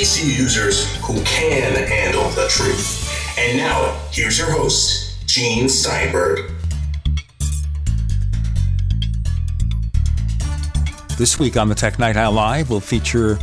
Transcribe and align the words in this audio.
PC 0.00 0.34
users 0.34 0.96
who 1.04 1.12
can 1.24 1.74
handle 1.74 2.26
the 2.30 2.48
truth. 2.48 3.36
And 3.38 3.58
now, 3.58 4.00
here's 4.10 4.38
your 4.38 4.50
host, 4.50 5.26
Gene 5.26 5.68
Steinberg. 5.68 6.50
This 11.18 11.38
week 11.38 11.58
on 11.58 11.68
the 11.68 11.74
Tech 11.74 11.98
Night 11.98 12.16
Owl 12.16 12.32
Live, 12.32 12.70
we'll 12.70 12.80
feature 12.80 13.38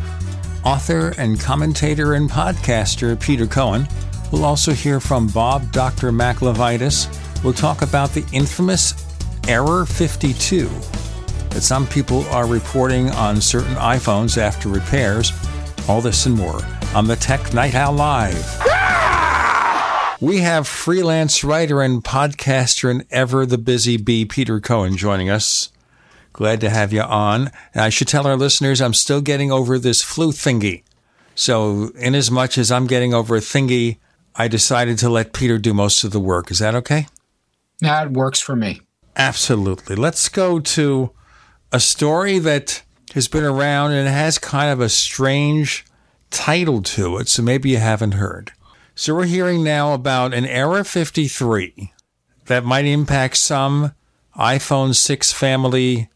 author 0.65 1.13
and 1.19 1.39
commentator 1.39 2.15
and 2.15 2.27
podcaster 2.27 3.21
Peter 3.21 3.45
Cohen. 3.45 3.87
We'll 4.31 4.43
also 4.43 4.71
hear 4.73 4.99
from 4.99 5.27
Bob 5.27 5.71
Dr. 5.71 6.11
Mac 6.11 6.37
LeVitus. 6.37 7.43
We'll 7.43 7.53
talk 7.53 7.83
about 7.83 8.13
the 8.13 8.25
infamous 8.33 8.95
Error 9.47 9.85
52 9.85 10.67
that 11.51 11.61
some 11.61 11.85
people 11.85 12.23
are 12.29 12.47
reporting 12.47 13.11
on 13.11 13.41
certain 13.41 13.75
iPhones 13.75 14.39
after 14.39 14.69
repairs. 14.69 15.31
All 15.87 16.01
this 16.01 16.25
and 16.25 16.35
more 16.35 16.61
on 16.93 17.07
the 17.07 17.15
Tech 17.15 17.53
Night 17.53 17.73
Owl 17.73 17.93
Live. 17.93 18.61
We 20.19 20.39
have 20.39 20.67
freelance 20.67 21.43
writer 21.43 21.81
and 21.81 22.03
podcaster 22.03 22.91
and 22.91 23.05
ever 23.09 23.45
the 23.45 23.57
busy 23.57 23.95
bee, 23.95 24.25
Peter 24.25 24.59
Cohen, 24.59 24.97
joining 24.97 25.29
us. 25.29 25.71
Glad 26.33 26.59
to 26.61 26.69
have 26.69 26.91
you 26.91 27.01
on. 27.01 27.51
I 27.73 27.89
should 27.89 28.07
tell 28.07 28.27
our 28.27 28.35
listeners 28.35 28.81
I'm 28.81 28.93
still 28.93 29.21
getting 29.21 29.51
over 29.51 29.79
this 29.79 30.01
flu 30.01 30.31
thingy. 30.31 30.83
So, 31.35 31.91
in 31.95 32.15
as 32.15 32.29
much 32.29 32.57
as 32.57 32.71
I'm 32.71 32.87
getting 32.87 33.13
over 33.13 33.35
a 33.37 33.39
thingy, 33.39 33.97
I 34.35 34.47
decided 34.47 34.97
to 34.99 35.09
let 35.09 35.33
Peter 35.33 35.57
do 35.57 35.73
most 35.73 36.03
of 36.03 36.11
the 36.11 36.19
work. 36.19 36.51
Is 36.51 36.59
that 36.59 36.75
okay? 36.75 37.07
That 37.79 38.11
works 38.11 38.39
for 38.39 38.55
me. 38.55 38.81
Absolutely. 39.15 39.95
Let's 39.95 40.27
go 40.29 40.59
to 40.59 41.11
a 41.71 41.79
story 41.79 42.39
that 42.39 42.83
has 43.17 43.27
been 43.27 43.43
around 43.43 43.91
and 43.91 44.07
has 44.07 44.37
kind 44.37 44.71
of 44.71 44.79
a 44.79 44.89
strange 44.89 45.85
title 46.29 46.81
to 46.81 47.17
it, 47.17 47.27
so 47.27 47.41
maybe 47.41 47.69
you 47.69 47.77
haven't 47.77 48.13
heard. 48.13 48.51
So 48.95 49.13
we're 49.13 49.25
hearing 49.25 49.63
now 49.63 49.93
about 49.93 50.33
an 50.33 50.45
Error 50.45 50.83
53 50.83 51.93
that 52.45 52.63
might 52.63 52.85
impact 52.85 53.37
some 53.37 53.93
iPhone 54.35 54.95
6 54.95 55.31
family 55.33 56.09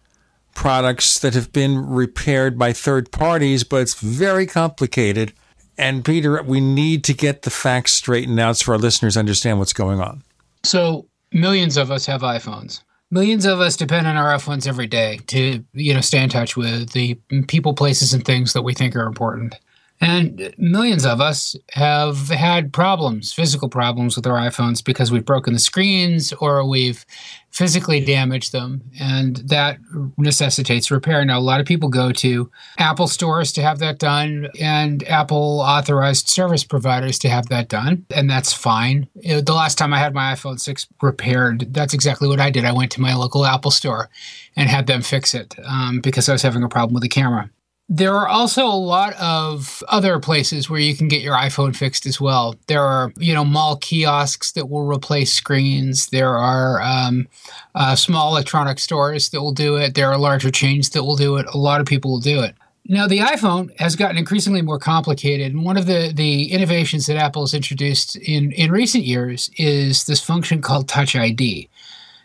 products 0.56 1.20
that 1.20 1.34
have 1.34 1.52
been 1.54 1.88
repaired 1.88 2.58
by 2.58 2.74
third 2.74 3.12
parties, 3.12 3.64
but 3.64 3.82
it's 3.82 4.00
very 4.00 4.46
complicated. 4.46 5.34
And 5.78 6.04
Peter, 6.04 6.42
we 6.44 6.60
need 6.60 7.04
to 7.06 7.14
get 7.14 7.44
the 7.44 7.50
facts 7.50 7.94
straightened 7.94 8.40
out 8.40 8.58
so 8.58 8.74
our 8.74 8.78
listeners 8.78 9.18
understand 9.18 9.60
what's 9.60 9.74
going 9.74 10.00
on. 10.00 10.24
So, 10.64 11.08
millions 11.32 11.78
of 11.78 11.90
us 11.90 12.06
have 12.06 12.22
iPhones. 12.22 12.82
Millions 13.12 13.46
of 13.46 13.60
us 13.60 13.76
depend 13.76 14.08
on 14.08 14.16
our 14.16 14.36
iPhones 14.36 14.66
every 14.66 14.88
day 14.88 15.20
to, 15.28 15.64
you 15.74 15.94
know, 15.94 16.00
stay 16.02 16.24
in 16.24 16.30
touch 16.30 16.56
with 16.56 16.92
the 16.92 17.16
people, 17.48 17.74
places, 17.74 18.14
and 18.14 18.24
things 18.24 18.54
that 18.54 18.62
we 18.62 18.74
think 18.74 18.96
are 18.96 19.06
important. 19.06 19.56
And 20.00 20.52
millions 20.58 21.06
of 21.06 21.22
us 21.22 21.56
have 21.74 22.30
had 22.30 22.74
problems, 22.74 23.34
physical 23.34 23.70
problems 23.70 24.16
with 24.16 24.26
our 24.26 24.38
iPhones 24.38 24.84
because 24.84 25.12
we've 25.12 25.26
broken 25.26 25.54
the 25.54 25.60
screens 25.60 26.34
or 26.34 26.68
we've 26.68 27.06
physically 27.52 28.04
damage 28.04 28.52
them. 28.52 28.82
And 29.00 29.38
that 29.38 29.78
necessitates 30.18 30.90
repair. 30.90 31.24
Now, 31.26 31.38
a 31.38 31.42
lot 31.42 31.60
of 31.60 31.66
people 31.66 31.90
go 31.90 32.12
to 32.14 32.50
Apple 32.78 33.08
stores 33.08 33.52
to 33.54 33.62
have 33.62 33.80
that 33.80 34.00
done 34.00 34.50
and 34.60 35.08
Apple 35.08 35.60
authorized 35.62 36.30
service 36.30 36.64
providers 36.64 37.20
to 37.20 37.30
have 37.30 37.50
that 37.50 37.68
done. 37.68 38.06
And 38.16 38.30
that's 38.30 38.54
fine. 38.54 39.08
The 39.16 39.54
last 39.54 39.78
time 39.78 39.94
I 39.94 40.00
had 40.00 40.14
my 40.14 40.34
iPhone 40.34 40.60
6 40.60 40.88
repaired, 41.02 41.74
that's 41.74 41.94
exactly 41.94 42.28
what 42.28 42.40
I 42.40 42.50
did. 42.50 42.66
I 42.66 42.72
went 42.72 42.92
to 42.94 43.02
my 43.02 43.14
local 43.16 43.46
Apple 43.46 43.72
store 43.72 44.10
and 44.56 44.70
had 44.70 44.88
them 44.88 45.02
fix 45.02 45.34
it 45.34 45.56
um, 45.66 46.00
because 46.00 46.30
I 46.30 46.34
was 46.34 46.42
having 46.42 46.64
a 46.64 46.70
problem 46.70 46.94
with 46.94 47.04
the 47.04 47.10
camera. 47.10 47.50
There 47.94 48.16
are 48.16 48.30
also 48.30 48.66
a 48.66 48.70
lot 48.70 49.16
of 49.16 49.84
other 49.90 50.18
places 50.18 50.70
where 50.70 50.80
you 50.80 50.96
can 50.96 51.10
get 51.10 51.22
your 51.22 51.36
iPhone 51.36 51.76
fixed 51.76 52.06
as 52.06 52.22
well. 52.22 52.56
There 52.68 52.82
are, 52.82 53.12
you 53.18 53.34
know, 53.34 53.44
mall 53.44 53.76
kiosks 53.76 54.54
that 54.54 54.70
will 54.70 54.86
replace 54.86 55.34
screens. 55.34 56.08
There 56.08 56.38
are 56.38 56.82
um, 56.82 57.28
uh, 57.76 57.98
small 57.98 58.32
electronic 58.32 58.80
stores 58.80 59.28
that 59.32 59.42
will 59.42 59.52
do 59.52 59.76
it. 59.76 59.94
There 59.94 60.10
are 60.10 60.18
larger 60.18 60.50
chains 60.50 60.92
that 60.92 61.04
will 61.04 61.18
do 61.18 61.36
it. 61.36 61.46
A 61.54 61.58
lot 61.58 61.82
of 61.82 61.86
people 61.86 62.12
will 62.12 62.22
do 62.22 62.40
it. 62.40 62.56
Now, 62.86 63.08
the 63.08 63.20
iPhone 63.20 63.78
has 63.78 63.98
gotten 63.98 64.18
increasingly 64.18 64.62
more 64.62 64.80
complicated. 64.80 65.52
And 65.52 65.66
one 65.66 65.76
of 65.76 65.86
the, 65.86 66.14
the 66.16 66.50
innovations 66.50 67.08
that 67.08 67.18
Apple 67.18 67.42
has 67.42 67.54
introduced 67.54 68.16
in, 68.16 68.54
in 68.54 68.72
recent 68.72 69.04
years 69.04 69.50
is 69.58 70.06
this 70.06 70.24
function 70.24 70.62
called 70.62 70.88
Touch 70.88 71.14
ID. 71.14 71.70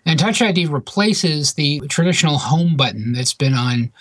And 0.06 0.20
Touch 0.20 0.40
ID 0.40 0.66
replaces 0.66 1.54
the 1.54 1.80
traditional 1.88 2.38
home 2.38 2.76
button 2.76 3.12
that's 3.12 3.34
been 3.34 3.54
on 3.54 3.92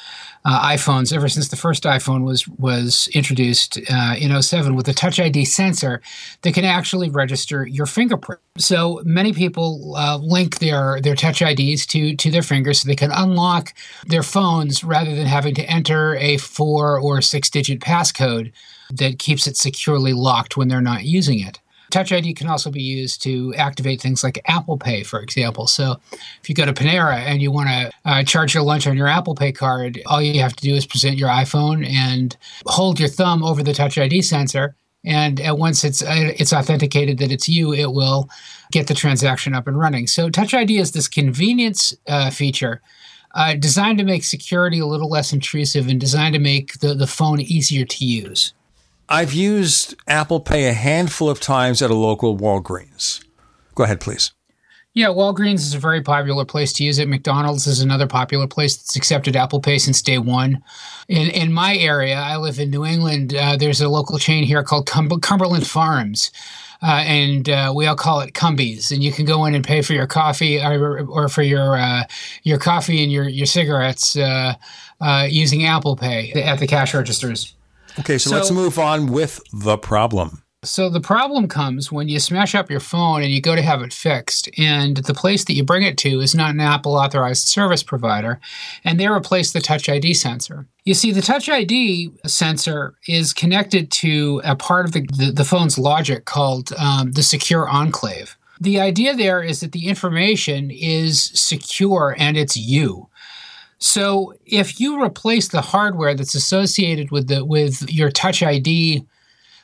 uh, 0.46 0.70
iPhones 0.70 1.12
ever 1.12 1.28
since 1.28 1.48
the 1.48 1.56
first 1.56 1.84
iPhone 1.84 2.24
was 2.24 2.48
was 2.48 3.10
introduced 3.16 3.80
uh, 3.90 4.16
in 4.16 4.40
07 4.40 4.76
with 4.76 4.88
a 4.88 4.94
Touch 4.94 5.20
ID 5.20 5.46
sensor 5.46 6.04
that 6.44 6.54
can 6.54 6.64
actually 6.64 7.10
register 7.10 7.66
your 7.66 7.88
fingerprint. 7.88 8.40
So 8.60 9.02
many 9.04 9.34
people 9.34 9.96
uh, 9.98 10.18
link 10.18 10.60
their 10.60 11.02
their 11.02 11.16
Touch 11.16 11.42
IDs 11.42 11.88
to 11.88 12.16
to 12.16 12.30
their 12.30 12.44
fingers 12.44 12.82
so 12.82 12.88
they 12.88 12.96
can 12.96 13.12
unlock 13.12 13.74
their 14.06 14.24
phones 14.24 14.84
rather 14.84 15.16
than 15.16 15.26
having 15.26 15.56
to 15.56 15.64
enter 15.64 16.16
a 16.18 16.38
four 16.38 17.00
or 17.00 17.20
six 17.22 17.50
digit 17.50 17.80
passcode 17.80 18.52
that 18.94 19.18
keeps 19.18 19.48
it 19.48 19.58
securely 19.58 20.14
locked 20.14 20.56
when 20.56 20.68
they're 20.68 20.82
not 20.82 21.04
using 21.04 21.40
it. 21.40 21.60
Touch 21.92 22.12
ID 22.12 22.34
can 22.34 22.48
also 22.48 22.72
be 22.72 22.82
used 22.82 23.22
to 23.24 23.54
activate 23.56 24.02
things 24.02 24.24
like 24.24 24.42
Apple 24.46 24.78
Pay, 24.78 25.04
for 25.04 25.20
example. 25.20 25.68
So 25.68 26.00
if 26.42 26.50
you 26.50 26.56
go 26.56 26.66
to 26.66 26.74
Panera 26.74 27.18
and 27.18 27.42
you 27.42 27.52
want 27.52 27.70
to 27.70 27.92
uh, 28.06 28.24
charge 28.24 28.54
your 28.54 28.64
lunch 28.64 28.88
on 28.88 28.98
your 28.98 29.08
Apple 29.08 29.36
Pay 29.36 29.52
card, 29.52 30.02
all 30.06 30.22
you 30.22 30.42
have 30.42 30.56
to 30.56 30.64
do 30.64 30.76
is 30.76 30.86
present 30.86 31.18
your 31.18 31.30
iPhone 31.30 31.88
and 31.88 32.36
hold 32.66 33.00
your 33.00 33.10
thumb 33.10 33.44
over 33.44 33.64
the 33.64 33.74
Touch 33.74 33.98
ID 33.98 34.22
sensor. 34.22 34.76
And 35.06 35.40
once 35.44 35.84
it's 35.84 36.02
uh, 36.02 36.34
it's 36.36 36.52
authenticated 36.52 37.20
that 37.20 37.32
it's 37.32 37.48
you, 37.48 37.74
it 37.74 37.92
will 37.92 38.28
get 38.72 38.88
the 38.88 38.96
transaction 38.96 39.54
up 39.54 39.68
and 39.68 39.78
running. 39.78 40.08
So 40.08 40.30
Touch 40.32 40.54
ID 40.54 40.78
is 40.80 40.94
this 40.94 41.08
convenience 41.08 41.94
uh, 42.08 42.32
feature 42.32 42.82
uh, 43.36 43.54
designed 43.54 44.00
to 44.00 44.04
make 44.04 44.24
security 44.24 44.80
a 44.80 44.86
little 44.86 45.10
less 45.10 45.32
intrusive 45.32 45.88
and 45.88 46.00
designed 46.00 46.34
to 46.34 46.40
make 46.40 46.80
the, 46.80 46.96
the 46.96 47.06
phone 47.06 47.40
easier 47.40 47.86
to 47.86 48.06
use. 48.06 48.55
I've 49.08 49.34
used 49.34 49.96
Apple 50.08 50.40
Pay 50.40 50.68
a 50.68 50.74
handful 50.74 51.30
of 51.30 51.40
times 51.40 51.82
at 51.82 51.92
a 51.92 51.96
local 51.96 52.38
Walgreens. 52.38 53.24
Go 53.76 53.84
ahead, 53.84 54.00
please. 54.00 54.32
Yeah, 54.94 55.08
Walgreens 55.08 55.56
is 55.56 55.74
a 55.74 55.80
very 55.80 56.02
popular 56.02 56.46
place 56.46 56.72
to 56.74 56.84
use 56.84 57.00
it. 57.00 57.10
McDonald's 57.10 57.68
is 57.68 57.82
another 57.82 58.08
popular 58.08 58.48
place 58.48 58.78
that's 58.78 58.96
accepted 58.96 59.36
Apple 59.36 59.60
Pay 59.60 59.78
since 59.78 60.02
day 60.02 60.18
one. 60.18 60.64
In 61.10 61.30
in 61.32 61.52
my 61.52 61.76
area, 61.76 62.16
I 62.16 62.38
live 62.38 62.60
in 62.60 62.70
New 62.70 62.86
England. 62.86 63.36
Uh, 63.36 63.58
there's 63.58 63.82
a 63.82 63.90
local 63.90 64.18
chain 64.18 64.46
here 64.46 64.64
called 64.64 64.88
Cum- 64.88 65.20
Cumberland 65.20 65.68
Farms. 65.68 66.32
Uh, 66.82 67.04
and 67.06 67.50
uh, 67.50 67.74
we 67.76 67.88
all 67.88 67.96
call 67.96 68.20
it 68.22 68.34
Cumbies. 68.34 68.92
And 68.92 69.04
you 69.04 69.12
can 69.12 69.26
go 69.26 69.46
in 69.46 69.56
and 69.56 69.66
pay 69.66 69.82
for 69.82 69.94
your 69.94 70.08
coffee 70.08 70.62
or, 70.62 71.06
or 71.08 71.30
for 71.30 71.42
your 71.42 71.78
uh, 71.78 72.04
your 72.44 72.58
coffee 72.58 73.04
and 73.04 73.12
your 73.12 73.28
your 73.28 73.48
cigarettes 73.48 74.16
uh, 74.16 74.54
uh, 75.02 75.28
using 75.30 75.66
Apple 75.66 75.96
Pay 75.96 76.32
at 76.34 76.60
the 76.60 76.68
cash 76.68 76.94
registers. 76.94 77.55
Okay, 78.00 78.18
so, 78.18 78.30
so 78.30 78.36
let's 78.36 78.52
move 78.52 78.78
on 78.78 79.08
with 79.08 79.42
the 79.54 79.78
problem. 79.78 80.44
So 80.66 80.90
the 80.90 81.00
problem 81.00 81.48
comes 81.48 81.92
when 81.92 82.10
you 82.10 82.20
smash 82.20 82.56
up 82.56 82.72
your 82.72 82.80
phone 82.80 83.22
and 83.22 83.32
you 83.32 83.40
go 83.40 83.56
to 83.56 83.62
have 83.62 83.82
it 83.82 83.94
fixed, 83.94 84.50
and 84.58 84.98
the 84.98 85.14
place 85.14 85.46
that 85.46 85.54
you 85.54 85.64
bring 85.64 85.84
it 85.84 85.98
to 86.00 86.20
is 86.20 86.34
not 86.34 86.52
an 86.52 86.60
Apple 86.60 86.96
authorized 86.96 87.48
service 87.48 87.84
provider, 87.84 88.40
and 88.84 89.00
they 89.00 89.08
replace 89.08 89.54
the 89.54 89.62
Touch 89.62 89.88
ID 89.88 90.16
sensor. 90.16 90.68
You 90.84 90.96
see, 90.96 91.12
the 91.12 91.22
Touch 91.22 91.50
ID 91.50 92.12
sensor 92.26 92.96
is 93.08 93.32
connected 93.32 93.92
to 93.92 94.42
a 94.44 94.56
part 94.56 94.86
of 94.86 94.94
the, 94.94 95.08
the, 95.18 95.32
the 95.32 95.46
phone's 95.46 95.78
logic 95.78 96.26
called 96.26 96.74
um, 96.74 97.12
the 97.12 97.24
secure 97.24 97.70
enclave. 97.70 98.36
The 98.60 98.80
idea 98.80 99.16
there 99.16 99.44
is 99.44 99.60
that 99.60 99.74
the 99.74 99.88
information 99.88 100.72
is 100.72 101.22
secure 101.22 102.16
and 102.18 102.38
it's 102.38 102.56
you. 102.56 103.10
So 103.86 104.34
if 104.48 104.80
you 104.80 105.02
replace 105.02 105.50
the 105.50 105.62
hardware 105.62 106.16
that's 106.16 106.34
associated 106.34 107.12
with 107.12 107.28
the 107.28 107.46
with 107.46 107.88
your 107.88 108.10
Touch 108.10 108.42
ID 108.42 109.06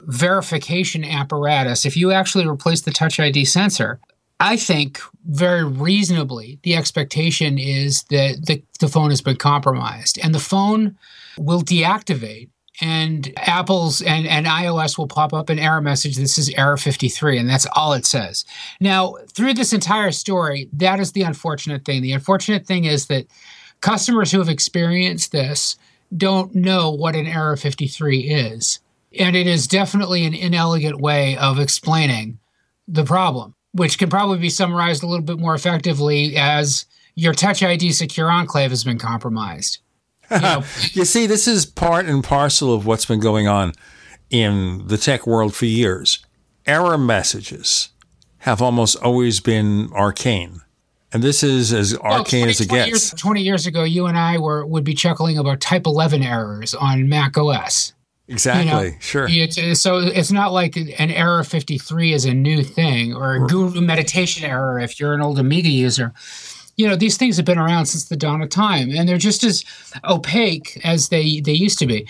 verification 0.01 1.03
apparatus, 1.03 1.87
if 1.87 1.97
you 1.97 2.11
actually 2.11 2.45
replace 2.45 2.81
the 2.81 2.91
Touch 2.91 3.19
ID 3.19 3.45
sensor, 3.45 3.99
I 4.39 4.57
think 4.57 4.99
very 5.25 5.63
reasonably 5.63 6.59
the 6.61 6.75
expectation 6.75 7.57
is 7.57 8.03
that 8.05 8.45
the, 8.45 8.63
the 8.79 8.87
phone 8.87 9.09
has 9.09 9.21
been 9.21 9.37
compromised 9.37 10.19
and 10.21 10.35
the 10.35 10.39
phone 10.39 10.97
will 11.39 11.63
deactivate 11.63 12.49
and 12.79 13.33
Apple's 13.37 14.01
and, 14.03 14.27
and 14.27 14.45
iOS 14.45 14.99
will 14.99 15.07
pop 15.07 15.33
up 15.33 15.49
an 15.49 15.57
error 15.57 15.81
message 15.81 16.15
This 16.15 16.37
is 16.37 16.49
error 16.51 16.77
53, 16.77 17.39
and 17.39 17.49
that's 17.49 17.67
all 17.75 17.93
it 17.93 18.05
says. 18.05 18.45
Now, 18.79 19.15
through 19.33 19.55
this 19.55 19.73
entire 19.73 20.11
story, 20.11 20.69
that 20.73 20.99
is 20.99 21.11
the 21.11 21.23
unfortunate 21.23 21.85
thing. 21.85 22.03
The 22.03 22.13
unfortunate 22.13 22.67
thing 22.67 22.85
is 22.85 23.07
that 23.07 23.25
Customers 23.81 24.31
who 24.31 24.39
have 24.39 24.49
experienced 24.49 25.31
this 25.31 25.77
don't 26.15 26.53
know 26.53 26.91
what 26.91 27.15
an 27.15 27.25
error 27.25 27.55
53 27.55 28.19
is. 28.19 28.79
And 29.17 29.35
it 29.35 29.47
is 29.47 29.67
definitely 29.67 30.25
an 30.25 30.33
inelegant 30.33 31.01
way 31.01 31.35
of 31.37 31.59
explaining 31.59 32.39
the 32.87 33.03
problem, 33.03 33.55
which 33.73 33.97
can 33.97 34.09
probably 34.09 34.39
be 34.39 34.49
summarized 34.49 35.03
a 35.03 35.07
little 35.07 35.25
bit 35.25 35.39
more 35.39 35.55
effectively 35.55 36.35
as 36.37 36.85
your 37.15 37.33
Touch 37.33 37.61
ID 37.63 37.91
secure 37.91 38.29
enclave 38.29 38.69
has 38.69 38.83
been 38.83 38.99
compromised. 38.99 39.79
You, 40.31 40.39
know, 40.39 40.63
you 40.93 41.03
see, 41.03 41.27
this 41.27 41.45
is 41.45 41.65
part 41.65 42.05
and 42.05 42.23
parcel 42.23 42.73
of 42.73 42.85
what's 42.85 43.05
been 43.05 43.19
going 43.19 43.49
on 43.49 43.73
in 44.29 44.87
the 44.87 44.97
tech 44.97 45.27
world 45.27 45.53
for 45.53 45.65
years. 45.65 46.25
Error 46.65 46.97
messages 46.97 47.89
have 48.37 48.61
almost 48.61 48.95
always 49.03 49.41
been 49.41 49.91
arcane. 49.91 50.61
And 51.13 51.21
this 51.21 51.43
is 51.43 51.73
as 51.73 51.95
arcane 51.97 52.43
20, 52.43 52.49
as 52.49 52.61
it 52.61 52.67
20 52.69 52.79
gets. 52.79 52.89
Years, 52.89 53.11
20 53.11 53.41
years 53.41 53.67
ago, 53.67 53.83
you 53.83 54.05
and 54.05 54.17
I 54.17 54.37
were 54.37 54.65
would 54.65 54.83
be 54.83 54.93
chuckling 54.93 55.37
about 55.37 55.59
type 55.59 55.85
11 55.85 56.23
errors 56.23 56.73
on 56.73 57.09
Mac 57.09 57.37
OS. 57.37 57.93
Exactly. 58.31 58.85
You 58.85 58.91
know, 58.91 58.97
sure. 58.99 59.27
It's, 59.29 59.81
so 59.81 59.97
it's 59.97 60.31
not 60.31 60.53
like 60.53 60.77
an 60.77 61.11
error 61.11 61.43
53 61.43 62.13
is 62.13 62.25
a 62.25 62.33
new 62.33 62.63
thing 62.63 63.13
or 63.13 63.35
a 63.35 63.47
guru 63.47 63.81
meditation 63.81 64.45
error 64.45 64.79
if 64.79 64.99
you're 64.99 65.13
an 65.13 65.21
old 65.21 65.37
Amiga 65.37 65.67
user. 65.67 66.13
You 66.77 66.87
know, 66.87 66.95
these 66.95 67.17
things 67.17 67.35
have 67.35 67.45
been 67.45 67.57
around 67.57 67.87
since 67.87 68.05
the 68.05 68.15
dawn 68.15 68.41
of 68.41 68.49
time 68.49 68.89
and 68.91 69.07
they're 69.07 69.17
just 69.17 69.43
as 69.43 69.65
opaque 70.07 70.79
as 70.85 71.09
they, 71.09 71.41
they 71.41 71.51
used 71.51 71.77
to 71.79 71.85
be. 71.85 72.07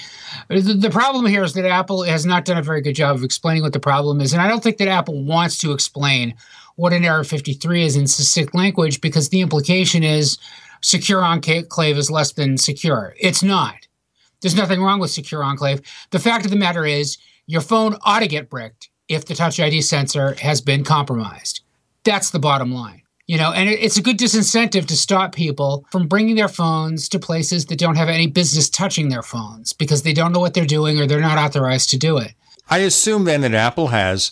The, 0.47 0.77
the 0.79 0.91
problem 0.91 1.25
here 1.25 1.43
is 1.43 1.53
that 1.53 1.65
Apple 1.65 2.03
has 2.03 2.25
not 2.25 2.45
done 2.45 2.57
a 2.57 2.61
very 2.61 2.81
good 2.81 2.93
job 2.93 3.15
of 3.15 3.23
explaining 3.23 3.63
what 3.63 3.73
the 3.73 3.79
problem 3.79 4.21
is. 4.21 4.31
And 4.31 4.41
I 4.41 4.47
don't 4.47 4.61
think 4.61 4.77
that 4.77 4.87
Apple 4.87 5.23
wants 5.23 5.57
to 5.59 5.71
explain 5.71 6.35
what 6.81 6.93
an 6.93 7.05
error 7.05 7.23
53 7.23 7.83
is 7.83 7.95
in 7.95 8.07
succinct 8.07 8.55
language 8.55 9.01
because 9.01 9.29
the 9.29 9.41
implication 9.41 10.03
is 10.03 10.39
secure 10.81 11.23
enclave 11.23 11.95
is 11.95 12.09
less 12.09 12.31
than 12.31 12.57
secure. 12.57 13.13
It's 13.19 13.43
not. 13.43 13.87
There's 14.41 14.55
nothing 14.55 14.81
wrong 14.81 14.99
with 14.99 15.11
Secure 15.11 15.43
Enclave. 15.43 15.83
The 16.09 16.17
fact 16.17 16.43
of 16.43 16.49
the 16.49 16.57
matter 16.57 16.83
is, 16.83 17.19
your 17.45 17.61
phone 17.61 17.97
ought 18.01 18.21
to 18.21 18.27
get 18.27 18.49
bricked 18.49 18.89
if 19.07 19.25
the 19.25 19.35
Touch 19.35 19.59
ID 19.59 19.83
sensor 19.83 20.33
has 20.41 20.59
been 20.59 20.83
compromised. 20.83 21.61
That's 22.03 22.31
the 22.31 22.39
bottom 22.39 22.71
line. 22.71 23.03
You 23.27 23.37
know, 23.37 23.51
and 23.51 23.69
it's 23.69 23.97
a 23.97 24.01
good 24.01 24.17
disincentive 24.17 24.87
to 24.87 24.97
stop 24.97 25.35
people 25.35 25.85
from 25.91 26.07
bringing 26.07 26.35
their 26.35 26.47
phones 26.47 27.07
to 27.09 27.19
places 27.19 27.67
that 27.67 27.77
don't 27.77 27.95
have 27.95 28.09
any 28.09 28.25
business 28.25 28.71
touching 28.71 29.09
their 29.09 29.21
phones 29.21 29.71
because 29.71 30.01
they 30.01 30.13
don't 30.13 30.31
know 30.31 30.39
what 30.39 30.55
they're 30.55 30.65
doing 30.65 30.99
or 30.99 31.05
they're 31.05 31.21
not 31.21 31.37
authorized 31.37 31.91
to 31.91 31.99
do 31.99 32.17
it. 32.17 32.33
I 32.71 32.79
assume 32.79 33.25
then 33.25 33.41
that 33.41 33.53
Apple 33.53 33.89
has 33.89 34.31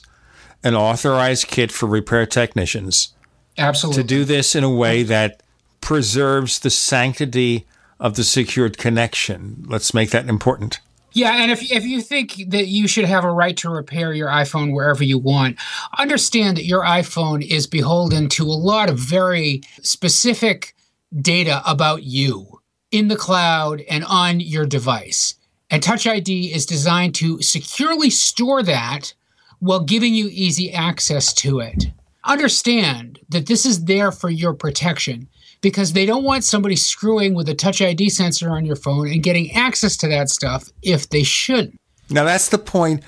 an 0.63 0.75
authorized 0.75 1.47
kit 1.47 1.71
for 1.71 1.87
repair 1.87 2.25
technicians 2.25 3.13
Absolutely. 3.57 4.03
to 4.03 4.07
do 4.07 4.25
this 4.25 4.55
in 4.55 4.63
a 4.63 4.69
way 4.69 5.03
that 5.03 5.41
preserves 5.81 6.59
the 6.59 6.69
sanctity 6.69 7.65
of 7.99 8.15
the 8.15 8.23
secured 8.23 8.77
connection. 8.77 9.65
Let's 9.67 9.93
make 9.93 10.11
that 10.11 10.27
important. 10.27 10.79
Yeah, 11.11 11.41
and 11.41 11.51
if 11.51 11.71
if 11.71 11.85
you 11.85 12.01
think 12.01 12.35
that 12.49 12.67
you 12.67 12.87
should 12.87 13.05
have 13.05 13.23
a 13.23 13.31
right 13.31 13.57
to 13.57 13.69
repair 13.69 14.13
your 14.13 14.27
iPhone 14.29 14.73
wherever 14.73 15.03
you 15.03 15.17
want, 15.17 15.57
understand 15.97 16.57
that 16.57 16.65
your 16.65 16.83
iPhone 16.83 17.43
is 17.43 17.65
beholden 17.65 18.29
to 18.29 18.43
a 18.43 18.53
lot 18.53 18.89
of 18.89 18.99
very 18.99 19.63
specific 19.81 20.75
data 21.19 21.63
about 21.65 22.03
you 22.03 22.61
in 22.91 23.07
the 23.07 23.15
cloud 23.15 23.81
and 23.89 24.03
on 24.05 24.39
your 24.39 24.65
device. 24.65 25.33
And 25.71 25.81
Touch 25.81 26.05
ID 26.07 26.53
is 26.53 26.65
designed 26.65 27.15
to 27.15 27.41
securely 27.41 28.09
store 28.09 28.63
that 28.63 29.13
while 29.59 29.83
giving 29.83 30.13
you 30.13 30.27
easy 30.31 30.71
access 30.71 31.33
to 31.33 31.59
it. 31.59 31.85
Understand 32.23 33.19
that 33.29 33.47
this 33.47 33.65
is 33.65 33.85
there 33.85 34.11
for 34.11 34.29
your 34.29 34.53
protection 34.53 35.27
because 35.61 35.93
they 35.93 36.05
don't 36.05 36.23
want 36.23 36.43
somebody 36.43 36.75
screwing 36.75 37.33
with 37.33 37.49
a 37.49 37.53
touch 37.53 37.81
ID 37.81 38.09
sensor 38.09 38.49
on 38.51 38.65
your 38.65 38.75
phone 38.75 39.07
and 39.07 39.23
getting 39.23 39.51
access 39.51 39.97
to 39.97 40.07
that 40.07 40.29
stuff 40.29 40.69
if 40.81 41.09
they 41.09 41.23
shouldn't. 41.23 41.79
Now, 42.09 42.23
that's 42.23 42.49
the 42.49 42.57
point 42.57 43.03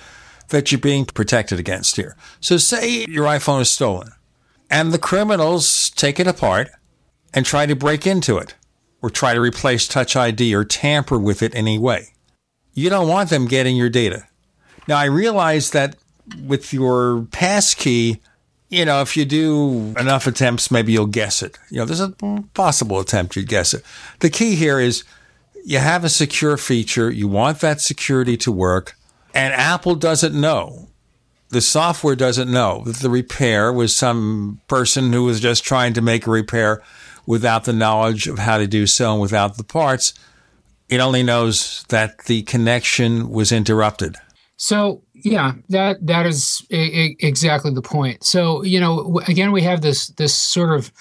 that 0.50 0.72
you're 0.72 0.80
being 0.80 1.06
protected 1.06 1.60
against 1.60 1.96
here. 1.96 2.16
So, 2.40 2.58
say 2.58 3.06
your 3.08 3.26
iPhone 3.26 3.62
is 3.62 3.70
stolen 3.70 4.12
and 4.70 4.92
the 4.92 5.00
criminals 5.00 5.90
take 5.92 6.20
it 6.20 6.28
apart 6.28 6.70
and 7.34 7.46
try 7.46 7.66
to 7.66 7.76
break 7.76 8.06
into 8.06 8.38
it 8.38 8.56
or 9.02 9.10
try 9.10 9.34
to 9.34 9.42
replace 9.42 9.88
Touch 9.88 10.16
ID 10.16 10.54
or 10.54 10.64
tamper 10.64 11.18
with 11.18 11.42
it 11.42 11.54
in 11.54 11.60
any 11.60 11.80
way. 11.80 12.10
You 12.74 12.90
don't 12.90 13.08
want 13.08 13.30
them 13.30 13.48
getting 13.48 13.76
your 13.76 13.90
data. 13.90 14.28
Now, 14.88 14.98
I 14.98 15.06
realize 15.06 15.72
that 15.72 15.96
with 16.46 16.74
your 16.74 17.28
passkey, 17.32 18.22
you 18.70 18.86
know, 18.86 19.02
if 19.02 19.18
you 19.18 19.26
do 19.26 19.94
enough 20.00 20.28
attempts, 20.28 20.72
maybe 20.72 20.94
you'll 20.94 21.06
guess 21.06 21.44
it. 21.44 21.58
You 21.70 21.80
know, 21.80 21.86
there's 21.86 22.00
a 22.00 22.14
possible 22.54 23.00
attempt 23.00 23.36
you'd 23.36 23.50
guess 23.50 23.74
it. 23.74 23.84
The 24.20 24.30
key 24.30 24.56
here 24.56 24.80
is 24.80 25.04
you 25.66 25.80
have 25.80 26.04
a 26.04 26.10
secure 26.10 26.58
feature, 26.58 27.12
you 27.12 27.28
want 27.28 27.60
that 27.60 27.82
security 27.82 28.38
to 28.38 28.52
work, 28.52 28.96
and 29.34 29.54
Apple 29.54 29.96
doesn't 29.96 30.40
know. 30.40 30.88
The 31.50 31.62
software 31.62 32.16
doesn't 32.16 32.50
know 32.50 32.84
that 32.86 32.98
the 32.98 33.10
repair 33.10 33.74
was 33.74 33.96
some 33.96 34.62
person 34.68 35.12
who 35.12 35.26
was 35.26 35.42
just 35.42 35.66
trying 35.66 35.94
to 35.94 36.02
make 36.02 36.26
a 36.26 36.32
repair 36.32 36.82
without 37.26 37.66
the 37.66 37.74
knowledge 37.74 38.28
of 38.28 38.40
how 38.40 38.58
to 38.58 38.68
do 38.68 38.88
so 38.88 39.12
and 39.12 39.22
without 39.22 39.58
the 39.58 39.64
parts. 39.66 40.14
It 40.88 41.02
only 41.02 41.24
knows 41.24 41.84
that 41.90 42.26
the 42.26 42.44
connection 42.44 43.30
was 43.30 43.52
interrupted. 43.52 44.16
So 44.62 45.02
yeah, 45.16 45.54
that 45.70 46.06
that 46.06 46.28
is 46.28 46.64
exactly 46.70 47.74
the 47.74 47.82
point. 47.82 48.24
So 48.24 48.64
you 48.64 48.80
know, 48.80 49.20
again, 49.28 49.52
we 49.52 49.64
have 49.64 49.82
this 49.82 50.10
this 50.10 50.36
sort 50.36 50.78
of 50.78 50.92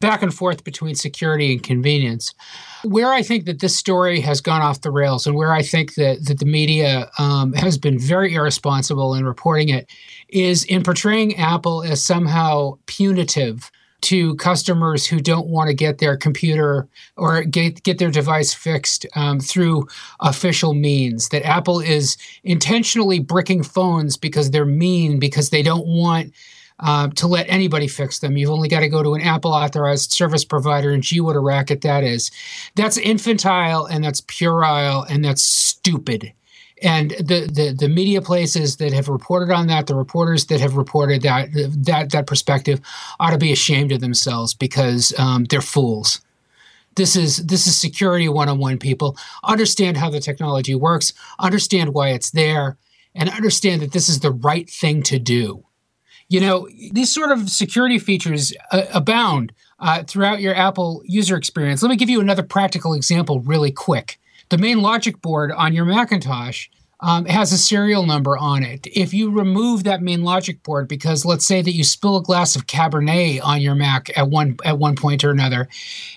back 0.00 0.20
and 0.20 0.34
forth 0.34 0.64
between 0.64 0.96
security 0.96 1.52
and 1.52 1.62
convenience. 1.62 2.34
Where 2.82 3.12
I 3.12 3.22
think 3.22 3.44
that 3.44 3.60
this 3.60 3.76
story 3.76 4.20
has 4.22 4.40
gone 4.40 4.62
off 4.62 4.80
the 4.80 4.90
rails, 4.90 5.28
and 5.28 5.36
where 5.36 5.52
I 5.52 5.62
think 5.62 5.94
that 5.94 6.26
that 6.26 6.40
the 6.40 6.44
media 6.44 7.08
um, 7.20 7.52
has 7.52 7.78
been 7.78 8.00
very 8.00 8.34
irresponsible 8.34 9.14
in 9.14 9.24
reporting 9.24 9.68
it, 9.68 9.88
is 10.28 10.64
in 10.64 10.82
portraying 10.82 11.36
Apple 11.36 11.84
as 11.84 12.02
somehow 12.02 12.78
punitive 12.86 13.70
to 14.04 14.34
customers 14.36 15.06
who 15.06 15.20
don't 15.20 15.48
want 15.48 15.68
to 15.68 15.74
get 15.74 15.98
their 15.98 16.16
computer 16.16 16.86
or 17.16 17.42
get, 17.42 17.82
get 17.82 17.98
their 17.98 18.10
device 18.10 18.52
fixed 18.54 19.06
um, 19.16 19.40
through 19.40 19.86
official 20.20 20.74
means. 20.74 21.30
That 21.30 21.44
Apple 21.44 21.80
is 21.80 22.16
intentionally 22.42 23.18
bricking 23.18 23.62
phones 23.62 24.16
because 24.16 24.50
they're 24.50 24.64
mean, 24.64 25.18
because 25.18 25.50
they 25.50 25.62
don't 25.62 25.86
want 25.86 26.32
uh, 26.80 27.08
to 27.08 27.26
let 27.26 27.48
anybody 27.48 27.88
fix 27.88 28.18
them. 28.18 28.36
You've 28.36 28.50
only 28.50 28.68
got 28.68 28.80
to 28.80 28.88
go 28.88 29.02
to 29.02 29.14
an 29.14 29.22
Apple 29.22 29.52
authorized 29.52 30.12
service 30.12 30.44
provider, 30.44 30.90
and 30.90 31.02
gee, 31.02 31.20
what 31.20 31.36
a 31.36 31.40
racket 31.40 31.82
that 31.82 32.04
is. 32.04 32.30
That's 32.74 32.98
infantile 32.98 33.86
and 33.86 34.04
that's 34.04 34.20
puerile 34.22 35.04
and 35.04 35.24
that's 35.24 35.42
stupid 35.42 36.32
and 36.84 37.12
the, 37.12 37.50
the 37.50 37.74
the 37.76 37.88
media 37.88 38.20
places 38.20 38.76
that 38.76 38.92
have 38.92 39.08
reported 39.08 39.50
on 39.50 39.66
that, 39.68 39.86
the 39.86 39.94
reporters 39.94 40.46
that 40.46 40.60
have 40.60 40.76
reported 40.76 41.22
that 41.22 41.48
that 41.52 42.10
that 42.10 42.26
perspective, 42.26 42.80
ought 43.18 43.30
to 43.30 43.38
be 43.38 43.52
ashamed 43.52 43.90
of 43.90 44.00
themselves 44.00 44.52
because 44.52 45.18
um, 45.18 45.44
they're 45.44 45.62
fools. 45.62 46.20
This 46.96 47.16
is 47.16 47.46
this 47.46 47.66
is 47.66 47.76
security 47.76 48.28
one 48.28 48.48
on 48.48 48.58
one. 48.58 48.78
People 48.78 49.16
understand 49.42 49.96
how 49.96 50.10
the 50.10 50.20
technology 50.20 50.74
works, 50.74 51.14
understand 51.38 51.94
why 51.94 52.10
it's 52.10 52.30
there, 52.30 52.76
and 53.14 53.30
understand 53.30 53.80
that 53.80 53.92
this 53.92 54.08
is 54.08 54.20
the 54.20 54.30
right 54.30 54.68
thing 54.68 55.02
to 55.04 55.18
do. 55.18 55.64
You 56.28 56.40
know, 56.40 56.68
these 56.92 57.12
sort 57.12 57.32
of 57.32 57.48
security 57.48 57.98
features 57.98 58.52
uh, 58.70 58.84
abound 58.92 59.52
uh, 59.78 60.02
throughout 60.04 60.40
your 60.40 60.54
Apple 60.54 61.02
user 61.06 61.36
experience. 61.36 61.82
Let 61.82 61.88
me 61.88 61.96
give 61.96 62.10
you 62.10 62.20
another 62.20 62.42
practical 62.42 62.94
example, 62.94 63.40
really 63.40 63.72
quick. 63.72 64.18
The 64.50 64.58
main 64.58 64.82
logic 64.82 65.20
board 65.22 65.50
on 65.52 65.72
your 65.72 65.84
Macintosh 65.84 66.68
um, 67.04 67.26
has 67.26 67.52
a 67.52 67.58
serial 67.58 68.06
number 68.06 68.38
on 68.38 68.62
it. 68.62 68.86
If 68.86 69.12
you 69.12 69.30
remove 69.30 69.84
that 69.84 70.00
main 70.00 70.22
logic 70.22 70.62
board, 70.62 70.88
because 70.88 71.26
let's 71.26 71.46
say 71.46 71.60
that 71.60 71.74
you 71.74 71.84
spill 71.84 72.16
a 72.16 72.22
glass 72.22 72.56
of 72.56 72.66
Cabernet 72.66 73.44
on 73.44 73.60
your 73.60 73.74
Mac 73.74 74.10
at 74.16 74.30
one 74.30 74.56
at 74.64 74.78
one 74.78 74.96
point 74.96 75.22
or 75.22 75.30
another, 75.30 75.68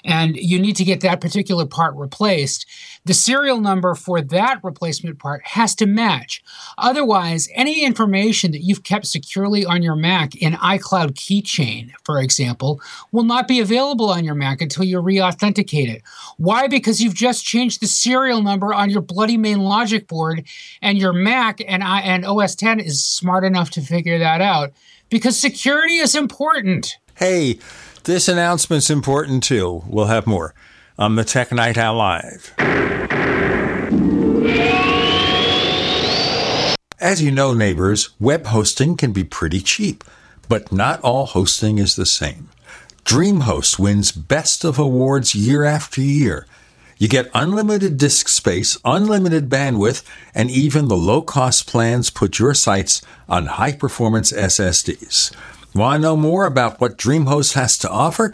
and 0.06 0.38
you 0.38 0.58
need 0.60 0.77
to 0.77 0.86
get 0.86 1.01
that 1.01 1.20
particular 1.20 1.65
part 1.65 1.94
replaced, 1.96 2.65
the 3.08 3.14
serial 3.14 3.60
number 3.60 3.96
for 3.96 4.22
that 4.22 4.60
replacement 4.64 5.18
part 5.18 5.42
has 5.48 5.74
to 5.76 5.86
match. 5.86 6.44
Otherwise, 6.78 7.50
any 7.56 7.84
information 7.84 8.52
that 8.52 8.64
you've 8.64 8.84
kept 8.84 9.08
securely 9.08 9.66
on 9.66 9.82
your 9.82 9.96
Mac 9.96 10.36
in 10.36 10.54
iCloud 10.54 11.14
Keychain, 11.14 11.92
for 12.04 12.22
example, 12.22 12.82
will 13.12 13.24
not 13.24 13.48
be 13.48 13.60
available 13.60 14.10
on 14.10 14.24
your 14.24 14.36
Mac 14.36 14.62
until 14.62 14.84
you 14.84 15.00
re-authenticate 15.00 15.90
it. 15.90 16.04
Why? 16.38 16.68
Because 16.68 17.02
you've 17.02 17.16
just 17.16 17.46
changed 17.46 17.82
the 17.82 17.88
serial 17.88 18.42
number 18.42 18.74
on 18.74 18.90
your 18.90 19.02
bloody 19.02 19.38
main 19.38 19.60
logic 19.60 20.08
board 20.08 20.46
and 20.82 20.98
your 20.98 21.14
Mac 21.14 21.62
and 21.66 21.84
I 21.84 22.02
and 22.02 22.26
OS 22.26 22.56
10 22.56 22.80
is 22.80 23.04
smart 23.04 23.44
enough 23.44 23.72
to 23.72 23.82
figure 23.82 24.20
that 24.20 24.42
out 24.42 24.74
because 25.10 25.40
security 25.40 25.98
is 25.98 26.16
important. 26.16 26.98
Hey, 27.16 27.60
this 28.04 28.28
announcement's 28.28 28.90
important 28.90 29.44
too. 29.44 29.84
We'll 29.88 30.06
have 30.06 30.28
more 30.28 30.54
on 31.00 31.16
the 31.16 31.24
Tech 31.24 31.51
Night 31.51 31.77
Owl 31.77 31.96
Live. 31.96 32.54
As 37.00 37.22
you 37.22 37.30
know, 37.32 37.54
neighbors, 37.54 38.10
web 38.20 38.48
hosting 38.48 38.98
can 38.98 39.13
be 39.13 39.24
pretty 39.24 39.62
cheap, 39.62 40.04
but 40.50 40.72
not 40.72 41.00
all 41.01 41.27
hosting 41.27 41.77
is 41.77 41.96
the 41.96 42.06
same. 42.06 42.50
DreamHost 43.06 43.77
wins 43.77 44.12
Best 44.12 44.66
of 44.66 44.80
Awards 44.80 45.36
year 45.36 45.63
after 45.63 46.01
year. 46.01 46.48
You 46.98 47.08
get 47.08 47.30
unlimited 47.34 47.98
disk 47.98 48.27
space, 48.27 48.77
unlimited 48.84 49.50
bandwidth, 49.50 50.04
and 50.34 50.50
even 50.50 50.88
the 50.88 50.98
low 50.98 51.22
cost 51.22 51.68
plans 51.68 52.10
put 52.10 52.39
your 52.39 52.56
sites 52.56 53.04
on 53.30 53.46
high 53.46 53.74
performance 53.74 54.32
SSDs. 54.32 55.32
Want 55.75 55.98
to 55.98 56.01
know 56.01 56.18
more 56.18 56.48
about 56.48 56.82
what 56.82 56.98
DreamHost 56.98 57.54
has 57.54 57.77
to 57.77 57.89
offer? 57.89 58.34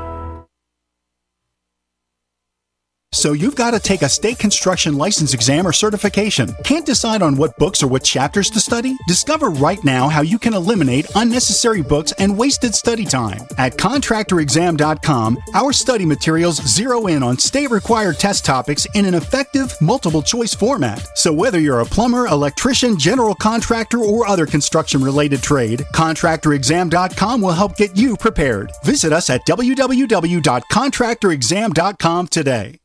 So 3.13 3.33
you've 3.33 3.57
got 3.57 3.71
to 3.71 3.79
take 3.79 4.03
a 4.03 4.09
state 4.09 4.39
construction 4.39 4.97
license 4.97 5.33
exam 5.33 5.67
or 5.67 5.73
certification. 5.73 6.55
Can't 6.63 6.85
decide 6.85 7.21
on 7.21 7.35
what 7.35 7.57
books 7.57 7.83
or 7.83 7.87
what 7.87 8.05
chapters 8.05 8.49
to 8.51 8.61
study? 8.61 8.95
Discover 9.05 9.49
right 9.49 9.83
now 9.83 10.07
how 10.07 10.21
you 10.21 10.39
can 10.39 10.53
eliminate 10.53 11.11
unnecessary 11.15 11.81
books 11.81 12.13
and 12.13 12.37
wasted 12.37 12.73
study 12.73 13.03
time. 13.03 13.41
At 13.57 13.73
contractorexam.com, 13.73 15.39
our 15.53 15.73
study 15.73 16.05
materials 16.05 16.65
zero 16.65 17.07
in 17.07 17.21
on 17.21 17.37
state 17.37 17.69
required 17.69 18.17
test 18.17 18.45
topics 18.45 18.87
in 18.95 19.03
an 19.05 19.13
effective 19.13 19.75
multiple 19.81 20.21
choice 20.21 20.53
format. 20.53 21.05
So 21.17 21.33
whether 21.33 21.59
you're 21.59 21.81
a 21.81 21.85
plumber, 21.85 22.27
electrician, 22.27 22.97
general 22.97 23.35
contractor, 23.35 23.99
or 23.99 24.25
other 24.25 24.45
construction 24.45 25.03
related 25.03 25.43
trade, 25.43 25.81
contractorexam.com 25.93 27.41
will 27.41 27.51
help 27.51 27.75
get 27.75 27.97
you 27.97 28.15
prepared. 28.15 28.71
Visit 28.85 29.11
us 29.11 29.29
at 29.29 29.45
www.contractorexam.com 29.45 32.27
today. 32.27 32.80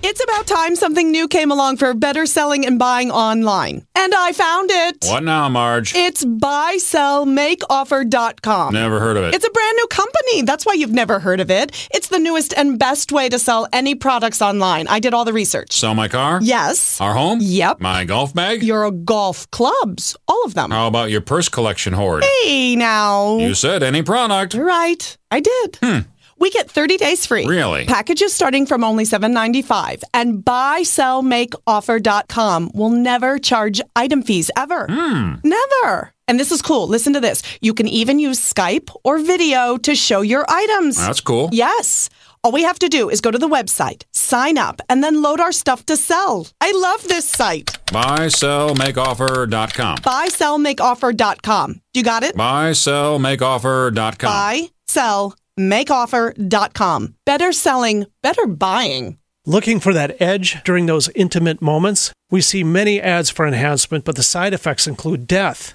It's 0.00 0.22
about 0.22 0.46
time 0.46 0.76
something 0.76 1.10
new 1.10 1.26
came 1.26 1.50
along 1.50 1.78
for 1.78 1.92
better 1.92 2.24
selling 2.24 2.64
and 2.64 2.78
buying 2.78 3.10
online. 3.10 3.84
And 3.96 4.14
I 4.14 4.30
found 4.32 4.70
it. 4.70 5.04
What 5.06 5.24
now, 5.24 5.48
Marge? 5.48 5.92
It's 5.94 6.24
buysellmakeoffer.com. 6.24 8.74
Never 8.74 9.00
heard 9.00 9.16
of 9.16 9.24
it. 9.24 9.34
It's 9.34 9.44
a 9.46 9.50
brand 9.50 9.76
new 9.76 9.86
company. 9.88 10.42
That's 10.42 10.64
why 10.64 10.74
you've 10.74 10.92
never 10.92 11.18
heard 11.18 11.40
of 11.40 11.50
it. 11.50 11.88
It's 11.92 12.06
the 12.08 12.20
newest 12.20 12.54
and 12.56 12.78
best 12.78 13.10
way 13.10 13.28
to 13.28 13.40
sell 13.40 13.66
any 13.72 13.96
products 13.96 14.40
online. 14.40 14.86
I 14.86 15.00
did 15.00 15.14
all 15.14 15.24
the 15.24 15.32
research. 15.32 15.72
Sell 15.72 15.96
my 15.96 16.06
car? 16.06 16.38
Yes. 16.42 17.00
Our 17.00 17.14
home? 17.14 17.40
Yep. 17.42 17.80
My 17.80 18.04
golf 18.04 18.32
bag? 18.32 18.62
Your 18.62 18.88
golf 18.92 19.50
clubs. 19.50 20.16
All 20.28 20.44
of 20.44 20.54
them. 20.54 20.70
How 20.70 20.86
about 20.86 21.10
your 21.10 21.22
purse 21.22 21.48
collection 21.48 21.92
hoard? 21.92 22.22
Hey, 22.44 22.76
now. 22.76 23.38
You 23.38 23.54
said 23.54 23.82
any 23.82 24.02
product. 24.02 24.54
Right. 24.54 25.16
I 25.32 25.40
did. 25.40 25.78
Hmm. 25.82 25.98
We 26.38 26.50
get 26.50 26.70
30 26.70 26.96
days 26.96 27.26
free. 27.26 27.46
Really? 27.46 27.84
Packages 27.86 28.32
starting 28.32 28.66
from 28.66 28.84
only 28.84 29.04
$7.95. 29.04 30.02
And 30.14 30.44
buysellmakeoffer.com 30.44 32.70
will 32.74 32.90
never 32.90 33.38
charge 33.38 33.80
item 33.96 34.22
fees 34.22 34.50
ever. 34.56 34.86
Hmm. 34.88 35.34
Never. 35.44 36.12
And 36.28 36.38
this 36.38 36.52
is 36.52 36.62
cool. 36.62 36.86
Listen 36.88 37.12
to 37.14 37.20
this. 37.20 37.42
You 37.60 37.74
can 37.74 37.88
even 37.88 38.18
use 38.18 38.38
Skype 38.40 38.90
or 39.04 39.18
video 39.18 39.76
to 39.78 39.94
show 39.94 40.20
your 40.20 40.44
items. 40.48 40.96
That's 40.96 41.20
cool. 41.20 41.48
Yes. 41.52 42.08
All 42.44 42.52
we 42.52 42.62
have 42.62 42.78
to 42.78 42.88
do 42.88 43.10
is 43.10 43.20
go 43.20 43.30
to 43.32 43.38
the 43.38 43.48
website, 43.48 44.04
sign 44.12 44.58
up, 44.58 44.80
and 44.88 45.02
then 45.02 45.22
load 45.22 45.40
our 45.40 45.50
stuff 45.52 45.84
to 45.86 45.96
sell. 45.96 46.46
I 46.60 46.70
love 46.72 47.02
this 47.08 47.28
site. 47.28 47.66
Buysellmakeoffer.com. 47.86 49.96
Buysellmakeoffer.com. 49.96 51.72
Do 51.72 51.80
you 52.00 52.04
got 52.04 52.22
it? 52.22 52.36
Buysellmakeoffer.com. 52.36 54.30
Buy, 54.30 54.68
sell, 54.86 55.34
makeoffer.com. 55.58 57.14
Better 57.24 57.52
selling, 57.52 58.06
better 58.22 58.46
buying. 58.46 59.18
Looking 59.46 59.80
for 59.80 59.94
that 59.94 60.20
edge 60.20 60.62
during 60.62 60.86
those 60.86 61.08
intimate 61.14 61.62
moments? 61.62 62.12
We 62.30 62.42
see 62.42 62.62
many 62.62 63.00
ads 63.00 63.30
for 63.30 63.46
enhancement, 63.46 64.04
but 64.04 64.16
the 64.16 64.22
side 64.22 64.52
effects 64.52 64.86
include 64.86 65.26
death. 65.26 65.74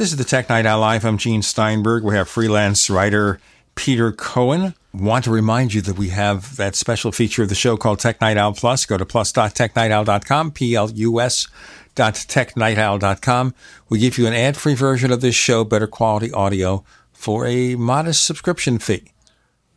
This 0.00 0.12
is 0.12 0.16
the 0.16 0.24
Tech 0.24 0.48
Night 0.48 0.64
Owl 0.64 0.80
Live. 0.80 1.04
I'm 1.04 1.18
Gene 1.18 1.42
Steinberg. 1.42 2.04
We 2.04 2.14
have 2.14 2.26
freelance 2.26 2.88
writer 2.88 3.38
Peter 3.74 4.12
Cohen. 4.12 4.72
Want 4.94 5.24
to 5.24 5.30
remind 5.30 5.74
you 5.74 5.82
that 5.82 5.98
we 5.98 6.08
have 6.08 6.56
that 6.56 6.74
special 6.74 7.12
feature 7.12 7.42
of 7.42 7.50
the 7.50 7.54
show 7.54 7.76
called 7.76 7.98
Tech 7.98 8.18
Night 8.18 8.38
Owl 8.38 8.54
Plus. 8.54 8.86
Go 8.86 8.96
to 8.96 9.04
plus.technightowl.com, 9.04 10.52
P-L-U-S 10.52 11.48
dot 11.96 12.14
technightowl.com. 12.14 13.54
We 13.90 13.98
give 13.98 14.16
you 14.16 14.26
an 14.26 14.32
ad-free 14.32 14.72
version 14.72 15.12
of 15.12 15.20
this 15.20 15.34
show, 15.34 15.64
better 15.64 15.86
quality 15.86 16.32
audio, 16.32 16.82
for 17.12 17.44
a 17.44 17.74
modest 17.74 18.24
subscription 18.24 18.78
fee. 18.78 19.12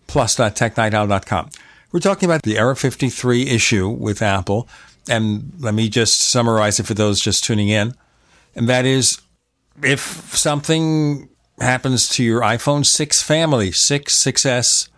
Plus.technightowl.com. 0.07 1.49
We're 1.91 1.99
talking 1.99 2.29
about 2.29 2.43
the 2.43 2.57
Error 2.57 2.75
53 2.75 3.49
issue 3.49 3.89
with 3.89 4.21
Apple. 4.21 4.69
And 5.09 5.51
let 5.59 5.73
me 5.73 5.89
just 5.89 6.21
summarize 6.21 6.79
it 6.79 6.85
for 6.85 6.93
those 6.93 7.19
just 7.19 7.43
tuning 7.43 7.67
in. 7.67 7.93
And 8.55 8.69
that 8.69 8.85
is, 8.85 9.19
if 9.81 10.35
something 10.35 11.29
happens 11.59 12.09
to 12.09 12.23
your 12.23 12.41
iPhone 12.41 12.85
6 12.85 13.21
family, 13.21 13.71
6, 13.71 14.23
6S, 14.23 14.89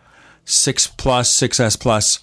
6 0.45 0.87
Plus, 0.87 1.37
6S 1.39 1.79
Plus, 1.79 2.19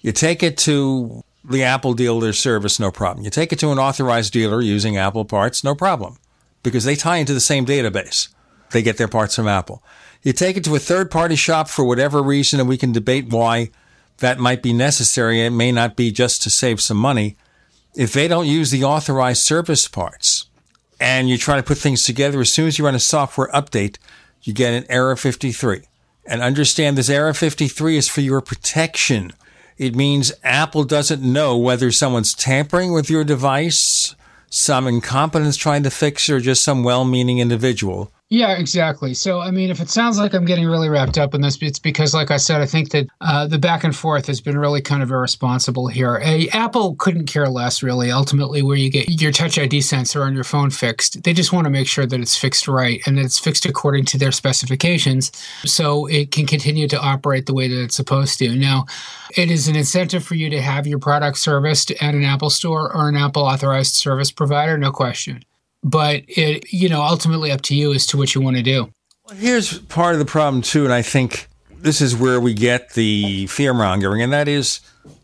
you 0.00 0.12
take 0.12 0.42
it 0.42 0.56
to 0.58 1.22
the 1.44 1.62
Apple 1.62 1.94
dealer 1.94 2.32
service, 2.32 2.78
no 2.78 2.90
problem. 2.90 3.24
You 3.24 3.30
take 3.30 3.52
it 3.52 3.58
to 3.60 3.70
an 3.70 3.78
authorized 3.78 4.32
dealer 4.32 4.60
using 4.60 4.96
Apple 4.96 5.24
parts, 5.24 5.64
no 5.64 5.74
problem, 5.74 6.18
because 6.62 6.84
they 6.84 6.94
tie 6.94 7.16
into 7.16 7.34
the 7.34 7.40
same 7.40 7.64
database. 7.64 8.28
They 8.70 8.82
get 8.82 8.98
their 8.98 9.08
parts 9.08 9.36
from 9.36 9.48
Apple. 9.48 9.82
You 10.22 10.32
take 10.32 10.56
it 10.56 10.64
to 10.64 10.74
a 10.74 10.80
third 10.80 11.10
party 11.10 11.36
shop 11.36 11.68
for 11.68 11.84
whatever 11.84 12.22
reason, 12.22 12.60
and 12.60 12.68
we 12.68 12.76
can 12.76 12.92
debate 12.92 13.32
why 13.32 13.70
that 14.18 14.38
might 14.38 14.62
be 14.62 14.72
necessary. 14.72 15.40
It 15.40 15.50
may 15.50 15.72
not 15.72 15.96
be 15.96 16.10
just 16.10 16.42
to 16.42 16.50
save 16.50 16.80
some 16.80 16.96
money. 16.96 17.36
If 17.94 18.12
they 18.12 18.28
don't 18.28 18.46
use 18.46 18.70
the 18.70 18.84
authorized 18.84 19.42
service 19.42 19.88
parts 19.88 20.47
and 21.00 21.28
you 21.28 21.38
try 21.38 21.56
to 21.56 21.62
put 21.62 21.78
things 21.78 22.02
together, 22.02 22.40
as 22.40 22.52
soon 22.52 22.66
as 22.66 22.78
you 22.78 22.84
run 22.84 22.94
a 22.94 23.00
software 23.00 23.48
update, 23.48 23.96
you 24.42 24.52
get 24.52 24.74
an 24.74 24.84
error 24.88 25.16
53. 25.16 25.82
And 26.26 26.42
understand 26.42 26.98
this 26.98 27.08
error 27.08 27.32
53 27.32 27.96
is 27.96 28.08
for 28.08 28.20
your 28.20 28.40
protection. 28.40 29.32
It 29.78 29.94
means 29.94 30.32
Apple 30.42 30.84
doesn't 30.84 31.22
know 31.22 31.56
whether 31.56 31.90
someone's 31.92 32.34
tampering 32.34 32.92
with 32.92 33.08
your 33.08 33.24
device, 33.24 34.14
some 34.50 34.86
incompetence 34.86 35.56
trying 35.56 35.84
to 35.84 35.90
fix 35.90 36.28
it, 36.28 36.32
or 36.32 36.40
just 36.40 36.64
some 36.64 36.82
well 36.82 37.04
meaning 37.04 37.38
individual. 37.38 38.12
Yeah, 38.30 38.58
exactly. 38.58 39.14
So, 39.14 39.40
I 39.40 39.50
mean, 39.50 39.70
if 39.70 39.80
it 39.80 39.88
sounds 39.88 40.18
like 40.18 40.34
I'm 40.34 40.44
getting 40.44 40.66
really 40.66 40.90
wrapped 40.90 41.16
up 41.16 41.32
in 41.32 41.40
this, 41.40 41.56
it's 41.62 41.78
because, 41.78 42.12
like 42.12 42.30
I 42.30 42.36
said, 42.36 42.60
I 42.60 42.66
think 42.66 42.90
that 42.90 43.06
uh, 43.22 43.46
the 43.46 43.58
back 43.58 43.84
and 43.84 43.96
forth 43.96 44.26
has 44.26 44.38
been 44.42 44.58
really 44.58 44.82
kind 44.82 45.02
of 45.02 45.10
irresponsible 45.10 45.86
here. 45.86 46.20
Apple 46.52 46.94
couldn't 46.96 47.24
care 47.24 47.48
less, 47.48 47.82
really, 47.82 48.10
ultimately, 48.10 48.60
where 48.60 48.76
you 48.76 48.90
get 48.90 49.08
your 49.22 49.32
Touch 49.32 49.58
ID 49.58 49.80
sensor 49.80 50.24
on 50.24 50.34
your 50.34 50.44
phone 50.44 50.68
fixed. 50.68 51.22
They 51.22 51.32
just 51.32 51.54
want 51.54 51.64
to 51.64 51.70
make 51.70 51.86
sure 51.86 52.04
that 52.04 52.20
it's 52.20 52.36
fixed 52.36 52.68
right 52.68 53.00
and 53.06 53.16
that 53.16 53.24
it's 53.24 53.38
fixed 53.38 53.64
according 53.64 54.04
to 54.06 54.18
their 54.18 54.32
specifications 54.32 55.32
so 55.64 56.04
it 56.04 56.30
can 56.30 56.46
continue 56.46 56.86
to 56.88 57.00
operate 57.00 57.46
the 57.46 57.54
way 57.54 57.66
that 57.66 57.82
it's 57.82 57.96
supposed 57.96 58.38
to. 58.40 58.54
Now, 58.54 58.84
it 59.38 59.50
is 59.50 59.68
an 59.68 59.76
incentive 59.76 60.22
for 60.22 60.34
you 60.34 60.50
to 60.50 60.60
have 60.60 60.86
your 60.86 60.98
product 60.98 61.38
serviced 61.38 61.92
at 61.92 62.14
an 62.14 62.24
Apple 62.24 62.50
store 62.50 62.94
or 62.94 63.08
an 63.08 63.16
Apple 63.16 63.44
authorized 63.44 63.94
service 63.94 64.30
provider, 64.30 64.76
no 64.76 64.92
question 64.92 65.42
but 65.82 66.22
it 66.28 66.72
you 66.72 66.88
know 66.88 67.02
ultimately 67.02 67.50
up 67.50 67.62
to 67.62 67.74
you 67.74 67.92
as 67.92 68.06
to 68.06 68.16
what 68.16 68.34
you 68.34 68.40
want 68.40 68.56
to 68.56 68.62
do 68.62 68.90
here's 69.34 69.78
part 69.80 70.14
of 70.14 70.18
the 70.18 70.24
problem 70.24 70.62
too 70.62 70.84
and 70.84 70.92
i 70.92 71.02
think 71.02 71.48
this 71.70 72.00
is 72.00 72.16
where 72.16 72.40
we 72.40 72.54
get 72.54 72.94
the 72.94 73.46
fear 73.46 73.72
mongering 73.72 74.22
and 74.22 74.32
that 74.32 74.48
is 74.48 74.80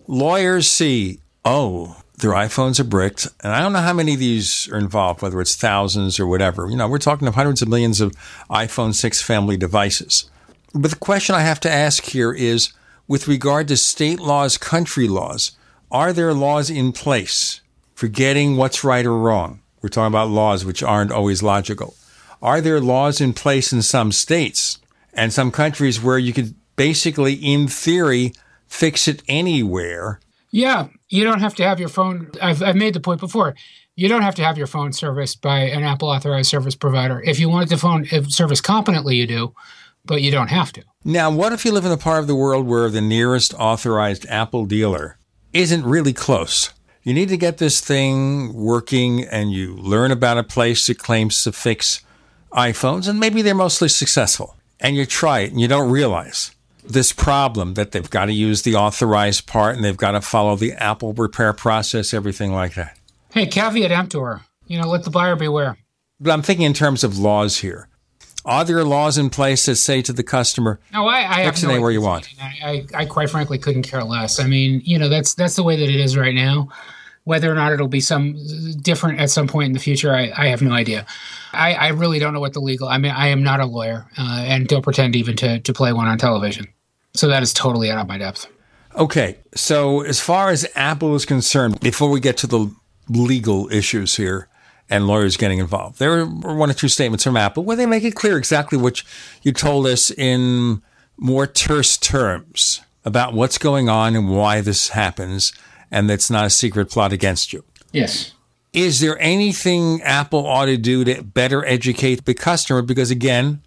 lawyers 0.06 0.70
see 0.70 1.18
oh 1.44 1.96
their 2.18 2.32
iphones 2.32 2.78
are 2.78 2.84
bricked 2.84 3.26
and 3.42 3.52
i 3.52 3.60
don't 3.60 3.72
know 3.72 3.80
how 3.80 3.92
many 3.92 4.14
of 4.14 4.20
these 4.20 4.68
are 4.70 4.78
involved 4.78 5.22
whether 5.22 5.40
it's 5.40 5.56
thousands 5.56 6.20
or 6.20 6.26
whatever. 6.26 6.68
You 6.68 6.76
know 6.76 6.88
we're 6.88 6.98
talking 6.98 7.26
of 7.26 7.34
hundreds 7.34 7.62
of 7.62 7.68
millions 7.68 8.00
of 8.00 8.12
iphone 8.50 8.94
6 8.94 9.22
family 9.22 9.56
devices. 9.56 10.30
But 10.72 10.90
the 10.90 10.96
question 10.96 11.34
i 11.34 11.40
have 11.40 11.60
to 11.60 11.70
ask 11.70 12.04
here 12.04 12.32
is 12.32 12.72
with 13.08 13.28
regard 13.28 13.68
to 13.68 13.76
state 13.76 14.20
laws 14.20 14.56
country 14.58 15.08
laws 15.08 15.52
are 15.90 16.12
there 16.12 16.32
laws 16.34 16.70
in 16.70 16.92
place 16.92 17.60
for 17.94 18.08
getting 18.08 18.56
what's 18.56 18.84
right 18.84 19.06
or 19.06 19.18
wrong 19.18 19.60
we're 19.84 19.88
talking 19.88 20.06
about 20.06 20.30
laws 20.30 20.64
which 20.64 20.82
aren't 20.82 21.12
always 21.12 21.42
logical. 21.42 21.94
Are 22.40 22.62
there 22.62 22.80
laws 22.80 23.20
in 23.20 23.34
place 23.34 23.70
in 23.70 23.82
some 23.82 24.12
states 24.12 24.78
and 25.12 25.30
some 25.30 25.50
countries 25.50 26.02
where 26.02 26.16
you 26.16 26.32
could 26.32 26.54
basically, 26.74 27.34
in 27.34 27.68
theory, 27.68 28.32
fix 28.66 29.06
it 29.06 29.22
anywhere? 29.28 30.20
Yeah, 30.50 30.88
you 31.10 31.22
don't 31.22 31.40
have 31.40 31.54
to 31.56 31.64
have 31.64 31.78
your 31.78 31.90
phone. 31.90 32.30
I've, 32.40 32.62
I've 32.62 32.76
made 32.76 32.94
the 32.94 33.00
point 33.00 33.20
before. 33.20 33.54
You 33.94 34.08
don't 34.08 34.22
have 34.22 34.34
to 34.36 34.42
have 34.42 34.56
your 34.56 34.66
phone 34.66 34.94
serviced 34.94 35.42
by 35.42 35.58
an 35.58 35.82
Apple 35.82 36.08
authorized 36.08 36.48
service 36.48 36.74
provider. 36.74 37.20
If 37.20 37.38
you 37.38 37.50
want 37.50 37.68
the 37.68 37.76
phone 37.76 38.06
uh, 38.10 38.22
service 38.22 38.62
competently, 38.62 39.16
you 39.16 39.26
do, 39.26 39.54
but 40.06 40.22
you 40.22 40.30
don't 40.30 40.48
have 40.48 40.72
to. 40.72 40.82
Now, 41.04 41.30
what 41.30 41.52
if 41.52 41.66
you 41.66 41.72
live 41.72 41.84
in 41.84 41.92
a 41.92 41.98
part 41.98 42.20
of 42.20 42.26
the 42.26 42.34
world 42.34 42.66
where 42.66 42.88
the 42.88 43.02
nearest 43.02 43.52
authorized 43.52 44.24
Apple 44.30 44.64
dealer 44.64 45.18
isn't 45.52 45.84
really 45.84 46.14
close? 46.14 46.70
You 47.04 47.14
need 47.14 47.28
to 47.28 47.36
get 47.36 47.58
this 47.58 47.80
thing 47.80 48.52
working 48.54 49.24
and 49.24 49.52
you 49.52 49.76
learn 49.76 50.10
about 50.10 50.38
a 50.38 50.42
place 50.42 50.86
that 50.86 50.98
claims 50.98 51.44
to 51.44 51.52
fix 51.52 52.00
iPhones 52.52 53.08
and 53.08 53.20
maybe 53.20 53.42
they're 53.42 53.54
mostly 53.54 53.88
successful 53.88 54.56
and 54.80 54.96
you 54.96 55.06
try 55.06 55.40
it 55.40 55.52
and 55.52 55.60
you 55.60 55.68
don't 55.68 55.90
realize 55.90 56.50
this 56.82 57.12
problem 57.12 57.74
that 57.74 57.92
they've 57.92 58.10
got 58.10 58.26
to 58.26 58.32
use 58.32 58.62
the 58.62 58.74
authorized 58.74 59.46
part 59.46 59.76
and 59.76 59.84
they've 59.84 59.96
got 59.96 60.12
to 60.12 60.20
follow 60.20 60.56
the 60.56 60.72
Apple 60.72 61.12
repair 61.14 61.52
process, 61.52 62.12
everything 62.12 62.52
like 62.52 62.74
that. 62.74 62.98
Hey, 63.32 63.46
caveat 63.46 63.90
emptor. 63.90 64.42
You 64.66 64.80
know, 64.80 64.88
let 64.88 65.04
the 65.04 65.10
buyer 65.10 65.36
beware. 65.36 65.76
But 66.20 66.32
I'm 66.32 66.42
thinking 66.42 66.66
in 66.66 66.74
terms 66.74 67.04
of 67.04 67.18
laws 67.18 67.58
here. 67.58 67.88
Are 68.44 68.64
there 68.64 68.84
laws 68.84 69.16
in 69.16 69.30
place 69.30 69.64
that 69.66 69.76
say 69.76 70.02
to 70.02 70.12
the 70.12 70.22
customer, 70.22 70.78
"No, 70.92 71.06
I, 71.06 71.16
I 71.16 71.40
have 71.40 71.62
no 71.62 71.80
where 71.80 71.90
you 71.90 72.02
want"? 72.02 72.28
I, 72.40 72.86
I, 72.94 73.02
I, 73.02 73.04
quite 73.06 73.30
frankly 73.30 73.58
couldn't 73.58 73.84
care 73.84 74.04
less. 74.04 74.38
I 74.38 74.46
mean, 74.46 74.82
you 74.84 74.98
know, 74.98 75.08
that's 75.08 75.34
that's 75.34 75.56
the 75.56 75.62
way 75.62 75.76
that 75.76 75.88
it 75.88 75.98
is 75.98 76.16
right 76.16 76.34
now. 76.34 76.68
Whether 77.24 77.50
or 77.50 77.54
not 77.54 77.72
it'll 77.72 77.88
be 77.88 78.00
some 78.00 78.36
different 78.82 79.18
at 79.18 79.30
some 79.30 79.46
point 79.48 79.68
in 79.68 79.72
the 79.72 79.78
future, 79.78 80.14
I, 80.14 80.30
I 80.36 80.48
have 80.48 80.60
no 80.60 80.72
idea. 80.72 81.06
I, 81.54 81.72
I, 81.72 81.88
really 81.88 82.18
don't 82.18 82.34
know 82.34 82.40
what 82.40 82.52
the 82.52 82.60
legal. 82.60 82.86
I 82.86 82.98
mean, 82.98 83.12
I 83.12 83.28
am 83.28 83.42
not 83.42 83.60
a 83.60 83.64
lawyer, 83.64 84.06
uh, 84.18 84.44
and 84.46 84.68
don't 84.68 84.82
pretend 84.82 85.16
even 85.16 85.34
to 85.36 85.60
to 85.60 85.72
play 85.72 85.94
one 85.94 86.06
on 86.06 86.18
television. 86.18 86.66
So 87.14 87.28
that 87.28 87.42
is 87.42 87.54
totally 87.54 87.90
out 87.90 87.98
of 87.98 88.08
my 88.08 88.18
depth. 88.18 88.46
Okay, 88.94 89.38
so 89.54 90.02
as 90.02 90.20
far 90.20 90.50
as 90.50 90.66
Apple 90.74 91.14
is 91.14 91.24
concerned, 91.24 91.80
before 91.80 92.10
we 92.10 92.20
get 92.20 92.36
to 92.38 92.46
the 92.46 92.70
legal 93.08 93.70
issues 93.72 94.16
here 94.16 94.48
and 94.90 95.06
lawyers 95.06 95.36
getting 95.36 95.58
involved, 95.58 95.98
there 95.98 96.26
were 96.26 96.54
one 96.54 96.70
or 96.70 96.74
two 96.74 96.88
statements 96.88 97.24
from 97.24 97.36
Apple 97.36 97.64
where 97.64 97.76
they 97.76 97.86
make 97.86 98.04
it 98.04 98.14
clear 98.14 98.36
exactly 98.36 98.78
what 98.78 99.02
you 99.42 99.52
told 99.52 99.86
us 99.86 100.10
in 100.10 100.82
more 101.16 101.46
terse 101.46 101.96
terms 101.96 102.80
about 103.04 103.34
what's 103.34 103.58
going 103.58 103.88
on 103.88 104.16
and 104.16 104.30
why 104.30 104.60
this 104.60 104.90
happens 104.90 105.52
and 105.90 106.08
that's 106.08 106.30
not 106.30 106.44
a 106.44 106.50
secret 106.50 106.90
plot 106.90 107.12
against 107.12 107.52
you. 107.52 107.64
Yes. 107.92 108.32
Is 108.72 108.98
there 109.00 109.16
anything 109.20 110.02
Apple 110.02 110.46
ought 110.46 110.66
to 110.66 110.76
do 110.76 111.04
to 111.04 111.22
better 111.22 111.64
educate 111.64 112.24
the 112.24 112.34
customer? 112.34 112.82
Because 112.82 113.10
again, 113.10 113.62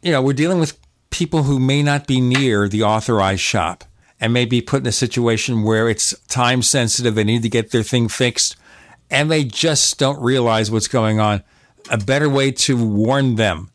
you 0.00 0.10
know, 0.10 0.22
we're 0.22 0.32
dealing 0.32 0.58
with 0.58 0.78
people 1.10 1.42
who 1.42 1.58
may 1.60 1.82
not 1.82 2.06
be 2.06 2.20
near 2.20 2.68
the 2.68 2.82
authorized 2.82 3.42
shop 3.42 3.84
and 4.18 4.32
may 4.32 4.46
be 4.46 4.62
put 4.62 4.80
in 4.80 4.86
a 4.86 4.92
situation 4.92 5.62
where 5.62 5.88
it's 5.88 6.18
time 6.28 6.62
sensitive. 6.62 7.14
They 7.14 7.24
need 7.24 7.42
to 7.42 7.50
get 7.50 7.70
their 7.70 7.82
thing 7.82 8.08
fixed 8.08 8.56
and 9.10 9.30
they 9.30 9.44
just 9.44 9.98
don't 9.98 10.20
realize 10.20 10.70
what's 10.70 10.88
going 10.88 11.20
on. 11.20 11.42
A 11.90 11.98
better 11.98 12.28
way 12.28 12.50
to 12.50 12.76
warn 12.84 13.36
them 13.36 13.70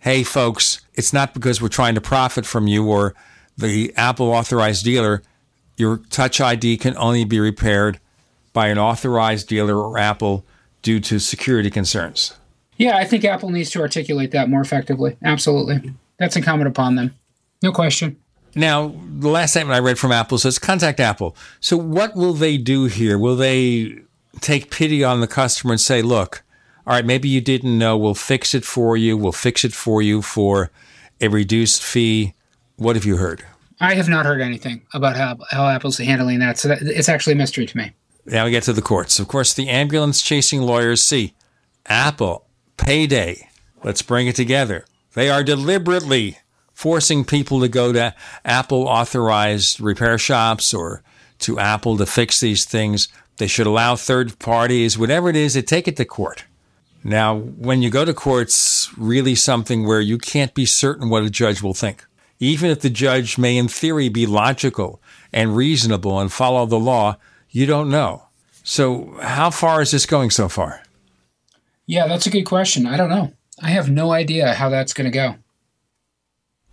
hey, 0.00 0.22
folks, 0.22 0.82
it's 0.92 1.14
not 1.14 1.32
because 1.32 1.62
we're 1.62 1.68
trying 1.68 1.94
to 1.94 2.00
profit 2.00 2.44
from 2.44 2.66
you 2.66 2.86
or 2.86 3.14
the 3.56 3.90
Apple 3.96 4.26
authorized 4.26 4.84
dealer 4.84 5.22
your 5.76 5.98
Touch 6.10 6.40
ID 6.40 6.76
can 6.76 6.96
only 6.96 7.24
be 7.24 7.40
repaired 7.40 7.98
by 8.52 8.68
an 8.68 8.78
authorized 8.78 9.48
dealer 9.48 9.76
or 9.76 9.98
Apple 9.98 10.44
due 10.82 11.00
to 11.00 11.18
security 11.18 11.70
concerns. 11.70 12.34
Yeah, 12.76 12.96
I 12.96 13.04
think 13.04 13.24
Apple 13.24 13.50
needs 13.50 13.70
to 13.70 13.80
articulate 13.80 14.30
that 14.32 14.48
more 14.48 14.60
effectively. 14.60 15.16
Absolutely. 15.22 15.92
That's 16.18 16.36
incumbent 16.36 16.68
upon 16.68 16.96
them. 16.96 17.14
No 17.62 17.72
question. 17.72 18.16
Now, 18.56 18.94
the 19.04 19.28
last 19.28 19.52
statement 19.52 19.74
I 19.74 19.80
read 19.80 19.98
from 19.98 20.12
Apple 20.12 20.38
says 20.38 20.58
contact 20.58 21.00
Apple. 21.00 21.36
So, 21.58 21.76
what 21.76 22.14
will 22.14 22.34
they 22.34 22.56
do 22.56 22.84
here? 22.84 23.18
Will 23.18 23.34
they 23.34 23.98
take 24.40 24.70
pity 24.70 25.04
on 25.04 25.20
the 25.20 25.26
customer 25.26 25.72
and 25.72 25.80
say, 25.80 26.02
look, 26.02 26.42
all 26.86 26.94
right, 26.94 27.04
maybe 27.04 27.28
you 27.28 27.40
didn't 27.40 27.78
know. 27.78 27.96
We'll 27.96 28.14
fix 28.14 28.54
it 28.54 28.64
for 28.64 28.96
you. 28.96 29.16
We'll 29.16 29.32
fix 29.32 29.64
it 29.64 29.72
for 29.72 30.02
you 30.02 30.20
for 30.22 30.70
a 31.20 31.28
reduced 31.28 31.82
fee. 31.82 32.34
What 32.76 32.96
have 32.96 33.04
you 33.04 33.16
heard? 33.16 33.44
I 33.80 33.94
have 33.94 34.08
not 34.08 34.26
heard 34.26 34.40
anything 34.40 34.82
about 34.92 35.16
how, 35.16 35.38
how 35.50 35.68
Apple's 35.68 35.98
handling 35.98 36.40
that. 36.40 36.58
So 36.58 36.68
that, 36.68 36.82
it's 36.82 37.08
actually 37.08 37.32
a 37.34 37.36
mystery 37.36 37.66
to 37.66 37.76
me. 37.76 37.92
Now 38.26 38.44
we 38.44 38.50
get 38.50 38.62
to 38.64 38.72
the 38.72 38.82
courts. 38.82 39.18
Of 39.18 39.28
course, 39.28 39.54
the 39.54 39.68
ambulance 39.68 40.22
chasing 40.22 40.62
lawyers 40.62 41.02
see 41.02 41.34
Apple, 41.86 42.46
payday. 42.76 43.48
Let's 43.82 44.02
bring 44.02 44.26
it 44.26 44.36
together. 44.36 44.84
They 45.14 45.30
are 45.30 45.44
deliberately 45.44 46.38
forcing 46.72 47.24
people 47.24 47.60
to 47.60 47.68
go 47.68 47.92
to 47.92 48.14
Apple 48.44 48.88
authorized 48.88 49.80
repair 49.80 50.18
shops 50.18 50.74
or 50.74 51.02
to 51.40 51.58
Apple 51.58 51.96
to 51.98 52.06
fix 52.06 52.40
these 52.40 52.64
things. 52.64 53.08
They 53.36 53.46
should 53.46 53.66
allow 53.66 53.96
third 53.96 54.38
parties, 54.38 54.98
whatever 54.98 55.28
it 55.28 55.36
is, 55.36 55.54
to 55.54 55.62
take 55.62 55.88
it 55.88 55.96
to 55.96 56.04
court. 56.04 56.44
Now, 57.02 57.36
when 57.36 57.82
you 57.82 57.90
go 57.90 58.04
to 58.04 58.14
court, 58.14 58.48
it's 58.48 58.90
really 58.96 59.34
something 59.34 59.86
where 59.86 60.00
you 60.00 60.18
can't 60.18 60.54
be 60.54 60.66
certain 60.66 61.10
what 61.10 61.22
a 61.22 61.30
judge 61.30 61.62
will 61.62 61.74
think 61.74 62.04
even 62.44 62.70
if 62.70 62.80
the 62.80 62.90
judge 62.90 63.38
may 63.38 63.56
in 63.56 63.68
theory 63.68 64.08
be 64.08 64.26
logical 64.26 65.00
and 65.32 65.56
reasonable 65.56 66.20
and 66.20 66.32
follow 66.32 66.66
the 66.66 66.78
law, 66.78 67.16
you 67.50 67.66
don't 67.66 67.90
know. 67.90 68.24
So, 68.62 69.16
how 69.20 69.50
far 69.50 69.82
is 69.82 69.90
this 69.90 70.06
going 70.06 70.30
so 70.30 70.48
far? 70.48 70.82
Yeah, 71.86 72.06
that's 72.06 72.26
a 72.26 72.30
good 72.30 72.44
question. 72.44 72.86
I 72.86 72.96
don't 72.96 73.10
know. 73.10 73.32
I 73.62 73.70
have 73.70 73.90
no 73.90 74.12
idea 74.12 74.54
how 74.54 74.68
that's 74.68 74.92
going 74.92 75.10
to 75.10 75.14
go. 75.14 75.36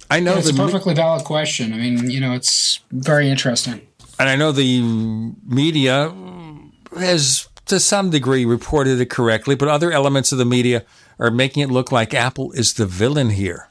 I 0.10 0.20
know 0.20 0.38
it's 0.38 0.50
a 0.50 0.54
perfectly 0.54 0.94
valid 0.94 1.24
question. 1.26 1.74
I 1.74 1.78
mean, 1.78 2.10
you 2.10 2.20
know, 2.20 2.34
it's 2.34 2.80
very 2.92 3.30
interesting. 3.30 3.82
And 4.20 4.30
I 4.30 4.36
know 4.36 4.52
the 4.52 4.82
media 5.46 6.10
has, 6.98 7.48
to 7.66 7.80
some 7.80 8.10
degree, 8.10 8.46
reported 8.46 9.00
it 9.00 9.10
correctly, 9.10 9.56
but 9.56 9.68
other 9.68 9.92
elements 9.92 10.32
of 10.32 10.38
the 10.38 10.46
media 10.46 10.86
are 11.20 11.32
making 11.32 11.64
it 11.64 11.70
look 11.70 11.92
like 11.92 12.14
Apple 12.14 12.52
is 12.54 12.74
the 12.74 12.86
villain 12.86 13.32
here. 13.32 13.70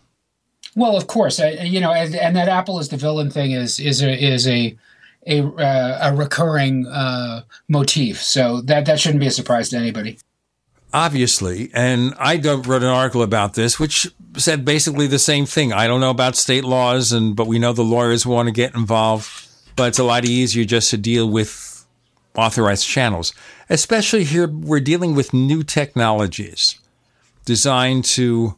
Well, 0.76 0.96
of 0.96 1.06
course, 1.06 1.40
I, 1.40 1.50
you 1.50 1.80
know, 1.80 1.92
and, 1.92 2.14
and, 2.14 2.37
that 2.37 2.48
Apple 2.48 2.78
is 2.78 2.88
the 2.88 2.96
villain 2.96 3.30
thing 3.30 3.50
is 3.50 3.80
is 3.80 4.02
a 4.02 4.12
is 4.12 4.46
a 4.46 4.76
a, 5.26 5.44
uh, 5.44 6.11
a 6.11 6.16
recurring 6.16 6.87
uh, 6.87 7.42
motif. 7.68 8.22
So 8.22 8.61
that 8.62 8.87
that 8.87 9.00
shouldn't 9.00 9.20
be 9.20 9.26
a 9.26 9.33
surprise 9.33 9.68
to 9.70 9.76
anybody. 9.76 10.18
Obviously, 10.92 11.70
and 11.72 12.14
I 12.18 12.37
wrote 12.37 12.83
an 12.83 12.85
article 12.85 13.22
about 13.22 13.54
this, 13.54 13.78
which 13.78 14.09
said 14.37 14.64
basically 14.64 15.06
the 15.06 15.20
same 15.20 15.46
thing. 15.46 15.72
I 15.72 15.87
don't 15.87 16.00
know 16.00 16.11
about 16.11 16.37
state 16.37 16.64
laws, 16.64 17.12
and 17.12 17.37
but 17.37 17.46
we 17.46 17.59
know 17.59 17.72
the 17.72 17.83
lawyers 17.83 18.24
want 18.24 18.46
to 18.46 18.52
get 18.52 18.74
involved. 18.74 19.28
but 19.76 19.88
it's 19.88 19.98
a 19.98 20.04
lot 20.04 20.24
easier 20.24 20.64
just 20.64 20.90
to 20.90 20.96
deal 20.98 21.28
with 21.28 21.69
authorized 22.40 22.87
channels. 22.87 23.33
Especially 23.68 24.24
here, 24.24 24.48
we're 24.48 24.81
dealing 24.81 25.14
with 25.14 25.33
new 25.33 25.62
technologies 25.62 26.79
designed 27.44 28.05
to 28.05 28.57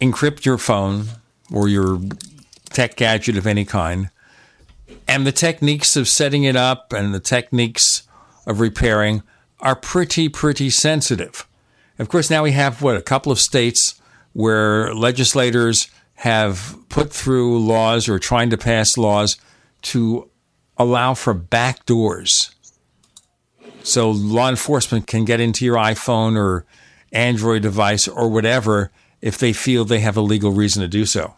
encrypt 0.00 0.44
your 0.44 0.58
phone 0.58 1.06
or 1.52 1.68
your 1.68 2.00
tech 2.70 2.96
gadget 2.96 3.36
of 3.36 3.46
any 3.46 3.64
kind. 3.64 4.10
And 5.08 5.26
the 5.26 5.32
techniques 5.32 5.96
of 5.96 6.08
setting 6.08 6.44
it 6.44 6.56
up 6.56 6.92
and 6.92 7.14
the 7.14 7.20
techniques 7.20 8.02
of 8.46 8.60
repairing 8.60 9.22
are 9.60 9.76
pretty, 9.76 10.28
pretty 10.28 10.70
sensitive. 10.70 11.46
Of 11.98 12.08
course, 12.08 12.30
now 12.30 12.42
we 12.42 12.52
have 12.52 12.82
what 12.82 12.96
a 12.96 13.02
couple 13.02 13.30
of 13.30 13.38
states 13.38 14.00
where 14.32 14.94
legislators 14.94 15.88
have 16.16 16.76
put 16.88 17.12
through 17.12 17.58
laws 17.64 18.08
or 18.08 18.18
trying 18.18 18.50
to 18.50 18.58
pass 18.58 18.96
laws 18.96 19.36
to 19.82 20.30
allow 20.76 21.14
for 21.14 21.34
back 21.34 21.84
doors. 21.86 22.54
So 23.84 24.10
law 24.10 24.48
enforcement 24.48 25.06
can 25.06 25.24
get 25.24 25.40
into 25.40 25.64
your 25.64 25.76
iPhone 25.76 26.36
or 26.36 26.64
Android 27.12 27.62
device 27.62 28.08
or 28.08 28.28
whatever 28.28 28.90
if 29.20 29.38
they 29.38 29.52
feel 29.52 29.84
they 29.84 30.00
have 30.00 30.16
a 30.16 30.20
legal 30.20 30.52
reason 30.52 30.82
to 30.82 30.88
do 30.88 31.04
so. 31.04 31.34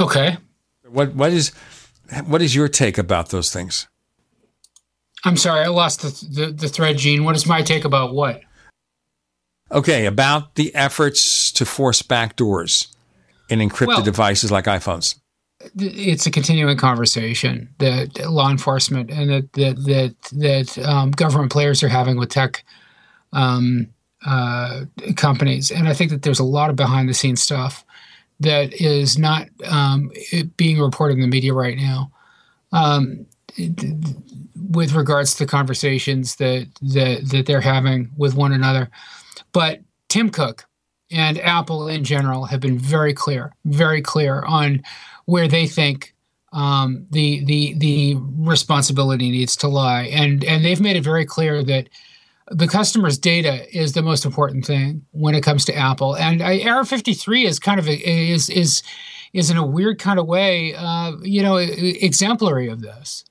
Okay. 0.00 0.38
What 0.88 1.14
what 1.14 1.32
is 1.32 1.52
what 2.26 2.40
is 2.40 2.54
your 2.54 2.68
take 2.68 2.98
about 2.98 3.30
those 3.30 3.52
things? 3.52 3.88
I'm 5.24 5.36
sorry, 5.36 5.64
I 5.64 5.68
lost 5.68 6.02
the, 6.02 6.26
the, 6.46 6.52
the 6.52 6.68
thread, 6.68 6.96
Gene. 6.96 7.24
What 7.24 7.34
is 7.34 7.44
my 7.44 7.60
take 7.62 7.84
about 7.84 8.14
what? 8.14 8.40
Okay, 9.72 10.06
about 10.06 10.54
the 10.54 10.74
efforts 10.74 11.50
to 11.52 11.66
force 11.66 12.02
backdoors 12.02 12.94
in 13.50 13.58
encrypted 13.58 13.86
Well- 13.88 14.02
devices 14.02 14.50
like 14.50 14.64
iPhones. 14.66 15.16
It's 15.76 16.26
a 16.26 16.30
continuing 16.30 16.76
conversation 16.76 17.68
that 17.78 18.18
law 18.30 18.50
enforcement 18.50 19.10
and 19.10 19.28
that 19.30 19.52
that 19.54 19.76
that, 19.84 20.14
that 20.32 20.86
um, 20.86 21.10
government 21.10 21.50
players 21.50 21.82
are 21.82 21.88
having 21.88 22.16
with 22.16 22.28
tech 22.30 22.64
um, 23.32 23.88
uh, 24.24 24.84
companies, 25.16 25.70
and 25.70 25.88
I 25.88 25.94
think 25.94 26.10
that 26.10 26.22
there's 26.22 26.38
a 26.38 26.44
lot 26.44 26.70
of 26.70 26.76
behind 26.76 27.08
the 27.08 27.14
scenes 27.14 27.42
stuff 27.42 27.84
that 28.40 28.72
is 28.80 29.18
not 29.18 29.48
um, 29.66 30.12
being 30.56 30.80
reported 30.80 31.14
in 31.14 31.22
the 31.22 31.28
media 31.28 31.52
right 31.52 31.76
now. 31.76 32.10
Um, 32.70 33.26
with 34.70 34.92
regards 34.92 35.34
to 35.34 35.44
the 35.44 35.50
conversations 35.50 36.36
that, 36.36 36.68
that 36.82 37.28
that 37.30 37.46
they're 37.46 37.60
having 37.60 38.10
with 38.16 38.34
one 38.34 38.52
another, 38.52 38.90
but 39.52 39.80
Tim 40.08 40.30
Cook 40.30 40.66
and 41.10 41.38
Apple 41.38 41.88
in 41.88 42.04
general 42.04 42.44
have 42.44 42.60
been 42.60 42.78
very 42.78 43.14
clear, 43.14 43.52
very 43.64 44.02
clear 44.02 44.42
on 44.42 44.82
where 45.28 45.46
they 45.46 45.66
think 45.66 46.14
um, 46.54 47.06
the 47.10 47.44
the 47.44 47.74
the 47.74 48.16
responsibility 48.38 49.30
needs 49.30 49.56
to 49.56 49.68
lie, 49.68 50.04
and 50.04 50.42
and 50.42 50.64
they've 50.64 50.80
made 50.80 50.96
it 50.96 51.04
very 51.04 51.26
clear 51.26 51.62
that 51.62 51.90
the 52.50 52.66
customer's 52.66 53.18
data 53.18 53.66
is 53.78 53.92
the 53.92 54.00
most 54.00 54.24
important 54.24 54.64
thing 54.64 55.04
when 55.10 55.34
it 55.34 55.42
comes 55.42 55.66
to 55.66 55.74
Apple. 55.74 56.16
And 56.16 56.42
I, 56.42 56.56
Error 56.56 56.82
53 56.82 57.44
is 57.44 57.58
kind 57.58 57.78
of 57.78 57.86
a, 57.86 57.94
is 57.94 58.48
is 58.48 58.82
is 59.34 59.50
in 59.50 59.58
a 59.58 59.66
weird 59.66 59.98
kind 59.98 60.18
of 60.18 60.26
way, 60.26 60.74
uh, 60.74 61.12
you 61.20 61.42
know, 61.42 61.56
exemplary 61.58 62.68
of 62.68 62.80
this. 62.80 63.22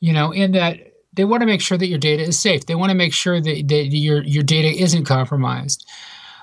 You 0.00 0.12
know, 0.12 0.32
in 0.32 0.52
that 0.52 0.76
they 1.14 1.24
want 1.24 1.40
to 1.40 1.46
make 1.46 1.62
sure 1.62 1.78
that 1.78 1.86
your 1.86 1.98
data 1.98 2.22
is 2.22 2.38
safe. 2.38 2.66
They 2.66 2.74
want 2.74 2.90
to 2.90 2.96
make 2.96 3.14
sure 3.14 3.40
that, 3.40 3.68
that 3.68 3.86
your 3.86 4.22
your 4.24 4.42
data 4.42 4.68
isn't 4.68 5.06
compromised. 5.06 5.88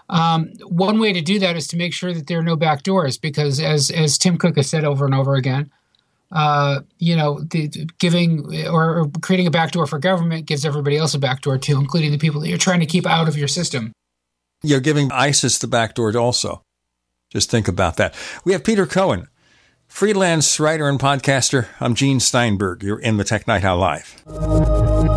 Um, 0.10 0.52
one 0.65 1.00
way 1.00 1.12
to 1.13 1.22
do 1.22 1.39
that 1.39 1.56
is 1.58 1.67
to 1.67 1.78
make 1.78 1.93
sure 1.93 2.13
that 2.13 2.28
there 2.28 2.39
are 2.39 2.43
no 2.43 2.56
backdoors, 2.56 3.20
because 3.20 3.60
as 3.60 3.91
as 3.91 4.17
Tim 4.17 4.38
Cook 4.38 4.56
has 4.56 4.70
said 4.70 4.86
over 4.86 5.06
and 5.06 5.13
over 5.13 5.36
again, 5.36 5.70
uh, 6.32 6.82
you 7.00 7.15
know, 7.15 7.41
the, 7.41 7.67
giving 8.00 8.67
or, 8.67 9.10
creating 9.22 9.48
a 9.48 9.52
backdoor 9.52 9.88
for 9.88 10.00
government 10.00 10.46
gives 10.46 10.65
everybody 10.65 10.98
else 10.98 11.13
a 11.13 11.20
backdoor 11.20 11.58
too, 11.58 11.78
including 11.78 12.12
the 12.12 12.17
people 12.17 12.41
that 12.41 12.50
you're 12.50 12.58
trying 12.58 12.80
to 12.80 12.86
keep 12.86 13.06
out 13.06 13.28
of 13.28 13.38
your 13.38 13.48
system. 13.48 13.91
You're 14.63 14.80
giving 14.80 15.12
ISIS 15.12 15.58
the 15.58 15.67
backdoor 15.67 16.17
also. 16.17 16.63
Just 17.32 17.52
think 17.52 17.67
about 17.67 17.98
that. 17.98 18.15
We 18.43 18.54
have 18.54 18.63
Peter 18.63 18.86
Cohen, 18.86 19.28
freelance 19.88 20.60
writer 20.60 20.88
and 20.88 21.00
podcaster. 21.00 21.67
I'm 21.80 21.96
Gene 21.96 22.20
Steinberg. 22.20 22.84
You're 22.84 23.00
in 23.00 23.17
the 23.17 23.24
Tech 23.24 23.48
Night 23.48 23.63
Owl 23.63 23.78
Live. 23.78 25.16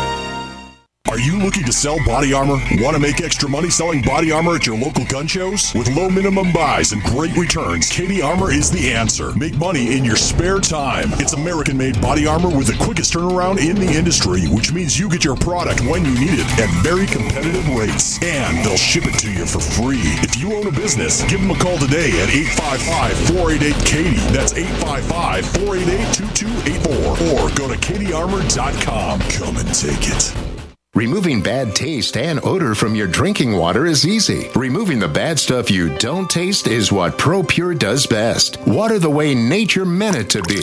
Are 1.11 1.19
you 1.19 1.39
looking 1.39 1.65
to 1.65 1.73
sell 1.73 1.97
body 2.05 2.31
armor? 2.31 2.55
Want 2.79 2.95
to 2.95 2.99
make 3.01 3.19
extra 3.19 3.49
money 3.49 3.69
selling 3.69 4.01
body 4.01 4.31
armor 4.31 4.55
at 4.55 4.65
your 4.65 4.77
local 4.77 5.03
gun 5.03 5.27
shows? 5.27 5.73
With 5.73 5.93
low 5.93 6.09
minimum 6.09 6.53
buys 6.53 6.93
and 6.93 7.03
great 7.03 7.35
returns, 7.35 7.89
Katie 7.89 8.21
Armor 8.21 8.49
is 8.53 8.71
the 8.71 8.93
answer. 8.93 9.35
Make 9.35 9.57
money 9.57 9.97
in 9.97 10.05
your 10.05 10.15
spare 10.15 10.61
time. 10.61 11.09
It's 11.15 11.33
American 11.33 11.75
made 11.75 11.99
body 11.99 12.27
armor 12.27 12.47
with 12.47 12.67
the 12.67 12.81
quickest 12.81 13.13
turnaround 13.13 13.59
in 13.59 13.75
the 13.75 13.91
industry, 13.91 14.47
which 14.47 14.71
means 14.71 14.97
you 14.97 15.09
get 15.09 15.25
your 15.25 15.35
product 15.35 15.81
when 15.81 16.05
you 16.05 16.13
need 16.17 16.39
it 16.39 16.47
at 16.57 16.69
very 16.81 17.07
competitive 17.07 17.67
rates. 17.75 18.17
And 18.23 18.65
they'll 18.65 18.77
ship 18.77 19.03
it 19.05 19.19
to 19.19 19.29
you 19.29 19.45
for 19.45 19.59
free. 19.59 19.99
If 20.23 20.37
you 20.37 20.55
own 20.55 20.67
a 20.67 20.71
business, 20.71 21.23
give 21.23 21.41
them 21.41 21.51
a 21.51 21.59
call 21.59 21.77
today 21.77 22.21
at 22.21 22.29
855 22.29 23.17
488 23.35 23.85
Katie. 23.85 24.31
That's 24.31 24.53
855 24.53 25.45
488 25.67 26.13
2284. 26.15 27.35
Or 27.35 27.49
go 27.53 27.67
to 27.67 27.75
katiearmor.com. 27.75 29.19
Come 29.19 29.57
and 29.57 29.75
take 29.75 30.07
it. 30.07 30.50
Removing 30.93 31.41
bad 31.41 31.73
taste 31.73 32.17
and 32.17 32.43
odor 32.43 32.75
from 32.75 32.95
your 32.95 33.07
drinking 33.07 33.55
water 33.55 33.85
is 33.85 34.05
easy. 34.05 34.49
Removing 34.57 34.99
the 34.99 35.07
bad 35.07 35.39
stuff 35.39 35.71
you 35.71 35.97
don't 35.99 36.29
taste 36.29 36.67
is 36.67 36.91
what 36.91 37.17
ProPur 37.17 37.79
does 37.79 38.05
best. 38.05 38.59
Water 38.67 38.99
the 38.99 39.09
way 39.09 39.33
nature 39.33 39.85
meant 39.85 40.17
it 40.17 40.29
to 40.31 40.41
be. 40.41 40.61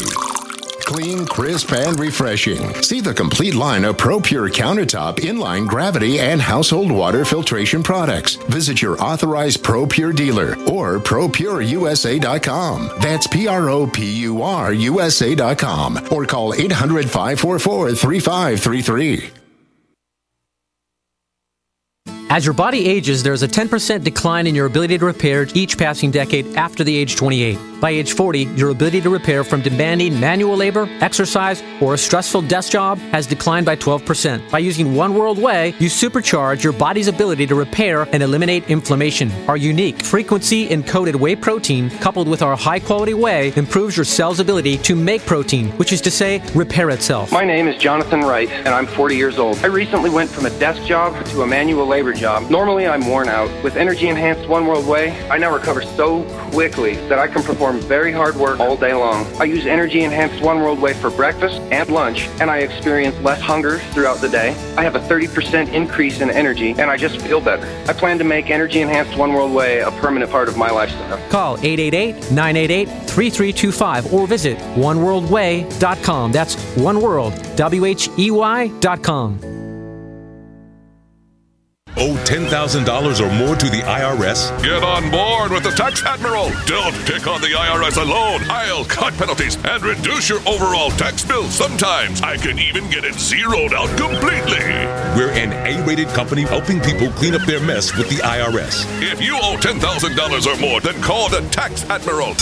Clean, 0.84 1.24
crisp, 1.24 1.72
and 1.72 1.98
refreshing. 1.98 2.74
See 2.82 3.00
the 3.00 3.14
complete 3.14 3.54
line 3.54 3.86
of 3.86 3.96
ProPur 3.96 4.50
countertop, 4.50 5.16
inline 5.20 5.66
gravity, 5.66 6.20
and 6.20 6.42
household 6.42 6.92
water 6.92 7.24
filtration 7.24 7.82
products. 7.82 8.34
Visit 8.50 8.82
your 8.82 9.00
authorized 9.00 9.64
ProPur 9.64 10.14
dealer 10.14 10.58
or 10.70 10.98
ProPurUSA.com. 10.98 12.90
That's 13.00 13.26
P 13.28 13.48
R 13.48 13.70
O 13.70 13.86
P 13.86 14.04
U 14.24 14.42
R 14.42 14.74
USA.com 14.74 16.08
or 16.10 16.26
call 16.26 16.52
800 16.52 17.04
544 17.10 17.92
3533. 17.92 19.37
As 22.30 22.44
your 22.44 22.52
body 22.52 22.86
ages, 22.86 23.22
there 23.22 23.32
is 23.32 23.42
a 23.42 23.48
10% 23.48 24.04
decline 24.04 24.46
in 24.46 24.54
your 24.54 24.66
ability 24.66 24.98
to 24.98 25.06
repair 25.06 25.46
each 25.54 25.78
passing 25.78 26.10
decade 26.10 26.56
after 26.56 26.84
the 26.84 26.94
age 26.94 27.16
28. 27.16 27.58
By 27.80 27.90
age 27.90 28.12
40, 28.12 28.40
your 28.56 28.70
ability 28.70 29.00
to 29.02 29.10
repair 29.10 29.44
from 29.44 29.62
demanding 29.62 30.18
manual 30.18 30.56
labor, 30.56 30.88
exercise, 31.00 31.62
or 31.80 31.94
a 31.94 31.98
stressful 31.98 32.42
desk 32.42 32.72
job 32.72 32.98
has 33.12 33.24
declined 33.24 33.66
by 33.66 33.76
12%. 33.76 34.50
By 34.50 34.58
using 34.58 34.96
One 34.96 35.14
World 35.14 35.38
Whey, 35.38 35.74
you 35.78 35.88
supercharge 35.88 36.64
your 36.64 36.72
body's 36.72 37.06
ability 37.06 37.46
to 37.46 37.54
repair 37.54 38.02
and 38.12 38.20
eliminate 38.20 38.68
inflammation. 38.68 39.30
Our 39.46 39.56
unique 39.56 40.02
frequency 40.02 40.68
encoded 40.68 41.14
whey 41.14 41.36
protein, 41.36 41.88
coupled 41.88 42.26
with 42.26 42.42
our 42.42 42.56
high 42.56 42.80
quality 42.80 43.14
whey, 43.14 43.52
improves 43.54 43.96
your 43.96 44.04
cell's 44.04 44.40
ability 44.40 44.78
to 44.78 44.96
make 44.96 45.24
protein, 45.24 45.70
which 45.78 45.92
is 45.92 46.00
to 46.00 46.10
say, 46.10 46.42
repair 46.56 46.90
itself. 46.90 47.30
My 47.30 47.44
name 47.44 47.68
is 47.68 47.80
Jonathan 47.80 48.22
Wright, 48.22 48.50
and 48.50 48.68
I'm 48.68 48.86
40 48.86 49.16
years 49.16 49.38
old. 49.38 49.56
I 49.58 49.66
recently 49.66 50.10
went 50.10 50.28
from 50.28 50.46
a 50.46 50.58
desk 50.58 50.82
job 50.82 51.24
to 51.26 51.42
a 51.42 51.46
manual 51.46 51.86
labor 51.86 52.12
job. 52.18 52.50
Normally, 52.50 52.86
I'm 52.86 53.06
worn 53.06 53.28
out. 53.28 53.48
With 53.62 53.76
Energy 53.76 54.08
Enhanced 54.08 54.48
One 54.48 54.66
World 54.66 54.86
Whey, 54.86 55.10
I 55.28 55.38
now 55.38 55.52
recover 55.54 55.82
so 55.82 56.24
quickly 56.50 56.96
that 57.08 57.18
I 57.18 57.26
can 57.28 57.42
perform 57.42 57.80
very 57.80 58.12
hard 58.12 58.36
work 58.36 58.60
all 58.60 58.76
day 58.76 58.92
long. 58.92 59.26
I 59.40 59.44
use 59.44 59.66
Energy 59.66 60.02
Enhanced 60.02 60.42
One 60.42 60.60
World 60.60 60.80
Whey 60.80 60.94
for 60.94 61.10
breakfast 61.10 61.60
and 61.70 61.88
lunch, 61.88 62.26
and 62.40 62.50
I 62.50 62.58
experience 62.58 63.16
less 63.20 63.40
hunger 63.40 63.78
throughout 63.92 64.20
the 64.20 64.28
day. 64.28 64.50
I 64.76 64.82
have 64.82 64.96
a 64.96 65.00
30% 65.00 65.72
increase 65.72 66.20
in 66.20 66.30
energy, 66.30 66.70
and 66.72 66.90
I 66.90 66.96
just 66.96 67.20
feel 67.20 67.40
better. 67.40 67.66
I 67.88 67.92
plan 67.92 68.18
to 68.18 68.24
make 68.24 68.50
Energy 68.50 68.80
Enhanced 68.80 69.16
One 69.16 69.32
World 69.32 69.52
Whey 69.52 69.80
a 69.80 69.90
permanent 69.92 70.30
part 70.30 70.48
of 70.48 70.56
my 70.56 70.70
lifestyle. 70.70 71.18
Call 71.30 71.56
888 71.58 72.30
988 72.32 72.88
3325 73.08 74.12
or 74.12 74.26
visit 74.26 74.58
oneworldwhey.com. 74.76 76.32
That's 76.32 76.56
oneworld, 76.76 77.56
W 77.56 77.84
H 77.84 78.08
E 78.18 78.30
Y.com. 78.30 79.57
Owe 82.00 82.14
$10,000 82.24 83.20
or 83.20 83.34
more 83.34 83.56
to 83.56 83.66
the 83.66 83.82
IRS? 83.82 84.62
Get 84.62 84.84
on 84.84 85.10
board 85.10 85.50
with 85.50 85.64
the 85.64 85.72
Tax 85.72 86.04
Admiral. 86.04 86.50
Don't 86.64 86.94
pick 87.04 87.26
on 87.26 87.40
the 87.40 87.48
IRS 87.48 88.00
alone. 88.00 88.40
I'll 88.48 88.84
cut 88.84 89.14
penalties 89.14 89.56
and 89.64 89.82
reduce 89.82 90.28
your 90.28 90.38
overall 90.46 90.90
tax 90.92 91.24
bill. 91.24 91.48
Sometimes 91.50 92.22
I 92.22 92.36
can 92.36 92.60
even 92.60 92.88
get 92.88 93.04
it 93.04 93.14
zeroed 93.14 93.72
out 93.74 93.88
completely. 93.98 94.62
We're 95.18 95.32
an 95.32 95.52
A 95.66 95.84
rated 95.84 96.06
company 96.08 96.42
helping 96.42 96.78
people 96.78 97.10
clean 97.10 97.34
up 97.34 97.42
their 97.42 97.60
mess 97.60 97.92
with 97.96 98.08
the 98.08 98.22
IRS. 98.22 98.86
If 99.02 99.20
you 99.20 99.34
owe 99.34 99.56
$10,000 99.58 100.46
or 100.46 100.60
more, 100.60 100.80
then 100.80 101.02
call 101.02 101.28
the 101.28 101.40
Tax 101.50 101.82
Admiral. 101.90 102.34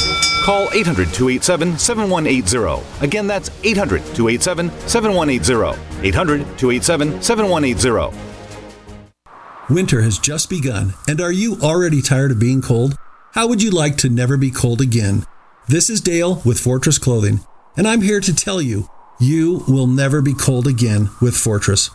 Call 0.44 0.68
800 0.74 1.14
287 1.14 1.78
7180. 1.78 2.84
Again, 3.02 3.26
that's 3.26 3.50
800 3.64 4.04
287 4.14 4.70
7180. 4.86 5.80
800 6.06 6.58
287 6.58 7.22
7180. 7.22 8.35
Winter 9.68 10.02
has 10.02 10.20
just 10.20 10.48
begun, 10.48 10.94
and 11.08 11.20
are 11.20 11.32
you 11.32 11.56
already 11.60 12.00
tired 12.00 12.30
of 12.30 12.38
being 12.38 12.62
cold? 12.62 12.96
How 13.32 13.48
would 13.48 13.60
you 13.60 13.72
like 13.72 13.96
to 13.96 14.08
never 14.08 14.36
be 14.36 14.52
cold 14.52 14.80
again? 14.80 15.24
This 15.66 15.90
is 15.90 16.00
Dale 16.00 16.40
with 16.44 16.60
Fortress 16.60 16.98
Clothing, 16.98 17.40
and 17.76 17.88
I'm 17.88 18.02
here 18.02 18.20
to 18.20 18.32
tell 18.32 18.62
you 18.62 18.88
you 19.18 19.64
will 19.66 19.88
never 19.88 20.22
be 20.22 20.34
cold 20.34 20.68
again 20.68 21.10
with 21.20 21.36
Fortress. 21.36 21.90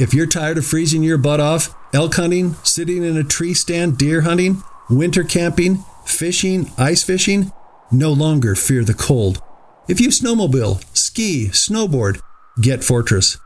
If 0.00 0.14
you're 0.14 0.26
tired 0.26 0.56
of 0.56 0.64
freezing 0.64 1.02
your 1.02 1.18
butt 1.18 1.38
off, 1.38 1.74
elk 1.92 2.14
hunting, 2.14 2.54
sitting 2.62 3.04
in 3.04 3.18
a 3.18 3.24
tree 3.24 3.52
stand 3.52 3.98
deer 3.98 4.22
hunting, 4.22 4.62
winter 4.88 5.22
camping, 5.22 5.84
fishing, 6.06 6.70
ice 6.78 7.02
fishing, 7.02 7.52
no 7.90 8.10
longer 8.10 8.54
fear 8.54 8.84
the 8.84 8.94
cold. 8.94 9.42
If 9.86 10.00
you 10.00 10.08
snowmobile, 10.08 10.82
ski, 10.96 11.48
snowboard, 11.48 12.22
get 12.58 12.82
Fortress. 12.82 13.36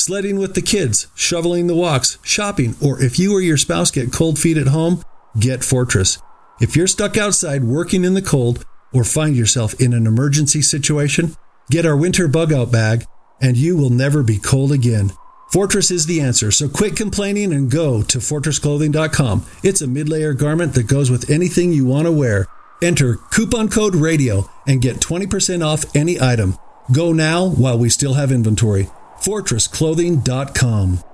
Sledding 0.00 0.38
with 0.38 0.54
the 0.54 0.62
kids, 0.62 1.08
shoveling 1.14 1.66
the 1.66 1.76
walks, 1.76 2.16
shopping, 2.22 2.74
or 2.80 3.02
if 3.02 3.18
you 3.18 3.34
or 3.34 3.42
your 3.42 3.58
spouse 3.58 3.90
get 3.90 4.14
cold 4.14 4.38
feet 4.38 4.56
at 4.56 4.68
home, 4.68 5.02
get 5.38 5.62
Fortress. 5.62 6.18
If 6.58 6.74
you're 6.74 6.86
stuck 6.86 7.18
outside 7.18 7.64
working 7.64 8.02
in 8.02 8.14
the 8.14 8.22
cold 8.22 8.64
or 8.94 9.04
find 9.04 9.36
yourself 9.36 9.78
in 9.78 9.92
an 9.92 10.06
emergency 10.06 10.62
situation, 10.62 11.36
get 11.70 11.84
our 11.84 11.98
winter 11.98 12.28
bug 12.28 12.50
out 12.50 12.72
bag 12.72 13.04
and 13.42 13.58
you 13.58 13.76
will 13.76 13.90
never 13.90 14.22
be 14.22 14.38
cold 14.38 14.72
again. 14.72 15.12
Fortress 15.52 15.90
is 15.90 16.06
the 16.06 16.22
answer, 16.22 16.50
so 16.50 16.66
quit 16.66 16.96
complaining 16.96 17.52
and 17.52 17.70
go 17.70 18.00
to 18.04 18.18
fortressclothing.com. 18.20 19.44
It's 19.62 19.82
a 19.82 19.86
mid 19.86 20.08
layer 20.08 20.32
garment 20.32 20.72
that 20.74 20.84
goes 20.84 21.10
with 21.10 21.28
anything 21.28 21.74
you 21.74 21.84
want 21.84 22.06
to 22.06 22.12
wear. 22.12 22.46
Enter 22.80 23.16
coupon 23.16 23.68
code 23.68 23.94
RADIO 23.94 24.50
and 24.66 24.80
get 24.80 24.96
20% 24.96 25.62
off 25.62 25.84
any 25.94 26.18
item. 26.18 26.56
Go 26.90 27.12
now 27.12 27.46
while 27.46 27.78
we 27.78 27.90
still 27.90 28.14
have 28.14 28.32
inventory. 28.32 28.88
FortressClothing.com. 29.20 31.09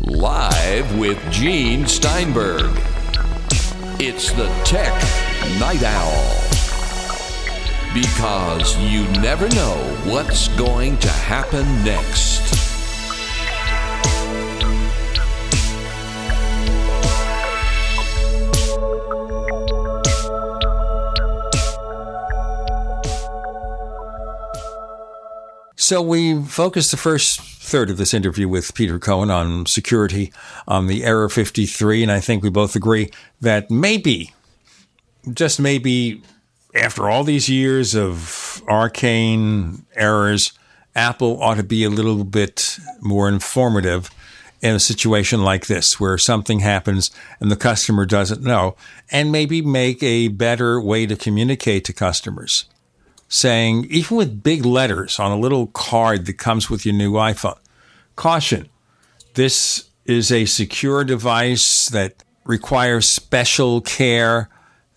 Live 0.00 0.98
with 0.98 1.20
Gene 1.30 1.86
Steinberg. 1.86 2.70
It's 4.00 4.32
the 4.32 4.46
Tech 4.64 4.92
Night 5.60 5.82
Owl. 5.82 6.40
Because 7.92 8.78
you 8.78 9.04
never 9.20 9.48
know 9.50 9.76
what's 10.04 10.48
going 10.56 10.98
to 10.98 11.08
happen 11.08 11.66
next. 11.84 12.42
So 25.76 26.00
we 26.00 26.42
focused 26.44 26.90
the 26.90 26.96
first 26.96 27.53
third 27.64 27.90
of 27.90 27.96
this 27.96 28.14
interview 28.14 28.46
with 28.46 28.74
Peter 28.74 28.98
Cohen 28.98 29.30
on 29.30 29.66
security 29.66 30.32
on 30.68 30.86
the 30.86 31.02
Error 31.02 31.28
53, 31.28 32.02
and 32.02 32.12
I 32.12 32.20
think 32.20 32.42
we 32.42 32.50
both 32.50 32.76
agree 32.76 33.10
that 33.40 33.70
maybe, 33.70 34.34
just 35.32 35.58
maybe, 35.58 36.22
after 36.74 37.08
all 37.08 37.24
these 37.24 37.48
years 37.48 37.96
of 37.96 38.62
arcane 38.68 39.86
errors, 39.94 40.52
Apple 40.94 41.42
ought 41.42 41.56
to 41.56 41.62
be 41.62 41.84
a 41.84 41.90
little 41.90 42.22
bit 42.24 42.78
more 43.00 43.28
informative 43.28 44.10
in 44.60 44.74
a 44.74 44.80
situation 44.80 45.42
like 45.42 45.66
this, 45.66 45.98
where 45.98 46.18
something 46.18 46.60
happens 46.60 47.10
and 47.40 47.50
the 47.50 47.56
customer 47.56 48.06
doesn't 48.06 48.42
know, 48.42 48.76
and 49.10 49.32
maybe 49.32 49.62
make 49.62 50.02
a 50.02 50.28
better 50.28 50.80
way 50.80 51.06
to 51.06 51.16
communicate 51.16 51.84
to 51.86 51.92
customers 51.92 52.66
saying, 53.34 53.84
even 53.90 54.16
with 54.16 54.44
big 54.44 54.64
letters 54.64 55.18
on 55.18 55.32
a 55.32 55.36
little 55.36 55.66
card 55.68 56.24
that 56.26 56.34
comes 56.34 56.70
with 56.70 56.86
your 56.86 56.94
new 56.94 57.14
iPhone, 57.14 57.58
caution, 58.14 58.68
this 59.34 59.90
is 60.04 60.30
a 60.30 60.44
secure 60.44 61.02
device 61.02 61.88
that 61.88 62.22
requires 62.44 63.08
special 63.08 63.80
care. 63.80 64.48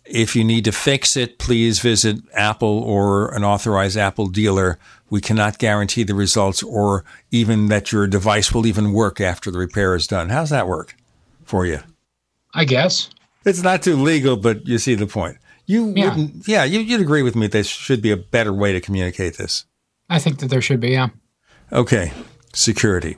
If 0.05 0.35
you 0.35 0.43
need 0.43 0.65
to 0.65 0.71
fix 0.71 1.17
it, 1.17 1.39
please 1.39 1.79
visit 1.79 2.17
Apple 2.33 2.83
or 2.83 3.33
an 3.33 3.43
authorized 3.43 3.97
Apple 3.97 4.27
dealer. 4.27 4.77
We 5.09 5.19
cannot 5.19 5.57
guarantee 5.57 6.03
the 6.03 6.13
results 6.13 6.61
or 6.61 7.03
even 7.31 7.69
that 7.69 7.91
your 7.91 8.05
device 8.05 8.53
will 8.53 8.67
even 8.67 8.93
work 8.93 9.19
after 9.19 9.49
the 9.49 9.57
repair 9.57 9.95
is 9.95 10.05
done. 10.05 10.29
How's 10.29 10.51
that 10.51 10.67
work 10.67 10.95
for 11.43 11.65
you? 11.65 11.79
I 12.53 12.65
guess. 12.65 13.09
It's 13.45 13.63
not 13.63 13.81
too 13.81 13.95
legal, 13.95 14.37
but 14.37 14.67
you 14.67 14.77
see 14.77 14.93
the 14.93 15.07
point. 15.07 15.37
You 15.67 15.93
yeah. 15.95 16.09
wouldn't, 16.09 16.47
yeah, 16.47 16.63
you, 16.63 16.97
would 16.97 17.01
agree 17.01 17.21
with 17.21 17.35
me. 17.35 17.47
There 17.47 17.63
should 17.63 18.01
be 18.01 18.11
a 18.11 18.17
better 18.17 18.53
way 18.53 18.71
to 18.71 18.79
communicate 18.79 19.37
this. 19.37 19.65
I 20.09 20.17
think 20.17 20.39
that 20.39 20.49
there 20.49 20.61
should 20.61 20.79
be, 20.79 20.91
yeah. 20.91 21.09
Okay, 21.73 22.13
security. 22.53 23.17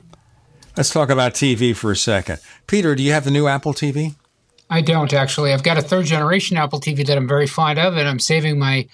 Let's 0.76 0.90
talk 0.90 1.10
about 1.10 1.32
TV 1.34 1.74
for 1.74 1.92
a 1.92 1.96
second. 1.96 2.40
Peter, 2.66 2.96
do 2.96 3.04
you 3.04 3.12
have 3.12 3.24
the 3.24 3.30
new 3.30 3.46
Apple 3.46 3.72
TV? 3.72 4.16
I 4.68 4.80
don't 4.80 5.12
actually. 5.12 5.52
I've 5.52 5.62
got 5.62 5.78
a 5.78 5.82
third 5.82 6.06
generation 6.06 6.56
Apple 6.56 6.80
TV 6.80 7.06
that 7.06 7.16
I'm 7.16 7.28
very 7.28 7.46
fond 7.46 7.78
of, 7.78 7.96
and 7.96 8.08
I'm 8.08 8.18
saving 8.18 8.58
my 8.58 8.88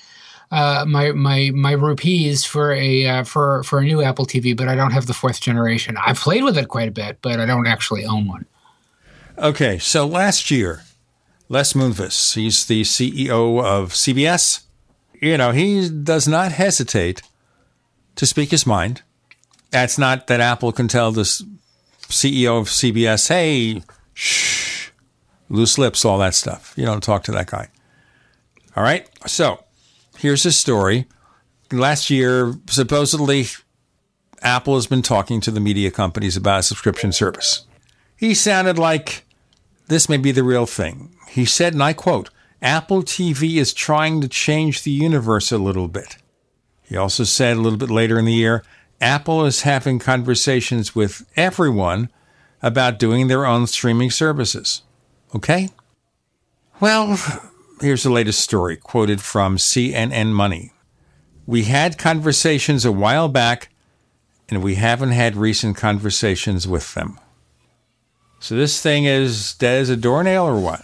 uh, 0.51 0.85
my 0.87 1.13
my 1.13 1.51
my 1.55 1.73
rupees 1.73 2.45
for 2.45 2.73
a 2.73 3.07
uh, 3.07 3.25
for 3.25 3.63
for 3.63 3.79
a 3.81 3.85
new 3.85 4.03
Apple 4.03 4.27
TV. 4.27 4.57
But 4.57 4.69
I 4.69 4.75
don't 4.75 4.93
have 4.93 5.07
the 5.07 5.13
fourth 5.13 5.41
generation. 5.41 5.97
I've 5.99 6.19
played 6.19 6.45
with 6.45 6.57
it 6.57 6.69
quite 6.69 6.89
a 6.89 6.93
bit, 6.93 7.19
but 7.21 7.41
I 7.41 7.47
don't 7.47 7.67
actually 7.67 8.07
own 8.07 8.27
one. 8.27 8.47
Okay, 9.39 9.79
so 9.79 10.07
last 10.07 10.51
year 10.51 10.83
Les 11.49 11.73
Moonves. 11.75 12.35
He's 12.35 12.67
the 12.67 12.83
CEO 12.83 13.63
of 13.63 13.93
CBS. 13.93 14.65
You 15.21 15.39
know, 15.39 15.53
he 15.53 15.89
does 15.89 16.27
not 16.27 16.53
hesitate 16.53 17.23
to 18.17 18.27
speak 18.27 18.51
his 18.51 18.67
mind. 18.67 19.03
That's 19.71 19.99
not 19.99 20.27
that 20.27 20.41
Apple 20.41 20.73
can 20.73 20.89
tell 20.89 21.13
the 21.13 21.23
CEO 21.23 22.61
of 22.61 22.69
CBS, 22.69 23.29
hey, 23.29 23.83
shh, 24.15 24.91
loose 25.49 25.79
lips, 25.79 26.05
all 26.05 26.19
that 26.19 26.35
stuff. 26.35 26.73
You 26.77 26.85
don't 26.85 27.03
talk 27.03 27.25
to 27.25 27.33
that 27.33 27.51
guy. 27.51 27.69
All 28.75 28.83
right. 28.83 29.09
So 29.27 29.65
here's 30.19 30.43
his 30.43 30.57
story. 30.57 31.07
Last 31.73 32.11
year, 32.11 32.55
supposedly, 32.69 33.47
Apple 34.43 34.75
has 34.75 34.87
been 34.87 35.03
talking 35.03 35.41
to 35.41 35.51
the 35.51 35.61
media 35.61 35.91
companies 35.91 36.37
about 36.37 36.61
a 36.61 36.63
subscription 36.63 37.13
service. 37.13 37.67
He 38.17 38.35
sounded 38.35 38.79
like 38.79 39.26
this 39.89 40.09
may 40.09 40.17
be 40.17 40.33
the 40.33 40.43
real 40.43 40.67
thing. 40.67 41.15
He 41.29 41.45
said, 41.45 41.73
and 41.73 41.83
I 41.83 41.93
quote, 41.93 42.31
Apple 42.63 43.03
TV 43.03 43.57
is 43.57 43.73
trying 43.73 44.21
to 44.21 44.29
change 44.29 44.83
the 44.83 44.91
universe 44.91 45.53
a 45.53 45.59
little 45.59 45.89
bit. 45.89 46.17
He 46.83 46.97
also 46.97 47.25
said 47.25 47.57
a 47.57 47.61
little 47.61 47.79
bit 47.79 47.91
later 47.91 48.19
in 48.19 48.25
the 48.25 48.33
year, 48.33 48.65
Apple 49.01 49.45
is 49.45 49.63
having 49.63 49.99
conversations 49.99 50.95
with 50.95 51.27
everyone 51.37 52.09
about 52.63 52.99
doing 52.99 53.29
their 53.29 53.45
own 53.45 53.67
streaming 53.67 54.11
services. 54.11 54.83
Okay? 55.35 55.69
Well, 56.81 57.19
here's 57.81 58.03
the 58.05 58.11
latest 58.11 58.41
story 58.41 58.77
quoted 58.77 59.21
from 59.21 59.57
CNN 59.57 60.33
Money. 60.33 60.73
We 61.47 61.65
had 61.65 61.99
conversations 61.99 62.85
a 62.85 62.93
while 62.93 63.29
back, 63.29 63.69
and 64.49 64.63
we 64.63 64.77
haven't 64.77 65.13
had 65.13 65.37
recent 65.37 65.77
conversations 65.77 66.67
with 66.67 66.95
them. 66.95 67.21
So 68.47 68.55
this 68.55 68.81
thing 68.81 69.07
is 69.07 69.55
dead 69.55 69.81
as 69.81 69.91
a 69.91 69.97
doornail 69.97 70.45
or 70.45 70.61
what? 70.61 70.81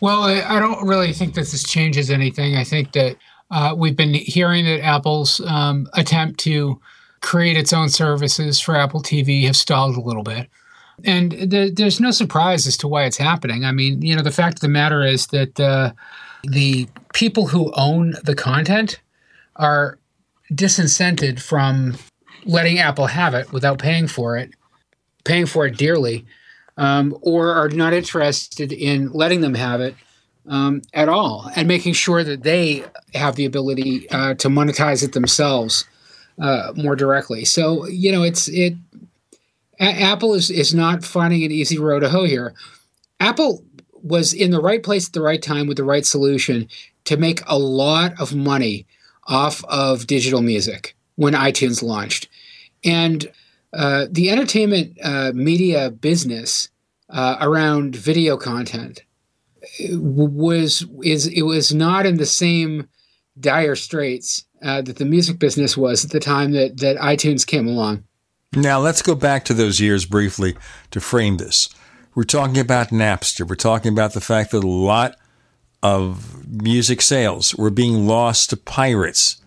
Well, 0.00 0.24
I 0.24 0.58
don't 0.58 0.84
really 0.84 1.12
think 1.12 1.34
that 1.34 1.42
this 1.42 1.62
changes 1.62 2.10
anything. 2.10 2.56
I 2.56 2.64
think 2.64 2.90
that 2.90 3.14
uh, 3.52 3.72
we've 3.78 3.94
been 3.94 4.14
hearing 4.14 4.64
that 4.64 4.80
Apple's 4.80 5.40
um, 5.46 5.86
attempt 5.94 6.40
to 6.40 6.80
create 7.20 7.56
its 7.56 7.72
own 7.72 7.88
services 7.88 8.58
for 8.58 8.74
Apple 8.74 9.00
TV 9.00 9.44
have 9.44 9.54
stalled 9.54 9.96
a 9.96 10.00
little 10.00 10.24
bit. 10.24 10.48
And 11.04 11.30
the, 11.30 11.70
there's 11.72 12.00
no 12.00 12.10
surprise 12.10 12.66
as 12.66 12.76
to 12.78 12.88
why 12.88 13.04
it's 13.04 13.16
happening. 13.16 13.64
I 13.64 13.70
mean, 13.70 14.02
you 14.02 14.16
know, 14.16 14.22
the 14.22 14.32
fact 14.32 14.56
of 14.56 14.60
the 14.60 14.68
matter 14.68 15.04
is 15.04 15.28
that 15.28 15.60
uh, 15.60 15.92
the 16.42 16.88
people 17.14 17.46
who 17.46 17.72
own 17.76 18.14
the 18.24 18.34
content 18.34 19.00
are 19.54 20.00
disincented 20.52 21.40
from 21.40 21.96
letting 22.44 22.80
Apple 22.80 23.06
have 23.06 23.34
it 23.34 23.52
without 23.52 23.78
paying 23.78 24.08
for 24.08 24.36
it, 24.36 24.50
paying 25.22 25.46
for 25.46 25.64
it 25.66 25.76
dearly, 25.76 26.26
um, 26.80 27.14
or 27.20 27.52
are 27.52 27.68
not 27.68 27.92
interested 27.92 28.72
in 28.72 29.12
letting 29.12 29.42
them 29.42 29.54
have 29.54 29.82
it 29.82 29.94
um, 30.48 30.80
at 30.94 31.10
all 31.10 31.50
and 31.54 31.68
making 31.68 31.92
sure 31.92 32.24
that 32.24 32.42
they 32.42 32.82
have 33.14 33.36
the 33.36 33.44
ability 33.44 34.08
uh, 34.10 34.32
to 34.34 34.48
monetize 34.48 35.04
it 35.04 35.12
themselves 35.12 35.84
uh, 36.40 36.72
more 36.74 36.96
directly. 36.96 37.44
So 37.44 37.86
you 37.86 38.10
know, 38.10 38.22
it's 38.22 38.48
it. 38.48 38.74
A- 39.78 40.02
Apple 40.02 40.34
is 40.34 40.50
is 40.50 40.74
not 40.74 41.04
finding 41.04 41.44
an 41.44 41.52
easy 41.52 41.78
road 41.78 42.00
to 42.00 42.08
hoe 42.08 42.24
here. 42.24 42.54
Apple 43.20 43.62
was 44.02 44.32
in 44.32 44.50
the 44.50 44.60
right 44.60 44.82
place 44.82 45.06
at 45.06 45.12
the 45.12 45.20
right 45.20 45.42
time 45.42 45.66
with 45.66 45.76
the 45.76 45.84
right 45.84 46.06
solution 46.06 46.66
to 47.04 47.18
make 47.18 47.42
a 47.46 47.58
lot 47.58 48.18
of 48.18 48.34
money 48.34 48.86
off 49.26 49.62
of 49.66 50.06
digital 50.06 50.40
music 50.40 50.96
when 51.16 51.34
iTunes 51.34 51.82
launched, 51.82 52.26
and 52.82 53.30
uh, 53.72 54.06
the 54.10 54.30
entertainment 54.30 54.98
uh, 55.02 55.32
media 55.34 55.90
business 55.90 56.68
uh, 57.08 57.36
around 57.40 57.96
video 57.96 58.36
content 58.36 59.02
was 59.90 60.86
is 61.02 61.26
it 61.26 61.42
was 61.42 61.72
not 61.72 62.06
in 62.06 62.16
the 62.16 62.26
same 62.26 62.88
dire 63.38 63.76
straits 63.76 64.44
uh, 64.62 64.82
that 64.82 64.96
the 64.96 65.04
music 65.04 65.38
business 65.38 65.76
was 65.76 66.04
at 66.04 66.10
the 66.10 66.20
time 66.20 66.52
that 66.52 66.78
that 66.78 66.96
iTunes 66.96 67.46
came 67.46 67.66
along. 67.66 68.04
Now 68.54 68.80
let's 68.80 69.02
go 69.02 69.14
back 69.14 69.44
to 69.44 69.54
those 69.54 69.80
years 69.80 70.04
briefly 70.04 70.56
to 70.90 71.00
frame 71.00 71.36
this. 71.36 71.68
We're 72.14 72.24
talking 72.24 72.58
about 72.58 72.88
Napster. 72.88 73.48
We're 73.48 73.54
talking 73.54 73.92
about 73.92 74.12
the 74.12 74.20
fact 74.20 74.50
that 74.50 74.64
a 74.64 74.68
lot 74.68 75.16
of 75.82 76.46
music 76.46 77.00
sales 77.00 77.54
were 77.54 77.70
being 77.70 78.06
lost 78.06 78.50
to 78.50 78.56
pirates. 78.56 79.40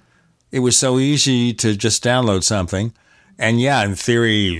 It 0.51 0.59
was 0.59 0.77
so 0.77 0.97
easy 0.97 1.53
to 1.55 1.75
just 1.75 2.03
download 2.03 2.43
something. 2.43 2.93
And 3.39 3.59
yeah, 3.59 3.83
in 3.83 3.95
theory, 3.95 4.55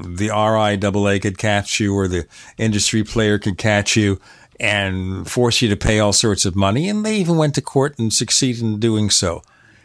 the 0.00 0.28
RIAA 0.28 1.20
could 1.20 1.38
catch 1.38 1.80
you 1.80 1.94
or 1.94 2.08
the 2.08 2.26
industry 2.56 3.04
player 3.04 3.38
could 3.38 3.58
catch 3.58 3.96
you 3.96 4.20
and 4.58 5.30
force 5.30 5.62
you 5.62 5.68
to 5.68 5.76
pay 5.76 5.98
all 5.98 6.12
sorts 6.12 6.44
of 6.44 6.56
money. 6.56 6.88
And 6.88 7.04
they 7.04 7.16
even 7.16 7.36
went 7.36 7.54
to 7.56 7.62
court 7.62 7.98
and 7.98 8.12
succeeded 8.12 8.62
in 8.62 8.80
doing 8.80 9.10
so 9.10 9.42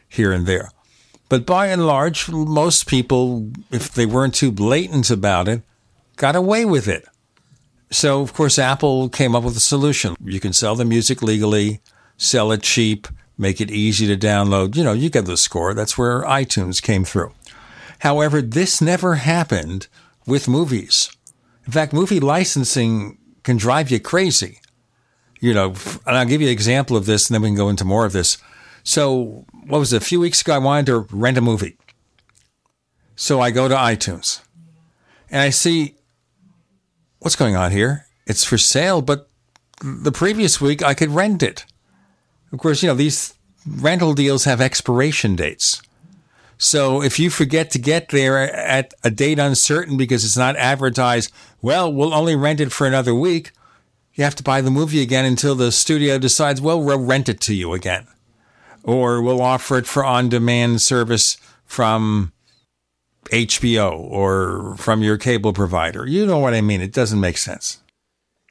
here 0.07 0.31
and 0.31 0.45
there. 0.45 0.71
But 1.27 1.45
by 1.45 1.67
and 1.67 1.87
large, 1.87 2.29
most 2.29 2.87
people, 2.87 3.51
if 3.71 3.91
they 3.91 4.05
weren't 4.05 4.35
too 4.35 4.51
blatant 4.51 5.09
about 5.09 5.47
it, 5.47 5.61
got 6.17 6.35
away 6.35 6.65
with 6.65 6.87
it. 6.87 7.05
So, 7.91 8.21
of 8.21 8.33
course, 8.33 8.59
Apple 8.59 9.09
came 9.09 9.35
up 9.35 9.43
with 9.43 9.57
a 9.57 9.61
solution. 9.61 10.15
You 10.23 10.39
can 10.39 10.53
sell 10.53 10.75
the 10.75 10.85
music 10.85 11.21
legally, 11.21 11.81
sell 12.17 12.51
it 12.51 12.61
cheap, 12.61 13.07
make 13.37 13.61
it 13.61 13.71
easy 13.71 14.07
to 14.07 14.17
download. 14.17 14.75
You 14.75 14.83
know, 14.83 14.93
you 14.93 15.09
get 15.09 15.25
the 15.25 15.37
score. 15.37 15.73
That's 15.73 15.97
where 15.97 16.21
iTunes 16.23 16.81
came 16.81 17.05
through. 17.05 17.33
However, 18.05 18.39
this 18.39 18.81
never 18.81 19.15
happened 19.15 19.87
with 20.27 20.47
movies. 20.47 21.09
In 21.65 21.71
fact, 21.71 21.91
movie 21.91 22.19
licensing 22.19 23.17
can 23.41 23.57
drive 23.57 23.89
you 23.89 23.99
crazy. 23.99 24.59
You 25.39 25.55
know, 25.55 25.73
and 26.05 26.15
I'll 26.15 26.27
give 26.27 26.39
you 26.39 26.45
an 26.45 26.53
example 26.53 26.95
of 26.97 27.07
this 27.07 27.27
and 27.27 27.33
then 27.33 27.41
we 27.41 27.47
can 27.47 27.55
go 27.55 27.67
into 27.67 27.83
more 27.83 28.05
of 28.05 28.13
this. 28.13 28.37
So, 28.83 29.47
what 29.65 29.79
was 29.79 29.91
it? 29.91 30.03
A 30.03 30.05
few 30.05 30.19
weeks 30.19 30.41
ago, 30.41 30.53
I 30.53 30.59
wanted 30.59 30.85
to 30.85 30.99
rent 31.09 31.39
a 31.39 31.41
movie. 31.41 31.77
So 33.15 33.41
I 33.41 33.49
go 33.49 33.67
to 33.67 33.73
iTunes 33.73 34.39
and 35.31 35.41
I 35.41 35.49
see 35.49 35.95
what's 37.17 37.35
going 37.35 37.55
on 37.55 37.71
here. 37.71 38.05
It's 38.27 38.43
for 38.43 38.59
sale, 38.59 39.01
but 39.01 39.31
the 39.83 40.11
previous 40.11 40.61
week 40.61 40.83
I 40.83 40.93
could 40.93 41.09
rent 41.09 41.41
it. 41.41 41.65
Of 42.51 42.59
course, 42.59 42.83
you 42.83 42.87
know, 42.87 42.93
these 42.93 43.33
rental 43.65 44.13
deals 44.13 44.43
have 44.43 44.61
expiration 44.61 45.35
dates. 45.35 45.81
So 46.57 47.01
if 47.01 47.19
you 47.19 47.29
forget 47.29 47.71
to 47.71 47.79
get 47.79 48.09
there 48.09 48.37
at 48.53 48.93
a 49.03 49.11
date 49.11 49.39
uncertain 49.39 49.97
because 49.97 50.23
it's 50.23 50.37
not 50.37 50.55
advertised, 50.55 51.31
well, 51.61 51.91
we'll 51.91 52.13
only 52.13 52.35
rent 52.35 52.59
it 52.59 52.71
for 52.71 52.87
another 52.87 53.13
week. 53.13 53.51
You 54.13 54.23
have 54.23 54.35
to 54.35 54.43
buy 54.43 54.61
the 54.61 54.71
movie 54.71 55.01
again 55.01 55.25
until 55.25 55.55
the 55.55 55.71
studio 55.71 56.17
decides, 56.17 56.61
well, 56.61 56.81
we'll 56.81 57.03
rent 57.03 57.27
it 57.27 57.41
to 57.41 57.53
you 57.53 57.73
again. 57.73 58.07
Or 58.83 59.21
we'll 59.21 59.41
offer 59.41 59.77
it 59.77 59.87
for 59.87 60.05
on 60.05 60.29
demand 60.29 60.81
service 60.81 61.37
from 61.65 62.31
HBO 63.25 63.97
or 63.97 64.75
from 64.77 65.01
your 65.01 65.17
cable 65.17 65.53
provider. 65.53 66.07
You 66.07 66.25
know 66.25 66.37
what 66.37 66.53
I 66.53 66.61
mean? 66.61 66.81
It 66.81 66.93
doesn't 66.93 67.19
make 67.19 67.37
sense. 67.37 67.79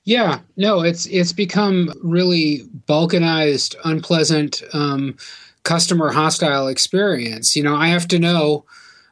Yeah, 0.05 0.41
no, 0.59 0.81
it's 0.81 1.07
it's 1.07 1.33
become 1.33 1.91
really 2.03 2.65
balkanized, 2.87 3.75
unpleasant, 3.85 4.63
um, 4.75 5.17
customer 5.65 6.13
hostile 6.13 6.69
experience. 6.69 7.57
You 7.57 7.63
know, 7.63 7.75
I 7.75 7.89
have 7.89 8.07
to 8.09 8.19
know 8.19 8.65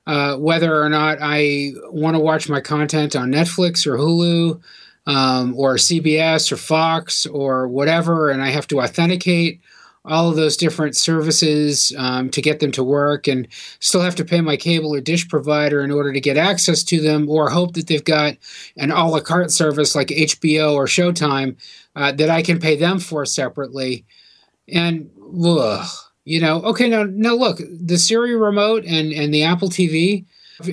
uh, 0.06 0.36
whether 0.36 0.80
or 0.80 0.88
not 0.88 1.18
I 1.20 1.72
want 1.90 2.16
to 2.16 2.20
watch 2.20 2.48
my 2.48 2.60
content 2.60 3.16
on 3.16 3.32
Netflix 3.32 3.86
or 3.86 3.96
Hulu 3.96 4.60
um, 5.06 5.54
or 5.56 5.74
CBS 5.76 6.52
or 6.52 6.56
Fox 6.56 7.26
or 7.26 7.66
whatever, 7.68 8.30
and 8.30 8.42
I 8.42 8.50
have 8.50 8.66
to 8.68 8.80
authenticate 8.80 9.60
all 10.04 10.28
of 10.28 10.36
those 10.36 10.56
different 10.56 10.96
services 10.96 11.92
um, 11.96 12.28
to 12.30 12.42
get 12.42 12.58
them 12.58 12.72
to 12.72 12.82
work 12.82 13.28
and 13.28 13.46
still 13.78 14.00
have 14.00 14.16
to 14.16 14.24
pay 14.24 14.40
my 14.40 14.56
cable 14.56 14.94
or 14.94 15.00
dish 15.00 15.28
provider 15.28 15.82
in 15.82 15.92
order 15.92 16.12
to 16.12 16.20
get 16.20 16.36
access 16.36 16.82
to 16.82 17.00
them 17.00 17.28
or 17.28 17.48
hope 17.50 17.74
that 17.74 17.86
they've 17.86 18.04
got 18.04 18.36
an 18.76 18.90
a 18.90 19.08
la 19.08 19.20
carte 19.20 19.52
service 19.52 19.94
like 19.94 20.08
HBO 20.08 20.74
or 20.74 20.86
Showtime 20.86 21.56
uh, 21.94 22.10
that 22.12 22.30
I 22.30 22.42
can 22.42 22.58
pay 22.58 22.76
them 22.76 22.98
for 22.98 23.24
separately. 23.24 24.04
And 24.68 25.10
ugh, 25.46 25.86
you 26.24 26.40
know, 26.40 26.62
okay, 26.62 26.88
now 26.88 27.04
now 27.04 27.34
look, 27.34 27.60
the 27.70 27.98
Siri 27.98 28.36
remote 28.36 28.84
and 28.84 29.12
and 29.12 29.32
the 29.32 29.42
Apple 29.42 29.68
TV 29.68 30.24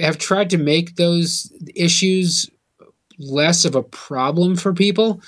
have 0.01 0.17
tried 0.17 0.49
to 0.51 0.57
make 0.57 0.95
those 0.95 1.51
issues 1.75 2.49
less 3.17 3.65
of 3.65 3.75
a 3.75 3.83
problem 3.83 4.55
for 4.55 4.73
people 4.73 5.21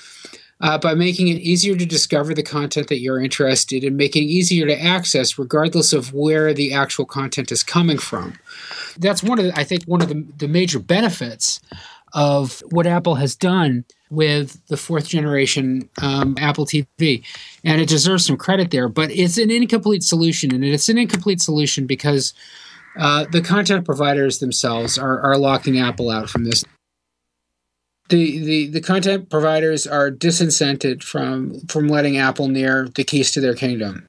uh, 0.60 0.78
by 0.78 0.94
making 0.94 1.28
it 1.28 1.40
easier 1.40 1.76
to 1.76 1.84
discover 1.84 2.32
the 2.32 2.42
content 2.42 2.88
that 2.88 3.00
you're 3.00 3.20
interested 3.20 3.82
in, 3.82 3.96
making 3.96 4.22
it 4.22 4.30
easier 4.30 4.66
to 4.66 4.80
access 4.80 5.38
regardless 5.38 5.92
of 5.92 6.14
where 6.14 6.54
the 6.54 6.72
actual 6.72 7.04
content 7.04 7.50
is 7.50 7.64
coming 7.64 7.98
from. 7.98 8.38
That's 8.96 9.22
one 9.22 9.38
of 9.40 9.46
the, 9.46 9.58
I 9.58 9.64
think 9.64 9.84
one 9.84 10.02
of 10.02 10.08
the, 10.08 10.24
the 10.38 10.48
major 10.48 10.78
benefits 10.78 11.60
of 12.14 12.62
what 12.70 12.86
Apple 12.86 13.16
has 13.16 13.34
done 13.34 13.84
with 14.12 14.60
the 14.66 14.76
fourth 14.76 15.08
generation 15.08 15.88
um, 16.02 16.36
Apple 16.38 16.66
TV. 16.66 17.24
And 17.64 17.80
it 17.80 17.88
deserves 17.88 18.26
some 18.26 18.36
credit 18.36 18.70
there, 18.70 18.88
but 18.88 19.10
it's 19.10 19.38
an 19.38 19.50
incomplete 19.50 20.02
solution. 20.02 20.54
And 20.54 20.62
it's 20.62 20.90
an 20.90 20.98
incomplete 20.98 21.40
solution 21.40 21.86
because 21.86 22.34
uh, 22.98 23.24
the 23.32 23.40
content 23.40 23.86
providers 23.86 24.38
themselves 24.38 24.98
are, 24.98 25.18
are 25.20 25.38
locking 25.38 25.78
Apple 25.78 26.10
out 26.10 26.28
from 26.28 26.44
this. 26.44 26.62
The, 28.10 28.38
the, 28.40 28.66
the 28.66 28.80
content 28.82 29.30
providers 29.30 29.86
are 29.86 30.10
disincented 30.10 31.02
from 31.02 31.60
from 31.68 31.88
letting 31.88 32.18
Apple 32.18 32.48
near 32.48 32.88
the 32.94 33.04
keys 33.04 33.30
to 33.30 33.40
their 33.40 33.54
kingdom. 33.54 34.06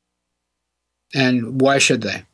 And 1.16 1.62
why 1.62 1.78
should 1.78 2.02
they? 2.02 2.26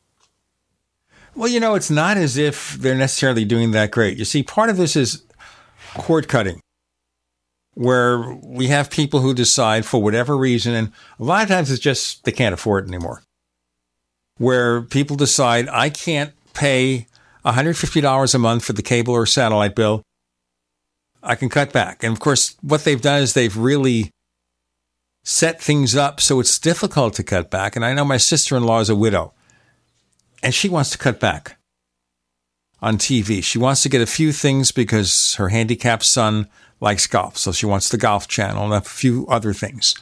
Well, 1.35 1.49
you 1.49 1.59
know, 1.59 1.75
it's 1.75 1.91
not 1.91 2.17
as 2.17 2.37
if 2.37 2.73
they're 2.73 2.95
necessarily 2.95 3.45
doing 3.45 3.69
that 3.71 3.91
great. 3.91 4.17
You 4.17 4.25
see, 4.25 4.41
part 4.41 4.71
of 4.71 4.77
this 4.77 4.95
is 4.95 5.23
cord 5.93 6.27
cutting, 6.27 6.61
where 7.79 8.37
we 8.43 8.67
have 8.67 8.89
people 8.89 9.21
who 9.21 9.33
decide 9.33 9.85
for 9.85 10.01
whatever 10.01 10.35
reason, 10.35 10.73
and 10.73 10.91
a 11.17 11.23
lot 11.23 11.43
of 11.43 11.47
times 11.47 11.71
it's 11.71 11.79
just 11.79 12.25
they 12.25 12.31
can't 12.33 12.53
afford 12.53 12.83
it 12.83 12.89
anymore, 12.89 13.23
where 14.37 14.81
people 14.81 15.15
decide, 15.15 15.69
I 15.69 15.89
can't 15.89 16.33
pay 16.53 17.07
$150 17.45 18.35
a 18.35 18.37
month 18.37 18.65
for 18.65 18.73
the 18.73 18.81
cable 18.81 19.13
or 19.13 19.25
satellite 19.25 19.75
bill. 19.75 20.03
I 21.23 21.35
can 21.35 21.47
cut 21.47 21.71
back. 21.71 22.03
And 22.03 22.11
of 22.11 22.19
course, 22.19 22.57
what 22.61 22.83
they've 22.83 23.01
done 23.01 23.21
is 23.21 23.33
they've 23.33 23.55
really 23.55 24.11
set 25.23 25.61
things 25.61 25.95
up 25.95 26.19
so 26.19 26.41
it's 26.41 26.59
difficult 26.59 27.13
to 27.13 27.23
cut 27.23 27.49
back. 27.49 27.77
And 27.77 27.85
I 27.85 27.93
know 27.93 28.03
my 28.03 28.17
sister 28.17 28.57
in 28.57 28.65
law 28.65 28.81
is 28.81 28.89
a 28.89 28.95
widow 28.95 29.33
and 30.43 30.53
she 30.53 30.67
wants 30.67 30.89
to 30.89 30.97
cut 30.97 31.21
back 31.21 31.57
on 32.81 32.97
TV. 32.97 33.41
She 33.41 33.57
wants 33.57 33.83
to 33.83 33.89
get 33.89 34.01
a 34.01 34.05
few 34.05 34.33
things 34.33 34.73
because 34.73 35.35
her 35.35 35.47
handicapped 35.47 36.03
son 36.03 36.49
likes 36.79 37.07
golf. 37.07 37.37
So 37.37 37.51
she 37.51 37.65
wants 37.65 37.89
the 37.89 37.97
golf 37.97 38.27
channel 38.27 38.65
and 38.65 38.73
a 38.73 38.81
few 38.81 39.25
other 39.27 39.53
things. 39.53 39.95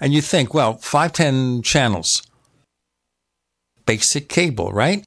And 0.00 0.12
you 0.12 0.20
think, 0.20 0.52
well, 0.52 0.78
510 0.78 1.62
channels, 1.62 2.22
basic 3.86 4.28
cable, 4.28 4.72
right? 4.72 5.04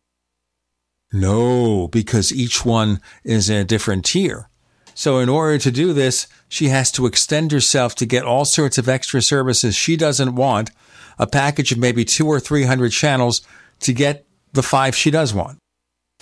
No, 1.12 1.88
because 1.90 2.34
each 2.34 2.66
one 2.66 3.02
is 3.24 3.50
in 3.50 3.58
a 3.58 3.64
different 3.64 4.06
tier. 4.06 4.50
So 4.94 5.20
in 5.20 5.28
order 5.28 5.58
to 5.58 5.72
do 5.72 5.92
this, 5.92 6.28
she 6.48 6.70
has 6.70 6.92
to 6.94 7.06
extend 7.06 7.52
herself 7.52 7.96
to 7.96 8.06
get 8.06 8.24
all 8.24 8.46
sorts 8.46 8.78
of 8.78 8.88
extra 8.88 9.22
services 9.22 9.76
she 9.76 9.98
doesn't 9.98 10.36
want, 10.36 10.72
a 11.20 11.28
package 11.28 11.74
of 11.74 11.78
maybe 11.78 12.06
two 12.06 12.28
or 12.28 12.40
three 12.40 12.64
hundred 12.64 12.92
channels 12.92 13.42
to 13.82 13.92
get 13.92 14.26
the 14.54 14.64
five 14.64 14.96
she 14.96 15.12
does 15.12 15.34
want. 15.34 15.58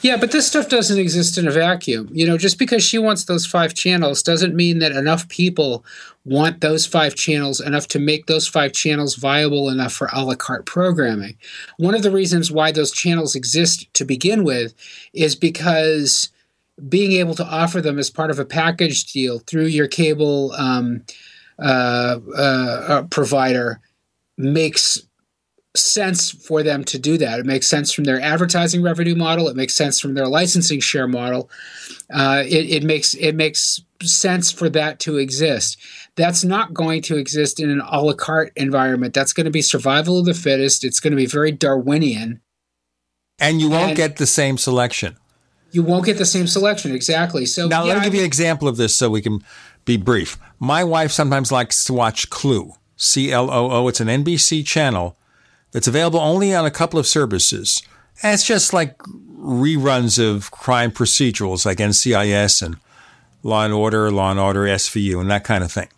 Yeah, 0.02 0.18
but 0.18 0.32
this 0.32 0.48
stuff 0.48 0.68
doesn't 0.68 1.00
exist 1.00 1.38
in 1.38 1.48
a 1.48 1.52
vacuum. 1.52 2.10
You 2.12 2.28
know, 2.28 2.38
just 2.38 2.60
because 2.60 2.84
she 2.84 2.98
wants 2.98 3.24
those 3.24 3.46
five 3.46 3.74
channels 3.74 4.22
doesn't 4.22 4.56
mean 4.56 4.80
that 4.80 4.92
enough 4.92 5.30
people 5.30 5.86
want 6.26 6.62
those 6.62 6.86
five 6.86 7.16
channels 7.16 7.62
enough 7.62 7.88
to 7.90 8.00
make 8.00 8.26
those 8.26 8.48
five 8.48 8.74
channels 8.74 9.16
viable 9.16 9.70
enough 9.70 9.94
for 9.94 10.10
a 10.12 10.24
la 10.24 10.36
carte 10.36 10.66
programming. 10.66 11.38
One 11.78 11.96
of 11.96 12.04
the 12.04 12.12
reasons 12.12 12.52
why 12.52 12.72
those 12.72 12.92
channels 12.92 13.36
exist 13.36 13.94
to 13.94 14.04
begin 14.04 14.44
with 14.44 14.74
is 15.14 15.36
because 15.36 16.30
being 16.90 17.14
able 17.14 17.36
to 17.36 17.46
offer 17.46 17.80
them 17.80 18.00
as 18.00 18.10
part 18.10 18.32
of 18.32 18.40
a 18.40 18.46
package 18.46 19.06
deal 19.14 19.40
through 19.40 19.68
your 19.68 19.88
cable 19.88 20.52
um, 20.54 21.04
uh, 21.60 22.20
uh, 22.36 22.86
uh 22.90 23.04
provider 23.04 23.80
makes 24.38 25.02
sense 25.76 26.32
for 26.32 26.62
them 26.62 26.84
to 26.84 27.00
do 27.00 27.18
that. 27.18 27.40
It 27.40 27.46
makes 27.46 27.68
sense 27.68 27.92
from 27.92 28.04
their 28.04 28.22
advertising 28.22 28.84
revenue 28.84 29.16
model. 29.16 29.48
It 29.48 29.56
makes 29.56 29.76
sense 29.76 30.00
from 30.00 30.14
their 30.14 30.28
licensing 30.28 30.80
share 30.80 31.08
model. 31.08 31.50
Uh, 32.14 32.44
it, 32.46 32.70
it, 32.70 32.84
makes 32.84 33.16
it 33.16 33.34
makes 33.34 33.82
sense 34.02 34.52
for 34.52 34.70
that 34.70 35.00
to 35.02 35.18
exist. 35.18 35.78
That's 36.16 36.44
not 36.44 36.74
going 36.74 37.02
to 37.04 37.18
exist 37.18 37.60
in 37.60 37.70
an 37.70 37.82
a 37.90 38.02
la 38.02 38.14
carte 38.14 38.54
environment. 38.56 39.14
That's 39.14 39.34
going 39.34 39.46
to 39.46 39.52
be 39.52 39.62
survival 39.62 40.20
of 40.20 40.26
the 40.26 40.36
fittest. 40.36 40.84
It's 40.84 41.00
going 41.00 41.12
to 41.12 41.18
be 41.18 41.26
very 41.26 41.52
Darwinian. 41.52 42.42
And 43.40 43.60
you 43.60 43.70
won't 43.70 43.90
and 43.90 43.98
get 43.98 44.18
the 44.18 44.28
same 44.28 44.60
selection. 44.60 45.18
You 45.72 45.82
won't 45.82 46.06
get 46.06 46.20
the 46.20 46.26
same 46.26 46.46
selection 46.46 46.94
exactly. 46.94 47.48
So 47.48 47.68
now 47.68 47.84
yeah, 47.84 47.94
let 47.94 47.98
me 48.00 48.04
give 48.06 48.14
you 48.14 48.20
an 48.20 48.28
example 48.28 48.68
of 48.68 48.78
this 48.78 48.96
so 48.96 49.10
we 49.10 49.24
can 49.24 49.44
be 49.86 49.98
brief. 49.98 50.38
My 50.60 50.84
wife 50.84 51.12
sometimes 51.12 51.52
likes 51.52 51.84
to 51.86 51.94
watch 51.94 52.30
Cloo. 52.30 52.74
C 52.96 53.32
L 53.32 53.50
O 53.50 53.72
O. 53.72 53.88
It's 53.88 54.00
an 54.00 54.08
NBC 54.08 54.64
channel 54.64 55.18
that's 55.74 55.88
available 55.88 56.20
only 56.20 56.56
on 56.56 56.66
a 56.66 56.72
couple 56.72 57.00
of 57.00 57.08
services. 57.08 57.84
And 58.22 58.34
it's 58.34 58.46
just 58.46 58.72
like 58.72 58.98
reruns 59.00 60.18
of 60.24 60.52
crime 60.52 60.92
procedurals 60.92 61.66
like 61.66 61.80
NCIS 61.80 62.62
and 62.62 62.78
Law 63.42 63.66
and 63.66 63.74
Order, 63.74 64.10
Law 64.10 64.32
and 64.32 64.40
Order 64.40 64.62
SVU, 64.62 65.20
and 65.20 65.30
that 65.30 65.44
kind 65.44 65.64
of 65.64 65.72
thing. 65.72 65.90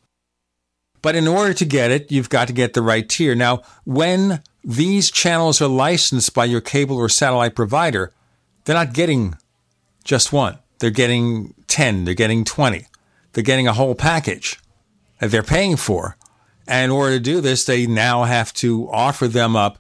But 1.04 1.16
in 1.16 1.28
order 1.28 1.54
to 1.54 1.66
get 1.66 1.92
it, 1.92 2.12
you've 2.12 2.30
got 2.30 2.48
to 2.48 2.54
get 2.54 2.74
the 2.74 2.82
right 2.82 3.08
tier. 3.08 3.36
Now, 3.36 3.62
when 3.84 4.42
these 4.64 5.12
channels 5.12 5.62
are 5.62 5.68
licensed 5.68 6.34
by 6.34 6.46
your 6.46 6.62
cable 6.62 6.98
or 6.98 7.10
satellite 7.10 7.54
provider, 7.54 8.12
they're 8.64 8.76
not 8.76 8.94
getting 8.94 9.36
just 10.04 10.34
one. 10.34 10.58
They're 10.80 10.90
getting 10.90 11.54
10, 11.68 12.06
they're 12.06 12.16
getting 12.16 12.44
20. 12.44 12.88
They're 13.34 13.44
getting 13.44 13.68
a 13.68 13.74
whole 13.74 13.94
package 13.94 14.60
that 15.20 15.30
they're 15.30 15.44
paying 15.44 15.76
for. 15.76 16.18
And 16.68 16.86
in 16.86 16.92
order 16.92 17.16
to 17.16 17.20
do 17.20 17.42
this, 17.42 17.66
they 17.66 17.86
now 17.86 18.24
have 18.24 18.54
to 18.56 18.90
offer 18.92 19.28
them 19.28 19.56
up 19.56 19.80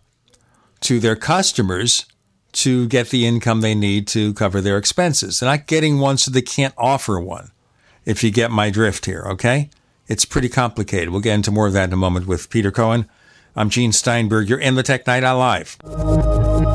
to 0.81 0.99
their 0.99 1.15
customers 1.15 2.05
to 2.53 2.87
get 2.87 3.09
the 3.09 3.25
income 3.25 3.61
they 3.61 3.75
need 3.75 4.07
to 4.07 4.33
cover 4.33 4.61
their 4.61 4.77
expenses. 4.77 5.39
They're 5.39 5.49
not 5.49 5.67
getting 5.67 5.99
one 5.99 6.17
so 6.17 6.31
they 6.31 6.41
can't 6.41 6.73
offer 6.77 7.19
one, 7.19 7.51
if 8.05 8.23
you 8.23 8.31
get 8.31 8.51
my 8.51 8.69
drift 8.69 9.05
here, 9.05 9.25
okay? 9.27 9.69
It's 10.07 10.25
pretty 10.25 10.49
complicated. 10.49 11.09
We'll 11.09 11.21
get 11.21 11.33
into 11.33 11.51
more 11.51 11.67
of 11.67 11.73
that 11.73 11.89
in 11.89 11.93
a 11.93 11.97
moment 11.97 12.27
with 12.27 12.49
Peter 12.49 12.71
Cohen. 12.71 13.09
I'm 13.55 13.69
Gene 13.69 13.91
Steinberg. 13.91 14.47
You're 14.47 14.59
in 14.59 14.75
the 14.75 14.83
Tech 14.83 15.07
Night 15.07 15.23
Owl 15.23 15.39
Live. 15.39 16.74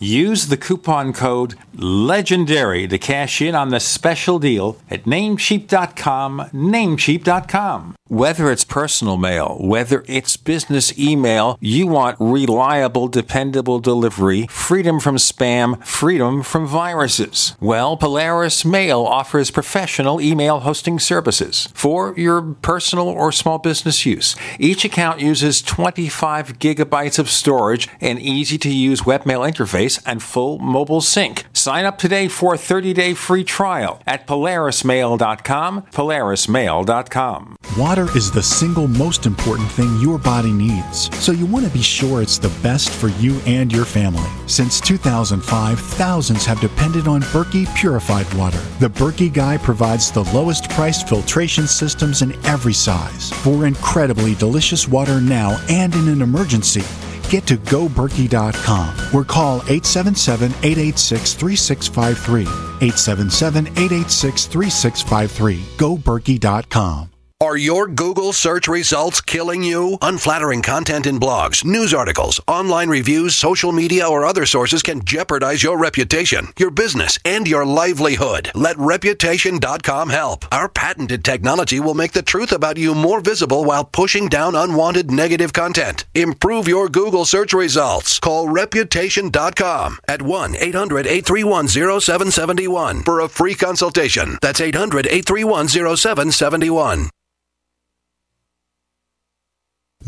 Use 0.00 0.46
the 0.46 0.56
coupon 0.56 1.12
code 1.12 1.54
LEGENDARY 1.74 2.88
to 2.88 2.98
cash 2.98 3.40
in 3.40 3.54
on 3.54 3.70
the 3.70 3.80
special 3.80 4.38
deal 4.38 4.76
at 4.90 5.04
namecheap.com, 5.04 6.50
namecheap.com. 6.52 7.94
Whether 8.08 8.50
it's 8.50 8.64
personal 8.64 9.18
mail, 9.18 9.58
whether 9.60 10.02
it's 10.08 10.36
business 10.36 10.98
email, 10.98 11.58
you 11.60 11.86
want 11.86 12.16
reliable, 12.18 13.06
dependable 13.08 13.80
delivery, 13.80 14.46
freedom 14.48 14.98
from 14.98 15.16
spam, 15.16 15.84
freedom 15.84 16.42
from 16.42 16.66
viruses. 16.66 17.54
Well, 17.60 17.98
Polaris 17.98 18.64
Mail 18.64 19.02
offers 19.02 19.50
professional 19.50 20.22
email 20.22 20.60
hosting 20.60 20.98
services 20.98 21.68
for 21.74 22.14
your 22.16 22.40
personal 22.40 23.08
or 23.08 23.30
small 23.30 23.58
business 23.58 24.06
use. 24.06 24.34
Each 24.58 24.86
account 24.86 25.20
uses 25.20 25.60
25 25.60 26.58
gigabytes 26.58 27.18
of 27.18 27.28
storage, 27.28 27.88
and 28.00 28.18
easy 28.18 28.58
to 28.58 28.70
use 28.70 29.02
webmail 29.02 29.48
interface, 29.48 29.87
and 30.04 30.22
full 30.22 30.58
mobile 30.58 31.00
sync. 31.00 31.46
Sign 31.54 31.86
up 31.86 31.96
today 31.96 32.28
for 32.28 32.52
a 32.52 32.58
30-day 32.58 33.14
free 33.14 33.44
trial 33.44 34.02
at 34.06 34.26
polarismail.com, 34.26 35.82
polarismail.com. 35.82 37.56
Water 37.78 38.16
is 38.16 38.30
the 38.30 38.42
single 38.42 38.88
most 38.88 39.24
important 39.24 39.70
thing 39.70 39.98
your 40.00 40.18
body 40.18 40.52
needs, 40.52 41.14
so 41.16 41.32
you 41.32 41.46
want 41.46 41.64
to 41.64 41.72
be 41.72 41.82
sure 41.82 42.20
it's 42.20 42.38
the 42.38 42.54
best 42.62 42.90
for 42.90 43.08
you 43.08 43.38
and 43.46 43.72
your 43.72 43.84
family. 43.84 44.28
Since 44.46 44.80
2005, 44.80 45.80
thousands 45.80 46.44
have 46.44 46.60
depended 46.60 47.08
on 47.08 47.22
Berkey 47.22 47.72
purified 47.74 48.32
water. 48.34 48.60
The 48.80 48.90
Berkey 48.90 49.32
Guy 49.32 49.56
provides 49.56 50.10
the 50.10 50.24
lowest 50.34 50.68
priced 50.70 51.08
filtration 51.08 51.66
systems 51.66 52.22
in 52.22 52.32
every 52.44 52.74
size 52.74 53.30
for 53.30 53.66
incredibly 53.66 54.34
delicious 54.34 54.88
water 54.88 55.20
now 55.20 55.58
and 55.68 55.94
in 55.94 56.08
an 56.08 56.22
emergency 56.22 56.82
get 57.28 57.46
to 57.46 57.56
goberkey.com 57.56 59.14
or 59.14 59.24
call 59.24 59.56
877 59.68 60.50
886 60.62 61.34
3653. 61.34 62.42
877 62.42 63.66
886 63.66 64.46
3653. 64.46 65.60
Goberkey.com. 65.78 67.17
Are 67.40 67.56
your 67.56 67.86
Google 67.86 68.32
search 68.32 68.66
results 68.66 69.20
killing 69.20 69.62
you? 69.62 69.96
Unflattering 70.02 70.60
content 70.60 71.06
in 71.06 71.20
blogs, 71.20 71.64
news 71.64 71.94
articles, 71.94 72.40
online 72.48 72.88
reviews, 72.88 73.36
social 73.36 73.70
media, 73.70 74.08
or 74.08 74.24
other 74.24 74.44
sources 74.44 74.82
can 74.82 75.04
jeopardize 75.04 75.62
your 75.62 75.78
reputation, 75.78 76.48
your 76.58 76.72
business, 76.72 77.16
and 77.24 77.46
your 77.46 77.64
livelihood. 77.64 78.50
Let 78.56 78.76
Reputation.com 78.76 80.08
help. 80.08 80.46
Our 80.50 80.68
patented 80.68 81.24
technology 81.24 81.78
will 81.78 81.94
make 81.94 82.10
the 82.10 82.22
truth 82.22 82.50
about 82.50 82.76
you 82.76 82.92
more 82.92 83.20
visible 83.20 83.64
while 83.64 83.84
pushing 83.84 84.28
down 84.28 84.56
unwanted 84.56 85.12
negative 85.12 85.52
content. 85.52 86.06
Improve 86.16 86.66
your 86.66 86.88
Google 86.88 87.24
search 87.24 87.52
results. 87.52 88.18
Call 88.18 88.48
Reputation.com 88.48 89.98
at 90.08 90.22
1 90.22 90.56
800 90.56 91.06
831 91.06 91.68
0771 91.68 93.02
for 93.04 93.20
a 93.20 93.28
free 93.28 93.54
consultation. 93.54 94.38
That's 94.42 94.60
800 94.60 95.06
831 95.06 95.68
0771. 95.68 97.10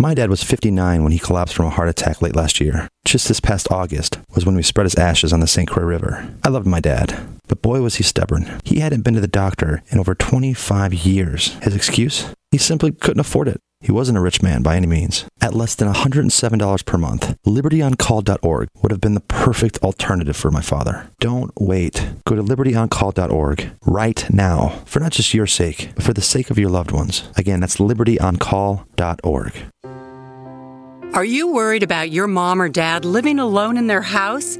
My 0.00 0.14
dad 0.14 0.30
was 0.30 0.42
59 0.42 1.02
when 1.02 1.12
he 1.12 1.18
collapsed 1.18 1.54
from 1.54 1.66
a 1.66 1.70
heart 1.70 1.90
attack 1.90 2.22
late 2.22 2.34
last 2.34 2.58
year. 2.58 2.88
Just 3.04 3.28
this 3.28 3.38
past 3.38 3.70
August 3.70 4.18
was 4.34 4.46
when 4.46 4.54
we 4.54 4.62
spread 4.62 4.86
his 4.86 4.94
ashes 4.94 5.30
on 5.30 5.40
the 5.40 5.46
St. 5.46 5.68
Croix 5.68 5.84
River. 5.84 6.34
I 6.42 6.48
loved 6.48 6.66
my 6.66 6.80
dad, 6.80 7.20
but 7.48 7.60
boy 7.60 7.82
was 7.82 7.96
he 7.96 8.02
stubborn. 8.02 8.50
He 8.64 8.80
hadn't 8.80 9.02
been 9.02 9.12
to 9.12 9.20
the 9.20 9.28
doctor 9.28 9.82
in 9.90 9.98
over 9.98 10.14
25 10.14 10.94
years. 10.94 11.52
His 11.62 11.76
excuse? 11.76 12.32
He 12.50 12.56
simply 12.56 12.92
couldn't 12.92 13.20
afford 13.20 13.46
it. 13.48 13.60
He 13.82 13.92
wasn't 13.92 14.18
a 14.18 14.20
rich 14.20 14.42
man 14.42 14.62
by 14.62 14.76
any 14.76 14.86
means. 14.86 15.24
At 15.40 15.54
less 15.54 15.74
than 15.74 15.90
$107 15.90 16.84
per 16.84 16.98
month, 16.98 17.34
libertyoncall.org 17.46 18.68
would 18.82 18.90
have 18.90 19.00
been 19.00 19.14
the 19.14 19.20
perfect 19.20 19.78
alternative 19.82 20.36
for 20.36 20.50
my 20.50 20.60
father. 20.60 21.10
Don't 21.18 21.50
wait. 21.58 22.10
Go 22.26 22.36
to 22.36 22.42
libertyoncall.org 22.42 23.70
right 23.86 24.30
now 24.30 24.82
for 24.84 25.00
not 25.00 25.12
just 25.12 25.32
your 25.32 25.46
sake, 25.46 25.92
but 25.94 26.04
for 26.04 26.12
the 26.12 26.20
sake 26.20 26.50
of 26.50 26.58
your 26.58 26.68
loved 26.68 26.90
ones. 26.90 27.28
Again, 27.36 27.60
that's 27.60 27.78
libertyoncall.org. 27.78 29.52
Are 31.14 31.24
you 31.24 31.52
worried 31.52 31.82
about 31.82 32.10
your 32.10 32.26
mom 32.26 32.60
or 32.60 32.68
dad 32.68 33.04
living 33.04 33.38
alone 33.38 33.76
in 33.76 33.86
their 33.86 34.02
house? 34.02 34.58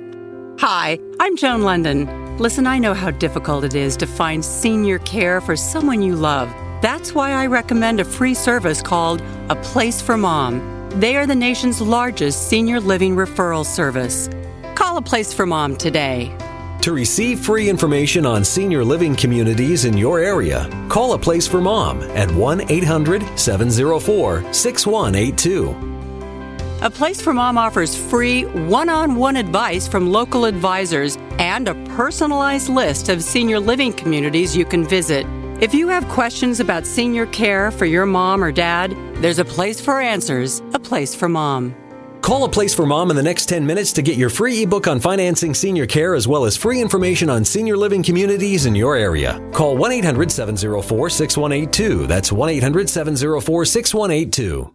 Hi, 0.59 0.99
I'm 1.21 1.37
Joan 1.37 1.63
London. 1.63 2.39
Listen, 2.39 2.67
I 2.67 2.79
know 2.79 2.95
how 2.95 3.11
difficult 3.11 3.65
it 3.65 3.75
is 3.75 3.97
to 3.99 4.07
find 4.07 4.43
senior 4.45 4.99
care 5.01 5.41
for 5.41 5.57
someone 5.57 6.01
you 6.01 6.17
love. 6.17 6.51
That's 6.81 7.15
why 7.15 7.33
I 7.33 7.47
recommend 7.47 8.01
a 8.01 8.05
free 8.05 8.33
service 8.33 8.81
called 8.81 9.21
A 9.51 9.57
Place 9.57 10.01
for 10.01 10.17
Mom. 10.17 10.89
They 10.99 11.15
are 11.17 11.27
the 11.27 11.35
nation's 11.35 11.81
largest 11.81 12.49
senior 12.49 12.81
living 12.81 13.15
referral 13.15 13.67
service. 13.67 14.31
Call 14.75 14.97
A 14.97 15.03
Place 15.03 15.33
for 15.33 15.45
Mom 15.45 15.77
today. 15.77 16.35
To 16.81 16.93
receive 16.93 17.41
free 17.41 17.69
information 17.69 18.25
on 18.25 18.43
senior 18.43 18.83
living 18.83 19.15
communities 19.15 19.85
in 19.85 19.99
your 19.99 20.21
area, 20.21 20.67
call 20.89 21.13
A 21.13 21.19
Place 21.19 21.47
for 21.47 21.61
Mom 21.61 22.01
at 22.17 22.31
1 22.33 22.71
800 22.71 23.39
704 23.39 24.51
6182. 24.51 25.77
A 26.81 26.89
Place 26.89 27.21
for 27.21 27.35
Mom 27.35 27.59
offers 27.59 27.95
free 27.95 28.47
one 28.47 28.89
on 28.89 29.17
one 29.17 29.37
advice 29.37 29.87
from 29.87 30.11
local 30.11 30.47
advisors 30.47 31.19
and 31.39 31.69
a 31.69 31.75
personalized 31.91 32.71
list 32.71 33.11
of 33.11 33.23
senior 33.23 33.61
living 33.61 33.93
communities 33.93 34.57
you 34.57 34.65
can 34.65 34.89
visit. 34.89 35.27
If 35.61 35.75
you 35.75 35.89
have 35.89 36.09
questions 36.09 36.59
about 36.59 36.87
senior 36.87 37.27
care 37.27 37.71
for 37.71 37.85
your 37.85 38.07
mom 38.07 38.43
or 38.43 38.51
dad, 38.51 38.97
there's 39.17 39.39
a 39.39 39.45
place 39.45 39.79
for 39.79 40.01
answers, 40.01 40.61
a 40.73 40.79
place 40.79 41.15
for 41.15 41.29
mom. 41.29 41.77
Call 42.23 42.45
a 42.45 42.49
place 42.49 42.75
for 42.75 42.87
mom 42.87 43.11
in 43.11 43.17
the 43.17 43.23
next 43.23 43.45
10 43.45 43.67
minutes 43.67 43.93
to 43.93 44.01
get 44.01 44.17
your 44.17 44.31
free 44.31 44.63
ebook 44.63 44.87
on 44.87 45.01
financing 45.01 45.53
senior 45.53 45.85
care 45.85 46.15
as 46.15 46.27
well 46.27 46.47
as 46.47 46.57
free 46.57 46.81
information 46.81 47.29
on 47.29 47.45
senior 47.45 47.77
living 47.77 48.03
communities 48.03 48.65
in 48.65 48.75
your 48.75 48.97
area. 48.97 49.39
Call 49.53 49.77
1 49.77 49.93
800 49.93 50.33
704 50.33 51.11
6182. 51.11 52.07
That's 52.07 52.33
1 52.33 52.49
800 52.49 52.89
704 52.89 53.65
6182. 53.67 54.75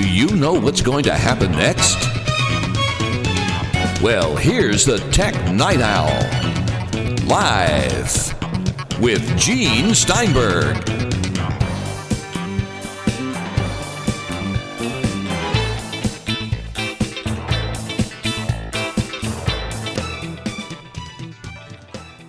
Do 0.00 0.08
you 0.08 0.28
know 0.28 0.52
what's 0.52 0.80
going 0.80 1.02
to 1.02 1.12
happen 1.12 1.50
next? 1.50 1.96
Well, 4.00 4.36
here's 4.36 4.84
the 4.84 4.98
Tech 5.10 5.34
Night 5.52 5.80
Owl. 5.80 6.06
Live 7.26 9.00
with 9.00 9.36
Gene 9.36 9.96
Steinberg. 9.96 10.76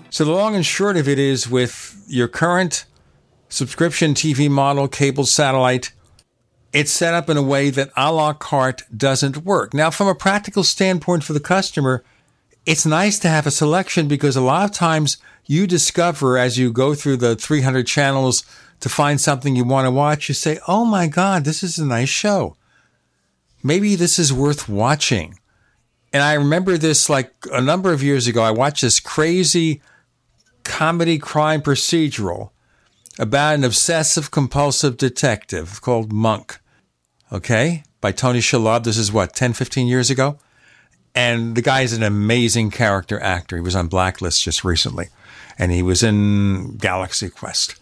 So 0.10 0.26
the 0.26 0.32
long 0.32 0.56
and 0.56 0.66
short 0.66 0.98
of 0.98 1.08
it 1.08 1.20
is 1.20 1.48
with 1.48 2.04
your 2.08 2.28
current 2.28 2.86
subscription 3.48 4.16
TV 4.16 4.50
model, 4.50 4.88
cable 4.88 5.28
satellite, 5.28 5.92
it's 6.72 6.92
set 6.92 7.14
up 7.14 7.30
in 7.30 7.38
a 7.38 7.42
way 7.42 7.70
that 7.70 7.92
a 7.96 8.12
la 8.12 8.34
carte 8.34 8.84
doesn't 8.96 9.38
work. 9.38 9.74
Now, 9.74 9.90
from 9.90 10.08
a 10.08 10.16
practical 10.16 10.64
standpoint 10.64 11.24
for 11.24 11.34
the 11.34 11.40
customer, 11.40 12.04
it's 12.66 12.86
nice 12.86 13.18
to 13.20 13.30
have 13.30 13.48
a 13.48 13.52
selection 13.52 14.08
because 14.08 14.36
a 14.36 14.42
lot 14.42 14.70
of 14.70 14.76
times 14.76 15.18
you 15.46 15.66
discover 15.66 16.38
as 16.38 16.58
you 16.58 16.72
go 16.72 16.94
through 16.94 17.18
the 17.18 17.36
300 17.36 17.88
channels 17.88 18.44
to 18.82 18.90
find 18.90 19.20
something 19.20 19.56
you 19.56 19.64
want 19.64 19.86
to 19.86 19.92
watch, 19.92 20.30
you 20.30 20.36
say, 20.36 20.60
Oh 20.68 20.86
my 20.86 21.08
God, 21.08 21.44
this 21.44 21.64
is 21.64 21.80
a 21.80 21.86
nice 21.86 22.10
show. 22.10 22.56
Maybe 23.64 23.96
this 23.96 24.20
is 24.20 24.32
worth 24.32 24.70
watching. 24.70 25.40
And 26.14 26.24
I 26.24 26.34
remember 26.34 26.78
this 26.78 27.10
like 27.10 27.34
a 27.52 27.62
number 27.62 27.92
of 27.92 28.04
years 28.04 28.28
ago. 28.28 28.42
I 28.42 28.52
watched 28.52 28.82
this 28.82 29.00
crazy 29.00 29.82
comedy 30.64 31.18
crime 31.18 31.62
procedural 31.62 32.52
about 33.20 33.56
an 33.56 33.64
obsessive 33.64 34.32
compulsive 34.32 34.98
detective 34.98 35.82
called 35.82 36.12
Monk. 36.12 36.60
Okay? 37.32 37.84
By 38.02 38.12
Tony 38.12 38.40
Shalhoub. 38.40 38.86
This 38.86 38.98
is 38.98 39.12
what, 39.12 39.36
10, 39.36 39.54
15 39.54 39.88
years 39.88 40.10
ago? 40.10 40.40
And 41.14 41.56
the 41.56 41.62
guy 41.62 41.82
is 41.82 41.94
an 41.94 42.02
amazing 42.02 42.72
character 42.72 43.20
actor. 43.20 43.58
He 43.58 43.62
was 43.62 43.76
on 43.76 43.88
Blacklist 43.88 44.42
just 44.42 44.64
recently. 44.64 45.10
And 45.58 45.72
he 45.72 45.84
was 45.84 46.02
in 46.02 46.78
Galaxy 46.78 47.30
Quest. 47.30 47.76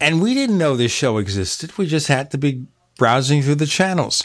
And 0.00 0.20
we 0.20 0.34
didn't 0.34 0.58
know 0.58 0.76
this 0.76 0.92
show 0.92 1.18
existed. 1.18 1.78
We 1.78 1.86
just 1.86 2.08
had 2.08 2.32
to 2.32 2.38
be 2.38 2.66
browsing 2.98 3.42
through 3.42 3.54
the 3.56 3.66
channels. 3.66 4.24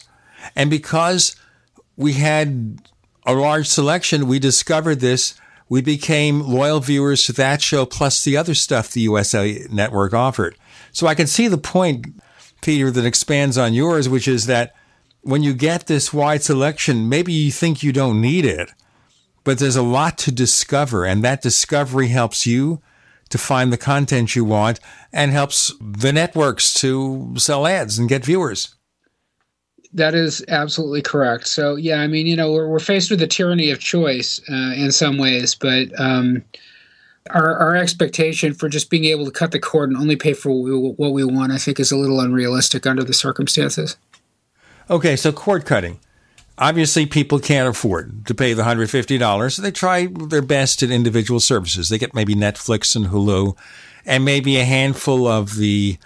And 0.55 0.69
because 0.69 1.35
we 1.95 2.13
had 2.13 2.79
a 3.25 3.33
large 3.33 3.67
selection, 3.67 4.27
we 4.27 4.39
discovered 4.39 4.99
this 4.99 5.35
we 5.69 5.81
became 5.81 6.41
loyal 6.41 6.79
viewers 6.79 7.23
to 7.25 7.33
that 7.33 7.61
show 7.61 7.85
plus 7.85 8.23
the 8.23 8.35
other 8.35 8.55
stuff 8.55 8.91
the 8.91 9.01
USA 9.01 9.65
network 9.71 10.13
offered. 10.13 10.57
So 10.91 11.05
I 11.07 11.15
can 11.15 11.27
see 11.27 11.47
the 11.47 11.59
point, 11.59 12.07
Peter, 12.61 12.89
that 12.89 13.05
expands 13.05 13.57
on 13.57 13.73
yours, 13.73 14.09
which 14.09 14.27
is 14.27 14.47
that 14.47 14.73
when 15.21 15.43
you 15.43 15.53
get 15.53 15.85
this 15.85 16.11
wide 16.11 16.43
selection, 16.43 17.07
maybe 17.07 17.31
you 17.31 17.51
think 17.51 17.83
you 17.83 17.91
don't 17.91 18.19
need 18.19 18.45
it, 18.45 18.71
but 19.43 19.59
there's 19.59 19.75
a 19.75 19.83
lot 19.83 20.17
to 20.19 20.31
discover, 20.31 21.05
and 21.05 21.23
that 21.23 21.41
discovery 21.41 22.07
helps 22.07 22.47
you 22.47 22.81
to 23.29 23.37
find 23.37 23.71
the 23.71 23.77
content 23.77 24.35
you 24.35 24.43
want 24.43 24.79
and 25.13 25.31
helps 25.31 25.71
the 25.79 26.11
networks 26.11 26.73
to 26.73 27.33
sell 27.37 27.67
ads 27.67 27.99
and 27.99 28.09
get 28.09 28.25
viewers. 28.25 28.75
That 29.93 30.13
is 30.13 30.43
absolutely 30.47 31.01
correct. 31.01 31.47
So, 31.47 31.75
yeah, 31.75 32.01
I 32.01 32.07
mean, 32.07 32.27
you 32.27 32.35
know, 32.35 32.51
we're, 32.51 32.67
we're 32.67 32.79
faced 32.79 33.09
with 33.09 33.19
the 33.19 33.27
tyranny 33.27 33.71
of 33.71 33.79
choice 33.79 34.39
uh, 34.49 34.73
in 34.75 34.91
some 34.91 35.17
ways, 35.17 35.55
but 35.55 35.87
um, 35.99 36.43
our, 37.31 37.55
our 37.57 37.75
expectation 37.75 38.53
for 38.53 38.69
just 38.69 38.89
being 38.89 39.05
able 39.05 39.25
to 39.25 39.31
cut 39.31 39.51
the 39.51 39.59
cord 39.59 39.89
and 39.89 39.97
only 39.97 40.15
pay 40.15 40.33
for 40.33 40.51
what 40.51 40.63
we, 40.63 40.89
what 40.91 41.13
we 41.13 41.23
want, 41.23 41.51
I 41.51 41.57
think, 41.57 41.79
is 41.79 41.91
a 41.91 41.97
little 41.97 42.19
unrealistic 42.19 42.85
under 42.85 43.03
the 43.03 43.13
circumstances. 43.13 43.97
Okay, 44.89 45.15
so 45.15 45.31
cord 45.31 45.65
cutting. 45.65 45.99
Obviously, 46.57 47.05
people 47.05 47.39
can't 47.39 47.69
afford 47.69 48.25
to 48.27 48.35
pay 48.35 48.53
the 48.53 48.63
$150. 48.63 49.51
So 49.55 49.61
they 49.61 49.71
try 49.71 50.07
their 50.07 50.41
best 50.41 50.83
at 50.83 50.91
individual 50.91 51.39
services. 51.39 51.89
They 51.89 51.97
get 51.97 52.13
maybe 52.13 52.35
Netflix 52.35 52.95
and 52.95 53.07
Hulu 53.07 53.55
and 54.05 54.25
maybe 54.25 54.57
a 54.57 54.65
handful 54.65 55.25
of 55.25 55.55
the 55.55 55.97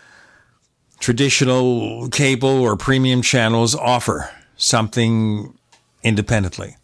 traditional 1.04 2.08
cable 2.08 2.62
or 2.62 2.78
premium 2.78 3.22
channels 3.22 3.76
offer 3.76 4.30
something 4.56 5.54
independently. 6.02 6.78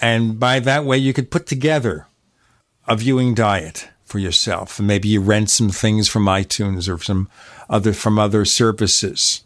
And 0.00 0.40
by 0.40 0.58
that 0.60 0.86
way, 0.86 0.96
you 0.96 1.12
could 1.12 1.30
put 1.30 1.46
together 1.46 2.06
a 2.88 2.96
viewing 2.96 3.34
diet 3.34 3.90
for 4.04 4.18
yourself. 4.18 4.78
And 4.78 4.88
maybe 4.88 5.08
you 5.08 5.20
rent 5.20 5.50
some 5.50 5.68
things 5.68 6.08
from 6.08 6.24
iTunes 6.24 6.88
or 6.88 6.98
some 7.02 7.28
other, 7.68 7.92
from 7.92 8.18
other 8.18 8.46
services. 8.46 9.42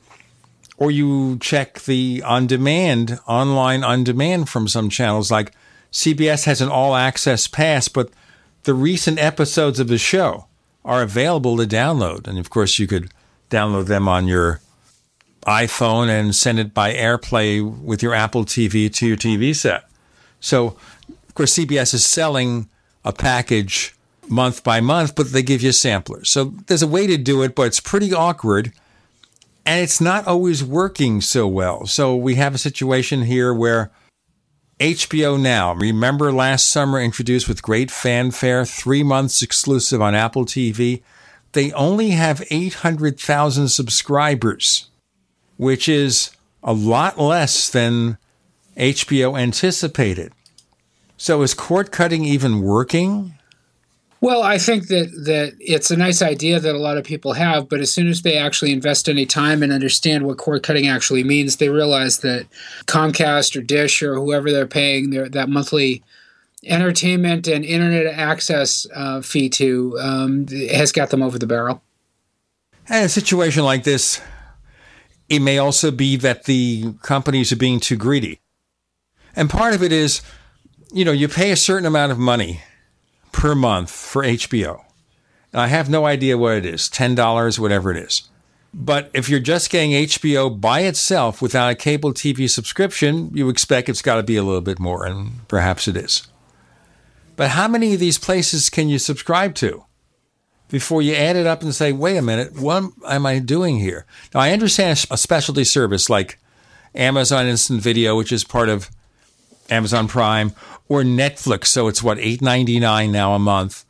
Or 0.77 0.93
you 0.93 1.39
check 1.41 1.81
the 1.81 2.23
on 2.25 2.47
demand, 2.47 3.19
online 3.27 3.83
on 3.83 4.05
demand 4.05 4.49
from 4.49 4.69
some 4.69 4.89
channels 4.89 5.33
like 5.33 5.51
CBS 5.91 6.45
has 6.45 6.61
an 6.61 6.69
all 6.69 6.95
access 6.95 7.49
pass, 7.49 7.89
but 7.89 8.11
the 8.63 8.75
recent 8.75 9.19
episodes 9.19 9.81
of 9.81 9.89
the 9.89 9.99
show 9.99 10.47
are 10.85 11.03
available 11.03 11.57
to 11.57 11.67
download. 11.67 12.29
And 12.29 12.39
of 12.39 12.51
course, 12.51 12.79
you 12.79 12.87
could 12.87 13.11
download 13.51 13.87
them 13.87 14.09
on 14.09 14.27
your 14.27 14.61
iPhone 15.47 16.09
and 16.09 16.35
send 16.35 16.59
it 16.59 16.73
by 16.73 16.95
AirPlay 16.95 17.83
with 17.83 18.03
your 18.03 18.15
Apple 18.15 18.45
TV 18.45 18.93
to 18.95 19.07
your 19.07 19.17
TV 19.17 19.55
set. 19.55 19.85
So, 20.41 20.77
of 21.09 21.35
course, 21.35 21.57
CBS 21.57 21.95
is 21.95 22.05
selling 22.05 22.69
a 23.05 23.13
package 23.13 23.95
month 24.29 24.63
by 24.63 24.81
month, 24.81 25.15
but 25.15 25.33
they 25.33 25.43
give 25.43 25.63
you 25.63 25.73
samplers. 25.73 26.31
So 26.31 26.55
there's 26.67 26.83
a 26.83 26.87
way 26.87 27.07
to 27.07 27.17
do 27.17 27.43
it, 27.43 27.55
but 27.55 27.65
it's 27.65 27.81
pretty 27.81 28.13
awkward 28.15 28.73
and 29.67 29.83
it's 29.83 30.01
not 30.01 30.27
always 30.27 30.65
working 30.65 31.21
so 31.21 31.47
well. 31.47 31.87
So 31.87 32.17
we 32.17 32.37
have 32.37 32.55
a 32.55 32.59
situation 32.59 33.23
here 33.23 33.53
where 33.53 33.91
HBO 34.79 35.39
Now, 35.39 35.75
remember 35.75 36.33
last 36.33 36.71
summer 36.71 36.99
introduced 36.99 37.49
with 37.49 37.63
great 37.63 37.91
fanfare, 37.91 38.65
three 38.65 39.03
months 39.03 39.43
exclusive 39.43 40.01
on 40.01 40.15
Apple 40.15 40.47
TV 40.47 41.03
they 41.53 41.73
only 41.73 42.11
have 42.11 42.43
800,000 42.51 43.69
subscribers, 43.69 44.89
which 45.57 45.89
is 45.89 46.31
a 46.63 46.73
lot 46.73 47.19
less 47.19 47.69
than 47.69 48.19
HBO 48.77 49.39
anticipated. 49.39 50.33
So 51.17 51.43
is 51.43 51.55
cord 51.55 51.93
cutting 51.93 52.25
even 52.25 52.63
working? 52.63 53.35
Well, 54.23 54.43
I 54.43 54.59
think 54.59 54.89
that 54.89 55.11
that 55.25 55.55
it's 55.61 55.91
a 55.91 55.97
nice 55.97 56.21
idea 56.21 56.61
that 56.61 56.75
a 56.75 56.79
lot 56.79 56.99
of 56.99 57.05
people 57.05 57.33
have, 57.33 57.71
but 57.71 57.81
as 57.81 57.93
soon 57.93 58.07
as 58.07 58.21
they 58.21 58.37
actually 58.37 58.73
invest 58.73 59.09
any 59.09 59.25
time 59.25 59.63
and 59.63 59.73
understand 59.73 60.27
what 60.27 60.37
cord 60.37 60.63
cutting 60.63 60.89
actually 60.89 61.25
means, 61.25 61.57
they 61.57 61.71
realize 61.71 62.19
that 62.19 62.47
Comcast 62.87 63.57
or 63.57 63.63
Dish 63.63 64.03
or 64.03 64.15
whoever 64.15 64.51
they're 64.51 64.67
paying 64.67 65.11
their 65.11 65.29
that 65.31 65.49
monthly 65.49 66.03
entertainment 66.65 67.49
and 67.49 67.65
internet 67.65 68.07
access 68.07 68.87
uh, 68.95 69.21
fee 69.21 69.49
to 69.49 69.99
um, 70.01 70.47
has 70.49 70.93
got 70.93 71.11
them 71.11 71.23
over 71.23 71.39
the 71.39 71.47
barrel. 71.47 71.83
In 72.89 73.05
a 73.05 73.09
situation 73.09 73.65
like 73.65 73.85
this, 73.85 74.21
It 75.31 75.39
may 75.39 75.59
also 75.59 75.93
be 75.93 76.17
that 76.17 76.45
the 76.45 76.93
companies 77.03 77.53
are 77.53 77.57
being 77.57 77.79
too 77.79 77.97
greedy. 77.97 78.41
And 79.37 79.49
part 79.49 79.75
of 79.75 79.83
it 79.83 79.93
is, 79.93 80.23
you 80.93 81.05
know, 81.05 81.13
you 81.13 81.29
pay 81.29 81.53
a 81.53 81.57
certain 81.57 81.87
amount 81.87 82.11
of 82.11 82.19
money 82.19 82.63
per 83.31 83.55
month 83.55 83.91
for 83.91 84.25
HBO. 84.25 84.83
I 85.55 85.69
have 85.69 85.89
no 85.89 86.05
idea 86.05 86.37
what 86.37 86.57
it 86.57 86.67
is 86.67 86.89
$10, 86.89 87.59
whatever 87.61 87.93
it 87.93 87.97
is. 87.97 88.29
But 88.75 89.11
if 89.15 89.29
you're 89.29 89.41
just 89.41 89.71
getting 89.71 89.93
HBO 89.93 90.61
by 90.61 90.81
itself 90.81 91.41
without 91.41 91.71
a 91.71 91.75
cable 91.77 92.13
TV 92.13 92.51
subscription, 92.51 93.31
you 93.33 93.49
expect 93.49 93.89
it's 93.89 94.03
got 94.03 94.17
to 94.17 94.23
be 94.25 94.37
a 94.37 94.43
little 94.43 94.61
bit 94.61 94.79
more, 94.81 95.05
and 95.07 95.47
perhaps 95.49 95.87
it 95.87 95.97
is. 95.97 96.27
But 97.41 97.53
how 97.53 97.69
many 97.69 97.95
of 97.95 98.01
these 98.01 98.19
places 98.19 98.69
can 98.69 98.91
you 98.91 98.99
subscribe 98.99 99.55
to 99.55 99.87
before 100.69 101.01
you 101.01 101.15
add 101.15 101.37
it 101.37 101.47
up 101.47 101.63
and 101.63 101.75
say, 101.75 101.91
wait 101.91 102.19
a 102.19 102.21
minute, 102.21 102.61
what 102.61 102.93
am 103.09 103.25
I 103.25 103.39
doing 103.39 103.79
here? 103.79 104.05
Now, 104.35 104.41
I 104.41 104.51
understand 104.51 105.07
a 105.11 105.17
specialty 105.17 105.65
service 105.65 106.11
like 106.11 106.39
Amazon 106.95 107.47
Instant 107.47 107.81
Video, 107.81 108.15
which 108.15 108.31
is 108.31 108.45
part 108.45 108.69
of 108.69 108.91
Amazon 109.71 110.07
Prime, 110.07 110.53
or 110.87 111.03
Netflix. 111.03 111.69
So 111.69 111.89
it's 111.89 112.03
what, 112.03 112.19
$8.99 112.19 113.11
now 113.11 113.33
a 113.33 113.39
month. 113.39 113.87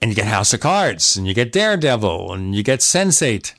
And 0.00 0.12
you 0.12 0.14
get 0.14 0.26
House 0.26 0.54
of 0.54 0.60
Cards, 0.60 1.16
and 1.16 1.26
you 1.26 1.34
get 1.34 1.50
Daredevil, 1.50 2.32
and 2.32 2.54
you 2.54 2.62
get 2.62 2.78
Sense8 2.78 3.52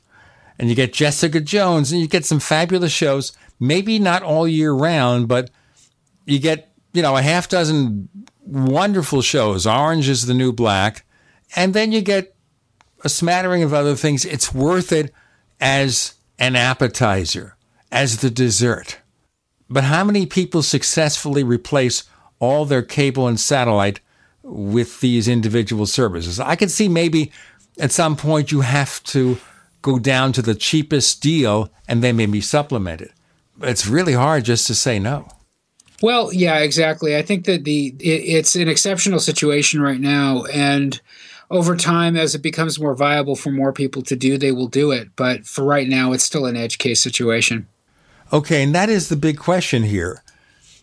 and 0.58 0.70
you 0.70 0.74
get 0.74 0.94
Jessica 0.94 1.38
Jones, 1.38 1.92
and 1.92 2.00
you 2.00 2.08
get 2.08 2.24
some 2.24 2.40
fabulous 2.40 2.92
shows. 2.92 3.32
Maybe 3.60 3.98
not 3.98 4.22
all 4.22 4.48
year 4.48 4.72
round, 4.72 5.28
but 5.28 5.50
you 6.24 6.38
get 6.38 6.72
you 6.94 7.02
know 7.02 7.14
a 7.16 7.22
half 7.22 7.50
dozen 7.50 8.08
wonderful 8.44 9.22
shows. 9.22 9.66
Orange 9.66 10.08
is 10.08 10.26
the 10.26 10.34
New 10.34 10.52
Black, 10.52 11.04
and 11.54 11.74
then 11.74 11.92
you 11.92 12.00
get 12.00 12.34
a 13.04 13.08
smattering 13.08 13.62
of 13.62 13.74
other 13.74 13.94
things. 13.94 14.24
It's 14.24 14.54
worth 14.54 14.92
it 14.92 15.12
as 15.60 16.14
an 16.38 16.56
appetizer, 16.56 17.56
as 17.90 18.18
the 18.18 18.30
dessert. 18.30 18.98
But 19.68 19.84
how 19.84 20.04
many 20.04 20.26
people 20.26 20.62
successfully 20.62 21.42
replace 21.42 22.04
all 22.38 22.64
their 22.64 22.82
cable 22.82 23.26
and 23.26 23.38
satellite 23.38 24.00
with 24.42 25.00
these 25.00 25.28
individual 25.28 25.86
services? 25.86 26.40
I 26.40 26.56
can 26.56 26.68
see 26.68 26.88
maybe 26.88 27.32
at 27.78 27.92
some 27.92 28.16
point 28.16 28.52
you 28.52 28.60
have 28.60 29.02
to 29.04 29.38
go 29.80 29.98
down 29.98 30.32
to 30.32 30.42
the 30.42 30.54
cheapest 30.54 31.22
deal 31.22 31.70
and 31.88 32.02
they 32.02 32.12
may 32.12 32.26
be 32.26 32.40
supplemented. 32.40 33.12
It's 33.60 33.86
really 33.86 34.12
hard 34.12 34.44
just 34.44 34.66
to 34.68 34.74
say 34.74 34.98
no. 34.98 35.28
Well, 36.02 36.32
yeah, 36.32 36.58
exactly. 36.58 37.16
I 37.16 37.22
think 37.22 37.44
that 37.46 37.64
the 37.64 37.94
it, 38.00 38.04
it's 38.04 38.56
an 38.56 38.68
exceptional 38.68 39.20
situation 39.20 39.80
right 39.80 40.00
now, 40.00 40.44
and 40.52 41.00
over 41.48 41.76
time, 41.76 42.16
as 42.16 42.34
it 42.34 42.42
becomes 42.42 42.80
more 42.80 42.94
viable 42.94 43.36
for 43.36 43.50
more 43.50 43.72
people 43.72 44.02
to 44.02 44.16
do, 44.16 44.36
they 44.36 44.52
will 44.52 44.66
do 44.66 44.90
it. 44.90 45.10
But 45.16 45.46
for 45.46 45.64
right 45.64 45.88
now, 45.88 46.12
it's 46.12 46.24
still 46.24 46.44
an 46.46 46.56
edge 46.56 46.78
case 46.78 47.00
situation. 47.00 47.68
Okay, 48.32 48.62
and 48.62 48.74
that 48.74 48.88
is 48.88 49.08
the 49.08 49.16
big 49.16 49.38
question 49.38 49.84
here. 49.84 50.22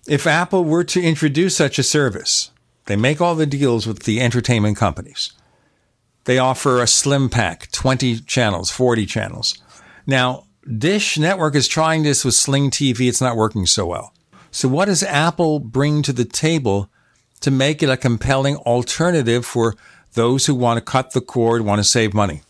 If 0.07 0.25
Apple 0.25 0.63
were 0.63 0.83
to 0.85 1.01
introduce 1.01 1.57
such 1.57 1.77
a 1.77 1.83
service, 1.83 2.51
they 2.85 2.95
make 2.95 3.19
all 3.19 3.35
the 3.35 3.45
deals 3.45 3.85
with 3.85 4.03
the 4.03 4.21
entertainment 4.21 4.77
companies. 4.77 5.33
They 6.25 6.37
offer 6.37 6.81
a 6.81 6.87
slim 6.87 7.29
pack, 7.29 7.71
20 7.71 8.19
channels, 8.21 8.71
40 8.71 9.05
channels. 9.05 9.57
Now, 10.05 10.45
Dish 10.77 11.17
Network 11.17 11.55
is 11.55 11.67
trying 11.67 12.03
this 12.03 12.23
with 12.23 12.35
Sling 12.35 12.69
TV. 12.69 13.09
It's 13.09 13.21
not 13.21 13.35
working 13.35 13.65
so 13.65 13.87
well. 13.87 14.13
So, 14.51 14.67
what 14.67 14.85
does 14.85 15.03
Apple 15.03 15.59
bring 15.59 16.01
to 16.03 16.13
the 16.13 16.25
table 16.25 16.89
to 17.41 17.51
make 17.51 17.83
it 17.83 17.89
a 17.89 17.97
compelling 17.97 18.55
alternative 18.57 19.45
for 19.45 19.75
those 20.13 20.45
who 20.45 20.55
want 20.55 20.77
to 20.77 20.81
cut 20.81 21.11
the 21.11 21.21
cord, 21.21 21.61
want 21.63 21.79
to 21.79 21.83
save 21.83 22.13
money? 22.13 22.41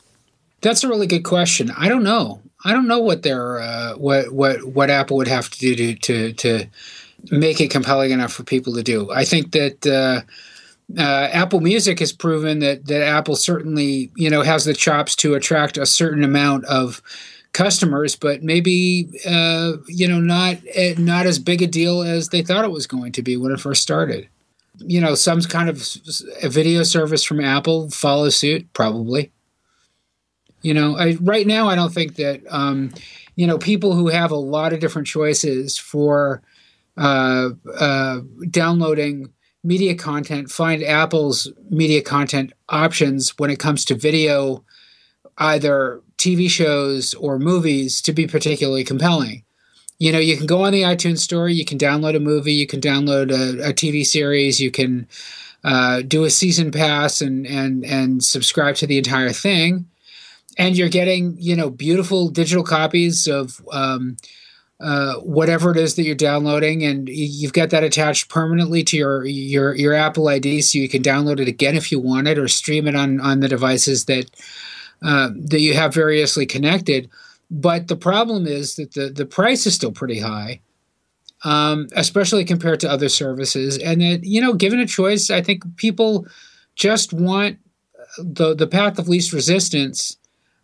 That's 0.62 0.84
a 0.84 0.88
really 0.88 1.08
good 1.08 1.24
question. 1.24 1.72
I 1.78 1.88
don't 1.88 2.04
know. 2.04 2.41
I 2.66 2.74
don't 2.74 2.88
know 2.88 3.00
what 3.00 3.24
their 3.24 3.60
uh, 3.60 3.93
what 3.95 4.32
what 4.32 4.64
what 4.64 4.89
Apple 4.89 5.18
would 5.18 5.28
have 5.28 5.50
to 5.50 5.60
do 5.60 5.95
to 5.95 6.34
to 6.34 6.66
make 7.32 7.62
it 7.62 7.70
compelling 7.70 8.12
enough 8.12 8.34
for 8.34 8.43
people 8.43 8.74
to 8.74 8.84
do. 8.84 9.10
I 9.12 9.24
think 9.24 9.52
that 9.52 9.86
uh, 9.88 10.22
uh, 10.97 11.30
Apple 11.32 11.62
Music 11.62 12.00
has 12.00 12.12
proven 12.12 12.60
that 12.60 12.86
that 12.88 13.02
Apple 13.02 13.36
certainly 13.36 14.12
you 14.16 14.30
know 14.30 14.41
has 14.41 14.66
the 14.66 14.74
chops 14.74 15.16
to 15.18 15.36
attract 15.36 15.78
a 15.78 15.86
certain 15.86 16.24
amount 16.24 16.66
of 16.66 17.02
customers, 17.54 18.16
but 18.16 18.43
maybe 18.43 19.10
uh, 19.28 19.74
you 19.88 20.08
know 20.08 20.20
not 20.20 20.58
eh, 20.74 20.95
not 20.97 21.26
as 21.26 21.39
big 21.39 21.62
a 21.62 21.68
deal 21.68 22.02
as 22.02 22.30
they 22.30 22.41
thought 22.41 22.66
it 22.66 22.72
was 22.72 22.88
going 22.88 23.12
to 23.14 23.22
be 23.22 23.38
when 23.38 23.52
it 23.52 23.60
first 23.60 23.82
started. 23.82 24.28
You 24.78 25.02
know, 25.02 25.14
some 25.16 25.41
kind 25.41 25.68
of 25.70 25.86
video 26.43 26.84
service 26.84 27.24
from 27.24 27.41
Apple 27.41 27.89
follows 27.89 28.38
suit, 28.38 28.72
probably. 28.74 29.32
You 30.62 30.74
know, 30.74 30.97
I, 30.97 31.18
right 31.22 31.45
now 31.45 31.68
I 31.68 31.76
don't 31.76 31.93
think 31.93 32.16
that 32.16 32.41
um, 32.50 32.93
you 33.36 33.47
know 33.47 33.58
people 33.58 33.93
who 33.93 34.08
have 34.08 34.32
a 34.32 34.36
lot 34.36 34.74
of 34.74 34.80
different 34.80 35.08
choices 35.08 35.78
for 35.78 36.41
uh, 36.97 37.50
uh, 37.78 38.20
downloading 38.50 39.34
media 39.64 39.95
content, 39.95 40.50
find 40.50 40.84
Apple's 40.84 41.52
media 41.70 42.02
content 42.02 42.54
options 42.70 43.38
when 43.38 43.50
it 43.50 43.60
comes 43.60 43.86
to 43.86 43.95
video, 43.95 44.64
either 45.40 46.02
TV 46.18 46.50
shows 46.50 47.14
or 47.16 47.40
movies, 47.40 48.02
to 48.02 48.14
be 48.14 48.28
particularly 48.28 48.84
compelling. 48.84 49.44
You 49.98 50.12
know, 50.12 50.20
you 50.20 50.38
can 50.38 50.46
go 50.46 50.64
on 50.64 50.72
the 50.72 50.84
iTunes 50.84 51.20
store, 51.20 51.50
you 51.50 51.66
can 51.66 51.78
download 51.78 52.16
a 52.16 52.20
movie, 52.20 52.54
you 52.54 52.68
can 52.68 52.80
download 52.80 53.32
a, 53.32 53.70
a 53.70 53.74
TV 53.74 54.06
series, 54.06 54.60
you 54.60 54.72
can 54.72 55.08
uh, 55.64 56.02
do 56.02 56.24
a 56.24 56.30
season 56.30 56.72
pass 56.72 57.22
and 57.22 57.46
and 57.46 57.86
and 57.86 58.24
subscribe 58.24 58.76
to 58.76 58.88
the 58.88 58.98
entire 58.98 59.32
thing, 59.32 59.86
and 60.58 60.78
you're 60.78 60.90
getting 60.90 61.36
you 61.38 61.56
know 61.56 61.70
beautiful 61.70 62.30
digital 62.30 62.64
copies 62.64 63.28
of 63.28 63.62
um, 63.74 64.16
uh, 64.80 65.16
whatever 65.16 65.72
it 65.72 65.78
is 65.78 65.96
that 65.96 66.04
you're 66.04 66.16
downloading, 66.16 66.84
and 66.84 67.10
you've 67.10 67.52
got 67.52 67.70
that 67.72 67.84
attached 67.84 68.30
permanently 68.30 68.84
to 68.86 68.96
your 68.96 69.26
your 69.26 69.76
your 69.76 69.94
Apple 69.94 70.30
ID, 70.30 70.62
so 70.62 70.80
you 70.80 70.88
can 70.88 71.04
download 71.04 71.42
it 71.42 71.50
again 71.50 71.76
if 71.76 71.92
you 71.92 72.00
want 72.00 72.28
it, 72.28 72.38
or 72.38 72.48
stream 72.48 72.88
it 72.88 72.96
on 72.96 73.20
on 73.20 73.42
the 73.42 73.50
devices 73.50 74.06
that 74.06 74.30
uh, 75.04 75.30
that 75.36 75.60
you 75.60 75.74
have 75.74 75.93
variously 75.93 76.45
connected. 76.45 77.10
But 77.52 77.88
the 77.88 77.95
problem 77.95 78.45
is 78.45 78.76
that 78.76 78.93
the 78.93 79.10
the 79.10 79.26
price 79.26 79.66
is 79.66 79.74
still 79.74 79.91
pretty 79.91 80.20
high, 80.20 80.62
um, 81.43 81.88
especially 81.95 82.45
compared 82.45 82.80
to 82.82 82.89
other 82.89 83.10
services, 83.10 83.78
and 83.78 84.02
that 84.02 84.24
you 84.24 84.41
know, 84.41 84.54
given 84.54 84.80
a 84.80 84.86
choice, 84.86 85.30
I 85.30 85.41
think 85.41 85.64
people 85.78 86.28
just 86.76 87.14
want 87.14 87.58
the 88.18 88.56
the 88.56 88.68
path 88.68 89.00
of 89.00 89.08
least 89.10 89.34
resistance, 89.34 90.18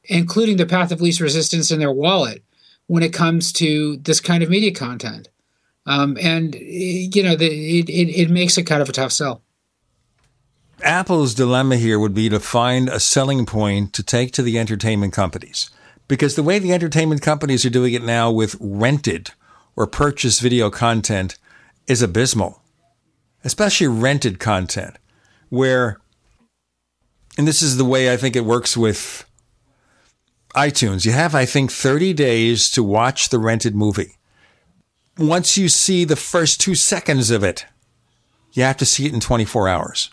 including 0.04 0.58
the 0.58 0.66
path 0.66 0.92
of 0.92 1.02
least 1.02 1.22
resistance 1.22 1.72
in 1.72 1.80
their 1.80 1.92
wallet 1.92 2.44
when 2.88 3.04
it 3.04 3.14
comes 3.14 3.52
to 3.54 3.98
this 3.98 4.20
kind 4.20 4.44
of 4.44 4.50
media 4.50 4.72
content. 4.72 5.30
Um, 5.88 6.18
and 6.20 6.56
you 6.56 7.24
know, 7.24 7.36
the, 7.36 7.48
it, 7.48 7.90
it, 7.90 8.10
it 8.10 8.30
makes 8.30 8.58
it 8.58 8.64
kind 8.64 8.82
of 8.82 8.90
a 8.90 8.94
tough 8.94 9.12
sell. 9.12 9.42
Apple's 10.84 11.34
dilemma 11.34 11.78
here 11.78 12.00
would 12.00 12.14
be 12.14 12.30
to 12.30 12.40
find 12.40 12.90
a 12.90 13.00
selling 13.00 13.46
point 13.46 13.94
to 13.94 14.04
take 14.04 14.32
to 14.34 14.42
the 14.42 14.60
entertainment 14.60 15.14
companies. 15.14 15.70
Because 16.08 16.36
the 16.36 16.44
way 16.44 16.60
the 16.60 16.74
entertainment 16.74 17.22
companies 17.22 17.66
are 17.66 17.72
doing 17.72 17.94
it 17.94 18.04
now 18.04 18.30
with 18.30 18.56
rented 18.60 19.32
or 19.76 19.88
purchased 19.88 20.42
video 20.42 20.70
content 20.70 21.38
is 21.88 22.02
abysmal, 22.02 22.62
especially 23.44 23.88
rented 23.88 24.40
content, 24.40 24.98
where, 25.50 26.00
and 27.38 27.48
this 27.48 27.62
is 27.62 27.78
the 27.78 27.86
way 27.86 28.12
I 28.12 28.18
think 28.18 28.36
it 28.36 28.46
works 28.46 28.78
with 28.78 29.26
iTunes. 30.56 31.06
You 31.06 31.12
have, 31.14 31.34
I 31.34 31.46
think, 31.46 31.72
30 31.72 32.14
days 32.14 32.70
to 32.72 32.84
watch 32.84 33.30
the 33.30 33.40
rented 33.40 33.76
movie. 33.76 34.18
Once 35.18 35.58
you 35.58 35.70
see 35.70 36.06
the 36.06 36.16
first 36.16 36.62
two 36.62 36.76
seconds 36.76 37.32
of 37.32 37.44
it, 37.44 37.66
you 38.54 38.64
have 38.64 38.78
to 38.78 38.86
see 38.86 39.06
it 39.06 39.14
in 39.14 39.20
24 39.20 39.68
hours. 39.68 40.12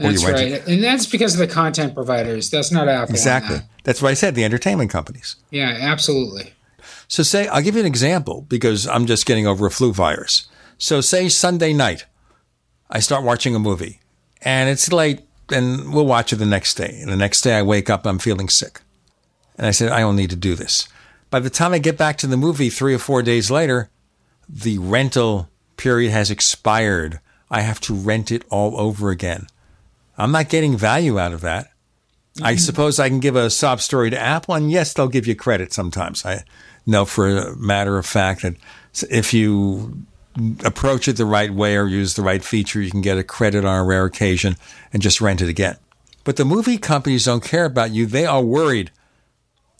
That's 0.00 0.24
right. 0.24 0.66
And 0.66 0.82
that's 0.82 1.06
because 1.06 1.34
of 1.34 1.40
the 1.40 1.52
content 1.52 1.94
providers. 1.94 2.50
That's 2.50 2.72
not 2.72 2.88
Apple. 2.88 3.14
Exactly. 3.14 3.56
That. 3.56 3.68
That's 3.84 4.02
what 4.02 4.10
I 4.10 4.14
said, 4.14 4.34
the 4.34 4.44
entertainment 4.44 4.90
companies. 4.90 5.36
Yeah, 5.50 5.76
absolutely. 5.78 6.54
So, 7.08 7.22
say, 7.22 7.48
I'll 7.48 7.62
give 7.62 7.74
you 7.74 7.80
an 7.80 7.86
example 7.86 8.46
because 8.48 8.86
I'm 8.86 9.06
just 9.06 9.26
getting 9.26 9.46
over 9.46 9.66
a 9.66 9.70
flu 9.70 9.92
virus. 9.92 10.48
So, 10.78 11.00
say 11.00 11.28
Sunday 11.28 11.72
night, 11.72 12.06
I 12.88 13.00
start 13.00 13.24
watching 13.24 13.54
a 13.54 13.58
movie 13.58 14.00
and 14.42 14.70
it's 14.70 14.92
late 14.92 15.22
and 15.50 15.92
we'll 15.92 16.06
watch 16.06 16.32
it 16.32 16.36
the 16.36 16.46
next 16.46 16.74
day. 16.74 16.98
And 17.00 17.10
the 17.10 17.16
next 17.16 17.42
day 17.42 17.54
I 17.54 17.62
wake 17.62 17.90
up, 17.90 18.06
I'm 18.06 18.18
feeling 18.18 18.48
sick. 18.48 18.80
And 19.58 19.66
I 19.66 19.72
said, 19.72 19.90
I 19.90 20.00
don't 20.00 20.16
need 20.16 20.30
to 20.30 20.36
do 20.36 20.54
this. 20.54 20.88
By 21.28 21.40
the 21.40 21.50
time 21.50 21.72
I 21.72 21.78
get 21.78 21.98
back 21.98 22.16
to 22.18 22.26
the 22.26 22.36
movie 22.36 22.70
three 22.70 22.94
or 22.94 22.98
four 22.98 23.22
days 23.22 23.50
later, 23.50 23.90
the 24.48 24.78
rental 24.78 25.48
period 25.76 26.10
has 26.10 26.30
expired. 26.30 27.20
I 27.50 27.60
have 27.62 27.80
to 27.80 27.94
rent 27.94 28.30
it 28.30 28.44
all 28.50 28.78
over 28.80 29.10
again. 29.10 29.46
I'm 30.20 30.32
not 30.32 30.48
getting 30.48 30.76
value 30.76 31.18
out 31.18 31.32
of 31.32 31.40
that. 31.40 31.66
Mm-hmm. 32.36 32.46
I 32.46 32.56
suppose 32.56 32.98
I 32.98 33.08
can 33.08 33.20
give 33.20 33.36
a 33.36 33.50
sob 33.50 33.80
story 33.80 34.10
to 34.10 34.18
Apple, 34.18 34.54
and 34.54 34.70
yes, 34.70 34.92
they'll 34.92 35.08
give 35.08 35.26
you 35.26 35.34
credit 35.34 35.72
sometimes. 35.72 36.24
I 36.24 36.44
know 36.86 37.04
for 37.04 37.28
a 37.28 37.56
matter 37.56 37.98
of 37.98 38.06
fact 38.06 38.42
that 38.42 38.56
if 39.10 39.34
you 39.34 40.06
approach 40.64 41.08
it 41.08 41.16
the 41.16 41.24
right 41.24 41.52
way 41.52 41.76
or 41.76 41.86
use 41.86 42.14
the 42.14 42.22
right 42.22 42.44
feature, 42.44 42.80
you 42.80 42.90
can 42.90 43.00
get 43.00 43.18
a 43.18 43.24
credit 43.24 43.64
on 43.64 43.78
a 43.78 43.84
rare 43.84 44.04
occasion 44.04 44.56
and 44.92 45.02
just 45.02 45.20
rent 45.20 45.40
it 45.40 45.48
again. 45.48 45.76
But 46.22 46.36
the 46.36 46.44
movie 46.44 46.78
companies 46.78 47.24
don't 47.24 47.42
care 47.42 47.64
about 47.64 47.90
you. 47.90 48.06
They 48.06 48.26
are 48.26 48.42
worried 48.42 48.90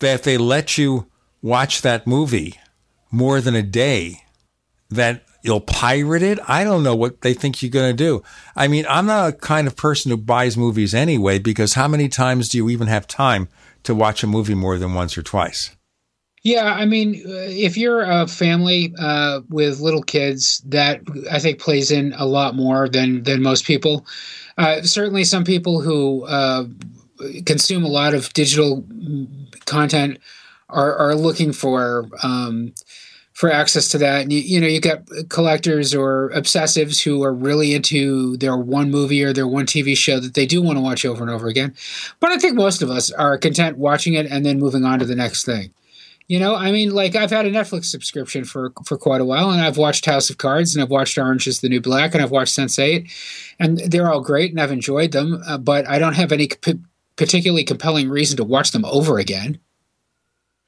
that 0.01 0.15
if 0.15 0.23
they 0.23 0.39
let 0.39 0.77
you 0.77 1.07
watch 1.43 1.83
that 1.83 2.07
movie 2.07 2.57
more 3.11 3.41
than 3.41 3.55
a 3.55 3.63
day 3.63 4.23
that 4.91 5.23
you'll 5.43 5.61
pirate 5.61 6.23
it. 6.23 6.39
I 6.49 6.65
don't 6.65 6.83
know 6.83 6.95
what 6.95 7.21
they 7.23 7.35
think 7.35 7.63
you're 7.63 7.71
going 7.71 7.97
to 7.97 8.05
do. 8.05 8.23
I 8.57 8.69
mean, 8.69 8.87
I'm 8.89 9.07
not 9.07 9.29
a 9.29 9.33
kind 9.33 9.67
of 9.67 9.77
person 9.77 10.11
who 10.11 10.17
buys 10.17 10.57
movies 10.57 10.95
anyway, 10.95 11.39
because 11.39 11.75
how 11.75 11.89
many 11.89 12.09
times 12.09 12.49
do 12.49 12.59
you 12.59 12.71
even 12.71 12.89
have 12.89 13.07
time 13.07 13.49
to 13.85 13.95
watch 13.95 14.23
a 14.23 14.27
movie 14.27 14.55
more 14.55 14.79
than 14.79 14.95
once 14.95 15.17
or 15.17 15.23
twice? 15.23 15.75
Yeah, 16.43 16.73
I 16.73 16.87
mean, 16.87 17.23
uh, 17.27 17.49
if 17.49 17.77
you're 17.77 18.01
a 18.01 18.27
family 18.27 18.95
uh, 18.99 19.41
with 19.51 19.81
little 19.81 20.03
kids, 20.03 20.63
that 20.67 21.01
I 21.31 21.39
think 21.39 21.59
plays 21.59 21.91
in 21.91 22.15
a 22.15 22.25
lot 22.25 22.57
more 22.57 22.89
than 22.89 23.23
than 23.25 23.43
most 23.43 23.67
people. 23.67 24.07
Uh, 24.57 24.81
certainly, 24.83 25.25
some 25.25 25.45
people 25.45 25.83
who 25.83 26.25
uh, 26.25 26.65
consume 27.45 27.85
a 27.85 27.89
lot 27.89 28.15
of 28.15 28.33
digital 28.33 28.87
content 29.67 30.19
are, 30.71 30.97
are 30.97 31.15
looking 31.15 31.53
for 31.53 32.09
um, 32.23 32.73
for 33.41 33.51
access 33.51 33.89
to 33.89 33.97
that. 33.97 34.21
And 34.21 34.31
you, 34.31 34.41
you 34.41 34.61
know, 34.61 34.67
you 34.67 34.83
got 34.83 35.09
collectors 35.31 35.95
or 35.95 36.31
obsessives 36.35 37.03
who 37.03 37.23
are 37.23 37.33
really 37.33 37.73
into 37.75 38.37
their 38.37 38.55
one 38.55 38.91
movie 38.91 39.25
or 39.25 39.33
their 39.33 39.49
one 39.49 39.65
TV 39.65 39.97
show 39.97 40.21
that 40.21 40.35
they 40.35 40.45
do 40.45 40.61
want 40.61 40.77
to 40.77 40.83
watch 40.83 41.07
over 41.07 41.23
and 41.23 41.31
over 41.31 41.49
again. 41.49 41.75
But 42.21 42.33
I 42.33 42.39
think 42.39 42.55
most 42.55 42.83
of 42.83 42.91
us 42.91 43.11
are 43.11 43.39
content 43.39 43.79
watching 43.79 44.13
it 44.13 44.27
and 44.27 44.45
then 44.45 44.59
moving 44.59 44.85
on 44.85 44.99
to 44.99 45.07
the 45.07 45.17
next 45.17 45.47
thing. 45.47 45.73
You 46.29 46.39
know, 46.39 46.55
I 46.55 46.71
mean, 46.71 46.91
like 46.91 47.17
I've 47.17 47.31
had 47.31 47.47
a 47.47 47.51
Netflix 47.51 47.87
subscription 47.87 48.45
for 48.45 48.75
for 48.85 48.99
quite 48.99 49.23
a 49.23 49.25
while, 49.25 49.51
and 49.51 49.63
I've 49.63 49.79
watched 49.79 50.05
House 50.05 50.29
of 50.29 50.37
Cards, 50.37 50.75
and 50.75 50.83
I've 50.83 50.91
watched 50.91 51.17
Orange 51.17 51.47
Is 51.47 51.61
the 51.61 51.71
New 51.71 51.81
Black, 51.81 52.13
and 52.13 52.23
I've 52.23 52.31
watched 52.31 52.57
Sense8, 52.57 53.11
and 53.59 53.79
they're 53.79 54.13
all 54.13 54.21
great, 54.21 54.51
and 54.51 54.61
I've 54.61 54.71
enjoyed 54.71 55.13
them. 55.13 55.43
Uh, 55.47 55.57
but 55.57 55.89
I 55.89 55.99
don't 55.99 56.13
have 56.13 56.31
any 56.31 56.49
p- 56.49 56.79
particularly 57.17 57.65
compelling 57.65 58.11
reason 58.11 58.37
to 58.37 58.45
watch 58.45 58.71
them 58.73 58.85
over 58.85 59.19
again. 59.19 59.59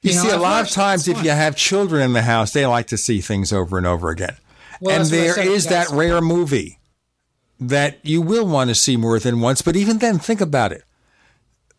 You, 0.03 0.11
you 0.11 0.17
know, 0.17 0.23
see, 0.23 0.29
a 0.29 0.35
I've 0.35 0.41
lot 0.41 0.63
of 0.63 0.69
times, 0.69 1.07
if 1.07 1.23
you 1.23 1.31
have 1.31 1.55
children 1.55 2.03
in 2.03 2.13
the 2.13 2.21
house, 2.21 2.53
they 2.53 2.65
like 2.65 2.87
to 2.87 2.97
see 2.97 3.21
things 3.21 3.51
over 3.51 3.77
and 3.77 3.87
over 3.87 4.09
again. 4.09 4.35
Well, 4.79 4.99
and 4.99 5.09
there 5.09 5.39
is 5.39 5.65
that 5.67 5.89
rare 5.89 6.21
movie 6.21 6.79
that 7.59 7.97
you 8.03 8.21
will 8.21 8.45
want 8.45 8.69
to 8.69 8.75
see 8.75 8.97
more 8.97 9.17
than 9.17 9.39
once. 9.39 9.61
But 9.61 9.75
even 9.75 9.99
then, 9.99 10.19
think 10.19 10.41
about 10.41 10.71
it 10.71 10.83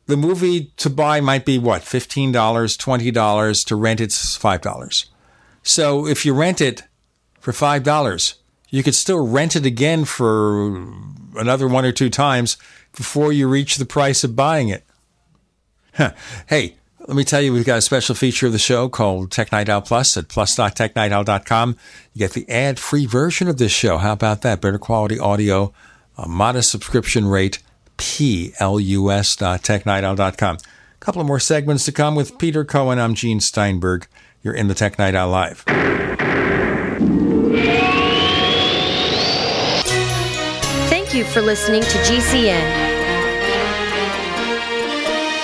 the 0.07 0.17
movie 0.17 0.73
to 0.77 0.91
buy 0.91 1.21
might 1.21 1.45
be 1.45 1.59
what 1.59 1.83
$15 1.83 2.33
$20 2.33 3.67
to 3.67 3.77
rent 3.77 4.01
it's 4.01 4.39
$5 4.39 5.05
so 5.63 6.07
if 6.07 6.25
you 6.25 6.35
rent 6.35 6.61
it 6.61 6.85
for 7.41 7.53
$5 7.53 8.35
you 8.71 8.83
could 8.83 8.95
still 8.95 9.27
rent 9.27 9.57
it 9.57 9.67
again 9.67 10.05
for 10.05 10.93
another 11.37 11.69
one 11.69 11.85
or 11.85 11.93
two 11.93 12.11
times 12.11 12.57
before 12.97 13.33
you 13.33 13.49
reach 13.49 13.77
the 13.77 13.87
price 13.87 14.25
of 14.25 14.37
buying 14.37 14.69
it 14.69 14.85
huh. 15.95 16.13
hey 16.49 16.77
let 17.07 17.17
me 17.17 17.25
tell 17.25 17.43
you, 17.43 17.53
we've 17.53 17.67
got 17.67 17.79
a 17.79 17.83
special 17.83 18.15
feature 18.15 18.47
of 18.47 18.53
the 18.53 18.59
show 18.59 18.89
called 18.89 19.31
Tech 19.31 19.53
Night 19.53 19.69
Owl 19.69 19.83
Plus 19.83 20.17
at 20.17 20.29
plus.technightowl.com. 20.29 21.77
You 22.15 22.19
get 22.19 22.33
the 22.33 22.49
ad-free 22.49 23.05
version 23.07 23.47
of 23.49 23.59
this 23.59 23.73
show. 23.73 23.99
How 23.99 24.13
about 24.13 24.41
that? 24.43 24.63
Better 24.63 24.79
quality 24.79 25.19
audio, 25.19 25.75
a 26.17 26.27
modest 26.27 26.71
subscription 26.71 27.27
rate, 27.27 27.59
plus.technightowl.com. 27.99 30.57
A 30.57 30.61
couple 31.01 31.21
of 31.21 31.27
more 31.27 31.41
segments 31.41 31.85
to 31.85 31.93
come 31.93 32.15
with 32.15 32.39
Peter 32.39 32.65
Cohen. 32.65 32.99
I'm 32.99 33.15
Gene 33.15 33.41
Steinberg. 33.41 34.07
You're 34.43 34.55
in 34.55 34.69
the 34.69 34.75
Tech 34.75 34.99
Night 34.99 35.15
Owl 35.15 35.29
Live. 35.29 35.59
Thank 40.89 41.15
you 41.15 41.25
for 41.25 41.43
listening 41.43 41.83
to 41.83 41.99
GCN. 41.99 42.84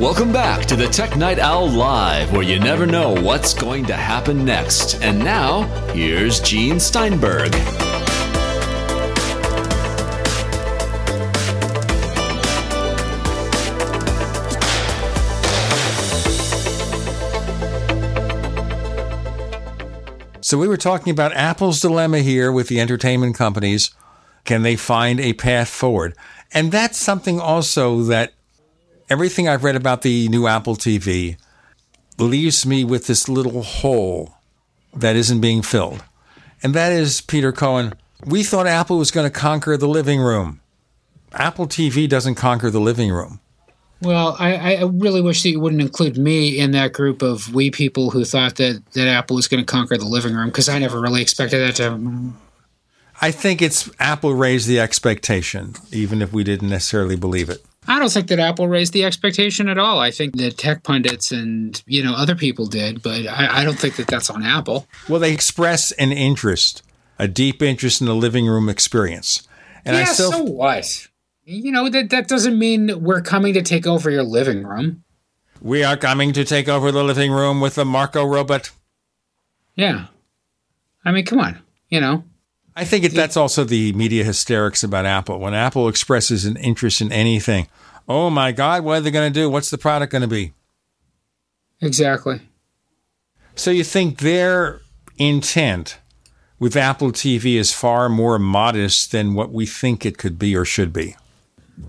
Welcome 0.00 0.32
back 0.32 0.64
to 0.66 0.74
the 0.74 0.88
Tech 0.88 1.16
Night 1.16 1.38
Owl 1.38 1.68
Live, 1.68 2.32
where 2.32 2.42
you 2.42 2.58
never 2.58 2.86
know 2.86 3.12
what's 3.12 3.52
going 3.52 3.84
to 3.86 3.94
happen 3.94 4.44
next. 4.44 5.00
And 5.02 5.18
now, 5.18 5.62
here's 5.92 6.40
Gene 6.40 6.80
Steinberg. 6.80 7.52
So, 20.40 20.58
we 20.58 20.66
were 20.66 20.78
talking 20.78 21.12
about 21.12 21.32
Apple's 21.34 21.80
dilemma 21.80 22.20
here 22.20 22.50
with 22.50 22.68
the 22.68 22.80
entertainment 22.80 23.36
companies. 23.36 23.90
Can 24.44 24.62
they 24.62 24.74
find 24.74 25.20
a 25.20 25.34
path 25.34 25.68
forward? 25.68 26.16
And 26.50 26.72
that's 26.72 26.98
something 26.98 27.38
also 27.38 28.02
that 28.04 28.32
everything 29.12 29.46
I've 29.46 29.62
read 29.62 29.76
about 29.76 30.00
the 30.00 30.26
new 30.30 30.46
Apple 30.46 30.74
TV 30.74 31.36
leaves 32.18 32.64
me 32.64 32.82
with 32.82 33.08
this 33.08 33.28
little 33.28 33.62
hole 33.62 34.36
that 34.94 35.16
isn't 35.16 35.42
being 35.42 35.60
filled. 35.60 36.02
And 36.62 36.72
that 36.72 36.92
is, 36.92 37.20
Peter 37.20 37.52
Cohen, 37.52 37.92
we 38.24 38.42
thought 38.42 38.66
Apple 38.66 38.96
was 38.96 39.10
going 39.10 39.30
to 39.30 39.38
conquer 39.38 39.76
the 39.76 39.86
living 39.86 40.18
room. 40.18 40.62
Apple 41.34 41.66
TV 41.66 42.08
doesn't 42.08 42.36
conquer 42.36 42.70
the 42.70 42.80
living 42.80 43.10
room. 43.10 43.40
Well, 44.00 44.34
I, 44.38 44.76
I, 44.76 44.84
really 44.84 45.20
wish 45.20 45.42
that 45.42 45.50
you 45.50 45.60
wouldn't 45.60 45.82
include 45.82 46.16
me 46.16 46.58
in 46.58 46.70
that 46.70 46.94
group 46.94 47.20
of 47.20 47.54
we 47.54 47.70
people 47.70 48.10
who 48.10 48.24
thought 48.24 48.56
that, 48.56 48.82
that 48.94 49.08
Apple 49.08 49.36
was 49.36 49.46
going 49.46 49.62
to 49.64 49.70
conquer 49.70 49.98
the 49.98 50.06
living 50.06 50.34
room 50.34 50.48
because 50.48 50.70
I 50.70 50.78
never 50.78 51.00
really 51.00 51.20
expected 51.20 51.58
that 51.58 51.76
to 51.76 52.32
I 53.22 53.30
think 53.30 53.62
it's 53.62 53.88
Apple 54.00 54.34
raised 54.34 54.66
the 54.66 54.80
expectation, 54.80 55.74
even 55.92 56.20
if 56.20 56.32
we 56.32 56.42
didn't 56.42 56.68
necessarily 56.68 57.14
believe 57.16 57.48
it. 57.48 57.64
I 57.86 57.98
don't 57.98 58.12
think 58.12 58.26
that 58.28 58.38
Apple 58.38 58.68
raised 58.68 58.92
the 58.92 59.04
expectation 59.04 59.68
at 59.68 59.78
all. 59.78 59.98
I 60.00 60.10
think 60.10 60.36
that 60.36 60.58
tech 60.58 60.82
pundits 60.82 61.30
and 61.32 61.80
you 61.86 62.02
know 62.02 62.14
other 62.14 62.34
people 62.34 62.66
did, 62.66 63.00
but 63.02 63.26
I, 63.26 63.60
I 63.60 63.64
don't 63.64 63.78
think 63.78 63.96
that 63.96 64.08
that's 64.08 64.28
on 64.28 64.42
Apple. 64.44 64.86
Well, 65.08 65.20
they 65.20 65.32
express 65.32 65.92
an 65.92 66.12
interest, 66.12 66.82
a 67.18 67.26
deep 67.28 67.62
interest 67.62 68.00
in 68.00 68.06
the 68.06 68.14
living 68.14 68.46
room 68.46 68.68
experience, 68.68 69.46
and 69.84 69.96
yeah, 69.96 70.02
I 70.02 70.04
still 70.06 70.32
so 70.32 70.42
what? 70.42 71.08
You 71.44 71.72
know 71.72 71.88
that 71.88 72.10
that 72.10 72.28
doesn't 72.28 72.58
mean 72.58 73.02
we're 73.02 73.22
coming 73.22 73.54
to 73.54 73.62
take 73.62 73.86
over 73.86 74.10
your 74.10 74.22
living 74.24 74.64
room. 74.64 75.02
we 75.60 75.82
are 75.82 75.96
coming 75.96 76.32
to 76.34 76.44
take 76.44 76.68
over 76.68 76.92
the 76.92 77.02
living 77.02 77.32
room 77.32 77.60
with 77.60 77.74
the 77.76 77.84
Marco 77.84 78.24
robot. 78.24 78.70
Yeah, 79.74 80.06
I 81.04 81.10
mean, 81.12 81.24
come 81.24 81.40
on, 81.40 81.58
you 81.88 82.00
know. 82.00 82.24
I 82.74 82.84
think 82.84 83.04
it, 83.04 83.12
that's 83.12 83.36
also 83.36 83.64
the 83.64 83.92
media 83.92 84.24
hysterics 84.24 84.82
about 84.82 85.04
Apple. 85.04 85.38
When 85.38 85.54
Apple 85.54 85.88
expresses 85.88 86.44
an 86.44 86.56
interest 86.56 87.00
in 87.00 87.12
anything, 87.12 87.68
oh 88.08 88.30
my 88.30 88.52
God, 88.52 88.84
what 88.84 88.98
are 88.98 89.00
they 89.00 89.10
going 89.10 89.32
to 89.32 89.40
do? 89.40 89.50
What's 89.50 89.70
the 89.70 89.78
product 89.78 90.12
going 90.12 90.22
to 90.22 90.28
be? 90.28 90.52
Exactly. 91.80 92.40
So 93.54 93.70
you 93.70 93.84
think 93.84 94.20
their 94.20 94.80
intent 95.18 95.98
with 96.58 96.76
Apple 96.76 97.10
TV 97.10 97.56
is 97.56 97.74
far 97.74 98.08
more 98.08 98.38
modest 98.38 99.12
than 99.12 99.34
what 99.34 99.52
we 99.52 99.66
think 99.66 100.06
it 100.06 100.16
could 100.16 100.38
be 100.38 100.56
or 100.56 100.64
should 100.64 100.92
be? 100.92 101.16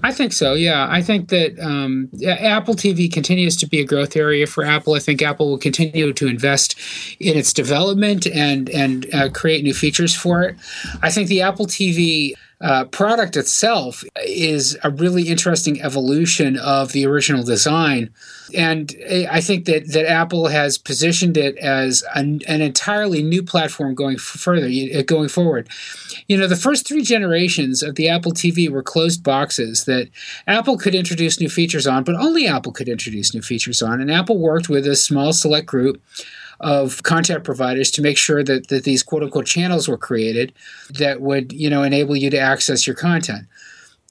I 0.01 0.11
think 0.11 0.33
so. 0.33 0.53
Yeah, 0.53 0.87
I 0.89 1.01
think 1.01 1.29
that 1.29 1.59
um, 1.59 2.09
Apple 2.25 2.73
TV 2.73 3.11
continues 3.11 3.55
to 3.57 3.67
be 3.67 3.79
a 3.79 3.85
growth 3.85 4.15
area 4.15 4.47
for 4.47 4.63
Apple. 4.63 4.93
I 4.93 4.99
think 4.99 5.21
Apple 5.21 5.49
will 5.49 5.57
continue 5.57 6.11
to 6.13 6.27
invest 6.27 6.77
in 7.19 7.37
its 7.37 7.53
development 7.53 8.25
and 8.27 8.69
and 8.69 9.13
uh, 9.13 9.29
create 9.29 9.63
new 9.63 9.73
features 9.73 10.15
for 10.15 10.43
it. 10.43 10.55
I 11.01 11.09
think 11.09 11.27
the 11.27 11.41
Apple 11.41 11.67
TV 11.67 12.33
uh, 12.61 12.85
product 12.85 13.35
itself 13.35 14.03
is 14.25 14.77
a 14.83 14.89
really 14.89 15.23
interesting 15.23 15.81
evolution 15.81 16.57
of 16.57 16.91
the 16.93 17.05
original 17.05 17.43
design. 17.43 18.09
And 18.55 18.95
I 19.29 19.41
think 19.41 19.65
that, 19.65 19.91
that 19.91 20.09
Apple 20.09 20.47
has 20.47 20.77
positioned 20.77 21.37
it 21.37 21.57
as 21.57 22.03
an, 22.15 22.41
an 22.47 22.61
entirely 22.61 23.21
new 23.21 23.43
platform 23.43 23.95
going 23.95 24.17
further, 24.17 24.69
going 25.03 25.29
forward. 25.29 25.67
You 26.27 26.37
know, 26.37 26.47
the 26.47 26.55
first 26.55 26.87
three 26.87 27.01
generations 27.01 27.83
of 27.83 27.95
the 27.95 28.09
Apple 28.09 28.31
TV 28.31 28.69
were 28.69 28.83
closed 28.83 29.23
boxes 29.23 29.85
that 29.85 30.09
Apple 30.47 30.77
could 30.77 30.95
introduce 30.95 31.39
new 31.39 31.49
features 31.49 31.87
on, 31.87 32.03
but 32.03 32.15
only 32.15 32.47
Apple 32.47 32.71
could 32.71 32.87
introduce 32.87 33.33
new 33.33 33.41
features 33.41 33.81
on. 33.81 33.99
And 33.99 34.11
Apple 34.11 34.37
worked 34.37 34.69
with 34.69 34.87
a 34.87 34.95
small 34.95 35.33
select 35.33 35.65
group 35.65 36.01
of 36.59 37.03
content 37.03 37.43
providers 37.43 37.91
to 37.91 38.01
make 38.01 38.17
sure 38.17 38.43
that, 38.43 38.67
that 38.67 38.83
these 38.83 39.03
quote 39.03 39.23
unquote 39.23 39.45
channels 39.45 39.87
were 39.87 39.97
created 39.97 40.53
that 40.91 41.21
would 41.21 41.51
you 41.53 41.69
know 41.69 41.83
enable 41.83 42.15
you 42.15 42.29
to 42.29 42.39
access 42.39 42.87
your 42.87 42.95
content. 42.95 43.47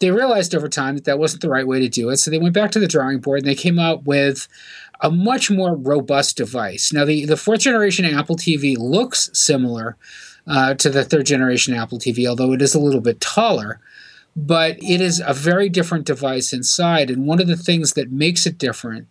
They 0.01 0.11
realized 0.11 0.55
over 0.55 0.69
time 0.69 0.97
that 0.97 1.05
that 1.05 1.19
wasn't 1.19 1.43
the 1.43 1.49
right 1.49 1.67
way 1.67 1.79
to 1.81 1.89
do 1.89 2.11
it 2.11 2.17
so 2.17 2.31
they 2.31 2.39
went 2.39 2.55
back 2.55 2.71
to 2.73 2.81
the 2.81 2.89
drawing 2.89 3.21
board 3.21 3.41
and 3.41 3.49
they 3.49 3.55
came 3.55 3.79
out 3.79 4.05
with 4.05 4.49
a 5.01 5.11
much 5.11 5.51
more 5.51 5.75
robust 5.75 6.37
device. 6.37 6.93
Now 6.93 7.05
the, 7.05 7.25
the 7.25 7.37
fourth 7.37 7.61
generation 7.61 8.05
apple 8.05 8.37
tv 8.37 8.77
looks 8.79 9.31
similar 9.33 9.97
uh, 10.47 10.75
to 10.75 10.91
the 10.91 11.05
third 11.05 11.27
generation 11.27 11.75
apple 11.75 11.99
tv 11.99 12.29
although 12.29 12.53
it 12.53 12.63
is 12.63 12.75
a 12.75 12.81
little 12.81 13.01
bit 13.01 13.21
taller 13.21 13.81
but 14.35 14.83
it 14.83 15.01
is 15.01 15.23
a 15.25 15.35
very 15.35 15.69
different 15.69 16.07
device 16.07 16.53
inside 16.53 17.11
and 17.11 17.27
one 17.27 17.41
of 17.41 17.47
the 17.47 17.57
things 17.57 17.93
that 17.93 18.11
makes 18.11 18.47
it 18.47 18.59
different 18.59 19.07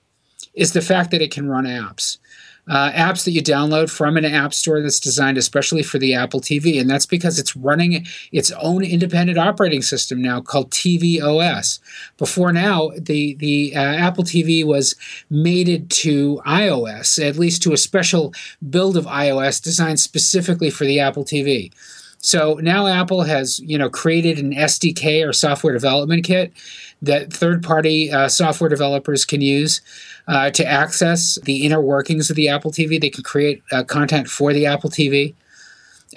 is 0.54 0.74
the 0.74 0.82
fact 0.82 1.12
that 1.12 1.22
it 1.22 1.32
can 1.32 1.48
run 1.48 1.66
apps 1.66 2.18
uh, 2.72 2.89
apps 2.93 3.26
that 3.26 3.32
you 3.32 3.43
download 3.43 3.89
from 3.91 4.15
an 4.15 4.24
app 4.24 4.53
store 4.53 4.82
that's 4.82 4.99
designed 4.99 5.38
especially 5.38 5.84
for 5.84 5.99
the 5.99 6.13
Apple 6.13 6.39
TV. 6.39 6.80
And 6.80 6.89
that's 6.89 7.05
because 7.05 7.38
it's 7.38 7.53
running 7.53 8.07
its 8.32 8.49
own 8.51 8.82
independent 8.82 9.38
operating 9.38 9.82
system 9.82 10.22
now 10.22 10.39
called 10.39 10.72
tvOS. 10.72 11.80
Before 12.17 12.53
now, 12.53 12.91
the, 12.97 13.36
the 13.36 13.74
uh, 13.76 13.80
Apple 13.82 14.24
TV 14.24 14.65
was 14.65 14.95
mated 15.30 15.89
to 15.91 16.41
iOS, 16.47 17.22
at 17.22 17.36
least 17.36 17.61
to 17.63 17.74
a 17.74 17.78
special 17.78 18.34
build 18.69 18.95
of 18.95 19.05
iOS 19.05 19.61
designed 19.61 19.99
specifically 19.99 20.69
for 20.69 20.86
the 20.86 21.01
Apple 21.01 21.26
TV. 21.26 21.74
So 22.19 22.59
now 22.61 22.88
Apple 22.88 23.24
has, 23.24 23.59
you 23.59 23.78
know, 23.78 23.89
created 23.89 24.38
an 24.38 24.53
SDK 24.53 25.28
or 25.28 25.34
software 25.34 25.74
development 25.74 26.24
kit 26.24 26.53
that 27.01 27.34
third-party 27.34 28.11
uh, 28.11 28.30
software 28.30 28.69
developers 28.69 29.26
can 29.26 29.41
use 29.41 29.82
uh, 30.28 30.49
to 30.51 30.65
access 30.65 31.38
the 31.43 31.65
inner 31.65 31.82
workings 31.82 32.30
of 32.30 32.36
the 32.36 32.49
Apple 32.49 32.72
TV. 32.72 32.99
They 32.99 33.09
can 33.09 33.24
create 33.24 33.63
uh, 33.72 33.84
content 33.84 34.30
for 34.30 34.53
the 34.53 34.65
Apple 34.65 34.89
TV. 34.89 35.34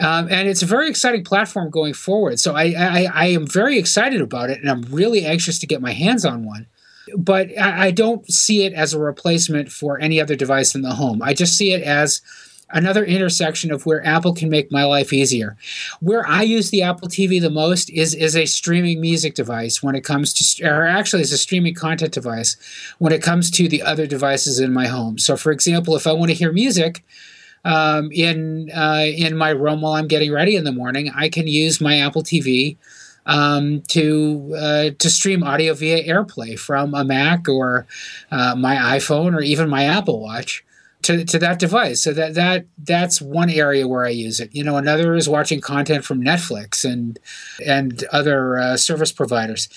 Um, 0.00 0.28
and 0.30 0.48
it's 0.48 0.62
a 0.62 0.66
very 0.66 0.88
exciting 0.88 1.24
platform 1.24 1.70
going 1.70 1.94
forward. 1.94 2.40
So 2.40 2.54
I, 2.56 2.74
I, 2.76 3.08
I, 3.12 3.26
am 3.26 3.46
very 3.46 3.78
excited 3.78 4.20
about 4.20 4.50
it, 4.50 4.60
and 4.60 4.68
I'm 4.68 4.82
really 4.90 5.24
anxious 5.24 5.60
to 5.60 5.68
get 5.68 5.80
my 5.80 5.92
hands 5.92 6.24
on 6.24 6.44
one. 6.44 6.66
But 7.16 7.56
I, 7.56 7.86
I 7.86 7.90
don't 7.92 8.28
see 8.28 8.64
it 8.64 8.72
as 8.72 8.92
a 8.92 8.98
replacement 8.98 9.70
for 9.70 10.00
any 10.00 10.20
other 10.20 10.34
device 10.34 10.74
in 10.74 10.82
the 10.82 10.94
home. 10.94 11.22
I 11.22 11.32
just 11.32 11.56
see 11.56 11.72
it 11.72 11.82
as 11.82 12.22
another 12.74 13.04
intersection 13.04 13.72
of 13.72 13.86
where 13.86 14.04
Apple 14.04 14.34
can 14.34 14.50
make 14.50 14.70
my 14.70 14.84
life 14.84 15.12
easier. 15.12 15.56
Where 16.00 16.26
I 16.26 16.42
use 16.42 16.68
the 16.68 16.82
Apple 16.82 17.08
TV 17.08 17.40
the 17.40 17.48
most 17.48 17.88
is 17.90 18.14
is 18.14 18.36
a 18.36 18.44
streaming 18.44 19.00
music 19.00 19.34
device 19.34 19.82
when 19.82 19.94
it 19.94 20.02
comes 20.02 20.34
to, 20.34 20.68
or 20.68 20.84
actually 20.86 21.22
is 21.22 21.32
a 21.32 21.38
streaming 21.38 21.74
content 21.74 22.12
device 22.12 22.56
when 22.98 23.12
it 23.12 23.22
comes 23.22 23.50
to 23.52 23.68
the 23.68 23.80
other 23.82 24.06
devices 24.06 24.60
in 24.60 24.72
my 24.72 24.88
home. 24.88 25.18
So, 25.18 25.36
for 25.36 25.52
example, 25.52 25.96
if 25.96 26.06
I 26.06 26.12
want 26.12 26.30
to 26.30 26.36
hear 26.36 26.52
music. 26.52 27.02
Um, 27.66 28.12
in 28.12 28.70
uh, 28.76 29.06
in 29.06 29.38
my 29.38 29.48
room 29.48 29.80
while 29.80 29.94
I'm 29.94 30.06
getting 30.06 30.30
ready 30.30 30.54
in 30.54 30.64
the 30.64 30.72
morning, 30.72 31.10
I 31.16 31.30
can 31.30 31.46
use 31.46 31.80
my 31.80 31.96
Apple 32.00 32.22
TV 32.22 32.76
um, 33.24 33.80
to 33.88 34.54
uh, 34.54 34.90
to 34.98 35.08
stream 35.08 35.42
audio 35.42 35.72
via 35.72 36.06
AirPlay 36.06 36.58
from 36.58 36.92
a 36.92 37.04
Mac 37.04 37.48
or 37.48 37.86
uh, 38.30 38.54
my 38.54 38.76
iPhone 38.76 39.34
or 39.34 39.40
even 39.40 39.70
my 39.70 39.84
Apple 39.84 40.20
Watch 40.20 40.62
to, 41.04 41.24
to 41.24 41.38
that 41.38 41.58
device. 41.58 42.02
So 42.02 42.12
that 42.12 42.34
that 42.34 42.66
that's 42.78 43.20
one 43.22 43.50
area 43.50 43.86
where 43.86 44.04
I 44.04 44.10
use 44.10 44.40
it. 44.40 44.54
You 44.54 44.64
know, 44.64 44.76
another 44.76 45.14
is 45.14 45.28
watching 45.28 45.60
content 45.60 46.04
from 46.04 46.22
Netflix 46.22 46.84
and 46.84 47.18
and 47.64 48.04
other 48.12 48.58
uh, 48.58 48.76
service 48.76 49.12
providers. 49.12 49.68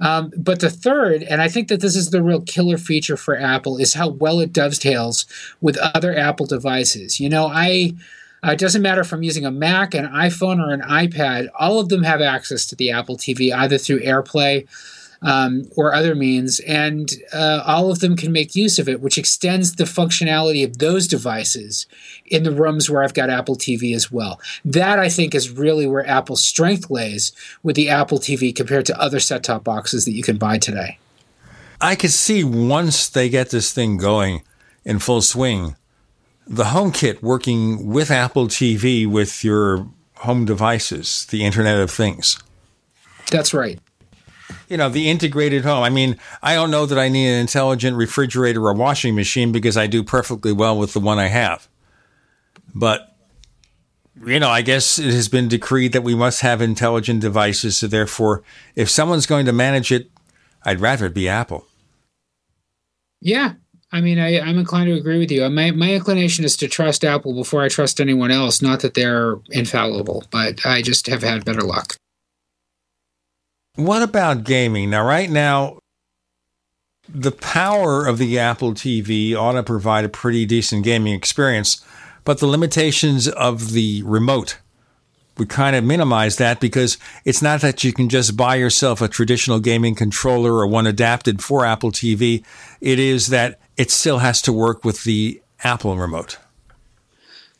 Um, 0.00 0.32
but 0.36 0.60
the 0.60 0.70
third, 0.70 1.24
and 1.24 1.42
I 1.42 1.48
think 1.48 1.66
that 1.68 1.80
this 1.80 1.96
is 1.96 2.10
the 2.10 2.22
real 2.22 2.40
killer 2.40 2.78
feature 2.78 3.16
for 3.16 3.36
Apple, 3.36 3.78
is 3.78 3.94
how 3.94 4.10
well 4.10 4.38
it 4.38 4.52
dovetails 4.52 5.26
with 5.60 5.76
other 5.78 6.16
Apple 6.16 6.46
devices. 6.46 7.18
You 7.18 7.28
know, 7.28 7.48
I 7.52 7.94
uh, 8.46 8.52
it 8.52 8.58
doesn't 8.58 8.82
matter 8.82 9.00
if 9.00 9.12
I'm 9.12 9.24
using 9.24 9.44
a 9.44 9.50
Mac, 9.50 9.94
an 9.94 10.06
iPhone, 10.06 10.64
or 10.64 10.72
an 10.72 10.82
iPad. 10.82 11.48
All 11.58 11.80
of 11.80 11.88
them 11.88 12.04
have 12.04 12.20
access 12.20 12.66
to 12.66 12.76
the 12.76 12.92
Apple 12.92 13.16
TV 13.16 13.52
either 13.52 13.78
through 13.78 14.00
AirPlay 14.00 14.68
um, 15.22 15.68
or 15.76 15.94
other 15.94 16.14
means, 16.14 16.60
and 16.60 17.10
uh, 17.32 17.62
all 17.66 17.90
of 17.90 18.00
them 18.00 18.16
can 18.16 18.32
make 18.32 18.54
use 18.54 18.78
of 18.78 18.88
it, 18.88 19.00
which 19.00 19.18
extends 19.18 19.74
the 19.74 19.84
functionality 19.84 20.64
of 20.64 20.78
those 20.78 21.06
devices 21.08 21.86
in 22.26 22.44
the 22.44 22.52
rooms 22.52 22.88
where 22.88 23.02
I've 23.02 23.14
got 23.14 23.30
Apple 23.30 23.56
TV 23.56 23.94
as 23.94 24.12
well. 24.12 24.40
That 24.64 24.98
I 24.98 25.08
think 25.08 25.34
is 25.34 25.50
really 25.50 25.86
where 25.86 26.06
Apple's 26.06 26.44
strength 26.44 26.90
lays 26.90 27.32
with 27.62 27.76
the 27.76 27.88
Apple 27.88 28.18
TV 28.18 28.54
compared 28.54 28.86
to 28.86 29.00
other 29.00 29.20
set 29.20 29.42
top 29.42 29.64
boxes 29.64 30.04
that 30.04 30.12
you 30.12 30.22
can 30.22 30.36
buy 30.36 30.58
today. 30.58 30.98
I 31.80 31.94
could 31.94 32.12
see 32.12 32.44
once 32.44 33.08
they 33.08 33.28
get 33.28 33.50
this 33.50 33.72
thing 33.72 33.96
going 33.96 34.42
in 34.84 34.98
full 34.98 35.22
swing, 35.22 35.76
the 36.46 36.64
HomeKit 36.64 37.22
working 37.22 37.88
with 37.88 38.10
Apple 38.10 38.46
TV 38.46 39.06
with 39.06 39.44
your 39.44 39.88
home 40.16 40.44
devices, 40.44 41.26
the 41.26 41.44
Internet 41.44 41.78
of 41.78 41.90
Things. 41.90 42.38
That's 43.30 43.52
right 43.52 43.78
you 44.68 44.76
know, 44.76 44.88
the 44.88 45.08
integrated 45.08 45.64
home. 45.64 45.82
I 45.82 45.90
mean, 45.90 46.18
I 46.42 46.54
don't 46.54 46.70
know 46.70 46.86
that 46.86 46.98
I 46.98 47.08
need 47.08 47.28
an 47.28 47.40
intelligent 47.40 47.96
refrigerator 47.96 48.64
or 48.66 48.74
washing 48.74 49.14
machine 49.14 49.50
because 49.50 49.76
I 49.76 49.86
do 49.86 50.02
perfectly 50.02 50.52
well 50.52 50.78
with 50.78 50.92
the 50.92 51.00
one 51.00 51.18
I 51.18 51.28
have. 51.28 51.68
But, 52.74 53.16
you 54.24 54.38
know, 54.38 54.50
I 54.50 54.62
guess 54.62 54.98
it 54.98 55.12
has 55.12 55.28
been 55.28 55.48
decreed 55.48 55.92
that 55.92 56.02
we 56.02 56.14
must 56.14 56.42
have 56.42 56.60
intelligent 56.60 57.20
devices. 57.20 57.78
So 57.78 57.86
therefore, 57.86 58.42
if 58.76 58.90
someone's 58.90 59.26
going 59.26 59.46
to 59.46 59.52
manage 59.52 59.90
it, 59.90 60.10
I'd 60.64 60.80
rather 60.80 61.06
it 61.06 61.14
be 61.14 61.28
Apple. 61.28 61.66
Yeah. 63.20 63.54
I 63.90 64.02
mean, 64.02 64.18
I, 64.18 64.32
am 64.34 64.58
inclined 64.58 64.88
to 64.88 64.96
agree 64.96 65.18
with 65.18 65.30
you. 65.30 65.48
My, 65.48 65.70
my 65.70 65.94
inclination 65.94 66.44
is 66.44 66.58
to 66.58 66.68
trust 66.68 67.04
Apple 67.04 67.32
before 67.32 67.62
I 67.62 67.68
trust 67.68 68.00
anyone 68.00 68.30
else. 68.30 68.60
Not 68.60 68.80
that 68.80 68.92
they're 68.92 69.36
infallible, 69.48 70.24
but 70.30 70.66
I 70.66 70.82
just 70.82 71.06
have 71.06 71.22
had 71.22 71.46
better 71.46 71.62
luck. 71.62 71.96
What 73.78 74.02
about 74.02 74.42
gaming? 74.42 74.90
Now, 74.90 75.06
right 75.06 75.30
now, 75.30 75.78
the 77.08 77.30
power 77.30 78.04
of 78.08 78.18
the 78.18 78.36
Apple 78.36 78.74
TV 78.74 79.36
ought 79.36 79.52
to 79.52 79.62
provide 79.62 80.04
a 80.04 80.08
pretty 80.08 80.44
decent 80.46 80.82
gaming 80.82 81.14
experience, 81.14 81.80
but 82.24 82.40
the 82.40 82.48
limitations 82.48 83.28
of 83.28 83.70
the 83.70 84.02
remote 84.02 84.58
would 85.36 85.48
kind 85.48 85.76
of 85.76 85.84
minimize 85.84 86.38
that 86.38 86.58
because 86.58 86.98
it's 87.24 87.40
not 87.40 87.60
that 87.60 87.84
you 87.84 87.92
can 87.92 88.08
just 88.08 88.36
buy 88.36 88.56
yourself 88.56 89.00
a 89.00 89.06
traditional 89.06 89.60
gaming 89.60 89.94
controller 89.94 90.54
or 90.54 90.66
one 90.66 90.88
adapted 90.88 91.40
for 91.40 91.64
Apple 91.64 91.92
TV. 91.92 92.44
It 92.80 92.98
is 92.98 93.28
that 93.28 93.60
it 93.76 93.92
still 93.92 94.18
has 94.18 94.42
to 94.42 94.52
work 94.52 94.84
with 94.84 95.04
the 95.04 95.40
Apple 95.62 95.96
remote. 95.96 96.36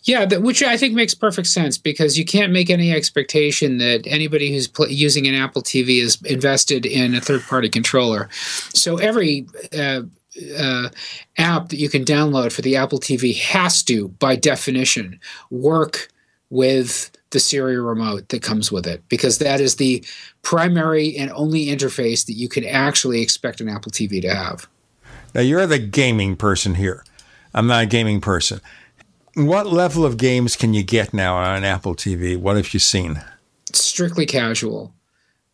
Yeah, 0.09 0.24
that, 0.24 0.40
which 0.40 0.62
I 0.62 0.78
think 0.78 0.94
makes 0.94 1.12
perfect 1.12 1.48
sense 1.48 1.76
because 1.76 2.16
you 2.16 2.24
can't 2.24 2.50
make 2.50 2.70
any 2.70 2.92
expectation 2.92 3.76
that 3.76 4.06
anybody 4.06 4.50
who's 4.50 4.66
pl- 4.66 4.88
using 4.88 5.26
an 5.26 5.34
Apple 5.34 5.61
TV 5.61 6.00
is 6.00 6.20
invested 6.22 6.86
in 6.86 7.14
a 7.14 7.20
third 7.20 7.42
party 7.42 7.68
controller. 7.68 8.30
So 8.72 8.96
every 8.96 9.46
uh, 9.78 10.00
uh, 10.59 10.88
app 11.36 11.68
that 11.68 11.76
you 11.76 11.90
can 11.90 12.06
download 12.06 12.52
for 12.52 12.62
the 12.62 12.74
Apple 12.74 12.98
TV 12.98 13.38
has 13.38 13.82
to, 13.82 14.09
by 14.09 14.34
definition, 14.34 15.20
work 15.50 16.09
with 16.48 17.11
the 17.28 17.38
Siri 17.38 17.78
remote 17.78 18.30
that 18.30 18.40
comes 18.40 18.72
with 18.72 18.86
it 18.86 19.06
because 19.11 19.36
that 19.36 19.61
is 19.61 19.76
the 19.76 20.02
primary 20.40 21.18
and 21.18 21.30
only 21.32 21.66
interface 21.66 22.24
that 22.24 22.32
you 22.32 22.48
can 22.48 22.64
actually 22.64 23.20
expect 23.20 23.61
an 23.61 23.68
Apple 23.68 23.92
TV 23.92 24.22
to 24.22 24.34
have. 24.34 24.66
Now, 25.34 25.42
you're 25.42 25.66
the 25.66 25.78
gaming 25.78 26.34
person 26.34 26.76
here. 26.76 27.04
I'm 27.52 27.66
not 27.66 27.82
a 27.82 27.86
gaming 27.86 28.22
person. 28.22 28.62
What 29.39 29.68
level 29.68 30.05
of 30.05 30.16
games 30.16 30.57
can 30.57 30.74
you 30.74 30.82
get 30.82 31.14
now 31.14 31.36
on 31.36 31.62
Apple 31.62 31.95
TV? 31.95 32.36
What 32.36 32.57
have 32.57 32.74
you 32.74 32.80
seen? 32.80 33.22
Strictly 33.72 34.26
casual. 34.26 34.93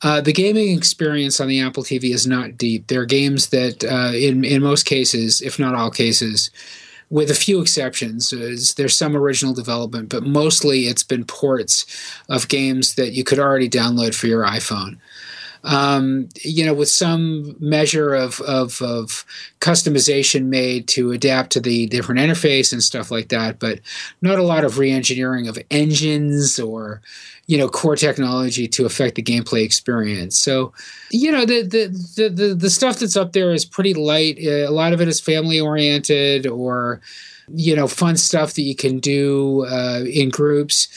Uh, 0.01 0.22
the 0.22 0.32
gaming 0.32 0.74
experience 0.74 1.39
on 1.39 1.49
the 1.49 1.61
Apple 1.61 1.82
TV 1.82 2.05
is 2.05 2.26
not 2.26 2.57
deep. 2.57 2.87
There 2.87 3.03
are 3.03 3.07
games 3.07 3.51
that, 3.51 3.85
uh, 3.85 4.16
in 4.16 4.43
in 4.43 4.62
most 4.62 4.87
cases, 4.87 5.43
if 5.43 5.59
not 5.59 5.74
all 5.74 5.91
cases, 5.91 6.51
with 7.11 7.30
a 7.30 7.35
few 7.35 7.61
exceptions, 7.61 8.32
uh, 8.32 8.57
there's 8.78 8.97
some 8.97 9.14
original 9.14 9.53
development, 9.53 10.09
but 10.09 10.22
mostly 10.22 10.87
it's 10.87 11.03
been 11.03 11.26
ports 11.26 11.85
of 12.30 12.49
games 12.49 12.95
that 12.95 13.12
you 13.12 13.22
could 13.22 13.39
already 13.39 13.68
download 13.68 14.14
for 14.14 14.28
your 14.28 14.45
iPhone 14.45 14.97
um, 15.64 16.28
you 16.42 16.64
know, 16.64 16.74
with 16.74 16.90
some 16.90 17.56
measure 17.58 18.14
of, 18.14 18.40
of, 18.42 18.80
of 18.82 19.24
customization 19.60 20.44
made 20.44 20.86
to 20.88 21.10
adapt 21.10 21.52
to 21.52 21.60
the 21.60 21.86
different 21.86 22.20
interface 22.20 22.72
and 22.72 22.82
stuff 22.82 23.10
like 23.10 23.30
that, 23.30 23.58
but 23.58 23.80
not 24.20 24.38
a 24.38 24.42
lot 24.42 24.64
of 24.64 24.78
re-engineering 24.78 25.48
of 25.48 25.58
engines 25.70 26.60
or 26.60 27.00
you 27.46 27.58
know 27.58 27.68
core 27.68 27.96
technology 27.96 28.66
to 28.66 28.86
affect 28.86 29.16
the 29.16 29.22
gameplay 29.22 29.64
experience. 29.64 30.38
So, 30.38 30.72
you 31.10 31.32
know, 31.32 31.44
the 31.44 31.62
the 31.62 32.28
the 32.28 32.54
the, 32.54 32.70
stuff 32.70 32.98
that's 32.98 33.16
up 33.16 33.32
there 33.32 33.52
is 33.52 33.64
pretty 33.64 33.94
light. 33.94 34.38
Uh, 34.38 34.68
a 34.68 34.70
lot 34.70 34.92
of 34.92 35.00
it 35.00 35.08
is 35.08 35.20
family 35.20 35.60
oriented 35.60 36.46
or 36.46 37.00
you 37.54 37.76
know 37.76 37.86
fun 37.86 38.16
stuff 38.16 38.54
that 38.54 38.62
you 38.62 38.74
can 38.74 38.98
do 38.98 39.66
uh, 39.66 40.04
in 40.04 40.30
groups 40.30 40.88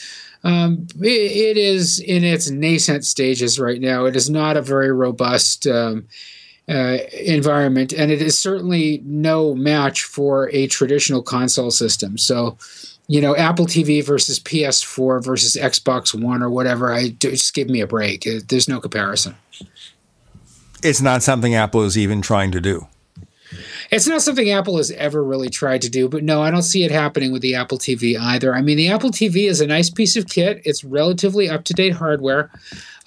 um, 0.44 0.86
it, 1.00 1.06
it 1.06 1.56
is 1.56 1.98
in 1.98 2.24
its 2.24 2.50
nascent 2.50 3.04
stages 3.04 3.58
right 3.58 3.80
now. 3.80 4.04
It 4.04 4.16
is 4.16 4.30
not 4.30 4.56
a 4.56 4.62
very 4.62 4.92
robust 4.92 5.66
um, 5.66 6.06
uh, 6.68 6.98
environment, 7.12 7.92
and 7.92 8.10
it 8.10 8.22
is 8.22 8.38
certainly 8.38 9.02
no 9.04 9.54
match 9.54 10.04
for 10.04 10.50
a 10.50 10.66
traditional 10.68 11.22
console 11.22 11.70
system. 11.70 12.18
So, 12.18 12.56
you 13.08 13.20
know, 13.20 13.34
Apple 13.34 13.66
TV 13.66 14.04
versus 14.04 14.38
PS4 14.38 15.24
versus 15.24 15.56
Xbox 15.56 16.14
One 16.14 16.42
or 16.42 16.50
whatever, 16.50 16.92
I 16.92 17.10
just 17.10 17.54
give 17.54 17.68
me 17.68 17.80
a 17.80 17.86
break. 17.86 18.28
There's 18.48 18.68
no 18.68 18.80
comparison. 18.80 19.34
It's 20.82 21.00
not 21.00 21.22
something 21.22 21.54
Apple 21.54 21.82
is 21.82 21.98
even 21.98 22.22
trying 22.22 22.52
to 22.52 22.60
do. 22.60 22.86
It's 23.90 24.06
not 24.06 24.22
something 24.22 24.50
Apple 24.50 24.76
has 24.76 24.90
ever 24.92 25.24
really 25.24 25.48
tried 25.48 25.82
to 25.82 25.90
do, 25.90 26.08
but 26.08 26.22
no, 26.22 26.42
I 26.42 26.50
don't 26.50 26.62
see 26.62 26.84
it 26.84 26.90
happening 26.90 27.32
with 27.32 27.42
the 27.42 27.54
Apple 27.54 27.78
TV 27.78 28.18
either. 28.18 28.54
I 28.54 28.60
mean, 28.60 28.76
the 28.76 28.88
Apple 28.88 29.10
TV 29.10 29.48
is 29.48 29.60
a 29.60 29.66
nice 29.66 29.90
piece 29.90 30.16
of 30.16 30.28
kit. 30.28 30.60
It's 30.64 30.84
relatively 30.84 31.48
up 31.48 31.64
to 31.64 31.74
date 31.74 31.94
hardware. 31.94 32.50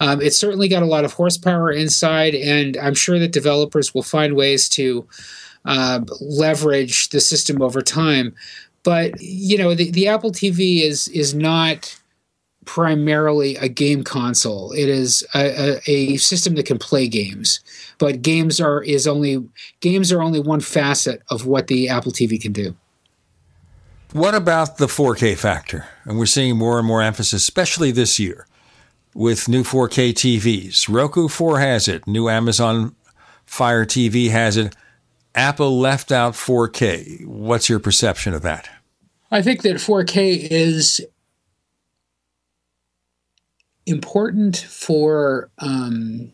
Um, 0.00 0.20
it's 0.20 0.36
certainly 0.36 0.68
got 0.68 0.82
a 0.82 0.86
lot 0.86 1.04
of 1.04 1.12
horsepower 1.12 1.70
inside, 1.70 2.34
and 2.34 2.76
I'm 2.76 2.94
sure 2.94 3.18
that 3.18 3.32
developers 3.32 3.94
will 3.94 4.02
find 4.02 4.34
ways 4.34 4.68
to 4.70 5.06
uh, 5.64 6.00
leverage 6.20 7.10
the 7.10 7.20
system 7.20 7.62
over 7.62 7.82
time. 7.82 8.34
But 8.82 9.20
you 9.20 9.56
know, 9.56 9.74
the, 9.74 9.90
the 9.92 10.08
Apple 10.08 10.32
TV 10.32 10.82
is 10.82 11.06
is 11.08 11.34
not 11.34 11.96
primarily 12.64 13.56
a 13.56 13.68
game 13.68 14.04
console. 14.04 14.72
It 14.72 14.88
is 14.88 15.24
a, 15.34 15.78
a, 15.78 15.80
a, 15.86 16.16
system 16.16 16.54
that 16.54 16.66
can 16.66 16.78
play 16.78 17.08
games, 17.08 17.60
but 18.02 18.20
games 18.20 18.60
are 18.60 18.82
is 18.82 19.06
only 19.06 19.48
games 19.78 20.10
are 20.10 20.20
only 20.20 20.40
one 20.40 20.58
facet 20.58 21.22
of 21.30 21.46
what 21.46 21.68
the 21.68 21.88
Apple 21.88 22.10
TV 22.10 22.42
can 22.42 22.52
do. 22.52 22.74
What 24.12 24.34
about 24.34 24.78
the 24.78 24.88
4K 24.88 25.38
factor? 25.38 25.86
And 26.02 26.18
we're 26.18 26.26
seeing 26.26 26.58
more 26.58 26.80
and 26.80 26.86
more 26.86 27.00
emphasis, 27.00 27.42
especially 27.42 27.92
this 27.92 28.18
year, 28.18 28.48
with 29.14 29.48
new 29.48 29.62
4K 29.62 30.14
TVs. 30.14 30.88
Roku 30.92 31.28
4 31.28 31.60
has 31.60 31.86
it. 31.86 32.04
New 32.08 32.28
Amazon 32.28 32.96
Fire 33.46 33.86
TV 33.86 34.30
has 34.30 34.56
it. 34.56 34.74
Apple 35.36 35.78
left 35.78 36.10
out 36.10 36.32
4K. 36.32 37.24
What's 37.24 37.68
your 37.68 37.78
perception 37.78 38.34
of 38.34 38.42
that? 38.42 38.68
I 39.30 39.42
think 39.42 39.62
that 39.62 39.76
4K 39.76 40.48
is 40.50 41.00
important 43.86 44.56
for 44.56 45.50
um, 45.58 46.32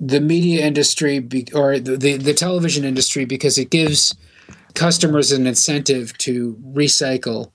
the 0.00 0.20
media 0.20 0.64
industry 0.64 1.18
be, 1.18 1.46
or 1.54 1.78
the, 1.78 1.96
the, 1.96 2.16
the 2.16 2.34
television 2.34 2.84
industry 2.84 3.24
because 3.24 3.58
it 3.58 3.70
gives 3.70 4.14
customers 4.74 5.32
an 5.32 5.46
incentive 5.46 6.16
to 6.18 6.56
recycle 6.72 7.50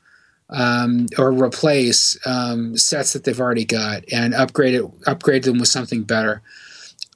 um, 0.49 1.07
or 1.17 1.31
replace 1.31 2.17
um, 2.25 2.77
sets 2.77 3.13
that 3.13 3.23
they've 3.23 3.39
already 3.39 3.65
got 3.65 4.03
and 4.11 4.33
upgrade 4.33 4.75
it, 4.75 4.85
upgrade 5.07 5.43
them 5.43 5.59
with 5.59 5.69
something 5.69 6.03
better. 6.03 6.41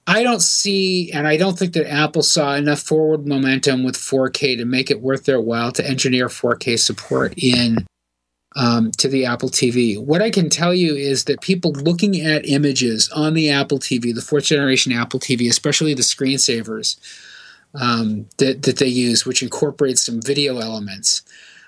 I 0.09 0.23
don't 0.23 0.41
see, 0.41 1.11
and 1.11 1.27
I 1.27 1.35
don't 1.35 1.59
think 1.59 1.73
that 1.73 1.91
Apple 1.91 2.23
saw 2.23 2.55
enough 2.55 2.79
forward 2.79 3.27
momentum 3.27 3.83
with 3.83 3.97
4K 3.97 4.57
to 4.57 4.63
make 4.63 4.89
it 4.89 5.01
worth 5.01 5.25
their 5.25 5.41
while 5.41 5.73
to 5.73 5.85
engineer 5.85 6.29
4K 6.29 6.79
support 6.79 7.33
in 7.35 7.85
um, 8.57 8.91
to 8.93 9.07
the 9.07 9.23
Apple 9.23 9.49
TV. 9.49 10.03
What 10.03 10.21
I 10.21 10.31
can 10.31 10.49
tell 10.49 10.73
you 10.73 10.95
is 10.95 11.25
that 11.25 11.41
people 11.41 11.71
looking 11.73 12.19
at 12.19 12.49
images 12.49 13.09
on 13.15 13.35
the 13.35 13.51
Apple 13.51 13.77
TV, 13.77 14.13
the 14.13 14.21
fourth 14.21 14.45
generation 14.45 14.91
Apple 14.91 15.19
TV, 15.19 15.47
especially 15.47 15.93
the 15.93 16.01
screensavers 16.01 16.97
um, 17.79 18.25
that, 18.37 18.63
that 18.63 18.77
they 18.77 18.87
use, 18.87 19.25
which 19.25 19.43
incorporates 19.43 20.03
some 20.03 20.21
video 20.21 20.57
elements, 20.57 21.21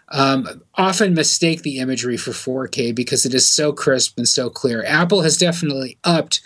um, 0.09 0.63
often 0.75 1.13
mistake 1.13 1.61
the 1.61 1.77
imagery 1.77 2.17
for 2.17 2.31
4K 2.31 2.95
because 2.95 3.23
it 3.23 3.35
is 3.35 3.47
so 3.47 3.71
crisp 3.71 4.17
and 4.17 4.27
so 4.27 4.49
clear. 4.49 4.83
Apple 4.83 5.21
has 5.21 5.37
definitely 5.37 5.99
upped 6.03 6.41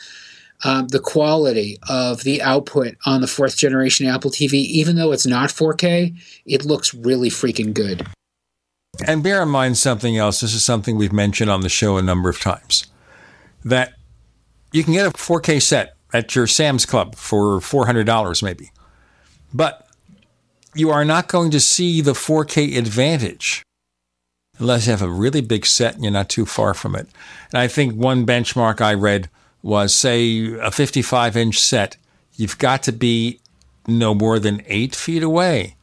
um, 0.66 0.90
the 0.90 1.00
quality 1.00 1.78
of 1.88 2.24
the 2.24 2.42
output 2.42 2.98
on 3.06 3.22
the 3.22 3.28
fourth 3.28 3.56
generation 3.56 4.08
Apple 4.08 4.32
TV. 4.32 4.56
Even 4.56 4.98
though 4.98 5.14
it's 5.14 5.26
not 5.26 5.50
4K, 5.50 6.18
it 6.46 6.66
looks 6.66 6.94
really 6.94 7.30
freaking 7.30 7.74
good. 7.74 8.06
And 9.06 9.24
bear 9.24 9.42
in 9.42 9.50
mind 9.50 9.78
something 9.78 10.18
else. 10.18 10.42
This 10.42 10.54
is 10.54 10.64
something 10.64 10.98
we've 10.98 11.14
mentioned 11.14 11.50
on 11.50 11.62
the 11.62 11.70
show 11.70 11.98
a 11.98 12.02
number 12.02 12.30
of 12.30 12.40
times 12.40 12.86
that 13.66 13.94
you 14.72 14.84
can 14.84 14.94
get 14.94 15.08
a 15.08 15.12
4K 15.12 15.62
set 15.62 15.96
at 16.14 16.36
your 16.36 16.46
Sam's 16.46 16.86
Club 16.86 17.16
for 17.16 17.60
$400 17.60 18.44
maybe. 18.44 18.72
But 19.54 19.88
you 20.76 20.92
are 20.92 21.06
not 21.06 21.28
going 21.28 21.50
to 21.52 21.60
see 21.60 22.02
the 22.02 22.14
4K 22.14 22.78
advantage 22.78 23.64
unless 24.60 24.86
you 24.86 24.92
have 24.92 25.02
a 25.02 25.10
really 25.10 25.42
big 25.42 25.66
set 25.66 25.96
and 25.96 26.04
you're 26.04 26.14
not 26.14 26.30
too 26.30 26.46
far 26.46 26.76
from 26.76 26.96
it. 26.96 27.08
And 27.52 27.60
I 27.60 27.68
think 27.68 27.96
one 27.96 28.26
benchmark 28.26 28.80
I 28.80 28.94
read 28.94 29.30
was 29.64 29.96
say 29.96 30.54
a 30.60 30.70
55 30.70 31.36
inch 31.36 31.60
set, 31.60 31.98
you've 32.36 32.60
got 32.60 32.84
to 32.84 32.92
be 32.92 33.40
no 33.88 34.14
more 34.14 34.38
than 34.38 34.62
eight 34.68 34.96
feet 34.96 35.24
away 35.24 35.78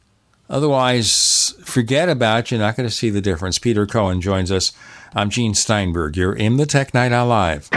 Otherwise, 0.51 1.55
forget 1.63 2.09
about. 2.09 2.51
You're 2.51 2.59
not 2.59 2.75
going 2.75 2.87
to 2.87 2.93
see 2.93 3.09
the 3.09 3.21
difference. 3.21 3.57
Peter 3.57 3.87
Cohen 3.87 4.19
joins 4.19 4.51
us. 4.51 4.73
I'm 5.15 5.29
Gene 5.29 5.53
Steinberg. 5.53 6.17
You're 6.17 6.35
in 6.35 6.57
the 6.57 6.65
Tech 6.65 6.93
Night 6.93 7.13
Owl 7.13 7.27
Live. 7.27 7.69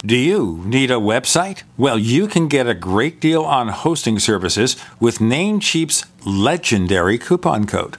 Do 0.00 0.16
you 0.16 0.62
need 0.64 0.90
a 0.90 0.94
website? 0.94 1.64
Well, 1.76 1.98
you 1.98 2.26
can 2.26 2.48
get 2.48 2.66
a 2.66 2.74
great 2.74 3.20
deal 3.20 3.42
on 3.42 3.68
hosting 3.68 4.18
services 4.18 4.76
with 4.98 5.18
Namecheap's 5.18 6.06
legendary 6.24 7.18
coupon 7.18 7.66
code. 7.66 7.98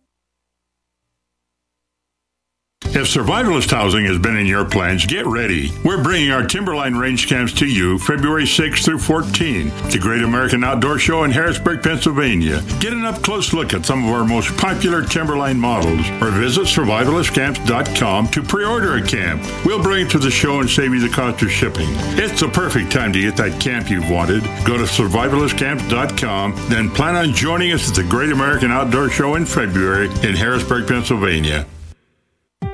If 2.93 3.07
survivalist 3.07 3.71
housing 3.71 4.03
has 4.07 4.17
been 4.17 4.35
in 4.35 4.45
your 4.45 4.65
plans, 4.65 5.05
get 5.05 5.25
ready. 5.25 5.71
We're 5.81 6.03
bringing 6.03 6.31
our 6.31 6.43
Timberline 6.43 6.95
range 6.95 7.25
camps 7.25 7.53
to 7.53 7.65
you 7.65 7.97
February 7.99 8.43
6th 8.43 8.83
through 8.83 8.99
14. 8.99 9.69
The 9.91 9.97
Great 9.97 10.23
American 10.23 10.61
Outdoor 10.65 10.99
Show 10.99 11.23
in 11.23 11.31
Harrisburg, 11.31 11.83
Pennsylvania. 11.83 12.61
Get 12.81 12.91
an 12.91 13.05
up 13.05 13.21
close 13.21 13.53
look 13.53 13.73
at 13.73 13.85
some 13.85 14.03
of 14.03 14.13
our 14.13 14.25
most 14.25 14.57
popular 14.57 15.03
Timberline 15.05 15.57
models 15.57 16.05
or 16.21 16.31
visit 16.31 16.63
survivalistcamps.com 16.63 18.27
to 18.27 18.43
pre 18.43 18.65
order 18.65 18.97
a 18.97 19.07
camp. 19.07 19.41
We'll 19.65 19.81
bring 19.81 20.07
it 20.07 20.11
to 20.11 20.19
the 20.19 20.29
show 20.29 20.59
and 20.59 20.69
save 20.69 20.93
you 20.93 20.99
the 20.99 21.15
cost 21.15 21.41
of 21.43 21.49
shipping. 21.49 21.87
It's 22.19 22.41
the 22.41 22.49
perfect 22.49 22.91
time 22.91 23.13
to 23.13 23.21
get 23.21 23.37
that 23.37 23.61
camp 23.61 23.89
you've 23.89 24.09
wanted. 24.09 24.43
Go 24.65 24.77
to 24.77 24.83
survivalistcamps.com, 24.83 26.55
then 26.67 26.89
plan 26.89 27.15
on 27.15 27.31
joining 27.31 27.71
us 27.71 27.89
at 27.89 27.95
the 27.95 28.03
Great 28.03 28.31
American 28.31 28.69
Outdoor 28.69 29.09
Show 29.09 29.35
in 29.35 29.45
February 29.45 30.07
in 30.27 30.35
Harrisburg, 30.35 30.89
Pennsylvania. 30.89 31.65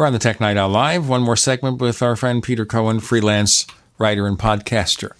We're 0.00 0.06
on 0.06 0.14
the 0.14 0.18
Tech 0.18 0.40
Night 0.40 0.56
Owl 0.56 0.70
Live. 0.70 1.10
One 1.10 1.20
more 1.20 1.36
segment 1.36 1.78
with 1.78 2.00
our 2.00 2.16
friend 2.16 2.42
Peter 2.42 2.64
Cohen, 2.64 3.00
freelance 3.00 3.66
writer 3.98 4.26
and 4.26 4.38
podcaster. 4.38 5.10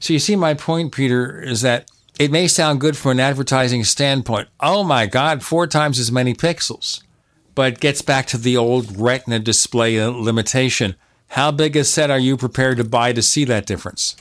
So 0.00 0.14
you 0.14 0.18
see, 0.18 0.36
my 0.36 0.54
point, 0.54 0.90
Peter, 0.94 1.38
is 1.42 1.60
that 1.60 1.90
it 2.18 2.30
may 2.30 2.48
sound 2.48 2.80
good 2.80 2.96
from 2.96 3.10
an 3.10 3.20
advertising 3.20 3.84
standpoint. 3.84 4.48
Oh 4.58 4.84
my 4.84 5.04
God, 5.04 5.42
four 5.42 5.66
times 5.66 5.98
as 5.98 6.10
many 6.10 6.32
pixels. 6.32 7.02
But 7.54 7.78
gets 7.78 8.00
back 8.00 8.26
to 8.28 8.38
the 8.38 8.56
old 8.56 8.98
retina 8.98 9.38
display 9.38 10.02
limitation. 10.02 10.94
How 11.28 11.50
big 11.50 11.76
a 11.76 11.84
set 11.84 12.10
are 12.10 12.18
you 12.18 12.38
prepared 12.38 12.78
to 12.78 12.84
buy 12.84 13.12
to 13.12 13.20
see 13.20 13.44
that 13.44 13.66
difference? 13.66 14.16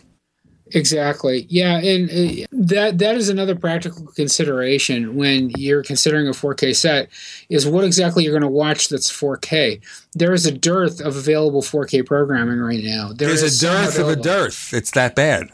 Exactly. 0.73 1.45
Yeah, 1.49 1.77
and 1.77 2.09
uh, 2.09 2.45
that 2.51 2.97
that 2.99 3.15
is 3.15 3.29
another 3.29 3.55
practical 3.55 4.07
consideration 4.07 5.15
when 5.15 5.49
you're 5.57 5.83
considering 5.83 6.27
a 6.27 6.31
4K 6.31 6.75
set 6.75 7.09
is 7.49 7.67
what 7.67 7.83
exactly 7.83 8.23
you're 8.23 8.37
going 8.37 8.41
to 8.41 8.47
watch 8.47 8.89
that's 8.89 9.11
4K. 9.11 9.81
There 10.13 10.33
is 10.33 10.45
a 10.45 10.51
dearth 10.51 11.01
of 11.01 11.15
available 11.15 11.61
4K 11.61 12.05
programming 12.05 12.59
right 12.59 12.83
now. 12.83 13.11
There 13.13 13.27
There's 13.27 13.61
a 13.61 13.65
dearth 13.65 13.99
of 13.99 14.09
a 14.09 14.15
dearth. 14.15 14.73
It's 14.73 14.91
that 14.91 15.15
bad. 15.15 15.49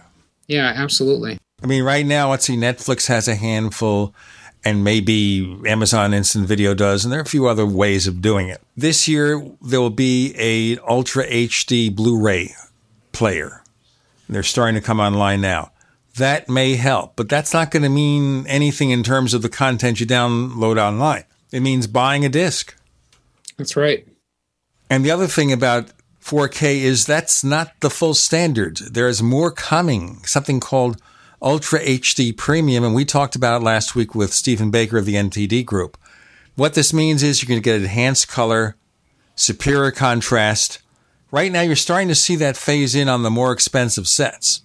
Yeah, 0.48 0.72
absolutely. 0.76 1.40
I 1.62 1.66
mean, 1.66 1.84
right 1.84 2.06
now, 2.06 2.32
let's 2.32 2.46
see, 2.46 2.56
Netflix 2.56 3.08
has 3.08 3.28
a 3.28 3.36
handful, 3.36 4.14
and 4.64 4.84
maybe 4.84 5.60
Amazon 5.66 6.14
Instant 6.14 6.48
Video 6.48 6.74
does, 6.74 7.04
and 7.04 7.12
there 7.12 7.20
are 7.20 7.24
a 7.24 7.26
few 7.26 7.48
other 7.48 7.66
ways 7.66 8.06
of 8.06 8.22
doing 8.22 8.50
it. 8.50 8.62
This 8.76 9.08
year, 9.08 9.44
there 9.62 9.82
will 9.82 9.90
be 9.90 10.36
a 10.38 10.78
Ultra 10.88 11.26
HD 11.28 11.94
Blu-ray 11.94 12.54
player 13.12 13.64
they're 14.30 14.44
starting 14.44 14.76
to 14.76 14.86
come 14.86 15.00
online 15.00 15.42
now. 15.42 15.72
That 16.16 16.50
may 16.50 16.76
help, 16.76 17.16
but 17.16 17.30
that's 17.30 17.54
not 17.54 17.72
going 17.72 17.84
to 17.84 17.90
mean 17.90 18.48
anything 18.48 18.90
in 18.90 19.04
terms 19.04 19.34
of 19.34 19.42
the 19.42 19.50
content 19.50 20.00
you 20.00 20.08
download 20.08 20.82
online. 20.82 21.26
It 21.52 21.62
means 21.62 21.88
buying 21.88 22.26
a 22.26 22.30
disc. 22.30 22.76
That's 23.58 23.76
right. 23.76 24.08
And 24.90 25.06
the 25.06 25.12
other 25.12 25.28
thing 25.28 25.52
about 25.52 25.92
4K 26.22 26.78
is 26.78 27.06
that's 27.06 27.44
not 27.44 27.72
the 27.82 27.90
full 27.90 28.14
standard. 28.14 28.78
There 28.78 29.08
is 29.08 29.22
more 29.22 29.52
coming, 29.52 30.24
something 30.26 30.60
called 30.60 31.02
Ultra 31.42 31.80
HD 31.80 32.36
Premium, 32.36 32.84
and 32.84 32.96
we 32.96 33.06
talked 33.06 33.36
about 33.36 33.62
it 33.62 33.66
last 33.66 33.96
week 33.96 34.16
with 34.16 34.34
Stephen 34.34 34.72
Baker 34.72 34.98
of 34.98 35.06
the 35.06 35.16
NPD 35.16 35.66
Group. 35.66 35.98
What 36.56 36.74
this 36.74 36.92
means 36.92 37.22
is 37.22 37.42
you're 37.42 37.48
going 37.48 37.62
to 37.62 37.64
get 37.64 37.80
enhanced 37.80 38.28
color, 38.28 38.76
superior 39.36 39.92
contrast. 39.92 40.80
Right 41.32 41.52
now, 41.52 41.62
you're 41.62 41.76
starting 41.76 42.08
to 42.08 42.16
see 42.16 42.36
that 42.38 42.56
phase 42.58 42.96
in 42.96 43.10
on 43.10 43.24
the 43.24 43.30
more 43.30 43.52
expensive 43.52 44.08
sets. 44.08 44.62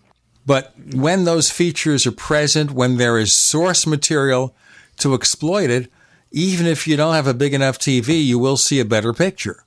But 0.46 0.74
when 0.92 1.24
those 1.24 1.50
features 1.50 2.06
are 2.06 2.12
present, 2.12 2.72
when 2.72 2.96
there 2.96 3.18
is 3.18 3.34
source 3.34 3.86
material 3.86 4.54
to 4.98 5.14
exploit 5.14 5.70
it, 5.70 5.90
even 6.30 6.66
if 6.66 6.86
you 6.86 6.96
don't 6.96 7.14
have 7.14 7.26
a 7.26 7.34
big 7.34 7.54
enough 7.54 7.78
TV, 7.78 8.24
you 8.24 8.38
will 8.38 8.56
see 8.56 8.80
a 8.80 8.84
better 8.84 9.12
picture. 9.12 9.64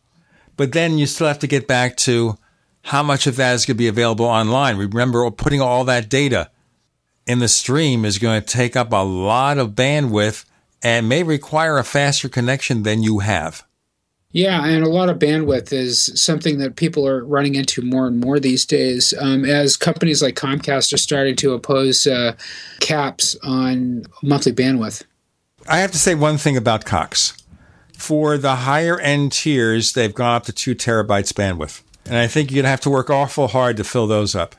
But 0.57 0.71
then 0.71 0.97
you 0.97 1.05
still 1.05 1.27
have 1.27 1.39
to 1.39 1.47
get 1.47 1.67
back 1.67 1.97
to 1.97 2.37
how 2.83 3.03
much 3.03 3.27
of 3.27 3.35
that 3.35 3.53
is 3.53 3.65
going 3.65 3.75
to 3.75 3.79
be 3.79 3.87
available 3.87 4.25
online. 4.25 4.77
Remember, 4.77 5.29
putting 5.31 5.61
all 5.61 5.83
that 5.85 6.09
data 6.09 6.49
in 7.27 7.39
the 7.39 7.47
stream 7.47 8.05
is 8.05 8.19
going 8.19 8.41
to 8.41 8.47
take 8.47 8.75
up 8.75 8.91
a 8.91 9.03
lot 9.03 9.57
of 9.57 9.71
bandwidth 9.71 10.45
and 10.83 11.09
may 11.09 11.23
require 11.23 11.77
a 11.77 11.83
faster 11.83 12.29
connection 12.29 12.83
than 12.83 13.03
you 13.03 13.19
have. 13.19 13.65
Yeah, 14.35 14.65
and 14.65 14.83
a 14.83 14.89
lot 14.89 15.07
of 15.07 15.17
bandwidth 15.17 15.71
is 15.71 16.11
something 16.21 16.57
that 16.57 16.75
people 16.75 17.07
are 17.07 17.23
running 17.23 17.55
into 17.55 17.81
more 17.81 18.05
and 18.05 18.19
more 18.19 18.37
these 18.37 18.65
days 18.65 19.13
um, 19.17 19.45
as 19.45 19.77
companies 19.77 20.21
like 20.21 20.35
Comcast 20.35 20.91
are 20.91 20.97
starting 20.97 21.37
to 21.37 21.53
oppose 21.53 22.05
uh, 22.05 22.35
caps 22.81 23.37
on 23.43 24.03
monthly 24.21 24.51
bandwidth. 24.51 25.03
I 25.69 25.77
have 25.77 25.93
to 25.93 25.97
say 25.97 26.15
one 26.15 26.37
thing 26.37 26.57
about 26.57 26.83
Cox. 26.83 27.41
For 27.93 28.37
the 28.37 28.57
higher 28.57 28.99
end 28.99 29.31
tiers, 29.31 29.93
they've 29.93 30.13
gone 30.13 30.35
up 30.35 30.43
to 30.43 30.51
two 30.51 30.75
terabytes 30.75 31.31
bandwidth. 31.31 31.81
And 32.05 32.17
I 32.17 32.27
think 32.27 32.51
you're 32.51 32.55
going 32.55 32.65
to 32.65 32.71
have 32.71 32.81
to 32.81 32.89
work 32.89 33.09
awful 33.09 33.47
hard 33.47 33.77
to 33.77 33.85
fill 33.85 34.05
those 34.05 34.35
up. 34.35 34.57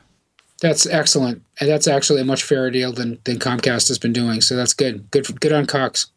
That's 0.59 0.87
excellent. 0.87 1.43
And 1.59 1.69
that's 1.69 1.87
actually 1.87 2.21
a 2.21 2.25
much 2.25 2.41
fairer 2.41 2.71
deal 2.71 2.93
than, 2.93 3.19
than 3.25 3.37
Comcast 3.37 3.89
has 3.89 3.99
been 3.99 4.11
doing. 4.11 4.41
So 4.41 4.55
that's 4.55 4.73
good. 4.73 5.11
Good, 5.11 5.39
good 5.39 5.53
on 5.53 5.67
Cox. 5.67 6.07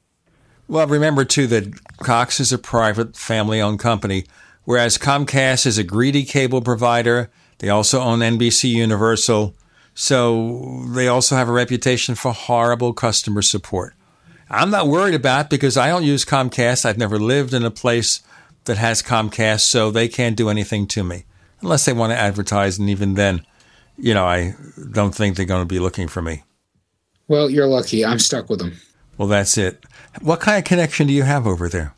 Well, 0.71 0.87
remember 0.87 1.25
too 1.25 1.49
that 1.49 1.85
Cox 1.97 2.39
is 2.39 2.53
a 2.53 2.59
private 2.59 3.17
family 3.17 3.61
owned 3.61 3.81
company, 3.81 4.27
whereas 4.63 4.99
Comcast 4.99 5.67
is 5.67 5.79
a 5.79 5.83
greedy 5.83 6.23
cable 6.23 6.63
provider. 6.63 7.29
They 7.59 7.69
also 7.69 7.99
own 8.01 8.21
NBC 8.21 8.71
Universal. 8.71 9.57
So 9.95 10.85
they 10.95 11.09
also 11.09 11.35
have 11.35 11.49
a 11.49 11.53
reputation 11.53 12.15
for 12.15 12.33
horrible 12.33 12.93
customer 12.93 13.43
support. 13.43 13.95
I'm 14.49 14.71
not 14.71 14.87
worried 14.87 15.17
about 15.17 15.51
because 15.51 15.77
I 15.77 15.89
don't 15.89 16.05
use 16.05 16.25
Comcast. 16.25 16.85
I've 16.85 16.99
never 16.99 17.19
lived 17.19 17.53
in 17.53 17.65
a 17.65 17.73
place 17.73 18.23
that 18.67 18.79
has 18.79 19.03
Comcast, 19.03 19.63
so 19.63 19.91
they 19.91 20.07
can't 20.07 20.37
do 20.37 20.49
anything 20.49 20.87
to 20.87 21.03
me 21.03 21.25
unless 21.63 21.85
they 21.85 21.93
want 21.93 22.13
to 22.13 22.17
advertise. 22.17 22.79
And 22.79 22.89
even 22.89 23.15
then, 23.15 23.45
you 23.99 24.15
know, 24.15 24.25
I 24.25 24.55
don't 24.93 25.17
think 25.17 25.35
they're 25.35 25.47
going 25.47 25.63
to 25.63 25.75
be 25.75 25.81
looking 25.81 26.07
for 26.07 26.23
me. 26.23 26.45
Well, 27.27 27.51
you're 27.51 27.67
lucky. 27.67 28.05
I'm 28.05 28.21
stuck 28.21 28.49
with 28.49 28.61
them. 28.61 28.77
Well, 29.21 29.29
that's 29.29 29.59
it. 29.59 29.85
What 30.23 30.41
kind 30.41 30.57
of 30.57 30.65
connection 30.65 31.07
do 31.07 31.13
you 31.13 31.25
have 31.25 31.47
over 31.47 31.69
there? 31.69 31.95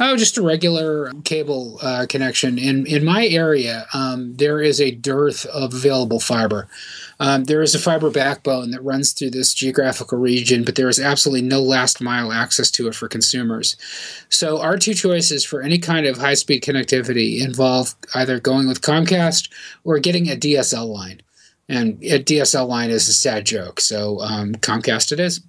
Oh, 0.00 0.16
just 0.16 0.36
a 0.38 0.42
regular 0.42 1.12
cable 1.22 1.78
uh, 1.80 2.06
connection. 2.08 2.58
In 2.58 2.84
in 2.84 3.04
my 3.04 3.28
area, 3.28 3.86
um, 3.94 4.34
there 4.34 4.60
is 4.60 4.80
a 4.80 4.90
dearth 4.90 5.46
of 5.46 5.72
available 5.72 6.18
fiber. 6.18 6.66
Um, 7.20 7.44
there 7.44 7.62
is 7.62 7.76
a 7.76 7.78
fiber 7.78 8.10
backbone 8.10 8.72
that 8.72 8.82
runs 8.82 9.12
through 9.12 9.30
this 9.30 9.54
geographical 9.54 10.18
region, 10.18 10.64
but 10.64 10.74
there 10.74 10.88
is 10.88 10.98
absolutely 10.98 11.46
no 11.46 11.62
last 11.62 12.00
mile 12.00 12.32
access 12.32 12.72
to 12.72 12.88
it 12.88 12.96
for 12.96 13.06
consumers. 13.06 13.76
So, 14.28 14.60
our 14.60 14.76
two 14.76 14.94
choices 14.94 15.44
for 15.44 15.62
any 15.62 15.78
kind 15.78 16.06
of 16.06 16.18
high 16.18 16.34
speed 16.34 16.64
connectivity 16.64 17.40
involve 17.40 17.94
either 18.16 18.40
going 18.40 18.66
with 18.66 18.80
Comcast 18.80 19.48
or 19.84 20.00
getting 20.00 20.28
a 20.28 20.34
DSL 20.34 20.92
line. 20.92 21.20
And 21.68 22.02
a 22.02 22.18
DSL 22.18 22.66
line 22.66 22.90
is 22.90 23.08
a 23.08 23.12
sad 23.12 23.46
joke. 23.46 23.80
So, 23.80 24.20
um, 24.22 24.56
Comcast 24.56 25.12
it 25.12 25.20
is. 25.20 25.40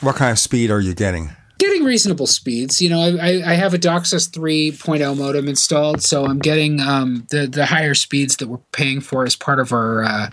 What 0.00 0.16
kind 0.16 0.30
of 0.30 0.38
speed 0.38 0.70
are 0.70 0.80
you 0.80 0.94
getting? 0.94 1.30
Getting 1.58 1.84
reasonable 1.84 2.26
speeds. 2.26 2.82
You 2.82 2.90
know, 2.90 3.00
I, 3.00 3.42
I 3.44 3.54
have 3.54 3.72
a 3.72 3.78
DOCSIS 3.78 4.30
3.0 4.30 5.16
modem 5.16 5.48
installed, 5.48 6.02
so 6.02 6.26
I'm 6.26 6.38
getting 6.38 6.80
um, 6.80 7.26
the 7.30 7.46
the 7.46 7.64
higher 7.64 7.94
speeds 7.94 8.36
that 8.36 8.48
we're 8.48 8.58
paying 8.72 9.00
for 9.00 9.24
as 9.24 9.36
part 9.36 9.58
of 9.58 9.72
our 9.72 10.04
uh, 10.04 10.30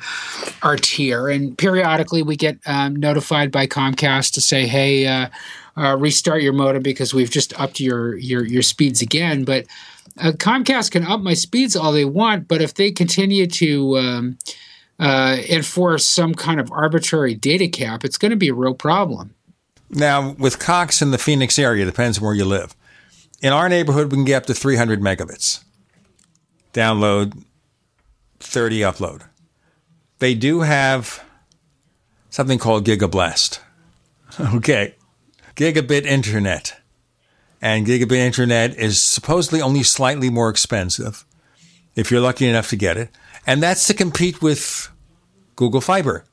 our 0.64 0.76
tier. 0.76 1.30
And 1.30 1.58
periodically, 1.58 2.24
we 2.24 2.36
get 2.36 2.60
um, 2.66 2.98
notified 2.98 3.54
by 3.54 3.68
Comcast 3.68 4.34
to 4.34 4.42
say, 4.42 4.68
"Hey, 4.68 5.08
uh, 5.08 5.30
uh, 5.78 5.96
restart 5.98 6.42
your 6.42 6.52
modem 6.52 6.84
because 6.84 7.14
we've 7.14 7.32
just 7.32 7.58
upped 7.58 7.80
your 7.80 8.18
your 8.18 8.46
your 8.46 8.64
speeds 8.64 9.02
again." 9.02 9.46
But 9.46 9.66
uh, 10.20 10.34
Comcast 10.34 10.92
can 10.92 11.06
up 11.06 11.22
my 11.22 11.36
speeds 11.36 11.78
all 11.78 11.94
they 11.94 12.04
want, 12.04 12.50
but 12.50 12.62
if 12.62 12.74
they 12.74 12.92
continue 12.92 13.48
to 13.48 13.98
um, 13.98 14.38
uh, 15.00 15.38
enforce 15.50 16.06
some 16.06 16.34
kind 16.34 16.60
of 16.60 16.70
arbitrary 16.70 17.34
data 17.34 17.70
cap, 17.70 18.04
it's 18.04 18.18
going 18.18 18.32
to 18.32 18.38
be 18.38 18.50
a 18.50 18.54
real 18.54 18.74
problem. 18.74 19.34
Now, 19.94 20.32
with 20.32 20.60
Cox 20.60 21.02
in 21.02 21.12
the 21.12 21.18
Phoenix 21.18 21.60
area, 21.60 21.86
depends 21.86 22.18
on 22.18 22.24
where 22.24 22.34
you 22.34 22.46
live. 22.46 22.76
In 23.42 23.54
our 23.54 23.70
neighborhood, 23.70 24.12
we 24.12 24.18
can 24.18 24.26
get 24.26 24.38
up 24.38 24.46
to 24.48 24.54
300 24.54 25.02
megabits. 25.02 25.64
Download, 26.74 27.44
30 28.40 28.80
upload. 28.80 29.24
They 30.20 30.34
do 30.34 30.62
have 30.62 31.24
something 32.30 32.58
called 32.60 32.86
GigaBlast. 32.86 33.60
Okay. 34.56 34.96
Gigabit 35.56 36.06
internet. 36.06 36.82
And 37.62 37.86
gigabit 37.86 38.18
internet 38.18 38.76
is 38.78 39.00
supposedly 39.00 39.62
only 39.62 39.84
slightly 39.84 40.32
more 40.32 40.50
expensive 40.50 41.24
if 41.96 42.10
you're 42.10 42.20
lucky 42.20 42.48
enough 42.48 42.70
to 42.70 42.76
get 42.76 42.98
it. 42.98 43.10
And 43.46 43.62
that's 43.62 43.86
to 43.88 43.94
compete 43.94 44.42
with 44.42 44.90
Google 45.56 45.82
Fiber. 45.82 46.26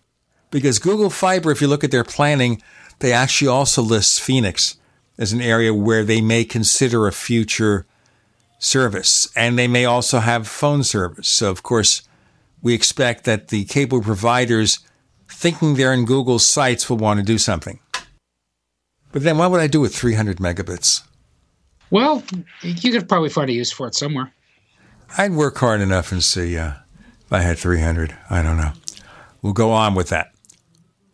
Because 0.51 0.79
Google 0.79 1.11
Fiber, 1.11 1.51
if 1.51 1.61
you 1.61 1.69
look 1.69 1.85
at 1.85 1.91
their 1.91 2.05
planning, 2.05 2.63
they 3.01 3.13
actually 3.13 3.49
also 3.49 3.83
list 3.83 4.21
Phoenix 4.21 4.77
as 5.19 5.33
an 5.33 5.41
area 5.41 5.75
where 5.75 6.05
they 6.05 6.21
may 6.21 6.45
consider 6.45 7.07
a 7.07 7.13
future 7.13 7.87
service. 8.59 9.31
And 9.35 9.59
they 9.59 9.69
may 9.69 9.85
also 9.85 10.21
have 10.21 10.47
phone 10.47 10.85
service. 10.85 11.29
So, 11.29 11.51
of 11.51 11.63
course, 11.63 12.03
we 12.63 12.75
expect 12.75 13.25
that 13.25 13.49
the 13.49 13.65
cable 13.65 14.01
providers, 14.01 14.79
thinking 15.29 15.75
they're 15.75 15.93
in 15.93 16.05
Google's 16.05 16.47
sights, 16.47 16.89
will 16.89 16.99
want 16.99 17.19
to 17.19 17.25
do 17.25 17.39
something. 17.39 17.81
But 19.13 19.23
then 19.23 19.39
what 19.39 19.51
would 19.51 19.61
I 19.61 19.67
do 19.67 19.81
with 19.81 19.95
300 19.95 20.37
megabits? 20.37 21.03
Well, 21.91 22.23
you 22.63 22.93
could 22.93 23.09
probably 23.09 23.31
find 23.31 23.51
a 23.51 23.53
use 23.53 23.73
for 23.73 23.89
it 23.89 23.95
somewhere. 23.95 24.33
I'd 25.19 25.33
work 25.33 25.59
hard 25.59 25.81
enough 25.81 26.13
and 26.13 26.23
see 26.23 26.57
uh, 26.57 26.75
if 27.27 27.33
I 27.33 27.41
had 27.41 27.59
300. 27.59 28.17
I 28.29 28.43
don't 28.43 28.57
know. 28.57 28.73
We'll 29.43 29.53
go 29.53 29.73
on 29.73 29.95
with 29.95 30.09
that. 30.11 30.33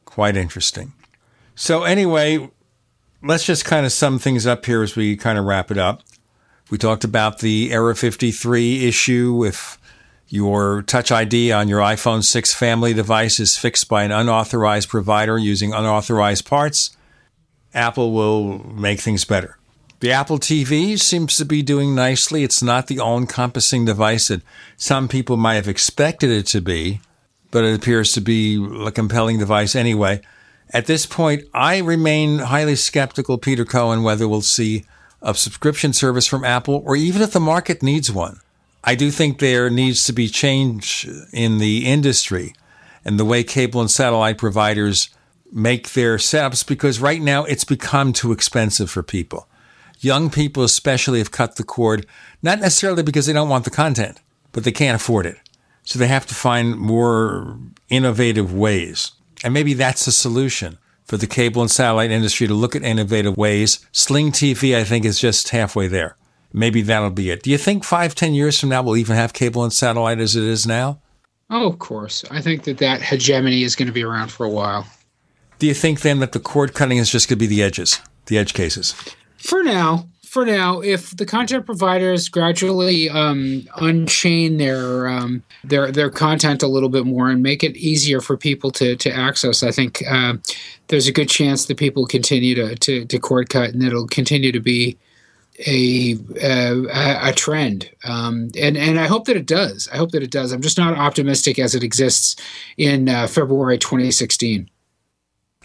Quite 0.04 0.36
interesting. 0.36 0.92
So, 1.58 1.84
anyway, 1.84 2.50
let's 3.22 3.44
just 3.44 3.64
kind 3.64 3.86
of 3.86 3.92
sum 3.92 4.18
things 4.18 4.46
up 4.46 4.66
here 4.66 4.82
as 4.82 4.94
we 4.94 5.16
kind 5.16 5.38
of 5.38 5.46
wrap 5.46 5.70
it 5.70 5.78
up. 5.78 6.02
We 6.70 6.76
talked 6.76 7.02
about 7.02 7.38
the 7.38 7.72
Error 7.72 7.94
53 7.94 8.86
issue. 8.86 9.42
If 9.42 9.78
your 10.28 10.82
Touch 10.82 11.10
ID 11.10 11.52
on 11.52 11.66
your 11.66 11.80
iPhone 11.80 12.22
6 12.22 12.52
family 12.52 12.92
device 12.92 13.40
is 13.40 13.56
fixed 13.56 13.88
by 13.88 14.04
an 14.04 14.12
unauthorized 14.12 14.90
provider 14.90 15.38
using 15.38 15.72
unauthorized 15.72 16.44
parts, 16.44 16.94
Apple 17.72 18.12
will 18.12 18.58
make 18.74 19.00
things 19.00 19.24
better. 19.24 19.56
The 20.00 20.12
Apple 20.12 20.38
TV 20.38 21.00
seems 21.00 21.36
to 21.38 21.46
be 21.46 21.62
doing 21.62 21.94
nicely. 21.94 22.42
It's 22.42 22.62
not 22.62 22.86
the 22.86 22.98
all 23.00 23.16
encompassing 23.16 23.86
device 23.86 24.28
that 24.28 24.42
some 24.76 25.08
people 25.08 25.38
might 25.38 25.54
have 25.54 25.68
expected 25.68 26.30
it 26.30 26.44
to 26.48 26.60
be, 26.60 27.00
but 27.50 27.64
it 27.64 27.74
appears 27.74 28.12
to 28.12 28.20
be 28.20 28.62
a 28.84 28.90
compelling 28.90 29.38
device 29.38 29.74
anyway. 29.74 30.20
At 30.72 30.86
this 30.86 31.06
point, 31.06 31.44
I 31.54 31.78
remain 31.78 32.38
highly 32.38 32.76
skeptical, 32.76 33.38
Peter 33.38 33.64
Cohen, 33.64 34.02
whether 34.02 34.26
we'll 34.26 34.42
see 34.42 34.84
a 35.22 35.34
subscription 35.34 35.92
service 35.92 36.26
from 36.26 36.44
Apple 36.44 36.82
or 36.84 36.96
even 36.96 37.22
if 37.22 37.32
the 37.32 37.40
market 37.40 37.82
needs 37.82 38.12
one. 38.12 38.40
I 38.84 38.94
do 38.94 39.10
think 39.10 39.38
there 39.38 39.70
needs 39.70 40.04
to 40.04 40.12
be 40.12 40.28
change 40.28 41.08
in 41.32 41.58
the 41.58 41.86
industry 41.86 42.54
and 43.04 43.18
the 43.18 43.24
way 43.24 43.42
cable 43.42 43.80
and 43.80 43.90
satellite 43.90 44.38
providers 44.38 45.10
make 45.52 45.92
their 45.92 46.16
setups 46.16 46.66
because 46.66 47.00
right 47.00 47.20
now 47.20 47.44
it's 47.44 47.64
become 47.64 48.12
too 48.12 48.32
expensive 48.32 48.90
for 48.90 49.02
people. 49.02 49.48
Young 50.00 50.30
people, 50.30 50.62
especially, 50.62 51.18
have 51.18 51.30
cut 51.30 51.56
the 51.56 51.64
cord, 51.64 52.06
not 52.42 52.60
necessarily 52.60 53.02
because 53.02 53.26
they 53.26 53.32
don't 53.32 53.48
want 53.48 53.64
the 53.64 53.70
content, 53.70 54.20
but 54.52 54.64
they 54.64 54.72
can't 54.72 55.00
afford 55.00 55.26
it. 55.26 55.38
So 55.84 55.98
they 55.98 56.08
have 56.08 56.26
to 56.26 56.34
find 56.34 56.76
more 56.76 57.58
innovative 57.88 58.52
ways. 58.52 59.12
And 59.44 59.54
maybe 59.54 59.74
that's 59.74 60.04
the 60.04 60.12
solution 60.12 60.78
for 61.04 61.16
the 61.16 61.26
cable 61.26 61.62
and 61.62 61.70
satellite 61.70 62.10
industry 62.10 62.46
to 62.46 62.54
look 62.54 62.74
at 62.74 62.82
innovative 62.82 63.36
ways. 63.36 63.86
Sling 63.92 64.32
TV, 64.32 64.76
I 64.76 64.84
think, 64.84 65.04
is 65.04 65.18
just 65.18 65.50
halfway 65.50 65.86
there. 65.86 66.16
Maybe 66.52 66.82
that'll 66.82 67.10
be 67.10 67.30
it. 67.30 67.42
Do 67.42 67.50
you 67.50 67.58
think 67.58 67.84
five, 67.84 68.14
ten 68.14 68.34
years 68.34 68.58
from 68.58 68.70
now 68.70 68.82
we'll 68.82 68.96
even 68.96 69.16
have 69.16 69.32
cable 69.32 69.62
and 69.62 69.72
satellite 69.72 70.18
as 70.18 70.36
it 70.36 70.42
is 70.42 70.66
now? 70.66 71.00
Oh, 71.50 71.68
of 71.68 71.78
course. 71.78 72.24
I 72.30 72.40
think 72.40 72.64
that 72.64 72.78
that 72.78 73.02
hegemony 73.02 73.62
is 73.62 73.76
going 73.76 73.86
to 73.86 73.92
be 73.92 74.02
around 74.02 74.32
for 74.32 74.44
a 74.44 74.50
while. 74.50 74.86
Do 75.58 75.66
you 75.66 75.74
think 75.74 76.00
then 76.00 76.18
that 76.20 76.32
the 76.32 76.40
cord 76.40 76.74
cutting 76.74 76.98
is 76.98 77.10
just 77.10 77.28
going 77.28 77.38
to 77.38 77.40
be 77.40 77.46
the 77.46 77.62
edges, 77.62 78.00
the 78.26 78.36
edge 78.36 78.52
cases? 78.52 78.94
For 79.36 79.62
now, 79.62 80.08
for 80.36 80.44
now, 80.44 80.82
if 80.82 81.16
the 81.16 81.24
content 81.24 81.64
providers 81.64 82.28
gradually 82.28 83.08
um, 83.08 83.66
unchain 83.76 84.58
their 84.58 85.08
um, 85.08 85.42
their 85.64 85.90
their 85.90 86.10
content 86.10 86.62
a 86.62 86.66
little 86.66 86.90
bit 86.90 87.06
more 87.06 87.30
and 87.30 87.42
make 87.42 87.64
it 87.64 87.74
easier 87.74 88.20
for 88.20 88.36
people 88.36 88.70
to 88.72 88.96
to 88.96 89.10
access, 89.10 89.62
I 89.62 89.70
think 89.70 90.02
uh, 90.06 90.34
there's 90.88 91.06
a 91.06 91.12
good 91.12 91.30
chance 91.30 91.64
that 91.64 91.78
people 91.78 92.04
continue 92.04 92.54
to 92.54 92.76
to, 92.76 93.06
to 93.06 93.18
cord 93.18 93.48
cut 93.48 93.70
and 93.70 93.82
it'll 93.82 94.06
continue 94.08 94.52
to 94.52 94.60
be 94.60 94.98
a 95.66 96.18
a, 96.42 97.30
a 97.30 97.32
trend. 97.32 97.90
Um, 98.04 98.50
and 98.60 98.76
and 98.76 99.00
I 99.00 99.06
hope 99.06 99.24
that 99.28 99.36
it 99.38 99.46
does. 99.46 99.88
I 99.90 99.96
hope 99.96 100.10
that 100.10 100.22
it 100.22 100.30
does. 100.30 100.52
I'm 100.52 100.60
just 100.60 100.76
not 100.76 100.98
optimistic 100.98 101.58
as 101.58 101.74
it 101.74 101.82
exists 101.82 102.36
in 102.76 103.08
uh, 103.08 103.26
February 103.26 103.78
2016. 103.78 104.68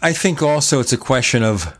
I 0.00 0.14
think 0.14 0.40
also 0.40 0.80
it's 0.80 0.94
a 0.94 0.96
question 0.96 1.42
of 1.42 1.78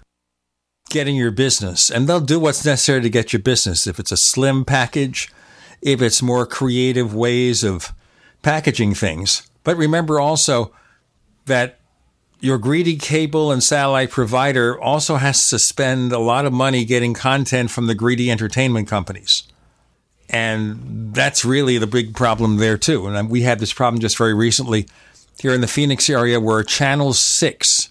getting 0.92 1.16
your 1.16 1.30
business, 1.32 1.90
and 1.90 2.06
they'll 2.06 2.20
do 2.20 2.38
what's 2.38 2.64
necessary 2.64 3.00
to 3.00 3.10
get 3.10 3.32
your 3.32 3.42
business. 3.42 3.86
If 3.86 3.98
it's 3.98 4.12
a 4.12 4.16
slim 4.16 4.64
package, 4.64 5.32
if 5.80 6.00
it's 6.00 6.22
more 6.22 6.46
creative 6.46 7.14
ways 7.14 7.64
of 7.64 7.92
packaging 8.42 8.94
things. 8.94 9.48
But 9.64 9.76
remember 9.76 10.20
also 10.20 10.72
that 11.46 11.80
your 12.40 12.58
greedy 12.58 12.96
cable 12.96 13.50
and 13.50 13.62
satellite 13.62 14.10
provider 14.10 14.78
also 14.80 15.16
has 15.16 15.48
to 15.48 15.58
spend 15.58 16.12
a 16.12 16.18
lot 16.18 16.44
of 16.44 16.52
money 16.52 16.84
getting 16.84 17.14
content 17.14 17.70
from 17.70 17.86
the 17.86 17.94
greedy 17.94 18.30
entertainment 18.30 18.88
companies. 18.88 19.44
And 20.28 21.14
that's 21.14 21.44
really 21.44 21.78
the 21.78 21.86
big 21.86 22.14
problem 22.14 22.56
there, 22.56 22.76
too. 22.76 23.06
And 23.06 23.30
we 23.30 23.42
had 23.42 23.60
this 23.60 23.72
problem 23.72 24.00
just 24.00 24.18
very 24.18 24.34
recently 24.34 24.88
here 25.40 25.54
in 25.54 25.60
the 25.60 25.66
Phoenix 25.68 26.10
area 26.10 26.40
where 26.40 26.62
Channel 26.62 27.12
6 27.12 27.88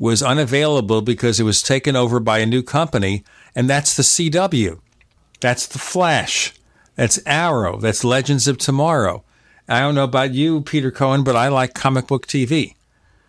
was 0.00 0.22
unavailable 0.22 1.02
because 1.02 1.38
it 1.38 1.44
was 1.44 1.60
taken 1.60 1.94
over 1.94 2.18
by 2.18 2.38
a 2.38 2.46
new 2.46 2.62
company, 2.62 3.22
and 3.54 3.68
that's 3.68 3.94
the 3.94 4.02
CW. 4.02 4.80
That's 5.40 5.66
the 5.66 5.78
Flash. 5.78 6.54
That's 6.96 7.20
Arrow. 7.26 7.78
That's 7.78 8.02
Legends 8.02 8.48
of 8.48 8.56
Tomorrow. 8.56 9.22
I 9.68 9.80
don't 9.80 9.94
know 9.94 10.04
about 10.04 10.32
you, 10.32 10.62
Peter 10.62 10.90
Cohen, 10.90 11.22
but 11.22 11.36
I 11.36 11.48
like 11.48 11.74
comic 11.74 12.06
book 12.06 12.26
TV. 12.26 12.76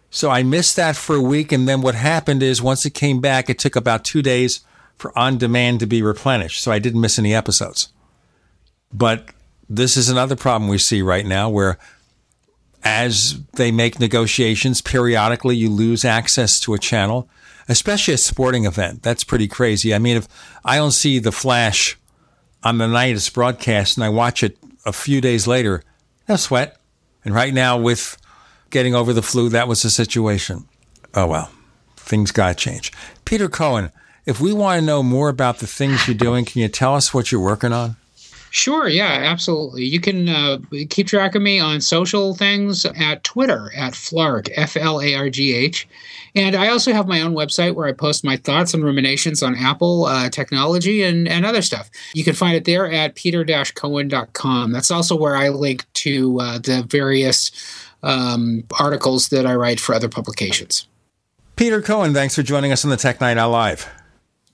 So 0.09 0.29
I 0.29 0.43
missed 0.43 0.77
that 0.77 0.95
for 0.95 1.17
a 1.17 1.21
week, 1.21 1.51
and 1.51 1.67
then 1.67 1.81
what 1.81 1.95
happened 1.95 2.41
is 2.41 2.61
once 2.61 2.85
it 2.85 2.93
came 2.93 3.19
back, 3.19 3.49
it 3.49 3.59
took 3.59 3.75
about 3.75 4.05
two 4.05 4.21
days 4.21 4.61
for 4.95 5.17
on 5.19 5.37
demand 5.37 5.81
to 5.81 5.85
be 5.85 6.01
replenished. 6.01 6.63
So 6.63 6.71
I 6.71 6.79
didn't 6.79 7.01
miss 7.01 7.19
any 7.19 7.33
episodes. 7.33 7.89
But 8.93 9.29
this 9.69 9.97
is 9.97 10.07
another 10.07 10.37
problem 10.37 10.69
we 10.69 10.77
see 10.77 11.01
right 11.01 11.25
now 11.25 11.49
where 11.49 11.77
as 12.83 13.39
they 13.53 13.71
make 13.71 13.99
negotiations, 13.99 14.81
periodically 14.81 15.55
you 15.55 15.69
lose 15.69 16.03
access 16.03 16.59
to 16.61 16.73
a 16.73 16.79
channel, 16.79 17.29
especially 17.67 18.13
a 18.13 18.17
sporting 18.17 18.65
event. 18.65 19.03
That's 19.03 19.23
pretty 19.23 19.47
crazy. 19.47 19.93
I 19.93 19.99
mean, 19.99 20.17
if 20.17 20.27
I 20.65 20.77
don't 20.77 20.91
see 20.91 21.19
the 21.19 21.31
flash 21.31 21.97
on 22.63 22.77
the 22.77 22.87
night 22.87 23.15
it's 23.15 23.29
broadcast 23.29 23.97
and 23.97 24.03
I 24.03 24.09
watch 24.09 24.43
it 24.43 24.57
a 24.85 24.93
few 24.93 25.21
days 25.21 25.47
later, 25.47 25.83
no 26.27 26.35
sweat. 26.35 26.77
And 27.23 27.35
right 27.35 27.53
now, 27.53 27.77
with 27.77 28.17
getting 28.71 28.95
over 28.95 29.13
the 29.13 29.21
flu, 29.21 29.49
that 29.49 29.67
was 29.67 29.83
the 29.83 29.91
situation. 29.91 30.67
Oh 31.13 31.27
well, 31.27 31.51
things 31.97 32.31
got 32.31 32.49
to 32.49 32.55
change. 32.55 32.91
Peter 33.25 33.47
Cohen, 33.47 33.91
if 34.25 34.39
we 34.39 34.53
want 34.53 34.79
to 34.79 34.85
know 34.85 35.03
more 35.03 35.29
about 35.29 35.59
the 35.59 35.67
things 35.67 36.07
you're 36.07 36.15
doing, 36.15 36.45
can 36.45 36.61
you 36.61 36.67
tell 36.67 36.95
us 36.95 37.13
what 37.13 37.31
you're 37.31 37.41
working 37.41 37.73
on? 37.73 37.95
Sure, 38.53 38.89
yeah, 38.89 39.21
absolutely. 39.23 39.85
You 39.85 40.01
can 40.01 40.27
uh, 40.27 40.57
keep 40.89 41.07
track 41.07 41.35
of 41.35 41.41
me 41.41 41.57
on 41.57 41.79
social 41.79 42.35
things 42.35 42.85
at 42.85 43.23
Twitter 43.23 43.71
at 43.73 43.93
Flargh, 43.93 44.49
F 44.55 44.75
L 44.75 45.01
A 45.01 45.15
R 45.15 45.29
G 45.29 45.53
H. 45.53 45.87
And 46.35 46.53
I 46.53 46.67
also 46.67 46.91
have 46.91 47.07
my 47.07 47.21
own 47.21 47.33
website 47.33 47.75
where 47.75 47.87
I 47.87 47.93
post 47.93 48.25
my 48.25 48.35
thoughts 48.35 48.73
and 48.73 48.83
ruminations 48.83 49.41
on 49.41 49.55
Apple 49.55 50.03
uh, 50.03 50.29
technology 50.29 51.01
and, 51.01 51.29
and 51.29 51.45
other 51.45 51.61
stuff. 51.61 51.89
You 52.13 52.25
can 52.25 52.33
find 52.33 52.57
it 52.57 52.65
there 52.65 52.91
at 52.91 53.15
peter 53.15 53.45
cohen.com. 53.73 54.73
That's 54.73 54.91
also 54.91 55.15
where 55.15 55.37
I 55.37 55.47
link 55.47 55.85
to 55.93 56.39
uh, 56.41 56.57
the 56.59 56.83
various 56.85 57.51
um, 58.03 58.65
articles 58.77 59.29
that 59.29 59.45
I 59.45 59.55
write 59.55 59.79
for 59.79 59.95
other 59.95 60.09
publications. 60.09 60.87
Peter 61.55 61.81
Cohen, 61.81 62.13
thanks 62.13 62.35
for 62.35 62.43
joining 62.43 62.73
us 62.73 62.83
on 62.83 62.91
the 62.91 62.97
Tech 62.97 63.21
Night 63.21 63.37
Owl 63.37 63.51
Live. 63.51 63.87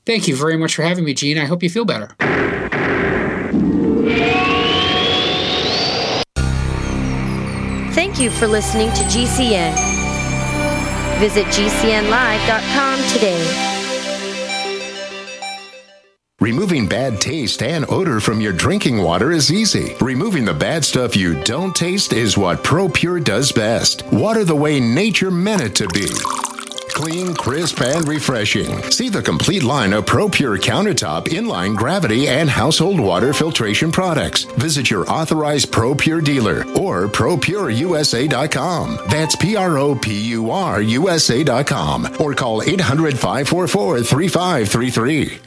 Thank 0.05 0.27
you 0.27 0.35
very 0.35 0.55
much 0.55 0.75
for 0.75 0.83
having 0.83 1.03
me, 1.03 1.15
Gene. 1.15 1.39
I 1.39 1.45
hope 1.45 1.63
you 1.63 1.69
feel 1.69 1.85
better. 1.85 2.15
Thank 7.93 8.19
you 8.19 8.29
for 8.29 8.47
listening 8.47 8.89
to 8.89 9.03
GCN. 9.03 9.73
Visit 11.19 11.45
GCNlive.com 11.47 12.99
today. 13.13 13.73
Removing 16.39 16.87
bad 16.87 17.19
taste 17.19 17.63
and 17.63 17.83
odor 17.89 18.19
from 18.19 18.39
your 18.39 18.53
drinking 18.53 19.01
water 19.01 19.31
is 19.31 19.51
easy. 19.51 19.95
Removing 19.99 20.45
the 20.45 20.53
bad 20.53 20.85
stuff 20.85 21.15
you 21.15 21.41
don't 21.43 21.75
taste 21.75 22.13
is 22.13 22.37
what 22.37 22.63
ProPur 22.63 23.23
does 23.23 23.51
best. 23.51 24.05
Water 24.13 24.43
the 24.43 24.55
way 24.55 24.79
nature 24.79 25.31
meant 25.31 25.63
it 25.63 25.75
to 25.75 25.87
be 25.87 26.07
clean, 26.97 27.33
crisp, 27.35 27.79
and 27.81 28.07
refreshing. 28.07 28.81
See 28.91 29.07
the 29.07 29.21
complete 29.21 29.61
line 29.61 29.93
of 29.93 30.05
ProPur 30.05 30.57
countertop, 30.57 31.27
inline 31.27 31.75
gravity, 31.75 32.27
and 32.27 32.49
household 32.49 32.99
water 32.99 33.33
filtration 33.33 33.91
products. 33.91 34.43
Visit 34.57 34.89
your 34.89 35.07
authorized 35.07 35.71
ProPur 35.71 36.23
dealer 36.23 36.65
or 36.75 37.07
ProPurUSA.com. 37.07 38.99
That's 39.09 39.35
P 39.35 39.55
R 39.55 39.77
O 39.77 39.93
P 39.95 40.19
U 40.31 40.49
R 40.49 40.81
USA.com 40.81 42.17
or 42.19 42.33
call 42.33 42.63
800 42.63 43.13
544 43.13 44.01
3533. 44.01 45.46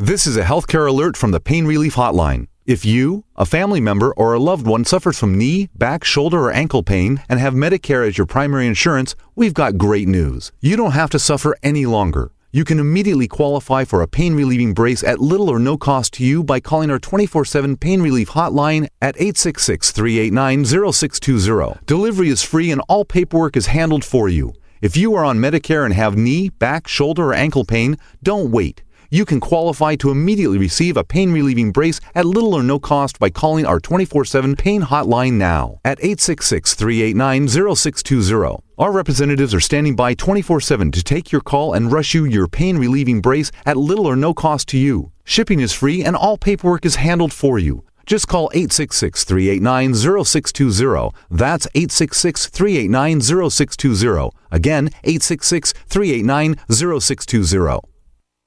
This 0.00 0.28
is 0.28 0.36
a 0.36 0.44
healthcare 0.44 0.88
alert 0.88 1.16
from 1.16 1.32
the 1.32 1.40
Pain 1.40 1.66
Relief 1.66 1.96
Hotline. 1.96 2.46
If 2.64 2.84
you, 2.84 3.24
a 3.34 3.44
family 3.44 3.80
member, 3.80 4.12
or 4.12 4.32
a 4.32 4.38
loved 4.38 4.64
one 4.64 4.84
suffers 4.84 5.18
from 5.18 5.36
knee, 5.36 5.70
back, 5.74 6.04
shoulder, 6.04 6.38
or 6.38 6.52
ankle 6.52 6.84
pain 6.84 7.20
and 7.28 7.40
have 7.40 7.52
Medicare 7.52 8.06
as 8.06 8.16
your 8.16 8.24
primary 8.24 8.68
insurance, 8.68 9.16
we've 9.34 9.54
got 9.54 9.76
great 9.76 10.06
news. 10.06 10.52
You 10.60 10.76
don't 10.76 10.92
have 10.92 11.10
to 11.10 11.18
suffer 11.18 11.56
any 11.64 11.84
longer. 11.84 12.30
You 12.52 12.64
can 12.64 12.78
immediately 12.78 13.26
qualify 13.26 13.82
for 13.84 14.00
a 14.00 14.06
pain 14.06 14.34
relieving 14.34 14.72
brace 14.72 15.02
at 15.02 15.18
little 15.18 15.50
or 15.50 15.58
no 15.58 15.76
cost 15.76 16.12
to 16.14 16.24
you 16.24 16.44
by 16.44 16.60
calling 16.60 16.92
our 16.92 17.00
24 17.00 17.44
7 17.44 17.76
pain 17.76 18.00
relief 18.00 18.30
hotline 18.30 18.86
at 19.02 19.16
866 19.16 19.90
389 19.90 20.64
0620. 20.92 21.80
Delivery 21.86 22.28
is 22.28 22.44
free 22.44 22.70
and 22.70 22.80
all 22.88 23.04
paperwork 23.04 23.56
is 23.56 23.66
handled 23.66 24.04
for 24.04 24.28
you. 24.28 24.52
If 24.80 24.96
you 24.96 25.16
are 25.16 25.24
on 25.24 25.40
Medicare 25.40 25.84
and 25.84 25.92
have 25.92 26.16
knee, 26.16 26.50
back, 26.50 26.86
shoulder, 26.86 27.30
or 27.30 27.34
ankle 27.34 27.64
pain, 27.64 27.96
don't 28.22 28.52
wait 28.52 28.84
you 29.10 29.24
can 29.24 29.40
qualify 29.40 29.96
to 29.96 30.10
immediately 30.10 30.58
receive 30.58 30.96
a 30.96 31.04
pain 31.04 31.32
relieving 31.32 31.72
brace 31.72 32.00
at 32.14 32.24
little 32.24 32.54
or 32.54 32.62
no 32.62 32.78
cost 32.78 33.18
by 33.18 33.30
calling 33.30 33.64
our 33.64 33.80
24 33.80 34.24
7 34.24 34.56
pain 34.56 34.82
hotline 34.82 35.34
now 35.34 35.80
at 35.84 35.98
866 36.00 36.74
389 36.74 37.48
0620. 37.48 38.62
Our 38.78 38.92
representatives 38.92 39.54
are 39.54 39.60
standing 39.60 39.96
by 39.96 40.14
24 40.14 40.60
7 40.60 40.92
to 40.92 41.02
take 41.02 41.32
your 41.32 41.40
call 41.40 41.74
and 41.74 41.90
rush 41.90 42.14
you 42.14 42.24
your 42.24 42.48
pain 42.48 42.76
relieving 42.76 43.20
brace 43.20 43.50
at 43.64 43.76
little 43.76 44.06
or 44.06 44.16
no 44.16 44.34
cost 44.34 44.68
to 44.68 44.78
you. 44.78 45.12
Shipping 45.24 45.60
is 45.60 45.72
free 45.72 46.04
and 46.04 46.14
all 46.14 46.36
paperwork 46.38 46.84
is 46.84 46.96
handled 46.96 47.32
for 47.32 47.58
you. 47.58 47.84
Just 48.06 48.26
call 48.26 48.50
866 48.54 49.24
389 49.24 50.24
0620. 50.24 51.10
That's 51.30 51.66
866 51.74 52.46
389 52.46 53.20
0620. 53.20 54.30
Again, 54.50 54.88
866 55.04 55.72
389 55.72 56.56
0620. 56.70 57.97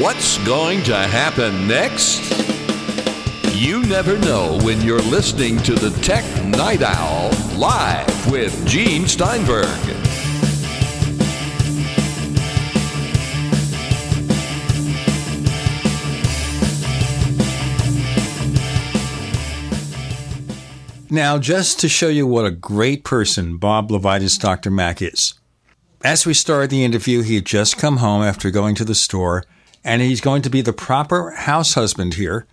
What's 0.00 0.38
going 0.38 0.82
to 0.84 0.96
happen 0.96 1.68
next? 1.68 2.20
You 3.54 3.84
never 3.84 4.18
know 4.18 4.58
when 4.64 4.80
you're 4.80 4.98
listening 4.98 5.58
to 5.58 5.74
the 5.76 5.90
Tech 6.00 6.24
Night 6.44 6.82
Owl 6.82 7.30
live 7.56 8.28
with 8.28 8.66
Gene 8.66 9.06
Steinberg. 9.06 9.68
Now, 21.08 21.38
just 21.38 21.78
to 21.78 21.88
show 21.88 22.08
you 22.08 22.26
what 22.26 22.46
a 22.46 22.50
great 22.50 23.04
person 23.04 23.58
Bob 23.58 23.90
LeVitus 23.90 24.40
Dr. 24.40 24.72
Mac 24.72 25.00
is. 25.00 25.34
As 26.02 26.26
we 26.26 26.34
started 26.34 26.70
the 26.70 26.84
interview, 26.84 27.22
he 27.22 27.36
had 27.36 27.46
just 27.46 27.78
come 27.78 27.98
home 27.98 28.24
after 28.24 28.50
going 28.50 28.74
to 28.74 28.84
the 28.84 28.96
store 28.96 29.44
and 29.84 30.02
he's 30.02 30.20
going 30.20 30.42
to 30.42 30.50
be 30.50 30.62
the 30.62 30.72
proper 30.72 31.30
house 31.32 31.74
husband 31.74 32.14
here, 32.14 32.46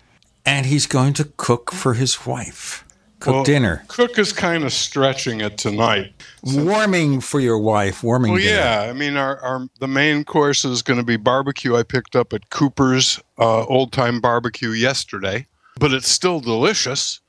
and 0.46 0.66
he's 0.66 0.86
going 0.86 1.14
to 1.14 1.26
cook 1.38 1.72
for 1.72 1.94
his 1.94 2.26
wife. 2.26 2.84
Cook 3.20 3.34
well, 3.36 3.44
dinner. 3.44 3.84
Cook 3.88 4.18
is 4.18 4.34
kind 4.34 4.64
of 4.64 4.74
stretching 4.74 5.42
it 5.42 5.56
tonight. 5.56 6.12
Warming 6.42 7.22
for 7.22 7.40
your 7.40 7.60
wife. 7.60 8.04
Warming. 8.04 8.32
Well, 8.32 8.42
dinner. 8.42 8.56
yeah. 8.56 8.88
I 8.90 8.94
mean, 8.94 9.16
our, 9.16 9.38
our 9.42 9.68
the 9.80 9.88
main 9.88 10.24
course 10.24 10.66
is 10.66 10.82
going 10.82 10.98
to 10.98 11.06
be 11.06 11.18
barbecue. 11.18 11.76
I 11.76 11.84
picked 11.84 12.16
up 12.16 12.34
at 12.34 12.50
Cooper's 12.50 13.20
uh, 13.38 13.64
Old 13.66 13.92
Time 13.92 14.22
Barbecue 14.22 14.72
yesterday, 14.72 15.46
but 15.80 15.94
it's 15.94 16.10
still 16.10 16.40
delicious. 16.40 17.22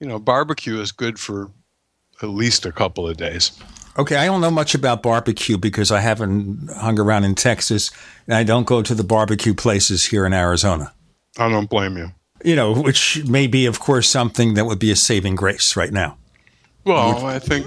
You 0.00 0.06
know, 0.06 0.18
barbecue 0.18 0.78
is 0.80 0.92
good 0.92 1.18
for 1.18 1.50
at 2.22 2.28
least 2.28 2.66
a 2.66 2.72
couple 2.72 3.08
of 3.08 3.16
days. 3.16 3.58
Okay, 3.98 4.14
I 4.14 4.26
don't 4.26 4.40
know 4.40 4.50
much 4.50 4.76
about 4.76 5.02
barbecue 5.02 5.58
because 5.58 5.90
I 5.90 6.00
haven't 6.00 6.70
hung 6.70 7.00
around 7.00 7.24
in 7.24 7.34
Texas 7.34 7.90
and 8.28 8.36
I 8.36 8.44
don't 8.44 8.64
go 8.64 8.80
to 8.80 8.94
the 8.94 9.02
barbecue 9.02 9.54
places 9.54 10.04
here 10.04 10.24
in 10.24 10.32
Arizona. 10.32 10.92
I 11.36 11.48
don't 11.48 11.68
blame 11.68 11.96
you. 11.96 12.12
You 12.44 12.54
know, 12.54 12.72
which 12.80 13.24
may 13.24 13.48
be, 13.48 13.66
of 13.66 13.80
course, 13.80 14.08
something 14.08 14.54
that 14.54 14.66
would 14.66 14.78
be 14.78 14.92
a 14.92 14.96
saving 14.96 15.34
grace 15.34 15.74
right 15.76 15.92
now. 15.92 16.16
Well, 16.84 17.26
I 17.26 17.40
think 17.40 17.66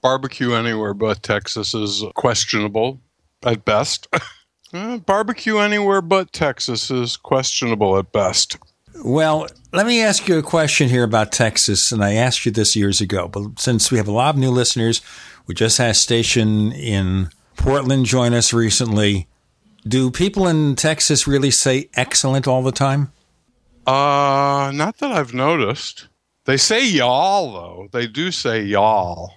barbecue 0.00 0.52
anywhere 0.52 0.94
but 0.94 1.22
Texas 1.24 1.74
is 1.74 2.04
questionable 2.14 3.00
at 3.42 3.64
best. 3.64 4.06
uh, 4.72 4.98
barbecue 4.98 5.58
anywhere 5.58 6.00
but 6.00 6.32
Texas 6.32 6.92
is 6.92 7.16
questionable 7.16 7.98
at 7.98 8.12
best. 8.12 8.56
Well, 9.04 9.48
let 9.72 9.86
me 9.86 10.02
ask 10.02 10.28
you 10.28 10.38
a 10.38 10.42
question 10.42 10.88
here 10.88 11.02
about 11.02 11.32
Texas, 11.32 11.92
and 11.92 12.04
I 12.04 12.12
asked 12.12 12.44
you 12.44 12.52
this 12.52 12.76
years 12.76 13.00
ago, 13.00 13.26
but 13.26 13.58
since 13.58 13.90
we 13.90 13.96
have 13.96 14.06
a 14.06 14.12
lot 14.12 14.34
of 14.34 14.40
new 14.40 14.50
listeners, 14.50 15.00
we 15.46 15.54
just 15.54 15.78
had 15.78 15.96
station 15.96 16.72
in 16.72 17.30
Portland 17.56 18.06
join 18.06 18.34
us 18.34 18.52
recently. 18.52 19.26
Do 19.86 20.10
people 20.10 20.46
in 20.46 20.76
Texas 20.76 21.26
really 21.26 21.50
say 21.50 21.88
excellent 21.94 22.46
all 22.46 22.62
the 22.62 22.72
time? 22.72 23.12
Uh, 23.86 24.70
not 24.74 24.98
that 24.98 25.10
I've 25.10 25.34
noticed. 25.34 26.08
They 26.44 26.56
say 26.56 26.86
y'all, 26.86 27.52
though. 27.52 27.88
They 27.92 28.06
do 28.06 28.30
say 28.30 28.62
y'all. 28.62 29.32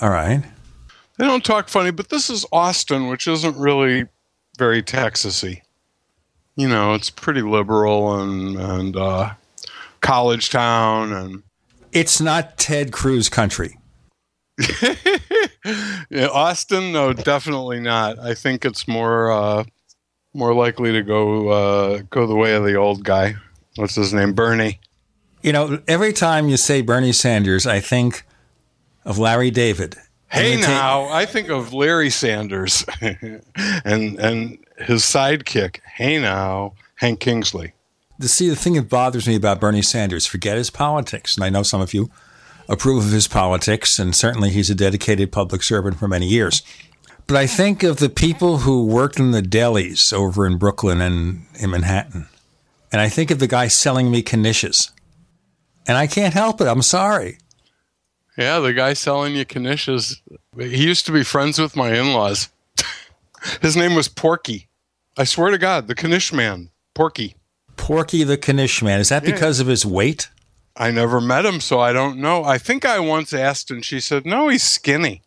All 0.00 0.10
right. 0.10 0.42
They 1.18 1.26
don't 1.26 1.44
talk 1.44 1.68
funny, 1.68 1.90
but 1.90 2.08
this 2.08 2.30
is 2.30 2.46
Austin, 2.50 3.08
which 3.08 3.26
isn't 3.26 3.56
really 3.56 4.06
very 4.56 4.82
Texasy. 4.82 5.60
You 6.56 6.68
know, 6.68 6.94
it's 6.94 7.10
pretty 7.10 7.42
liberal 7.42 8.20
and 8.20 8.56
and 8.56 8.96
uh, 8.96 9.32
college 10.00 10.50
town, 10.50 11.12
and 11.12 11.42
it's 11.92 12.20
not 12.20 12.56
Ted 12.56 12.92
Cruz 12.92 13.28
country. 13.28 13.76
yeah, 16.10 16.28
Austin, 16.28 16.92
no, 16.92 17.12
definitely 17.12 17.80
not. 17.80 18.18
I 18.18 18.34
think 18.34 18.64
it's 18.64 18.86
more 18.86 19.30
uh, 19.30 19.64
more 20.34 20.54
likely 20.54 20.92
to 20.92 21.02
go 21.02 21.48
uh, 21.48 22.02
go 22.10 22.26
the 22.26 22.36
way 22.36 22.54
of 22.54 22.64
the 22.64 22.74
old 22.74 23.04
guy. 23.04 23.34
What's 23.76 23.94
his 23.94 24.12
name? 24.12 24.32
Bernie. 24.32 24.80
You 25.42 25.52
know, 25.52 25.80
every 25.88 26.12
time 26.12 26.48
you 26.48 26.56
say 26.56 26.82
Bernie 26.82 27.12
Sanders, 27.12 27.66
I 27.66 27.80
think 27.80 28.24
of 29.04 29.18
Larry 29.18 29.50
David. 29.50 29.96
Hey 30.28 30.60
now, 30.60 31.08
I 31.08 31.26
think 31.26 31.48
of 31.48 31.72
Larry 31.72 32.10
Sanders 32.10 32.84
and 33.00 34.20
and 34.20 34.58
his 34.78 35.02
sidekick. 35.02 35.80
Hey 35.84 36.20
now, 36.20 36.74
Hank 36.96 37.20
Kingsley. 37.20 37.72
To 38.20 38.28
see 38.28 38.50
the 38.50 38.56
thing 38.56 38.74
that 38.74 38.88
bothers 38.88 39.26
me 39.26 39.34
about 39.34 39.60
Bernie 39.60 39.82
Sanders, 39.82 40.26
forget 40.26 40.58
his 40.58 40.70
politics, 40.70 41.36
and 41.36 41.44
I 41.44 41.48
know 41.48 41.62
some 41.62 41.80
of 41.80 41.94
you 41.94 42.10
approve 42.70 43.04
of 43.04 43.10
his 43.10 43.28
politics, 43.28 43.98
and 43.98 44.14
certainly 44.14 44.48
he's 44.48 44.70
a 44.70 44.74
dedicated 44.74 45.32
public 45.32 45.62
servant 45.62 45.98
for 45.98 46.08
many 46.08 46.26
years. 46.26 46.62
But 47.26 47.36
I 47.36 47.46
think 47.46 47.82
of 47.82 47.98
the 47.98 48.08
people 48.08 48.58
who 48.58 48.86
worked 48.86 49.18
in 49.18 49.32
the 49.32 49.42
delis 49.42 50.12
over 50.12 50.46
in 50.46 50.56
Brooklyn 50.56 51.00
and 51.00 51.46
in 51.58 51.70
Manhattan. 51.70 52.28
And 52.90 53.00
I 53.00 53.08
think 53.08 53.30
of 53.30 53.38
the 53.38 53.46
guy 53.46 53.68
selling 53.68 54.10
me 54.10 54.22
knishes. 54.22 54.90
And 55.86 55.96
I 55.96 56.06
can't 56.06 56.34
help 56.34 56.60
it. 56.60 56.66
I'm 56.66 56.82
sorry. 56.82 57.38
Yeah, 58.36 58.58
the 58.60 58.72
guy 58.72 58.94
selling 58.94 59.36
you 59.36 59.44
knishes. 59.44 60.20
He 60.58 60.84
used 60.84 61.06
to 61.06 61.12
be 61.12 61.22
friends 61.22 61.58
with 61.58 61.76
my 61.76 61.92
in 61.92 62.12
laws. 62.12 62.48
His 63.60 63.76
name 63.76 63.94
was 63.94 64.08
Porky. 64.08 64.68
I 65.16 65.24
swear 65.24 65.50
to 65.50 65.58
God, 65.58 65.88
the 65.88 65.94
Knish 65.94 66.32
man, 66.32 66.70
Porky. 66.94 67.36
Porky 67.76 68.24
the 68.24 68.36
Knish 68.36 68.82
man. 68.82 69.00
Is 69.00 69.08
that 69.08 69.24
yeah. 69.24 69.32
because 69.32 69.60
of 69.60 69.66
his 69.66 69.84
weight? 69.84 70.30
I 70.80 70.90
never 70.90 71.20
met 71.20 71.44
him, 71.44 71.60
so 71.60 71.78
I 71.78 71.92
don't 71.92 72.18
know. 72.18 72.42
I 72.42 72.56
think 72.56 72.86
I 72.86 72.98
once 73.00 73.34
asked, 73.34 73.70
and 73.70 73.84
she 73.84 74.00
said, 74.00 74.24
"No, 74.24 74.48
he's 74.48 74.62
skinny." 74.62 75.20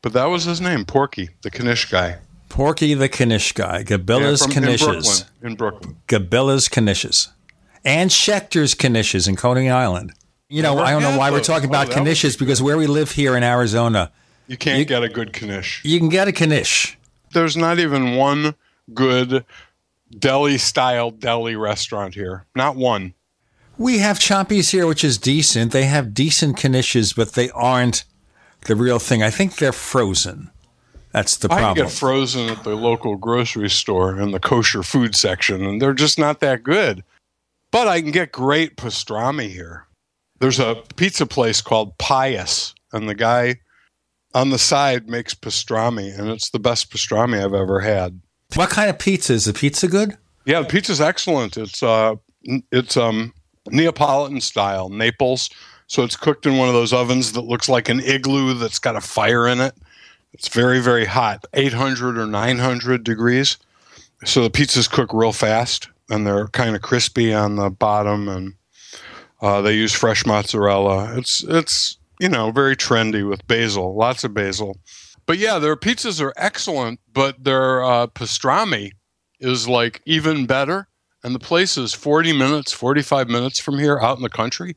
But 0.00 0.12
that 0.12 0.26
was 0.26 0.44
his 0.44 0.60
name, 0.60 0.84
Porky, 0.84 1.30
the 1.42 1.50
Knish 1.50 1.90
guy. 1.90 2.18
Porky 2.48 2.94
the 2.94 3.08
Knish 3.08 3.52
guy, 3.52 3.82
Gabila's 3.82 4.46
Yeah, 4.46 4.54
from- 4.54 4.64
in 4.64 4.70
Knishes, 4.70 4.78
Brooklyn, 4.84 5.26
in 5.42 5.54
Brooklyn. 5.56 5.96
Gabila's 6.06 6.68
Knishes, 6.68 7.28
and 7.84 8.10
Schechter's 8.10 8.74
Knishes 8.76 9.26
in 9.26 9.34
Coney 9.36 9.68
Island. 9.68 10.12
You 10.48 10.62
know, 10.62 10.74
Never 10.76 10.86
I 10.86 10.90
don't 10.92 11.02
know 11.02 11.18
why 11.18 11.30
we're 11.32 11.40
talking 11.40 11.68
oh, 11.68 11.72
about 11.72 11.88
Oh, 11.88 11.94
that 11.94 12.04
Knishes 12.04 12.38
because 12.38 12.62
where 12.62 12.76
we 12.78 12.86
live 12.86 13.10
here 13.12 13.36
in 13.36 13.42
Arizona, 13.42 14.12
You 14.46 14.56
can't 14.56 14.86
get 14.86 15.02
a 15.02 15.08
good 15.08 15.32
knish. 15.42 15.80
you 15.84 15.98
can 15.98 16.10
get 16.10 16.28
a 16.28 16.32
Knish. 16.32 16.96
There's 17.32 17.56
not 17.56 17.78
even 17.80 18.14
one 18.16 18.54
good 18.92 19.44
deli 20.16 20.58
style 20.58 21.10
deli 21.10 21.56
restaurant 21.56 22.14
here. 22.14 22.44
Not 22.54 22.76
one. 22.76 23.14
We 23.82 23.98
have 23.98 24.20
Chompies 24.20 24.70
here, 24.70 24.86
which 24.86 25.02
is 25.02 25.18
decent. 25.18 25.72
They 25.72 25.86
have 25.86 26.14
decent 26.14 26.56
Knishes, 26.56 27.16
but 27.16 27.32
they 27.32 27.50
aren't 27.50 28.04
the 28.66 28.76
real 28.76 29.00
thing. 29.00 29.24
I 29.24 29.30
think 29.30 29.56
they're 29.56 29.72
frozen. 29.72 30.52
That's 31.10 31.36
the 31.36 31.48
problem. 31.48 31.70
I 31.70 31.74
get 31.74 31.90
frozen 31.90 32.48
at 32.48 32.62
the 32.62 32.76
local 32.76 33.16
grocery 33.16 33.68
store 33.68 34.20
in 34.20 34.30
the 34.30 34.38
kosher 34.38 34.84
food 34.84 35.16
section, 35.16 35.66
and 35.66 35.82
they're 35.82 35.94
just 35.94 36.16
not 36.16 36.38
that 36.38 36.62
good. 36.62 37.02
But 37.72 37.88
I 37.88 38.00
can 38.00 38.12
get 38.12 38.30
great 38.30 38.76
pastrami 38.76 39.48
here. 39.48 39.88
There's 40.38 40.60
a 40.60 40.76
pizza 40.94 41.26
place 41.26 41.60
called 41.60 41.98
Pious, 41.98 42.76
and 42.92 43.08
the 43.08 43.16
guy 43.16 43.56
on 44.32 44.50
the 44.50 44.60
side 44.60 45.08
makes 45.08 45.34
pastrami, 45.34 46.16
and 46.16 46.28
it's 46.28 46.50
the 46.50 46.60
best 46.60 46.88
pastrami 46.92 47.44
I've 47.44 47.52
ever 47.52 47.80
had. 47.80 48.20
What 48.54 48.70
kind 48.70 48.88
of 48.88 49.00
pizza 49.00 49.32
is 49.32 49.46
the 49.46 49.52
pizza 49.52 49.88
good? 49.88 50.16
Yeah, 50.44 50.60
the 50.60 50.68
pizza's 50.68 51.00
excellent. 51.00 51.56
It's 51.56 51.82
uh, 51.82 52.14
it's 52.70 52.96
um 52.96 53.34
Neapolitan 53.70 54.40
style, 54.40 54.88
Naples. 54.88 55.50
So 55.86 56.02
it's 56.02 56.16
cooked 56.16 56.46
in 56.46 56.56
one 56.56 56.68
of 56.68 56.74
those 56.74 56.92
ovens 56.92 57.32
that 57.32 57.42
looks 57.42 57.68
like 57.68 57.88
an 57.88 58.00
igloo 58.00 58.54
that's 58.54 58.78
got 58.78 58.96
a 58.96 59.00
fire 59.00 59.46
in 59.46 59.60
it. 59.60 59.74
It's 60.32 60.48
very 60.48 60.80
very 60.80 61.04
hot, 61.04 61.44
800 61.52 62.16
or 62.16 62.26
900 62.26 63.04
degrees. 63.04 63.58
So 64.24 64.42
the 64.42 64.50
pizzas 64.50 64.90
cook 64.90 65.12
real 65.12 65.32
fast, 65.32 65.88
and 66.08 66.26
they're 66.26 66.48
kind 66.48 66.74
of 66.74 66.82
crispy 66.82 67.34
on 67.34 67.56
the 67.56 67.70
bottom, 67.70 68.28
and 68.28 68.54
uh, 69.40 69.60
they 69.60 69.74
use 69.74 69.92
fresh 69.92 70.24
mozzarella. 70.24 71.16
It's 71.18 71.44
it's 71.44 71.98
you 72.20 72.28
know 72.28 72.50
very 72.50 72.76
trendy 72.76 73.28
with 73.28 73.46
basil, 73.46 73.94
lots 73.94 74.24
of 74.24 74.32
basil. 74.32 74.78
But 75.26 75.38
yeah, 75.38 75.58
their 75.58 75.76
pizzas 75.76 76.20
are 76.20 76.32
excellent, 76.36 77.00
but 77.12 77.44
their 77.44 77.82
uh, 77.84 78.06
pastrami 78.08 78.92
is 79.40 79.68
like 79.68 80.00
even 80.06 80.46
better. 80.46 80.88
And 81.24 81.34
the 81.34 81.38
place 81.38 81.76
is 81.76 81.92
40 81.92 82.32
minutes, 82.32 82.72
45 82.72 83.28
minutes 83.28 83.58
from 83.60 83.78
here 83.78 83.98
out 84.00 84.16
in 84.16 84.22
the 84.22 84.28
country. 84.28 84.76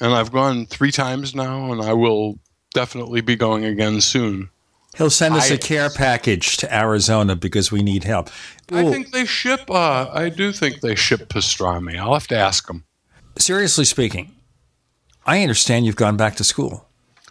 And 0.00 0.14
I've 0.14 0.32
gone 0.32 0.66
three 0.66 0.92
times 0.92 1.34
now, 1.34 1.72
and 1.72 1.82
I 1.82 1.92
will 1.92 2.38
definitely 2.72 3.20
be 3.20 3.36
going 3.36 3.64
again 3.64 4.00
soon. 4.00 4.50
He'll 4.96 5.10
send 5.10 5.34
us 5.34 5.50
I- 5.50 5.54
a 5.54 5.58
care 5.58 5.90
package 5.90 6.56
to 6.58 6.74
Arizona 6.74 7.36
because 7.36 7.70
we 7.70 7.82
need 7.82 8.04
help. 8.04 8.30
I 8.72 8.84
Ooh, 8.84 8.90
think 8.90 9.12
they 9.12 9.24
ship, 9.26 9.70
uh, 9.70 10.08
I 10.12 10.28
do 10.28 10.52
think 10.52 10.80
they 10.80 10.94
ship 10.94 11.28
pastrami. 11.28 11.98
I'll 11.98 12.14
have 12.14 12.28
to 12.28 12.36
ask 12.36 12.66
them. 12.66 12.84
seriously 13.38 13.84
speaking, 13.84 14.34
I 15.26 15.42
understand 15.42 15.86
you've 15.86 15.94
gone 15.96 16.16
back 16.16 16.34
to 16.36 16.44
school. 16.44 16.88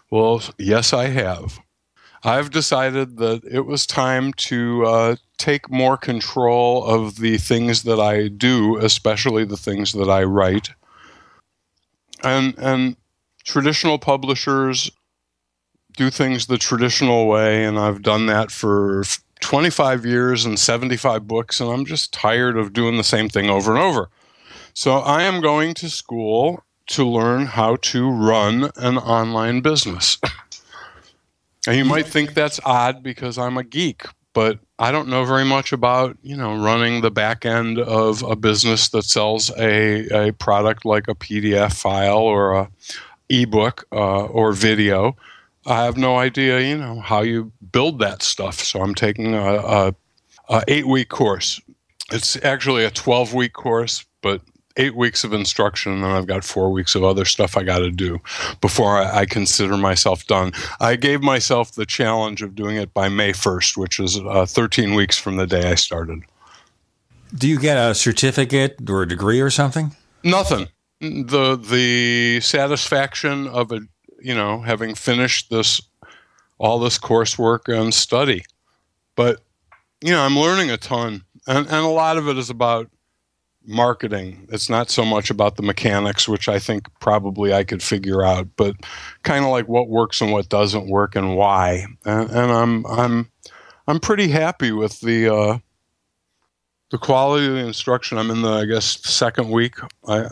Well, 0.09 0.41
yes, 0.57 0.93
I 0.93 1.07
have. 1.07 1.59
I've 2.23 2.49
decided 2.51 3.17
that 3.17 3.43
it 3.43 3.65
was 3.65 3.85
time 3.85 4.31
to 4.33 4.85
uh, 4.85 5.15
take 5.37 5.69
more 5.69 5.97
control 5.97 6.83
of 6.85 7.17
the 7.17 7.37
things 7.37 7.83
that 7.83 7.99
I 7.99 8.27
do, 8.27 8.77
especially 8.77 9.45
the 9.45 9.57
things 9.57 9.93
that 9.93 10.09
I 10.09 10.23
write. 10.23 10.69
And 12.23 12.55
and 12.57 12.97
traditional 13.43 13.99
publishers 13.99 14.91
do 15.95 16.09
things 16.09 16.45
the 16.45 16.57
traditional 16.57 17.27
way, 17.27 17.63
and 17.65 17.77
I've 17.77 18.01
done 18.01 18.27
that 18.27 18.51
for 18.51 19.03
25 19.41 20.05
years 20.05 20.45
and 20.45 20.59
75 20.59 21.27
books, 21.27 21.59
and 21.59 21.69
I'm 21.69 21.85
just 21.85 22.13
tired 22.13 22.57
of 22.57 22.73
doing 22.73 22.97
the 22.97 23.03
same 23.03 23.29
thing 23.29 23.49
over 23.49 23.73
and 23.73 23.83
over. 23.83 24.09
So 24.73 24.99
I 24.99 25.23
am 25.23 25.41
going 25.41 25.73
to 25.75 25.89
school 25.89 26.63
to 26.87 27.05
learn 27.05 27.47
how 27.47 27.77
to 27.77 28.09
run 28.09 28.69
an 28.75 28.97
online 28.97 29.61
business. 29.61 30.17
and 31.67 31.77
you 31.77 31.85
might 31.85 32.07
think 32.07 32.33
that's 32.33 32.59
odd 32.63 33.03
because 33.03 33.37
I'm 33.37 33.57
a 33.57 33.63
geek, 33.63 34.05
but 34.37 34.59
I 34.77 34.91
don't 34.91 35.07
know 35.07 35.25
very 35.25 35.45
much 35.45 35.73
about, 35.73 36.15
you 36.21 36.37
know, 36.37 36.55
running 36.55 37.01
the 37.01 37.09
back 37.09 37.43
end 37.43 37.79
of 37.79 38.21
a 38.21 38.35
business 38.35 38.89
that 38.89 39.01
sells 39.01 39.49
a, 39.57 40.27
a 40.27 40.31
product 40.33 40.85
like 40.85 41.07
a 41.07 41.15
PDF 41.15 41.73
file 41.73 42.19
or 42.19 42.53
a 42.53 42.69
ebook 43.29 43.87
uh, 43.91 44.25
or 44.25 44.53
video. 44.53 45.15
I 45.65 45.85
have 45.85 45.97
no 45.97 46.19
idea, 46.19 46.59
you 46.59 46.77
know, 46.77 46.99
how 46.99 47.23
you 47.23 47.51
build 47.71 47.97
that 47.97 48.21
stuff. 48.21 48.59
So 48.59 48.79
I'm 48.79 48.93
taking 48.93 49.33
a, 49.33 49.55
a, 49.55 49.95
a 50.49 50.63
eight 50.67 50.85
week 50.85 51.09
course. 51.09 51.59
It's 52.11 52.37
actually 52.43 52.85
a 52.85 52.91
12 52.91 53.33
week 53.33 53.53
course, 53.53 54.05
but 54.21 54.43
eight 54.77 54.95
weeks 54.95 55.23
of 55.23 55.33
instruction, 55.33 55.91
and 55.91 56.03
then 56.03 56.11
I've 56.11 56.27
got 56.27 56.43
four 56.43 56.71
weeks 56.71 56.95
of 56.95 57.03
other 57.03 57.25
stuff 57.25 57.57
I 57.57 57.63
got 57.63 57.79
to 57.79 57.91
do 57.91 58.19
before 58.61 58.97
I, 58.97 59.19
I 59.21 59.25
consider 59.25 59.75
myself 59.75 60.25
done. 60.27 60.53
I 60.79 60.95
gave 60.95 61.21
myself 61.21 61.73
the 61.73 61.85
challenge 61.85 62.41
of 62.41 62.55
doing 62.55 62.77
it 62.77 62.93
by 62.93 63.09
May 63.09 63.33
1st, 63.33 63.77
which 63.77 63.99
is 63.99 64.19
uh, 64.19 64.45
13 64.45 64.93
weeks 64.93 65.17
from 65.17 65.35
the 65.35 65.47
day 65.47 65.69
I 65.69 65.75
started. 65.75 66.23
Do 67.35 67.47
you 67.47 67.59
get 67.59 67.77
a 67.77 67.93
certificate 67.93 68.77
or 68.89 69.01
a 69.01 69.07
degree 69.07 69.41
or 69.41 69.49
something? 69.49 69.95
Nothing. 70.23 70.67
The 71.01 71.55
the 71.55 72.39
satisfaction 72.41 73.47
of 73.47 73.71
a 73.71 73.81
you 74.19 74.33
know 74.33 74.61
having 74.61 74.95
finished 74.95 75.49
this 75.49 75.81
all 76.57 76.79
this 76.79 76.97
coursework 76.97 77.71
and 77.71 77.93
study, 77.93 78.45
but 79.15 79.41
you 80.01 80.11
know 80.11 80.21
I'm 80.21 80.39
learning 80.39 80.71
a 80.71 80.77
ton, 80.77 81.23
and 81.45 81.67
and 81.67 81.85
a 81.85 81.89
lot 81.89 82.17
of 82.17 82.27
it 82.27 82.37
is 82.37 82.49
about 82.49 82.89
marketing. 83.67 84.47
It's 84.49 84.69
not 84.69 84.89
so 84.89 85.03
much 85.03 85.29
about 85.29 85.57
the 85.57 85.61
mechanics, 85.61 86.27
which 86.27 86.47
I 86.47 86.57
think 86.57 86.87
probably 86.99 87.53
I 87.53 87.63
could 87.63 87.83
figure 87.83 88.23
out, 88.23 88.47
but 88.55 88.75
kind 89.23 89.43
of 89.43 89.51
like 89.51 89.67
what 89.67 89.89
works 89.89 90.21
and 90.21 90.31
what 90.31 90.49
doesn't 90.49 90.87
work 90.87 91.15
and 91.15 91.35
why. 91.35 91.85
And, 92.05 92.29
and 92.29 92.51
I'm 92.51 92.85
I'm 92.85 93.31
I'm 93.87 93.99
pretty 93.99 94.29
happy 94.29 94.71
with 94.71 95.01
the 95.01 95.33
uh, 95.33 95.57
the 96.91 96.97
quality 96.97 97.47
of 97.47 97.53
the 97.53 97.65
instruction. 97.67 98.17
I'm 98.17 98.31
in 98.31 98.41
the 98.41 98.51
I 98.51 98.65
guess 98.65 99.05
second 99.07 99.51
week. 99.51 99.75
I, 100.07 100.27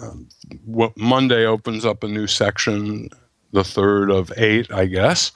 what 0.63 0.97
Monday 0.97 1.45
opens 1.45 1.85
up 1.85 2.03
a 2.03 2.07
new 2.07 2.27
section, 2.27 3.09
the 3.51 3.63
third 3.63 4.09
of 4.09 4.31
eight, 4.37 4.71
I 4.71 4.85
guess, 4.85 5.33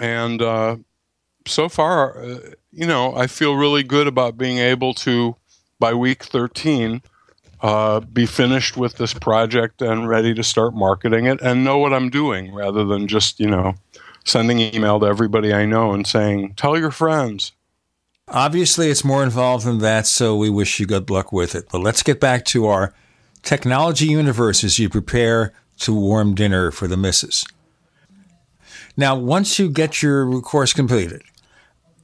and 0.00 0.40
uh, 0.40 0.76
so 1.46 1.68
far, 1.68 2.22
uh, 2.22 2.38
you 2.70 2.86
know, 2.86 3.14
I 3.14 3.26
feel 3.26 3.56
really 3.56 3.82
good 3.82 4.06
about 4.06 4.38
being 4.38 4.58
able 4.58 4.94
to 4.94 5.36
by 5.82 5.92
week 5.92 6.22
13 6.22 7.02
uh, 7.60 7.98
be 7.98 8.24
finished 8.24 8.76
with 8.76 8.98
this 8.98 9.12
project 9.12 9.82
and 9.82 10.08
ready 10.08 10.32
to 10.32 10.44
start 10.44 10.74
marketing 10.74 11.26
it 11.26 11.40
and 11.42 11.64
know 11.64 11.78
what 11.78 11.92
I'm 11.92 12.08
doing 12.08 12.54
rather 12.54 12.84
than 12.84 13.08
just, 13.08 13.40
you 13.40 13.50
know, 13.50 13.74
sending 14.24 14.60
email 14.60 15.00
to 15.00 15.06
everybody 15.06 15.52
I 15.52 15.66
know 15.66 15.92
and 15.92 16.06
saying, 16.06 16.54
tell 16.54 16.78
your 16.78 16.92
friends. 16.92 17.50
Obviously, 18.28 18.90
it's 18.90 19.04
more 19.04 19.24
involved 19.24 19.66
than 19.66 19.78
that, 19.78 20.06
so 20.06 20.36
we 20.36 20.48
wish 20.48 20.78
you 20.78 20.86
good 20.86 21.10
luck 21.10 21.32
with 21.32 21.56
it. 21.56 21.66
But 21.72 21.80
let's 21.80 22.04
get 22.04 22.20
back 22.20 22.44
to 22.46 22.66
our 22.66 22.94
technology 23.42 24.06
universe 24.06 24.62
as 24.62 24.78
you 24.78 24.88
prepare 24.88 25.52
to 25.80 25.92
warm 25.92 26.36
dinner 26.36 26.70
for 26.70 26.86
the 26.86 26.96
missus. 26.96 27.44
Now, 28.96 29.16
once 29.16 29.58
you 29.58 29.68
get 29.68 30.00
your 30.00 30.40
course 30.42 30.72
completed, 30.72 31.22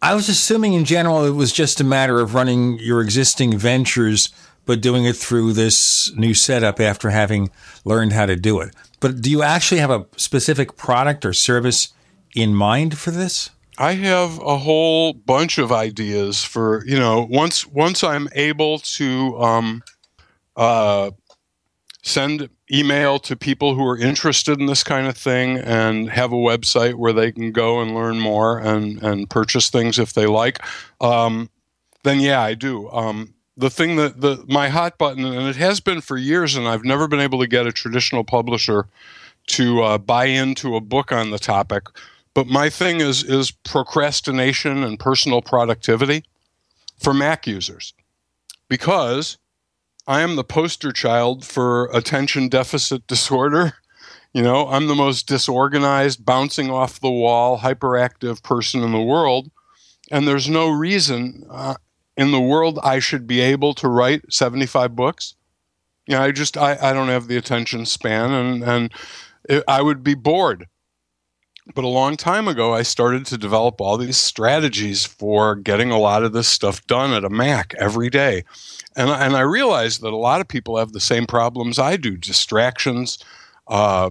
I 0.01 0.15
was 0.15 0.29
assuming 0.29 0.75
in 0.75 0.85
general 0.85 1.25
it 1.25 1.31
was 1.31 1.53
just 1.53 1.81
a 1.81 1.85
matter 1.85 2.21
of 2.21 2.35
running 2.35 2.79
your 2.79 3.01
existing 3.01 3.59
ventures, 3.59 4.29
but 4.65 4.81
doing 4.81 5.05
it 5.05 5.17
through 5.17 5.55
this 5.55 6.15
new 6.15 6.35
setup 6.35 6.79
after 6.79 7.11
having 7.11 7.51
learned 7.85 8.13
how 8.13 8.27
to 8.27 8.37
do 8.37 8.61
it. 8.61 8.75
But 9.01 9.21
do 9.21 9.31
you 9.31 9.43
actually 9.43 9.81
have 9.81 9.91
a 9.91 10.07
specific 10.17 10.77
product 10.77 11.25
or 11.25 11.33
service 11.33 11.93
in 12.35 12.55
mind 12.55 12.97
for 12.97 13.11
this? 13.11 13.51
I 13.77 13.93
have 13.93 14.41
a 14.41 14.59
whole 14.59 15.13
bunch 15.13 15.59
of 15.59 15.71
ideas 15.71 16.43
for 16.43 16.85
you 16.85 16.99
know 16.99 17.27
once 17.31 17.67
once 17.67 18.03
I'm 18.03 18.29
able 18.35 18.81
to 18.81 19.41
um, 19.41 19.83
uh, 20.57 21.13
send 22.03 22.49
email 22.73 23.19
to 23.19 23.37
people 23.37 23.75
who 23.75 23.87
are 23.87 23.99
interested 23.99 24.61
in 24.61 24.67
this 24.67 24.85
kind 24.85 25.07
of 25.07 25.17
thing 25.17 25.59
and 25.59 26.11
have 26.11 26.33
a 26.33 26.37
website 26.37 26.95
where 26.95 27.13
they 27.13 27.33
can 27.33 27.53
go 27.53 27.81
and 27.81 27.95
learn 27.95 28.19
more 28.19 28.59
and 28.59 29.03
and 29.03 29.29
purchase 29.31 29.71
things 29.71 29.99
if 29.99 30.13
they 30.13 30.27
like. 30.27 30.61
Um, 31.01 31.51
then 32.05 32.21
yeah, 32.21 32.41
I 32.41 32.55
do. 32.55 32.91
Um, 32.91 33.35
the 33.57 33.71
thing 33.71 33.97
that 33.97 34.21
the 34.21 34.45
my 34.49 34.69
hot 34.69 34.99
button 34.99 35.25
and 35.25 35.49
it 35.49 35.57
has 35.57 35.81
been 35.81 36.01
for 36.01 36.17
years, 36.17 36.55
and 36.55 36.69
I've 36.69 36.85
never 36.85 37.09
been 37.09 37.21
able 37.21 37.41
to 37.41 37.47
get 37.47 37.67
a 37.67 37.73
traditional 37.73 38.25
publisher 38.25 38.87
to 39.49 39.83
uh, 39.83 39.99
buy 39.99 40.27
into 40.27 40.77
a 40.77 40.81
book 40.81 41.11
on 41.11 41.31
the 41.31 41.39
topic. 41.39 41.85
But 42.35 42.47
my 42.47 42.71
thing 42.71 43.01
is 43.01 43.25
is 43.25 43.51
procrastination 43.51 44.85
and 44.85 44.99
personal 44.99 45.43
productivity 45.43 46.25
for 46.99 47.13
Mac 47.13 47.47
users 47.47 47.95
because 48.69 49.39
I 50.09 50.23
am 50.23 50.37
the 50.37 50.45
poster 50.45 50.91
child 50.91 51.45
for 51.45 51.91
attention 51.93 52.49
deficit 52.49 53.07
disorder. 53.07 53.75
You 54.33 54.43
know, 54.43 54.67
I'm 54.69 54.87
the 54.87 54.95
most 54.95 55.29
disorganized, 55.29 56.25
bouncing 56.25 56.71
off 56.71 56.99
the 56.99 57.11
wall, 57.11 57.59
hyperactive 57.59 58.43
person 58.43 58.83
in 58.83 58.93
the 58.93 59.03
world. 59.03 59.51
and 60.11 60.27
there's 60.27 60.49
no 60.49 60.71
reason 60.71 61.47
uh, 61.51 61.75
in 62.17 62.31
the 62.31 62.41
world 62.41 62.79
I 62.83 63.01
should 63.01 63.27
be 63.27 63.41
able 63.41 63.75
to 63.75 63.89
write 63.89 64.33
75 64.33 64.97
books. 64.97 65.35
You 66.07 66.17
know, 66.17 66.23
I 66.23 66.33
just 66.33 66.57
I, 66.57 66.79
I 66.81 66.95
don't 66.95 67.09
have 67.09 67.29
the 67.29 67.37
attention 67.37 67.85
span, 67.85 68.31
and 68.33 68.65
and 68.65 68.93
it, 69.47 69.63
I 69.69 69.83
would 69.83 70.03
be 70.03 70.15
bored. 70.15 70.67
But 71.75 71.85
a 71.85 71.89
long 71.89 72.17
time 72.17 72.49
ago, 72.49 72.73
I 72.73 72.83
started 72.83 73.27
to 73.27 73.39
develop 73.39 73.81
all 73.81 73.99
these 73.99 74.17
strategies 74.17 75.05
for 75.05 75.55
getting 75.55 75.91
a 75.91 75.99
lot 75.99 76.25
of 76.25 76.33
this 76.33 76.49
stuff 76.49 76.87
done 76.87 77.13
at 77.13 77.25
a 77.25 77.31
Mac 77.31 77.75
every 77.79 78.09
day. 78.09 78.45
And, 78.97 79.11
and 79.11 79.37
I 79.37 79.43
realized 79.43 80.01
that 80.01 80.13
a 80.13 80.17
lot 80.17 80.41
of 80.41 80.49
people 80.49 80.79
have 80.79 80.93
the 80.93 81.01
same 81.01 81.27
problems 81.27 81.79
I 81.79 81.97
do 81.97 82.17
distractions, 82.17 83.19
uh, 83.67 84.11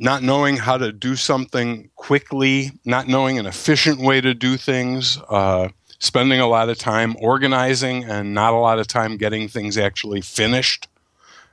not 0.00 0.24
knowing 0.24 0.56
how 0.56 0.76
to 0.76 0.92
do 0.92 1.14
something 1.14 1.88
quickly, 1.94 2.72
not 2.84 3.06
knowing 3.06 3.38
an 3.38 3.46
efficient 3.46 4.00
way 4.00 4.20
to 4.20 4.34
do 4.34 4.56
things, 4.56 5.18
uh, 5.28 5.68
spending 6.00 6.40
a 6.40 6.48
lot 6.48 6.68
of 6.68 6.78
time 6.78 7.14
organizing 7.20 8.04
and 8.04 8.34
not 8.34 8.52
a 8.52 8.58
lot 8.58 8.80
of 8.80 8.88
time 8.88 9.16
getting 9.16 9.46
things 9.46 9.78
actually 9.78 10.20
finished. 10.20 10.88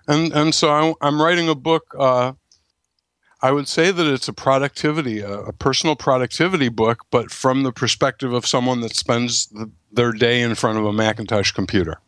And, 0.08 0.34
and 0.34 0.56
so 0.56 0.96
I, 1.02 1.08
am 1.08 1.22
writing 1.22 1.50
a 1.50 1.56
book. 1.56 1.96
Uh, 1.98 2.34
I 3.42 3.52
would 3.52 3.68
say 3.68 3.92
that 3.92 4.06
it's 4.06 4.28
a 4.28 4.34
productivity, 4.34 5.22
a, 5.22 5.40
a, 5.44 5.54
personal 5.54 5.96
productivity 5.96 6.68
book, 6.68 7.06
but 7.10 7.32
from 7.32 7.64
the 7.64 7.72
perspective 7.72 8.34
of 8.34 8.46
someone 8.46 8.82
that 8.82 8.96
spends 8.96 9.48
the, 9.48 9.72
their 9.92 10.12
day 10.12 10.42
in 10.42 10.56
front 10.56 10.78
of 10.78 10.86
a 10.86 10.92
Macintosh 10.92 11.52
computer. 11.52 12.00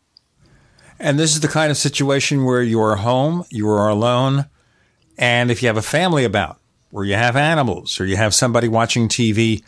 And 0.98 1.18
this 1.18 1.34
is 1.34 1.40
the 1.40 1.48
kind 1.48 1.70
of 1.70 1.76
situation 1.78 2.44
where 2.44 2.62
you 2.62 2.80
are 2.80 2.96
home, 2.96 3.44
you 3.50 3.68
are 3.70 3.88
alone, 3.88 4.46
and 5.16 5.50
if 5.50 5.62
you 5.62 5.68
have 5.68 5.76
a 5.76 5.82
family 5.82 6.24
about, 6.24 6.60
where 6.90 7.04
you 7.04 7.14
have 7.14 7.34
animals, 7.34 7.98
or 7.98 8.04
you 8.04 8.16
have 8.16 8.34
somebody 8.34 8.68
watching 8.68 9.08
TV, 9.08 9.62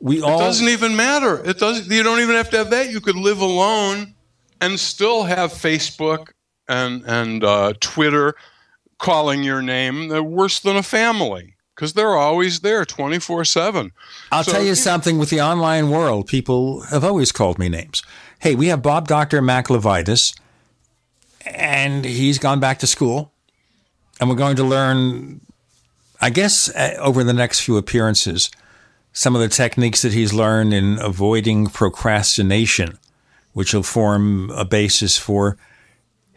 we 0.00 0.20
all. 0.20 0.40
It 0.40 0.44
doesn't 0.44 0.68
even 0.68 0.96
matter. 0.96 1.42
It 1.44 1.58
doesn't. 1.58 1.92
You 1.92 2.02
don't 2.02 2.20
even 2.20 2.36
have 2.36 2.50
to 2.50 2.58
have 2.58 2.70
that. 2.70 2.90
You 2.90 3.00
could 3.00 3.16
live 3.16 3.40
alone 3.40 4.14
and 4.60 4.78
still 4.78 5.24
have 5.24 5.52
Facebook 5.52 6.30
and 6.68 7.02
and 7.06 7.44
uh, 7.44 7.72
Twitter 7.80 8.34
calling 8.98 9.42
your 9.42 9.62
name. 9.62 10.08
They're 10.08 10.22
worse 10.22 10.60
than 10.60 10.76
a 10.76 10.82
family 10.82 11.54
because 11.74 11.92
they're 11.92 12.16
always 12.16 12.60
there 12.60 12.84
24 12.84 13.44
7. 13.44 13.92
I'll 14.32 14.44
so, 14.44 14.52
tell 14.52 14.64
you 14.64 14.74
something 14.74 15.18
with 15.18 15.30
the 15.30 15.40
online 15.40 15.90
world, 15.90 16.26
people 16.26 16.82
have 16.82 17.04
always 17.04 17.32
called 17.32 17.58
me 17.58 17.68
names. 17.68 18.02
Hey, 18.40 18.54
we 18.54 18.68
have 18.68 18.82
Bob 18.82 19.08
Dr. 19.08 19.40
Mac 19.40 19.68
LeVitus 19.68 20.38
and 21.46 22.04
he's 22.04 22.38
gone 22.38 22.60
back 22.60 22.78
to 22.80 22.86
school. 22.86 23.32
And 24.20 24.28
we're 24.28 24.36
going 24.36 24.56
to 24.56 24.64
learn, 24.64 25.40
I 26.20 26.30
guess, 26.30 26.68
uh, 26.74 26.96
over 26.98 27.22
the 27.22 27.32
next 27.32 27.60
few 27.60 27.76
appearances, 27.76 28.50
some 29.12 29.36
of 29.36 29.40
the 29.40 29.48
techniques 29.48 30.02
that 30.02 30.12
he's 30.12 30.32
learned 30.32 30.74
in 30.74 30.98
avoiding 31.00 31.66
procrastination, 31.68 32.98
which 33.52 33.72
will 33.72 33.84
form 33.84 34.50
a 34.50 34.64
basis 34.64 35.16
for 35.16 35.56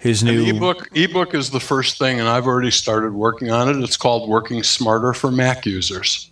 his 0.01 0.23
new 0.23 0.43
An 0.43 0.55
ebook. 0.55 0.89
Ebook 0.95 1.35
is 1.35 1.51
the 1.51 1.59
first 1.59 1.99
thing, 1.99 2.19
and 2.19 2.27
I've 2.27 2.47
already 2.47 2.71
started 2.71 3.13
working 3.13 3.51
on 3.51 3.69
it. 3.69 3.81
It's 3.83 3.97
called 3.97 4.27
Working 4.27 4.63
Smarter 4.63 5.13
for 5.13 5.31
Mac 5.31 5.65
Users. 5.65 6.31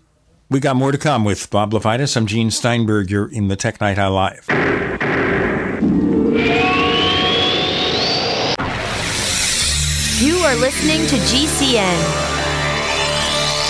We 0.50 0.60
got 0.60 0.76
more 0.76 0.92
to 0.92 0.98
come 0.98 1.24
with 1.24 1.48
Bob 1.52 1.72
LeVitus. 1.72 2.18
I'm 2.18 2.26
Gene 2.26 2.50
Steinberg. 2.50 3.12
You're 3.12 3.32
in 3.32 3.48
the 3.48 3.56
Tech 3.56 3.80
Night 3.80 4.00
Owl 4.00 4.14
Live. 4.14 4.46
You 10.20 10.36
are 10.40 10.56
listening 10.56 11.06
to 11.06 11.16
GCN. 11.16 12.00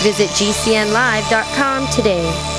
Visit 0.02 0.30
GCNlive.com 0.30 1.88
today. 1.88 2.59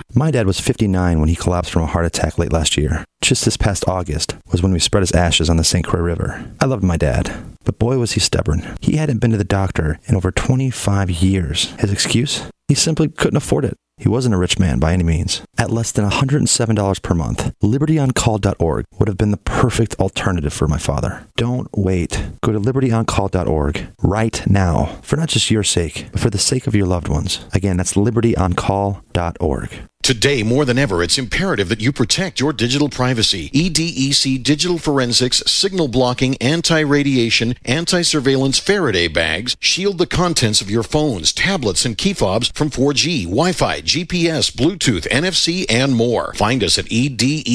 My 0.13 0.31
dad 0.31 0.45
was 0.45 0.59
59 0.59 1.19
when 1.19 1.29
he 1.29 1.35
collapsed 1.35 1.71
from 1.71 1.83
a 1.83 1.87
heart 1.87 2.05
attack 2.05 2.37
late 2.37 2.53
last 2.53 2.77
year. 2.77 3.05
Just 3.21 3.45
this 3.45 3.57
past 3.57 3.87
August 3.87 4.35
was 4.51 4.61
when 4.61 4.73
we 4.73 4.79
spread 4.79 5.01
his 5.01 5.11
ashes 5.13 5.49
on 5.49 5.57
the 5.57 5.63
St. 5.63 5.85
Croix 5.85 6.01
River. 6.01 6.51
I 6.59 6.65
loved 6.65 6.83
my 6.83 6.97
dad, 6.97 7.33
but 7.63 7.79
boy 7.79 7.97
was 7.97 8.13
he 8.13 8.19
stubborn. 8.19 8.75
He 8.81 8.97
hadn't 8.97 9.19
been 9.19 9.31
to 9.31 9.37
the 9.37 9.43
doctor 9.43 9.99
in 10.05 10.15
over 10.15 10.31
25 10.31 11.09
years. 11.09 11.71
His 11.79 11.91
excuse? 11.91 12.43
He 12.67 12.75
simply 12.75 13.09
couldn't 13.09 13.37
afford 13.37 13.65
it. 13.65 13.75
He 13.97 14.09
wasn't 14.09 14.33
a 14.33 14.37
rich 14.37 14.57
man 14.57 14.79
by 14.79 14.93
any 14.93 15.03
means. 15.03 15.43
At 15.59 15.69
less 15.69 15.91
than 15.91 16.09
$107 16.09 17.01
per 17.03 17.13
month, 17.13 17.53
libertyoncall.org 17.61 18.85
would 18.97 19.07
have 19.07 19.17
been 19.17 19.29
the 19.29 19.37
perfect 19.37 19.95
alternative 19.99 20.53
for 20.53 20.67
my 20.67 20.79
father. 20.79 21.27
Don't 21.37 21.69
wait. 21.77 22.23
Go 22.41 22.51
to 22.51 22.59
libertyoncall.org 22.59 23.87
right 24.01 24.47
now 24.47 24.97
for 25.03 25.17
not 25.17 25.29
just 25.29 25.51
your 25.51 25.63
sake, 25.63 26.07
but 26.11 26.19
for 26.19 26.31
the 26.31 26.39
sake 26.39 26.65
of 26.65 26.73
your 26.73 26.87
loved 26.87 27.09
ones. 27.09 27.45
Again, 27.53 27.77
that's 27.77 27.93
libertyoncall.org. 27.93 29.69
Today, 30.01 30.41
more 30.41 30.65
than 30.65 30.79
ever, 30.79 31.03
it's 31.03 31.19
imperative 31.19 31.69
that 31.69 31.79
you 31.79 31.91
protect 31.91 32.39
your 32.39 32.53
digital 32.53 32.89
privacy. 32.89 33.49
EDEC 33.51 34.41
Digital 34.41 34.79
Forensics 34.79 35.43
Signal 35.45 35.87
Blocking 35.87 36.35
Anti 36.37 36.79
Radiation 36.79 37.53
Anti 37.65 38.01
Surveillance 38.01 38.57
Faraday 38.57 39.07
bags 39.07 39.55
shield 39.59 39.99
the 39.99 40.07
contents 40.07 40.59
of 40.59 40.71
your 40.71 40.81
phones, 40.81 41.31
tablets, 41.31 41.85
and 41.85 41.97
key 41.97 42.13
fobs 42.13 42.49
from 42.49 42.71
4G, 42.71 43.25
Wi 43.25 43.51
Fi, 43.51 43.81
GPS, 43.81 44.51
Bluetooth, 44.51 45.07
NFC, 45.09 45.65
and 45.69 45.93
more. 45.93 46.33
Find 46.33 46.63
us 46.63 46.79
at 46.79 46.85
edecdf.com 46.85 47.49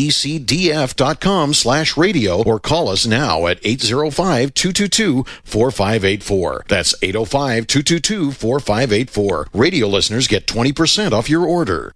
slash 1.53 1.97
radio 1.97 2.43
or 2.45 2.61
call 2.61 2.89
us 2.89 3.07
now 3.07 3.47
at 3.49 3.59
805 3.65 4.55
222 4.55 5.25
4584. 5.43 6.65
That's 6.69 6.95
805 7.03 7.67
222 7.67 8.31
4584. 8.31 9.49
Radio 9.53 9.89
listeners 9.89 10.29
get 10.29 10.47
20% 10.47 11.11
off 11.11 11.29
your 11.29 11.45
order. 11.45 11.96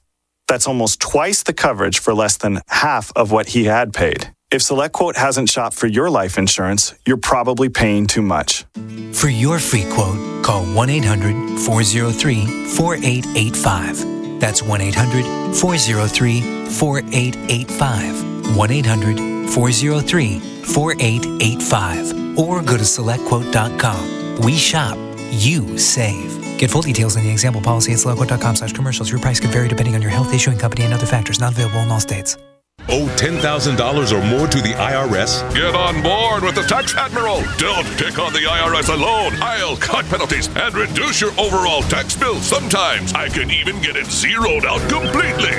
That's 0.51 0.67
almost 0.67 0.99
twice 0.99 1.43
the 1.43 1.53
coverage 1.53 1.99
for 1.99 2.13
less 2.13 2.35
than 2.35 2.59
half 2.67 3.13
of 3.15 3.31
what 3.31 3.47
he 3.55 3.63
had 3.63 3.93
paid. 3.93 4.33
If 4.51 4.61
SelectQuote 4.61 5.15
hasn't 5.15 5.49
shopped 5.49 5.77
for 5.77 5.87
your 5.87 6.09
life 6.09 6.37
insurance, 6.37 6.93
you're 7.05 7.15
probably 7.15 7.69
paying 7.69 8.05
too 8.05 8.21
much. 8.21 8.65
For 9.13 9.29
your 9.29 9.59
free 9.59 9.85
quote, 9.93 10.43
call 10.43 10.65
1 10.65 10.89
800 10.89 11.57
403 11.57 12.65
4885. 12.65 14.41
That's 14.41 14.61
1 14.61 14.81
800 14.81 15.55
403 15.55 16.41
4885. 16.65 18.57
1 18.57 18.71
800 18.71 19.49
403 19.51 20.39
4885. 20.39 22.37
Or 22.37 22.61
go 22.61 22.75
to 22.75 22.83
selectquote.com. 22.83 24.41
We 24.41 24.57
shop, 24.57 24.97
you 25.31 25.77
save. 25.77 26.40
Get 26.57 26.71
full 26.71 26.81
details 26.81 27.17
on 27.17 27.23
the 27.23 27.31
example 27.31 27.61
policy 27.61 27.91
at 27.91 27.99
selectquote.com 27.99 28.55
slash 28.55 28.73
commercials. 28.73 29.11
Your 29.11 29.19
price 29.19 29.39
could 29.39 29.51
vary 29.51 29.67
depending 29.67 29.95
on 29.95 30.01
your 30.01 30.11
health 30.11 30.33
issuing 30.33 30.57
company 30.57 30.85
and 30.85 30.93
other 30.93 31.05
factors 31.05 31.39
not 31.39 31.53
available 31.53 31.79
in 31.79 31.91
all 31.91 31.99
states. 31.99 32.37
Owe 32.93 33.07
$10,000 33.15 34.11
or 34.11 34.25
more 34.27 34.47
to 34.47 34.61
the 34.61 34.73
IRS? 34.73 35.47
Get 35.55 35.73
on 35.73 36.03
board 36.03 36.43
with 36.43 36.55
the 36.55 36.63
Tax 36.63 36.93
Admiral. 36.93 37.41
Don't 37.57 37.87
pick 37.95 38.19
on 38.19 38.33
the 38.33 38.39
IRS 38.39 38.93
alone. 38.93 39.31
I'll 39.41 39.77
cut 39.77 40.03
penalties 40.07 40.49
and 40.57 40.75
reduce 40.75 41.21
your 41.21 41.31
overall 41.39 41.83
tax 41.83 42.17
bill. 42.17 42.35
Sometimes 42.41 43.13
I 43.13 43.29
can 43.29 43.49
even 43.49 43.81
get 43.81 43.95
it 43.95 44.07
zeroed 44.07 44.65
out 44.65 44.81
completely. 44.89 45.55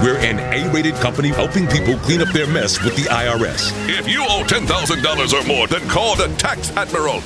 We're 0.00 0.18
an 0.18 0.38
A 0.38 0.72
rated 0.72 0.94
company 0.96 1.30
helping 1.30 1.66
people 1.66 1.98
clean 1.98 2.22
up 2.22 2.28
their 2.28 2.46
mess 2.46 2.80
with 2.80 2.94
the 2.94 3.10
IRS. 3.10 3.72
If 3.88 4.06
you 4.08 4.22
owe 4.22 4.44
$10,000 4.46 5.32
or 5.32 5.44
more, 5.44 5.66
then 5.66 5.88
call 5.88 6.14
the 6.14 6.28
Tax 6.38 6.70
Admiral. 6.76 7.20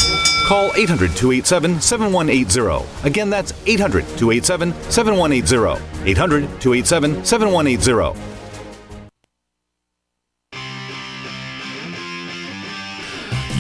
Call 0.49 0.73
800 0.75 1.15
287 1.15 1.83
7180. 1.83 3.07
Again, 3.07 3.29
that's 3.29 3.53
800 3.67 4.07
287 4.17 4.73
7180. 4.91 6.11
800 6.11 6.61
287 6.63 7.25
7180. 7.27 8.30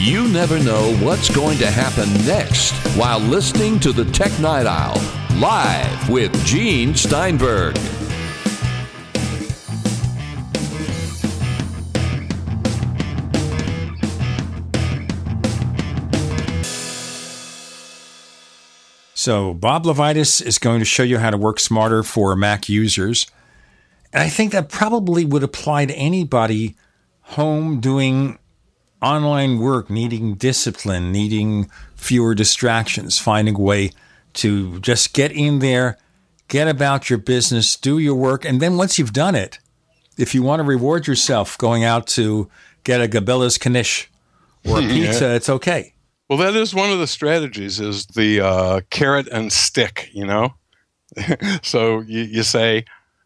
You 0.01 0.27
never 0.28 0.59
know 0.59 0.97
what's 1.02 1.28
going 1.28 1.59
to 1.59 1.70
happen 1.70 2.10
next 2.24 2.72
while 2.97 3.18
listening 3.18 3.78
to 3.81 3.93
the 3.93 4.06
Tech 4.06 4.32
Night 4.40 4.64
Owl 4.64 4.97
live 5.39 6.09
with 6.09 6.32
Gene 6.47 6.94
Steinberg. 6.94 7.77
So, 19.12 19.52
Bob 19.52 19.85
LeVitus 19.85 20.40
is 20.40 20.56
going 20.56 20.78
to 20.78 20.86
show 20.86 21.02
you 21.02 21.18
how 21.18 21.28
to 21.28 21.36
work 21.36 21.60
smarter 21.60 22.02
for 22.02 22.35
Mac 22.35 22.70
users. 22.70 23.27
And 24.14 24.22
I 24.22 24.31
think 24.31 24.52
that 24.52 24.70
probably 24.70 25.27
would 25.27 25.43
apply 25.43 25.85
to 25.85 25.94
anybody 25.94 26.74
home 27.20 27.81
doing 27.81 28.39
online 29.02 29.59
work, 29.59 29.89
needing 29.90 30.35
discipline, 30.35 31.10
needing 31.12 31.70
fewer 31.94 32.35
distractions, 32.35 33.18
finding 33.18 33.55
a 33.56 33.60
way 33.60 33.90
to 34.35 34.78
just 34.81 35.12
get 35.14 35.32
in 35.32 35.59
there, 35.60 35.98
get 36.48 36.68
about 36.68 37.10
your 37.10 37.18
business, 37.18 37.77
do 37.77 37.98
your 37.98 38.14
work. 38.14 38.44
And 38.44 38.60
then 38.60 38.77
once 38.77 38.98
you've 38.98 39.12
done 39.12 39.35
it, 39.35 39.59
if 40.18 40.35
you 40.35 40.43
want 40.43 40.60
to 40.60 40.64
reward 40.64 41.06
yourself 41.06 41.56
going 41.59 41.82
out 41.85 42.06
to 42.09 42.48
get 42.85 43.01
a 43.01 43.09
Gabila's 43.09 43.59
Knish 43.64 44.10
or 44.68 44.78
a 44.78 44.82
pizza, 44.89 45.27
Yeah. 45.27 45.35
it's 45.35 45.48
okay. 45.48 45.94
Well, 46.28 46.39
that 46.39 46.55
is 46.55 46.74
one 46.74 46.93
of 46.93 46.98
the 46.98 47.06
strategies 47.06 47.81
is 47.81 48.06
the 48.06 48.40
uh, 48.40 48.81
carrot 48.90 49.27
and 49.28 49.52
stick, 49.52 50.10
you 50.12 50.24
know? 50.27 50.55
so 51.62 52.01
you, 52.01 52.20
you 52.22 52.43
say, 52.44 52.85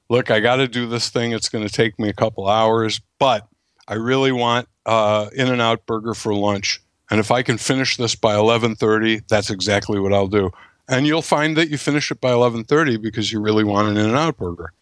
look, 0.09 0.31
I 0.31 0.41
got 0.41 0.57
to 0.57 0.69
do 0.69 0.87
this 0.87 1.11
thing. 1.11 1.33
It's 1.33 1.49
going 1.51 1.67
to 1.67 1.73
take 1.73 1.99
me 1.99 2.09
a 2.09 2.15
couple 2.15 2.49
hours, 2.49 3.01
but 3.19 3.47
I 3.87 3.95
really 3.95 4.33
want 4.33 4.69
uh, 4.87 5.29
in 5.35 5.49
and 5.49 5.61
out 5.61 5.87
burger 5.87 6.15
for 6.15 6.35
lunch. 6.35 6.81
And 7.11 7.21
if 7.21 7.31
I 7.31 7.43
can 7.43 7.59
finish 7.59 7.97
this 7.97 8.15
by 8.15 8.35
11:30, 8.35 9.27
that's 9.29 9.51
exactly 9.51 9.99
what 10.01 10.13
I'll 10.13 10.29
do. 10.29 10.51
And 10.89 11.07
you'll 11.07 11.23
find 11.23 11.57
that 11.57 11.71
you 11.71 11.79
finish 11.79 12.11
it 12.11 12.21
by 12.21 12.31
11:30 12.31 13.01
because 13.01 13.33
you 13.33 13.41
really 13.41 13.65
want 13.65 13.89
an 13.89 13.97
in 13.97 14.07
and 14.07 14.17
out 14.17 14.37
burger. 14.37 14.73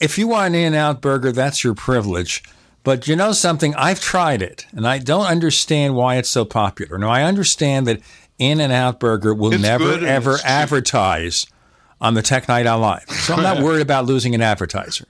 If 0.00 0.16
you 0.18 0.28
want 0.28 0.48
an 0.48 0.54
In 0.54 0.66
and 0.68 0.76
Out 0.76 1.00
burger, 1.00 1.32
that's 1.32 1.64
your 1.64 1.74
privilege. 1.74 2.42
But 2.84 3.08
you 3.08 3.16
know 3.16 3.32
something? 3.32 3.74
I've 3.74 4.00
tried 4.00 4.42
it, 4.42 4.66
and 4.72 4.86
I 4.86 4.98
don't 4.98 5.26
understand 5.26 5.94
why 5.96 6.16
it's 6.16 6.30
so 6.30 6.44
popular. 6.44 6.96
Now, 6.98 7.08
I 7.08 7.22
understand 7.22 7.86
that 7.86 8.00
In 8.38 8.60
and 8.60 8.72
Out 8.72 9.00
Burger 9.00 9.34
will 9.34 9.52
It's 9.52 9.62
never, 9.62 10.06
ever 10.06 10.38
advertise 10.44 11.46
on 12.00 12.14
the 12.14 12.22
Tech 12.22 12.48
Night 12.48 12.66
Owl 12.66 12.78
Live. 12.78 13.10
So 13.10 13.34
I'm 13.34 13.42
not 13.42 13.58
worried 13.62 13.82
about 13.82 14.06
losing 14.06 14.34
an 14.34 14.40
advertiser. 14.40 15.06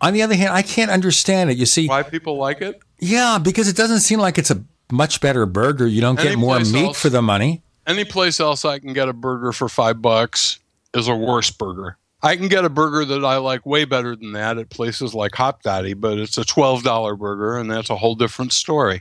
On 0.00 0.14
the 0.14 0.22
other 0.22 0.34
hand, 0.34 0.52
I 0.52 0.62
can't 0.62 0.90
understand 0.90 1.50
it. 1.50 1.58
You 1.58 1.66
see, 1.66 1.86
Why 1.86 2.02
people 2.02 2.36
like 2.36 2.62
it? 2.62 2.80
Yeah, 3.02 3.38
because 3.38 3.66
it 3.66 3.74
doesn't 3.76 3.98
seem 4.00 4.20
like 4.20 4.38
it's 4.38 4.52
a 4.52 4.62
much 4.92 5.20
better 5.20 5.44
burger. 5.44 5.88
You 5.88 6.00
don't 6.00 6.14
get 6.14 6.26
Any 6.26 6.36
more 6.36 6.60
meat 6.60 6.74
else- 6.84 7.02
for 7.02 7.10
the 7.10 7.20
money. 7.20 7.62
Any 7.84 8.04
place 8.04 8.38
else 8.38 8.64
I 8.64 8.78
can 8.78 8.92
get 8.92 9.08
a 9.08 9.12
burger 9.12 9.50
for 9.50 9.68
five 9.68 10.00
bucks 10.00 10.60
is 10.94 11.08
a 11.08 11.16
worse 11.16 11.50
burger. 11.50 11.96
I 12.22 12.36
can 12.36 12.46
get 12.46 12.64
a 12.64 12.68
burger 12.68 13.04
that 13.04 13.24
I 13.24 13.38
like 13.38 13.66
way 13.66 13.84
better 13.84 14.14
than 14.14 14.30
that 14.34 14.56
at 14.56 14.70
places 14.70 15.14
like 15.14 15.32
Hopdoddy, 15.32 16.00
but 16.00 16.16
it's 16.18 16.38
a 16.38 16.44
twelve 16.44 16.84
dollar 16.84 17.16
burger, 17.16 17.58
and 17.58 17.68
that's 17.68 17.90
a 17.90 17.96
whole 17.96 18.14
different 18.14 18.52
story. 18.52 19.00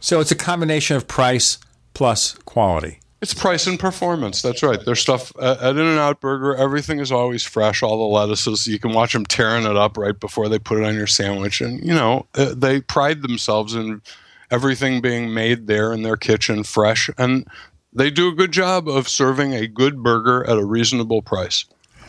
So 0.00 0.18
it's 0.18 0.32
a 0.32 0.34
combination 0.36 0.96
of 0.96 1.06
price 1.06 1.58
plus 1.94 2.32
quality. 2.44 2.98
It's 3.22 3.32
price 3.32 3.68
and 3.68 3.78
performance. 3.78 4.42
That's 4.42 4.64
right. 4.64 4.84
Their 4.84 4.96
stuff 4.96 5.32
uh, 5.38 5.56
at 5.60 5.76
In-N-Out 5.76 6.20
Burger, 6.20 6.56
everything 6.56 6.98
is 6.98 7.12
always 7.12 7.44
fresh. 7.44 7.80
All 7.80 7.96
the 7.96 8.12
lettuces, 8.12 8.66
you 8.66 8.80
can 8.80 8.92
watch 8.92 9.12
them 9.12 9.24
tearing 9.24 9.64
it 9.64 9.76
up 9.76 9.96
right 9.96 10.18
before 10.18 10.48
they 10.48 10.58
put 10.58 10.78
it 10.78 10.84
on 10.84 10.96
your 10.96 11.06
sandwich, 11.06 11.60
and 11.60 11.80
you 11.86 11.94
know 11.94 12.26
uh, 12.34 12.52
they 12.52 12.80
pride 12.80 13.22
themselves 13.22 13.76
in 13.76 14.02
everything 14.50 15.00
being 15.00 15.32
made 15.32 15.68
there 15.68 15.92
in 15.92 16.02
their 16.02 16.16
kitchen, 16.16 16.64
fresh, 16.64 17.08
and 17.16 17.46
they 17.92 18.10
do 18.10 18.28
a 18.28 18.34
good 18.34 18.50
job 18.50 18.88
of 18.88 19.08
serving 19.08 19.54
a 19.54 19.68
good 19.68 20.02
burger 20.02 20.44
at 20.50 20.58
a 20.58 20.64
reasonable 20.64 21.22
price, 21.22 21.64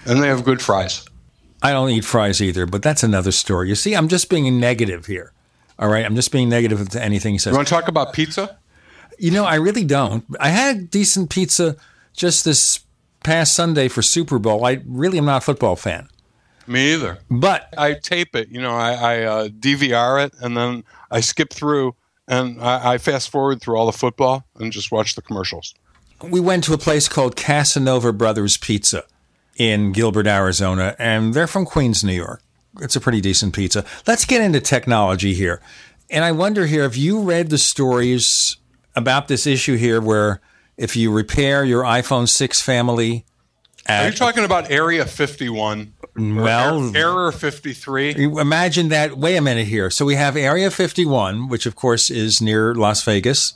and 0.05 0.21
they 0.23 0.27
have 0.27 0.43
good 0.43 0.63
fries. 0.63 1.05
I 1.61 1.73
don't 1.73 1.91
eat 1.91 2.05
fries 2.05 2.41
either, 2.41 2.65
but 2.65 2.81
that's 2.81 3.03
another 3.03 3.31
story. 3.31 3.69
You 3.69 3.75
see, 3.75 3.95
I'm 3.95 4.07
just 4.07 4.31
being 4.31 4.59
negative 4.59 5.05
here. 5.05 5.31
All 5.77 5.89
right, 5.89 6.05
I'm 6.05 6.15
just 6.15 6.31
being 6.31 6.49
negative 6.49 6.89
to 6.89 7.03
anything 7.03 7.33
he 7.33 7.37
says. 7.37 7.51
You 7.51 7.57
want 7.57 7.67
to 7.67 7.73
talk 7.73 7.87
about 7.87 8.13
pizza? 8.13 8.57
You 9.23 9.31
know, 9.31 9.45
I 9.45 9.55
really 9.55 9.85
don't. 9.85 10.25
I 10.37 10.49
had 10.49 10.91
decent 10.91 11.29
pizza 11.29 11.77
just 12.11 12.43
this 12.43 12.81
past 13.23 13.53
Sunday 13.53 13.87
for 13.87 14.01
Super 14.01 14.37
Bowl. 14.37 14.65
I 14.65 14.81
really 14.85 15.17
am 15.17 15.23
not 15.23 15.37
a 15.37 15.45
football 15.45 15.77
fan. 15.77 16.09
Me 16.67 16.93
either. 16.93 17.19
But 17.31 17.73
I 17.77 17.93
tape 17.93 18.35
it. 18.35 18.49
You 18.49 18.59
know, 18.59 18.73
I, 18.75 18.91
I 18.91 19.21
uh, 19.21 19.47
DVR 19.47 20.25
it, 20.25 20.33
and 20.41 20.57
then 20.57 20.83
I 21.09 21.21
skip 21.21 21.53
through 21.53 21.95
and 22.27 22.61
I, 22.61 22.95
I 22.95 22.97
fast 22.97 23.29
forward 23.29 23.61
through 23.61 23.77
all 23.77 23.85
the 23.85 23.97
football 23.97 24.43
and 24.59 24.73
just 24.73 24.91
watch 24.91 25.15
the 25.15 25.21
commercials. 25.21 25.73
We 26.21 26.41
went 26.41 26.65
to 26.65 26.73
a 26.73 26.77
place 26.77 27.07
called 27.07 27.37
Casanova 27.37 28.11
Brothers 28.11 28.57
Pizza 28.57 29.05
in 29.55 29.93
Gilbert, 29.93 30.27
Arizona, 30.27 30.97
and 30.99 31.33
they're 31.33 31.47
from 31.47 31.63
Queens, 31.63 32.03
New 32.03 32.11
York. 32.11 32.41
It's 32.81 32.97
a 32.97 32.99
pretty 32.99 33.21
decent 33.21 33.55
pizza. 33.55 33.85
Let's 34.05 34.25
get 34.25 34.41
into 34.41 34.59
technology 34.59 35.33
here. 35.33 35.61
And 36.09 36.25
I 36.25 36.33
wonder 36.33 36.65
here 36.65 36.83
if 36.83 36.97
you 36.97 37.21
read 37.21 37.51
the 37.51 37.57
stories 37.57 38.57
about 38.95 39.27
this 39.27 39.45
issue 39.47 39.75
here 39.75 39.99
where 40.01 40.41
if 40.77 40.95
you 40.95 41.11
repair 41.11 41.63
your 41.63 41.83
iPhone 41.83 42.27
6 42.27 42.61
family 42.61 43.25
Are 43.89 44.05
you 44.07 44.11
talking 44.13 44.43
about 44.45 44.71
Area 44.71 45.05
51? 45.05 45.93
Or 46.01 46.33
Well- 46.35 46.95
Er- 46.95 46.97
Error 46.97 47.31
53? 47.31 48.13
Imagine 48.39 48.89
that. 48.89 49.17
Wait 49.17 49.35
a 49.35 49.41
minute 49.41 49.67
here. 49.67 49.89
So 49.89 50.05
we 50.05 50.15
have 50.15 50.37
Area 50.37 50.71
51, 50.71 51.49
which 51.49 51.65
of 51.65 51.75
course 51.75 52.09
is 52.09 52.39
near 52.41 52.73
Las 52.75 53.03
Vegas. 53.03 53.53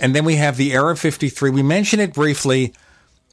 And 0.00 0.14
then 0.14 0.24
we 0.24 0.36
have 0.36 0.56
the 0.56 0.72
Area 0.72 0.94
53. 0.96 1.50
We 1.50 1.62
mentioned 1.62 2.00
it 2.02 2.12
briefly 2.14 2.72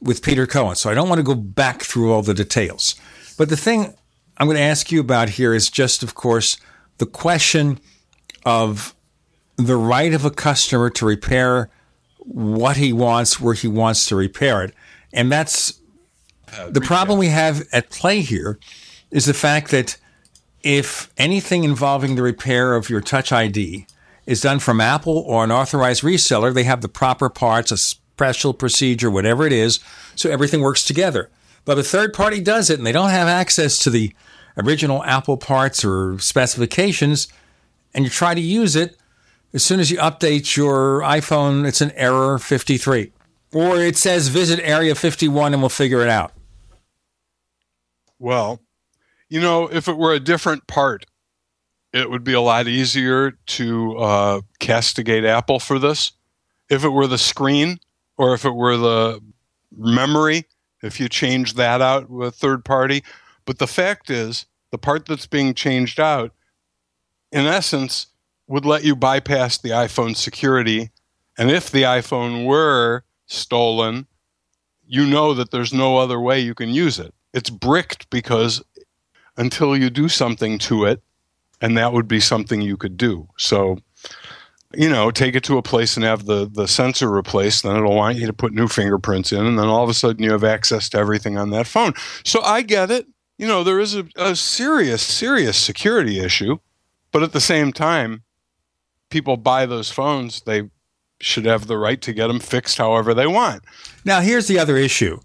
with 0.02 0.22
Peter 0.22 0.46
Cohen. 0.46 0.74
So 0.76 0.90
I 0.90 0.94
don't 0.94 1.08
want 1.08 1.18
to 1.20 1.22
go 1.22 1.34
back 1.34 1.82
through 1.82 2.12
all 2.12 2.22
the 2.22 2.34
details. 2.34 2.94
But 3.38 3.48
the 3.48 3.56
thing 3.56 3.94
I'm 4.36 4.46
going 4.46 4.56
to 4.56 4.62
ask 4.62 4.90
you 4.90 5.00
about 5.00 5.30
here 5.30 5.54
is 5.54 5.70
just, 5.70 6.02
of 6.02 6.14
course, 6.14 6.56
the 6.98 7.06
question 7.06 7.78
of 8.44 8.94
the 9.66 9.76
right 9.76 10.12
of 10.12 10.24
a 10.24 10.30
customer 10.30 10.90
to 10.90 11.06
repair 11.06 11.70
what 12.18 12.76
he 12.76 12.92
wants, 12.92 13.40
where 13.40 13.54
he 13.54 13.68
wants 13.68 14.06
to 14.06 14.16
repair 14.16 14.62
it. 14.62 14.74
And 15.12 15.30
that's 15.30 15.80
uh, 16.56 16.70
the 16.70 16.80
problem 16.80 17.18
we 17.18 17.28
have 17.28 17.66
at 17.72 17.90
play 17.90 18.20
here 18.20 18.58
is 19.10 19.26
the 19.26 19.34
fact 19.34 19.70
that 19.70 19.96
if 20.62 21.10
anything 21.16 21.64
involving 21.64 22.14
the 22.14 22.22
repair 22.22 22.74
of 22.74 22.90
your 22.90 23.00
Touch 23.00 23.32
ID 23.32 23.86
is 24.26 24.40
done 24.40 24.58
from 24.58 24.80
Apple 24.80 25.18
or 25.18 25.42
an 25.42 25.50
authorized 25.50 26.02
reseller, 26.02 26.52
they 26.52 26.64
have 26.64 26.82
the 26.82 26.88
proper 26.88 27.28
parts, 27.28 27.72
a 27.72 27.76
special 27.76 28.52
procedure, 28.52 29.10
whatever 29.10 29.46
it 29.46 29.52
is, 29.52 29.80
so 30.14 30.30
everything 30.30 30.60
works 30.60 30.84
together. 30.84 31.30
But 31.64 31.78
a 31.78 31.82
third 31.82 32.12
party 32.12 32.40
does 32.40 32.70
it 32.70 32.78
and 32.78 32.86
they 32.86 32.92
don't 32.92 33.10
have 33.10 33.28
access 33.28 33.78
to 33.80 33.90
the 33.90 34.12
original 34.56 35.02
Apple 35.04 35.36
parts 35.36 35.84
or 35.84 36.18
specifications, 36.18 37.28
and 37.94 38.04
you 38.04 38.10
try 38.10 38.34
to 38.34 38.40
use 38.40 38.76
it. 38.76 38.96
As 39.52 39.62
soon 39.64 39.80
as 39.80 39.90
you 39.90 39.98
update 39.98 40.56
your 40.56 41.00
iPhone, 41.00 41.66
it's 41.66 41.80
an 41.80 41.90
error 41.92 42.38
53. 42.38 43.12
Or 43.52 43.76
it 43.78 43.96
says 43.96 44.28
visit 44.28 44.60
area 44.62 44.94
51 44.94 45.52
and 45.52 45.62
we'll 45.62 45.68
figure 45.68 46.02
it 46.02 46.08
out. 46.08 46.32
Well, 48.18 48.60
You 49.28 49.40
know, 49.40 49.68
if 49.70 49.86
it 49.88 49.96
were 49.96 50.12
a 50.12 50.20
different 50.20 50.66
part, 50.66 51.06
it 51.92 52.10
would 52.10 52.24
be 52.24 52.32
a 52.32 52.40
lot 52.40 52.66
easier 52.68 53.32
to 53.46 53.96
uh, 53.96 54.40
castigate 54.58 55.24
Apple 55.24 55.58
for 55.60 55.78
this. 55.78 56.12
If 56.68 56.84
it 56.84 56.88
were 56.90 57.06
the 57.06 57.18
screen 57.18 57.78
or 58.16 58.34
if 58.34 58.44
it 58.44 58.54
were 58.54 58.76
the 58.76 59.20
memory, 59.76 60.46
if 60.82 60.98
you 61.00 61.08
change 61.08 61.54
that 61.54 61.80
out 61.80 62.10
with 62.10 62.34
third 62.34 62.64
party. 62.64 63.02
But 63.44 63.58
the 63.58 63.66
fact 63.66 64.10
is, 64.10 64.46
the 64.70 64.78
part 64.78 65.06
that's 65.06 65.26
being 65.26 65.54
changed 65.54 65.98
out, 65.98 66.32
in 67.32 67.46
essence, 67.46 68.06
would 68.50 68.66
let 68.66 68.82
you 68.82 68.96
bypass 68.96 69.56
the 69.56 69.68
iPhone 69.68 70.16
security. 70.16 70.90
And 71.38 71.52
if 71.52 71.70
the 71.70 71.84
iPhone 71.84 72.44
were 72.44 73.04
stolen, 73.26 74.08
you 74.84 75.06
know 75.06 75.34
that 75.34 75.52
there's 75.52 75.72
no 75.72 75.98
other 75.98 76.20
way 76.20 76.40
you 76.40 76.54
can 76.54 76.70
use 76.70 76.98
it. 76.98 77.14
It's 77.32 77.48
bricked 77.48 78.10
because 78.10 78.60
until 79.36 79.76
you 79.76 79.88
do 79.88 80.08
something 80.08 80.58
to 80.58 80.84
it, 80.84 81.00
and 81.60 81.78
that 81.78 81.92
would 81.92 82.08
be 82.08 82.18
something 82.18 82.60
you 82.60 82.76
could 82.76 82.96
do. 82.96 83.28
So, 83.38 83.78
you 84.74 84.88
know, 84.88 85.12
take 85.12 85.36
it 85.36 85.44
to 85.44 85.56
a 85.56 85.62
place 85.62 85.96
and 85.96 86.02
have 86.02 86.26
the, 86.26 86.50
the 86.52 86.66
sensor 86.66 87.08
replaced, 87.08 87.62
then 87.62 87.76
it'll 87.76 87.94
want 87.94 88.18
you 88.18 88.26
to 88.26 88.32
put 88.32 88.52
new 88.52 88.66
fingerprints 88.66 89.30
in, 89.30 89.46
and 89.46 89.60
then 89.60 89.68
all 89.68 89.84
of 89.84 89.90
a 89.90 89.94
sudden 89.94 90.24
you 90.24 90.32
have 90.32 90.42
access 90.42 90.88
to 90.88 90.98
everything 90.98 91.38
on 91.38 91.50
that 91.50 91.68
phone. 91.68 91.92
So 92.24 92.42
I 92.42 92.62
get 92.62 92.90
it. 92.90 93.06
You 93.38 93.46
know, 93.46 93.62
there 93.62 93.78
is 93.78 93.94
a, 93.94 94.08
a 94.16 94.34
serious, 94.34 95.02
serious 95.02 95.56
security 95.56 96.18
issue, 96.18 96.58
but 97.12 97.22
at 97.22 97.32
the 97.32 97.40
same 97.40 97.72
time, 97.72 98.24
people 99.10 99.36
buy 99.36 99.66
those 99.66 99.90
phones, 99.90 100.42
they 100.42 100.70
should 101.20 101.44
have 101.44 101.66
the 101.66 101.76
right 101.76 102.00
to 102.00 102.12
get 102.12 102.28
them 102.28 102.40
fixed 102.40 102.78
however 102.78 103.12
they 103.12 103.26
want. 103.26 103.62
Now, 104.04 104.20
here's 104.20 104.48
the 104.48 104.58
other 104.58 104.76
issue 104.76 105.20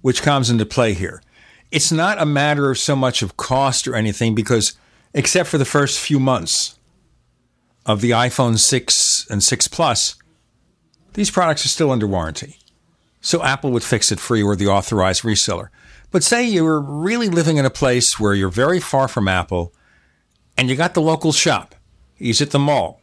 which 0.00 0.22
comes 0.22 0.50
into 0.50 0.66
play 0.66 0.94
here. 0.94 1.22
It's 1.70 1.92
not 1.92 2.20
a 2.20 2.26
matter 2.26 2.70
of 2.70 2.78
so 2.78 2.96
much 2.96 3.22
of 3.22 3.36
cost 3.36 3.86
or 3.86 3.94
anything 3.94 4.34
because, 4.34 4.72
except 5.14 5.48
for 5.48 5.58
the 5.58 5.64
first 5.64 6.00
few 6.00 6.18
months 6.18 6.78
of 7.86 8.00
the 8.00 8.10
iPhone 8.10 8.58
6 8.58 9.26
and 9.30 9.42
6 9.42 9.68
Plus, 9.68 10.16
these 11.14 11.30
products 11.30 11.64
are 11.64 11.68
still 11.68 11.90
under 11.90 12.06
warranty. 12.06 12.56
So 13.20 13.42
Apple 13.42 13.70
would 13.72 13.82
fix 13.82 14.10
it 14.10 14.18
free 14.18 14.42
or 14.42 14.56
the 14.56 14.68
authorized 14.68 15.22
reseller. 15.22 15.68
But 16.10 16.24
say 16.24 16.44
you're 16.44 16.80
really 16.80 17.28
living 17.28 17.56
in 17.56 17.64
a 17.64 17.70
place 17.70 18.18
where 18.18 18.34
you're 18.34 18.48
very 18.48 18.80
far 18.80 19.06
from 19.06 19.28
Apple 19.28 19.72
and 20.56 20.68
you 20.68 20.76
got 20.76 20.94
the 20.94 21.02
local 21.02 21.32
shop, 21.32 21.74
he's 22.14 22.40
at 22.40 22.50
the 22.50 22.58
mall, 22.58 22.99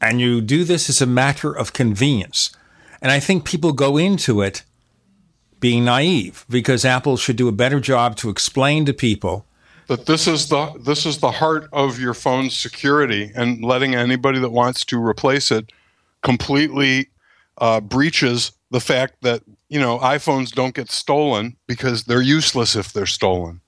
and 0.00 0.20
you 0.20 0.40
do 0.40 0.64
this 0.64 0.88
as 0.88 1.00
a 1.00 1.06
matter 1.06 1.52
of 1.52 1.72
convenience. 1.72 2.50
And 3.00 3.10
I 3.12 3.20
think 3.20 3.44
people 3.44 3.72
go 3.72 3.96
into 3.96 4.40
it 4.40 4.62
being 5.60 5.84
naive 5.84 6.44
because 6.48 6.84
Apple 6.84 7.16
should 7.16 7.36
do 7.36 7.48
a 7.48 7.52
better 7.52 7.80
job 7.80 8.16
to 8.16 8.30
explain 8.30 8.84
to 8.86 8.92
people 8.92 9.44
that 9.88 10.06
this 10.06 10.26
is 10.26 10.48
the 10.48 10.72
this 10.78 11.04
is 11.06 11.18
the 11.18 11.32
heart 11.32 11.68
of 11.72 11.98
your 11.98 12.14
phone's 12.14 12.56
security 12.56 13.32
and 13.34 13.64
letting 13.64 13.94
anybody 13.94 14.38
that 14.38 14.50
wants 14.50 14.84
to 14.84 15.04
replace 15.04 15.50
it 15.50 15.72
completely 16.22 17.08
uh, 17.58 17.80
breaches 17.80 18.52
the 18.70 18.80
fact 18.80 19.22
that 19.22 19.42
you 19.68 19.80
know 19.80 19.98
iPhones 19.98 20.52
don't 20.52 20.74
get 20.74 20.90
stolen 20.90 21.56
because 21.66 22.04
they're 22.04 22.22
useless 22.22 22.76
if 22.76 22.92
they're 22.92 23.06
stolen. 23.06 23.60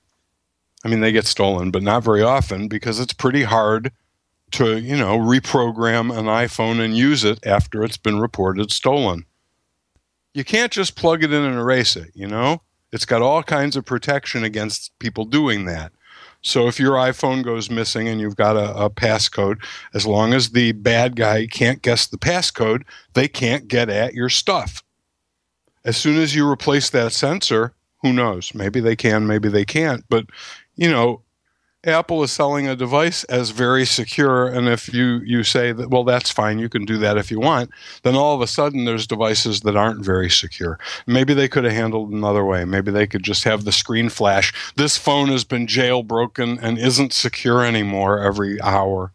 I 0.85 0.89
mean, 0.89 1.01
they 1.01 1.13
get 1.13 1.27
stolen, 1.27 1.71
but 1.71 1.83
not 1.83 2.05
very 2.05 2.23
often 2.23 2.69
because 2.69 3.01
it's 3.01 3.13
pretty 3.13 3.43
hard 3.43 3.93
to 4.53 4.79
you 4.79 4.97
know 4.97 5.19
reprogram 5.19 6.17
an 6.17 6.27
iPhone 6.27 6.81
and 6.81 6.97
use 6.97 7.25
it 7.25 7.45
after 7.47 7.83
it's 7.83 7.97
been 7.97 8.21
reported 8.21 8.71
stolen. 8.71 9.25
You 10.35 10.45
can't 10.45 10.73
just 10.73 10.97
plug 10.97 11.25
it 11.25 11.33
in 11.33 11.43
and 11.43 11.59
erase 11.59 11.97
it. 11.97 12.11
You 12.15 12.29
know, 12.29 12.63
it's 12.93 13.05
got 13.05 13.23
all 13.23 13.43
kinds 13.43 13.77
of 13.77 13.85
protection 13.85 14.45
against 14.45 14.97
people 14.99 15.25
doing 15.25 15.65
that. 15.65 15.93
So 16.43 16.69
if 16.69 16.81
your 16.81 16.93
iPhone 16.93 17.45
goes 17.45 17.69
missing 17.69 18.09
and 18.09 18.21
you've 18.21 18.37
got 18.37 18.57
a, 18.57 18.85
a, 18.85 18.91
passcode, 18.91 19.63
as 19.93 20.07
long 20.07 20.33
as 20.33 20.51
the 20.51 20.73
bad 20.73 21.15
guy 21.17 21.47
can't 21.47 21.83
guess 21.83 22.07
the 22.07 22.17
passcode, 22.17 22.85
they 23.13 23.29
can't 23.29 23.69
get 23.69 23.91
at 23.91 24.15
your 24.15 24.31
stuff. 24.31 24.83
As 25.85 25.97
soon 25.97 26.17
as 26.17 26.35
you 26.35 26.49
replace 26.49 26.91
that 26.91 27.13
sensor, 27.13 27.75
who 28.03 28.13
knows? 28.13 28.55
Maybe 28.55 28.81
they 28.81 28.97
can, 28.97 29.27
maybe 29.27 29.49
they 29.49 29.67
can't. 29.67 30.05
But, 30.09 30.27
you 30.77 30.91
know, 30.91 31.23
Apple 31.85 32.23
is 32.23 32.31
selling 32.31 32.69
a 32.69 32.77
device 32.77 33.25
as 33.25 33.51
very 33.51 33.87
secure, 33.87 34.47
and 34.47 34.69
if 34.69 34.93
you 34.93 35.21
you 35.25 35.43
say 35.43 35.73
that 35.73 35.89
well 35.89 36.05
that's 36.05 36.31
fine, 36.31 36.59
you 36.59 36.69
can 36.69 36.85
do 36.85 36.99
that 36.99 37.17
if 37.17 37.31
you 37.31 37.41
want, 37.41 37.71
then 38.03 38.15
all 38.15 38.35
of 38.35 38.43
a 38.43 38.47
sudden 38.47 38.85
there's 38.85 39.07
devices 39.07 39.63
that 39.63 39.77
aren't 39.77 40.05
very 40.05 40.29
secure. 40.29 40.79
Maybe 41.07 41.33
they 41.33 41.49
could 41.49 41.65
have 41.65 41.73
handled 41.73 42.13
another 42.13 42.45
way. 42.45 42.67
Maybe 42.67 42.91
they 42.91 43.07
could 43.07 43.23
just 43.23 43.45
have 43.45 43.65
the 43.65 43.73
screen 43.73 44.11
flash. 44.11 44.53
This 44.77 44.99
phone 44.99 45.29
has 45.29 45.45
been 45.45 45.67
jailbroken 45.67 46.59
and 46.61 46.77
isn't 46.77 47.15
secure 47.15 47.65
anymore 47.65 48.21
every 48.21 48.61
hour, 48.61 49.13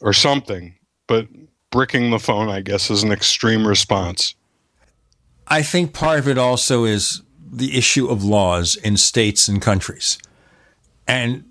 or 0.00 0.12
something. 0.12 0.74
But 1.08 1.26
bricking 1.70 2.10
the 2.10 2.20
phone, 2.20 2.48
I 2.48 2.60
guess, 2.60 2.88
is 2.88 3.02
an 3.02 3.10
extreme 3.10 3.66
response. 3.66 4.36
I 5.48 5.62
think 5.62 5.92
part 5.92 6.20
of 6.20 6.28
it 6.28 6.38
also 6.38 6.84
is 6.84 7.22
the 7.48 7.76
issue 7.76 8.06
of 8.06 8.22
laws 8.22 8.76
in 8.76 8.96
states 8.96 9.48
and 9.48 9.60
countries. 9.60 10.18
And 11.08 11.44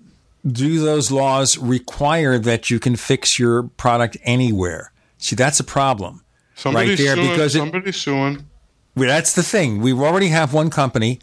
do 0.46 0.78
those 0.80 1.10
laws 1.10 1.58
require 1.58 2.38
that 2.38 2.70
you 2.70 2.78
can 2.78 2.96
fix 2.96 3.38
your 3.38 3.64
product 3.64 4.16
anywhere? 4.22 4.92
See, 5.18 5.36
that's 5.36 5.60
a 5.60 5.64
problem 5.64 6.22
somebody's 6.54 6.90
right 6.90 7.04
there 7.04 7.16
suing, 7.16 7.30
because 7.30 7.54
it, 7.54 7.58
somebody's 7.58 7.96
suing. 7.96 8.46
Well, 8.94 9.08
that's 9.08 9.34
the 9.34 9.42
thing. 9.42 9.80
We 9.80 9.92
already 9.92 10.28
have 10.28 10.54
one 10.54 10.70
company, 10.70 11.20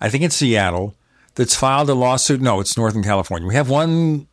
I 0.00 0.10
think 0.10 0.24
it's 0.24 0.36
Seattle, 0.36 0.94
that's 1.34 1.54
filed 1.54 1.90
a 1.90 1.94
lawsuit. 1.94 2.40
No, 2.40 2.60
it's 2.60 2.76
Northern 2.76 3.02
California. 3.02 3.46
We 3.48 3.54
have 3.54 3.68
one 3.68 4.26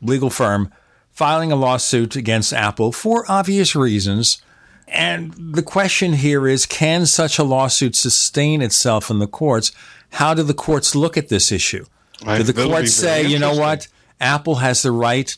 legal 0.00 0.30
firm 0.30 0.72
filing 1.10 1.52
a 1.52 1.56
lawsuit 1.56 2.16
against 2.16 2.52
Apple 2.52 2.92
for 2.92 3.24
obvious 3.30 3.74
reasons. 3.74 4.42
And 4.88 5.32
the 5.54 5.62
question 5.62 6.14
here 6.14 6.46
is 6.46 6.66
can 6.66 7.06
such 7.06 7.38
a 7.38 7.44
lawsuit 7.44 7.96
sustain 7.96 8.60
itself 8.60 9.10
in 9.10 9.18
the 9.18 9.26
courts? 9.26 9.72
How 10.12 10.34
do 10.34 10.42
the 10.42 10.54
courts 10.54 10.94
look 10.94 11.16
at 11.16 11.28
this 11.28 11.50
issue? 11.50 11.86
I- 12.26 12.38
Do 12.38 12.44
the 12.44 12.52
that'll 12.52 12.70
courts 12.70 12.92
say, 12.92 13.26
you 13.26 13.38
know 13.38 13.54
what? 13.54 13.88
Apple 14.20 14.56
has 14.56 14.82
the 14.82 14.92
right 14.92 15.34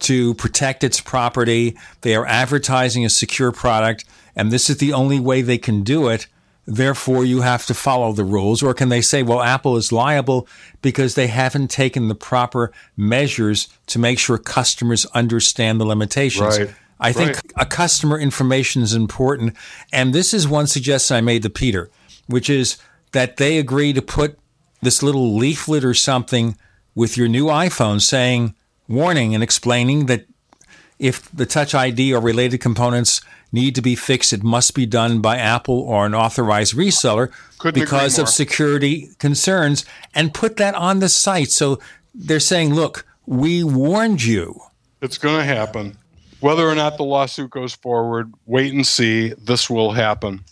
to 0.00 0.34
protect 0.34 0.84
its 0.84 1.00
property. 1.00 1.76
They 2.02 2.14
are 2.14 2.26
advertising 2.26 3.04
a 3.04 3.10
secure 3.10 3.52
product, 3.52 4.04
and 4.34 4.50
this 4.52 4.68
is 4.68 4.78
the 4.78 4.92
only 4.92 5.18
way 5.20 5.42
they 5.42 5.58
can 5.58 5.82
do 5.82 6.08
it. 6.08 6.26
Therefore, 6.66 7.24
you 7.24 7.42
have 7.42 7.64
to 7.66 7.74
follow 7.74 8.12
the 8.12 8.24
rules. 8.24 8.60
Or 8.62 8.74
can 8.74 8.88
they 8.88 9.00
say, 9.00 9.22
well, 9.22 9.40
Apple 9.40 9.76
is 9.76 9.92
liable 9.92 10.48
because 10.82 11.14
they 11.14 11.28
haven't 11.28 11.70
taken 11.70 12.08
the 12.08 12.14
proper 12.16 12.72
measures 12.96 13.68
to 13.86 14.00
make 14.00 14.18
sure 14.18 14.36
customers 14.36 15.06
understand 15.14 15.80
the 15.80 15.84
limitations? 15.84 16.58
Right. 16.58 16.70
I 16.98 17.12
think 17.12 17.36
Right. 17.36 17.52
a 17.56 17.66
customer 17.66 18.18
information 18.18 18.82
is 18.82 18.94
important. 18.94 19.54
And 19.92 20.12
this 20.12 20.34
is 20.34 20.48
one 20.48 20.66
suggestion 20.66 21.16
I 21.16 21.20
made 21.20 21.42
to 21.42 21.50
Peter, 21.50 21.88
which 22.26 22.50
is 22.50 22.78
that 23.12 23.36
they 23.36 23.58
agree 23.58 23.92
to 23.92 24.02
put 24.02 24.36
this 24.82 25.02
little 25.02 25.34
leaflet 25.36 25.84
or 25.84 25.94
something 25.94 26.56
with 26.94 27.16
your 27.16 27.28
new 27.28 27.46
iPhone 27.46 28.00
saying, 28.00 28.54
warning 28.88 29.34
and 29.34 29.42
explaining 29.42 30.06
that 30.06 30.26
if 30.98 31.30
the 31.30 31.46
Touch 31.46 31.74
ID 31.74 32.14
or 32.14 32.20
related 32.20 32.58
components 32.58 33.20
need 33.52 33.74
to 33.74 33.82
be 33.82 33.94
fixed, 33.94 34.32
it 34.32 34.42
must 34.42 34.74
be 34.74 34.86
done 34.86 35.20
by 35.20 35.36
Apple 35.36 35.80
or 35.80 36.06
an 36.06 36.14
authorized 36.14 36.74
reseller 36.74 37.30
Couldn't 37.58 37.80
because 37.80 38.18
of 38.18 38.28
security 38.28 39.10
concerns 39.18 39.84
and 40.14 40.32
put 40.32 40.56
that 40.56 40.74
on 40.74 41.00
the 41.00 41.08
site. 41.08 41.50
So 41.50 41.78
they're 42.14 42.40
saying, 42.40 42.74
look, 42.74 43.06
we 43.26 43.62
warned 43.62 44.22
you. 44.22 44.60
It's 45.02 45.18
going 45.18 45.38
to 45.38 45.44
happen. 45.44 45.98
Whether 46.40 46.68
or 46.68 46.74
not 46.74 46.96
the 46.96 47.04
lawsuit 47.04 47.50
goes 47.50 47.74
forward, 47.74 48.32
wait 48.46 48.72
and 48.72 48.86
see. 48.86 49.34
This 49.38 49.68
will 49.68 49.92
happen 49.92 50.44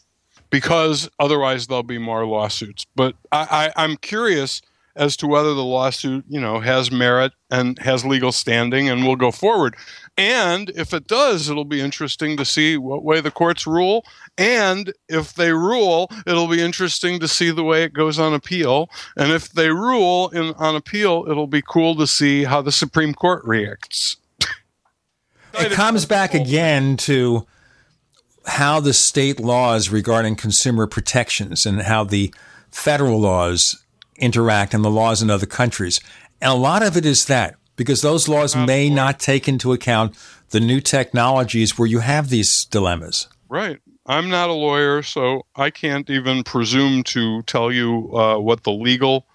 because 0.54 1.10
otherwise 1.18 1.66
there'll 1.66 1.82
be 1.82 1.98
more 1.98 2.24
lawsuits. 2.24 2.86
But 2.94 3.16
I, 3.32 3.72
I, 3.76 3.82
I'm 3.82 3.96
curious 3.96 4.62
as 4.94 5.16
to 5.16 5.26
whether 5.26 5.52
the 5.52 5.64
lawsuit, 5.64 6.24
you 6.28 6.40
know, 6.40 6.60
has 6.60 6.92
merit 6.92 7.32
and 7.50 7.76
has 7.80 8.04
legal 8.04 8.30
standing 8.30 8.88
and 8.88 9.04
will 9.04 9.16
go 9.16 9.32
forward. 9.32 9.74
And 10.16 10.70
if 10.76 10.94
it 10.94 11.08
does, 11.08 11.50
it'll 11.50 11.64
be 11.64 11.80
interesting 11.80 12.36
to 12.36 12.44
see 12.44 12.76
what 12.76 13.02
way 13.02 13.20
the 13.20 13.32
courts 13.32 13.66
rule. 13.66 14.06
And 14.38 14.92
if 15.08 15.34
they 15.34 15.52
rule, 15.52 16.08
it'll 16.24 16.46
be 16.46 16.62
interesting 16.62 17.18
to 17.18 17.26
see 17.26 17.50
the 17.50 17.64
way 17.64 17.82
it 17.82 17.92
goes 17.92 18.20
on 18.20 18.32
appeal. 18.32 18.88
And 19.16 19.32
if 19.32 19.50
they 19.50 19.70
rule 19.70 20.28
in 20.28 20.54
on 20.54 20.76
appeal, 20.76 21.26
it'll 21.28 21.48
be 21.48 21.62
cool 21.62 21.96
to 21.96 22.06
see 22.06 22.44
how 22.44 22.62
the 22.62 22.70
Supreme 22.70 23.12
Court 23.12 23.42
reacts. 23.44 24.18
It 25.54 25.72
comes 25.72 26.06
back 26.06 26.32
again 26.32 26.96
to 26.98 27.44
how 28.46 28.80
the 28.80 28.92
state 28.92 29.40
laws 29.40 29.88
regarding 29.88 30.36
consumer 30.36 30.86
protections 30.86 31.64
and 31.66 31.82
how 31.82 32.04
the 32.04 32.32
federal 32.70 33.20
laws 33.20 33.84
interact 34.16 34.74
and 34.74 34.84
the 34.84 34.90
laws 34.90 35.22
in 35.22 35.30
other 35.30 35.46
countries. 35.46 36.00
And 36.40 36.50
a 36.52 36.56
lot 36.56 36.82
of 36.82 36.96
it 36.96 37.06
is 37.06 37.24
that 37.26 37.56
because 37.76 38.02
those 38.02 38.28
laws 38.28 38.54
may 38.54 38.88
not 38.90 39.18
take 39.18 39.48
into 39.48 39.72
account 39.72 40.16
the 40.50 40.60
new 40.60 40.80
technologies 40.80 41.78
where 41.78 41.88
you 41.88 42.00
have 42.00 42.28
these 42.28 42.64
dilemmas. 42.66 43.28
Right. 43.48 43.80
I'm 44.06 44.28
not 44.28 44.50
a 44.50 44.54
lawyer, 44.54 45.02
so 45.02 45.46
I 45.56 45.70
can't 45.70 46.08
even 46.10 46.44
presume 46.44 47.02
to 47.04 47.42
tell 47.42 47.72
you 47.72 48.14
uh, 48.14 48.38
what 48.38 48.62
the 48.62 48.72
legal 48.72 49.26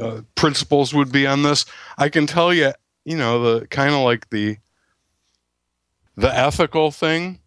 uh, 0.00 0.20
principles 0.36 0.94
would 0.94 1.10
be 1.10 1.26
on 1.26 1.42
this. 1.42 1.64
I 1.98 2.08
can 2.08 2.26
tell 2.26 2.54
you, 2.54 2.72
you 3.04 3.16
know, 3.16 3.42
the 3.42 3.66
kind 3.66 3.94
of 3.94 4.02
like 4.02 4.30
the 4.30 4.58
the 6.16 6.32
ethical 6.32 6.90
thing. 6.90 7.40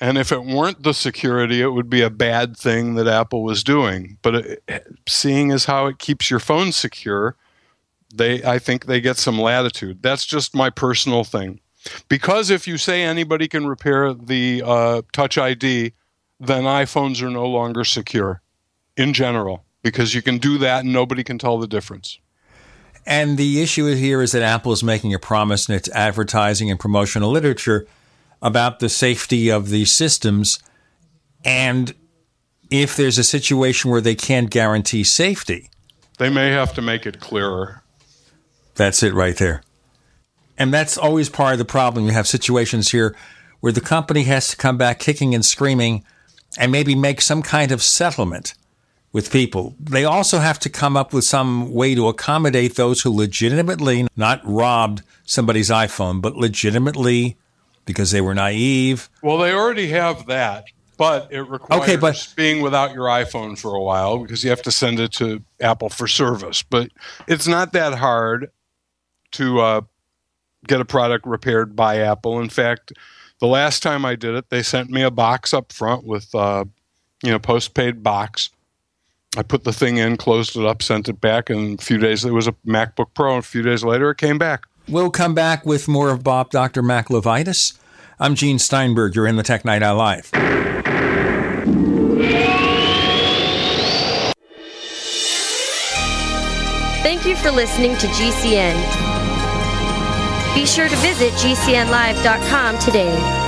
And 0.00 0.16
if 0.16 0.30
it 0.30 0.44
weren't 0.44 0.82
the 0.84 0.94
security, 0.94 1.60
it 1.60 1.72
would 1.72 1.90
be 1.90 2.02
a 2.02 2.10
bad 2.10 2.56
thing 2.56 2.94
that 2.94 3.08
Apple 3.08 3.42
was 3.42 3.64
doing. 3.64 4.18
But 4.22 4.34
it, 4.34 4.86
seeing 5.08 5.50
as 5.50 5.64
how 5.64 5.86
it 5.86 5.98
keeps 5.98 6.30
your 6.30 6.38
phone 6.38 6.70
secure, 6.72 7.36
they 8.14 8.42
I 8.44 8.58
think 8.58 8.86
they 8.86 9.00
get 9.00 9.16
some 9.16 9.40
latitude. 9.40 10.02
That's 10.02 10.24
just 10.24 10.54
my 10.54 10.70
personal 10.70 11.24
thing. 11.24 11.60
Because 12.08 12.50
if 12.50 12.66
you 12.68 12.76
say 12.76 13.02
anybody 13.02 13.48
can 13.48 13.66
repair 13.66 14.12
the 14.12 14.62
uh, 14.64 15.02
Touch 15.12 15.38
ID, 15.38 15.92
then 16.40 16.64
iPhones 16.64 17.22
are 17.22 17.30
no 17.30 17.46
longer 17.46 17.84
secure 17.84 18.42
in 18.96 19.12
general 19.12 19.64
because 19.82 20.14
you 20.14 20.22
can 20.22 20.38
do 20.38 20.58
that 20.58 20.84
and 20.84 20.92
nobody 20.92 21.24
can 21.24 21.38
tell 21.38 21.58
the 21.58 21.66
difference. 21.66 22.18
And 23.06 23.38
the 23.38 23.62
issue 23.62 23.86
here 23.94 24.20
is 24.20 24.32
that 24.32 24.42
Apple 24.42 24.72
is 24.72 24.84
making 24.84 25.14
a 25.14 25.18
promise 25.18 25.68
in 25.68 25.74
its 25.74 25.88
advertising 25.90 26.70
and 26.70 26.78
promotional 26.78 27.30
literature 27.30 27.86
about 28.42 28.78
the 28.78 28.88
safety 28.88 29.50
of 29.50 29.68
these 29.68 29.92
systems. 29.92 30.58
And 31.44 31.94
if 32.70 32.96
there's 32.96 33.18
a 33.18 33.24
situation 33.24 33.90
where 33.90 34.00
they 34.00 34.14
can't 34.14 34.50
guarantee 34.50 35.04
safety, 35.04 35.70
they 36.18 36.30
may 36.30 36.50
have 36.50 36.74
to 36.74 36.82
make 36.82 37.06
it 37.06 37.20
clearer. 37.20 37.82
That's 38.74 39.02
it 39.02 39.14
right 39.14 39.36
there. 39.36 39.62
And 40.56 40.74
that's 40.74 40.98
always 40.98 41.28
part 41.28 41.52
of 41.52 41.58
the 41.58 41.64
problem. 41.64 42.06
You 42.06 42.12
have 42.12 42.26
situations 42.26 42.90
here 42.90 43.16
where 43.60 43.72
the 43.72 43.80
company 43.80 44.24
has 44.24 44.48
to 44.48 44.56
come 44.56 44.76
back 44.76 44.98
kicking 44.98 45.34
and 45.34 45.44
screaming 45.44 46.04
and 46.58 46.72
maybe 46.72 46.94
make 46.94 47.20
some 47.20 47.42
kind 47.42 47.70
of 47.70 47.82
settlement 47.82 48.54
with 49.12 49.32
people. 49.32 49.74
They 49.78 50.04
also 50.04 50.38
have 50.38 50.58
to 50.60 50.68
come 50.68 50.96
up 50.96 51.12
with 51.12 51.24
some 51.24 51.72
way 51.72 51.94
to 51.94 52.08
accommodate 52.08 52.74
those 52.74 53.02
who 53.02 53.10
legitimately 53.10 54.06
not 54.16 54.40
robbed 54.44 55.02
somebody's 55.24 55.70
iPhone, 55.70 56.20
but 56.20 56.36
legitimately 56.36 57.36
because 57.88 58.10
they 58.10 58.20
were 58.20 58.34
naive. 58.34 59.08
Well, 59.22 59.38
they 59.38 59.52
already 59.52 59.88
have 59.88 60.26
that, 60.26 60.66
but 60.98 61.32
it 61.32 61.40
requires 61.40 61.82
okay, 61.82 61.96
but, 61.96 62.34
being 62.36 62.60
without 62.60 62.92
your 62.92 63.06
iPhone 63.06 63.58
for 63.58 63.74
a 63.74 63.82
while 63.82 64.18
because 64.18 64.44
you 64.44 64.50
have 64.50 64.62
to 64.62 64.70
send 64.70 65.00
it 65.00 65.10
to 65.12 65.42
Apple 65.58 65.88
for 65.88 66.06
service. 66.06 66.62
But 66.62 66.90
it's 67.26 67.48
not 67.48 67.72
that 67.72 67.94
hard 67.94 68.50
to 69.32 69.60
uh, 69.60 69.80
get 70.66 70.82
a 70.82 70.84
product 70.84 71.26
repaired 71.26 71.74
by 71.74 71.96
Apple. 71.96 72.40
In 72.40 72.50
fact, 72.50 72.92
the 73.40 73.46
last 73.46 73.82
time 73.82 74.04
I 74.04 74.14
did 74.14 74.34
it, 74.34 74.50
they 74.50 74.62
sent 74.62 74.90
me 74.90 75.02
a 75.02 75.10
box 75.10 75.54
up 75.54 75.72
front 75.72 76.04
with, 76.04 76.34
uh, 76.34 76.66
you 77.22 77.30
know, 77.30 77.38
postpaid 77.38 78.02
box. 78.02 78.50
I 79.34 79.42
put 79.42 79.64
the 79.64 79.72
thing 79.72 79.96
in, 79.96 80.18
closed 80.18 80.56
it 80.56 80.66
up, 80.66 80.82
sent 80.82 81.08
it 81.08 81.22
back, 81.22 81.48
and 81.48 81.80
a 81.80 81.82
few 81.82 81.96
days 81.96 82.24
it 82.24 82.32
was 82.32 82.48
a 82.48 82.52
MacBook 82.66 83.14
Pro. 83.14 83.36
And 83.36 83.44
a 83.44 83.46
few 83.46 83.62
days 83.62 83.82
later, 83.82 84.10
it 84.10 84.18
came 84.18 84.36
back. 84.36 84.66
We'll 84.88 85.10
come 85.10 85.34
back 85.34 85.66
with 85.66 85.86
more 85.86 86.10
of 86.10 86.24
Bob 86.24 86.50
Dr. 86.50 86.82
Mac 86.82 87.08
LeVitus. 87.08 87.78
I'm 88.18 88.34
Gene 88.34 88.58
Steinberg. 88.58 89.14
You're 89.14 89.26
in 89.26 89.36
the 89.36 89.42
Tech 89.42 89.64
Night 89.64 89.82
Owl 89.82 89.96
Live. 89.96 90.26
Thank 97.02 97.26
you 97.26 97.36
for 97.36 97.50
listening 97.50 97.96
to 97.98 98.06
GCN. 98.08 98.74
Be 100.54 100.66
sure 100.66 100.88
to 100.88 100.96
visit 100.96 101.32
GCNlive.com 101.34 102.78
today. 102.78 103.47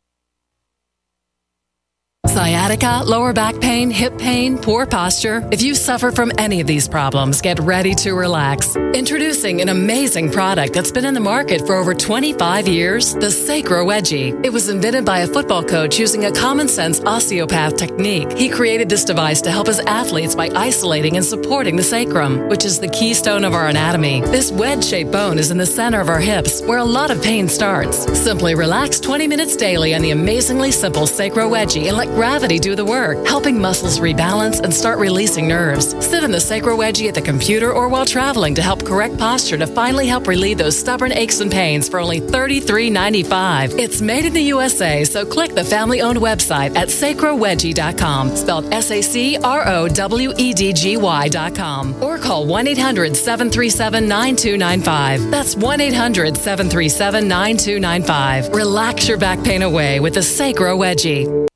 Sciatica, 2.31 3.01
lower 3.03 3.33
back 3.33 3.59
pain, 3.59 3.89
hip 3.89 4.15
pain, 4.19 4.55
poor 4.55 4.85
posture. 4.85 5.45
If 5.51 5.63
you 5.63 5.73
suffer 5.73 6.11
from 6.11 6.31
any 6.37 6.61
of 6.61 6.67
these 6.67 6.87
problems, 6.87 7.41
get 7.41 7.59
ready 7.59 7.95
to 7.95 8.13
relax. 8.13 8.75
Introducing 8.75 9.59
an 9.59 9.69
amazing 9.69 10.31
product 10.31 10.73
that's 10.73 10.91
been 10.91 11.03
in 11.03 11.15
the 11.15 11.19
market 11.19 11.65
for 11.65 11.73
over 11.73 11.95
25 11.95 12.67
years 12.67 13.15
the 13.15 13.31
SacroWedgy. 13.31 14.45
It 14.45 14.53
was 14.53 14.69
invented 14.69 15.03
by 15.03 15.19
a 15.19 15.27
football 15.27 15.63
coach 15.63 15.97
using 15.97 16.25
a 16.25 16.31
common 16.31 16.67
sense 16.67 17.01
osteopath 17.01 17.75
technique. 17.75 18.31
He 18.33 18.49
created 18.49 18.87
this 18.87 19.03
device 19.03 19.41
to 19.41 19.49
help 19.49 19.65
his 19.65 19.79
athletes 19.79 20.35
by 20.35 20.49
isolating 20.55 21.17
and 21.17 21.25
supporting 21.25 21.75
the 21.75 21.83
sacrum, 21.83 22.47
which 22.49 22.65
is 22.65 22.79
the 22.79 22.89
keystone 22.89 23.43
of 23.43 23.53
our 23.53 23.67
anatomy. 23.67 24.21
This 24.21 24.51
wedge 24.51 24.85
shaped 24.85 25.11
bone 25.11 25.39
is 25.39 25.49
in 25.49 25.57
the 25.57 25.65
center 25.65 25.99
of 25.99 26.07
our 26.07 26.19
hips, 26.19 26.61
where 26.61 26.77
a 26.77 26.85
lot 26.85 27.09
of 27.09 27.21
pain 27.23 27.49
starts. 27.49 28.05
Simply 28.17 28.53
relax 28.53 28.99
20 28.99 29.27
minutes 29.27 29.55
daily 29.55 29.95
on 29.95 30.03
the 30.03 30.11
amazingly 30.11 30.71
simple 30.71 31.07
SacroWedgy 31.07 31.87
and 31.87 31.97
let 31.97 32.10
gravity 32.15 32.59
do 32.59 32.75
the 32.75 32.85
work, 32.85 33.25
helping 33.25 33.59
muscles 33.59 33.99
rebalance 33.99 34.59
and 34.59 34.73
start 34.73 34.99
releasing 34.99 35.47
nerves. 35.47 35.91
Sit 36.05 36.23
in 36.23 36.31
the 36.31 36.37
SacroWedgy 36.37 37.07
at 37.07 37.15
the 37.15 37.21
computer 37.21 37.71
or 37.71 37.87
while 37.89 38.05
traveling 38.05 38.55
to 38.55 38.61
help 38.61 38.85
correct 38.85 39.17
posture 39.17 39.57
to 39.57 39.67
finally 39.67 40.07
help 40.07 40.27
relieve 40.27 40.57
those 40.57 40.77
stubborn 40.77 41.11
aches 41.11 41.39
and 41.39 41.51
pains 41.51 41.87
for 41.87 41.99
only 41.99 42.19
$33.95. 42.19 43.79
It's 43.79 44.01
made 44.01 44.25
in 44.25 44.33
the 44.33 44.41
USA, 44.41 45.03
so 45.03 45.25
click 45.25 45.53
the 45.55 45.63
family 45.63 46.01
owned 46.01 46.19
website 46.19 46.75
at 46.75 46.87
sacrowedgy.com, 46.89 48.35
spelled 48.35 48.73
S 48.73 48.91
A 48.91 49.01
C 49.01 49.37
R 49.37 49.67
O 49.67 49.87
W 49.87 50.33
E 50.37 50.53
D 50.53 50.73
G 50.73 50.97
Y.com, 50.97 52.03
or 52.03 52.17
call 52.17 52.45
1 52.45 52.67
800 52.67 53.15
737 53.15 54.07
9295. 54.07 55.31
That's 55.31 55.55
1 55.55 55.81
800 55.81 56.37
737 56.37 57.27
9295. 57.27 58.53
Relax 58.53 59.07
your 59.07 59.17
back 59.17 59.43
pain 59.43 59.61
away 59.61 59.99
with 59.99 60.13
the 60.15 60.19
SacroWedgy. 60.19 61.50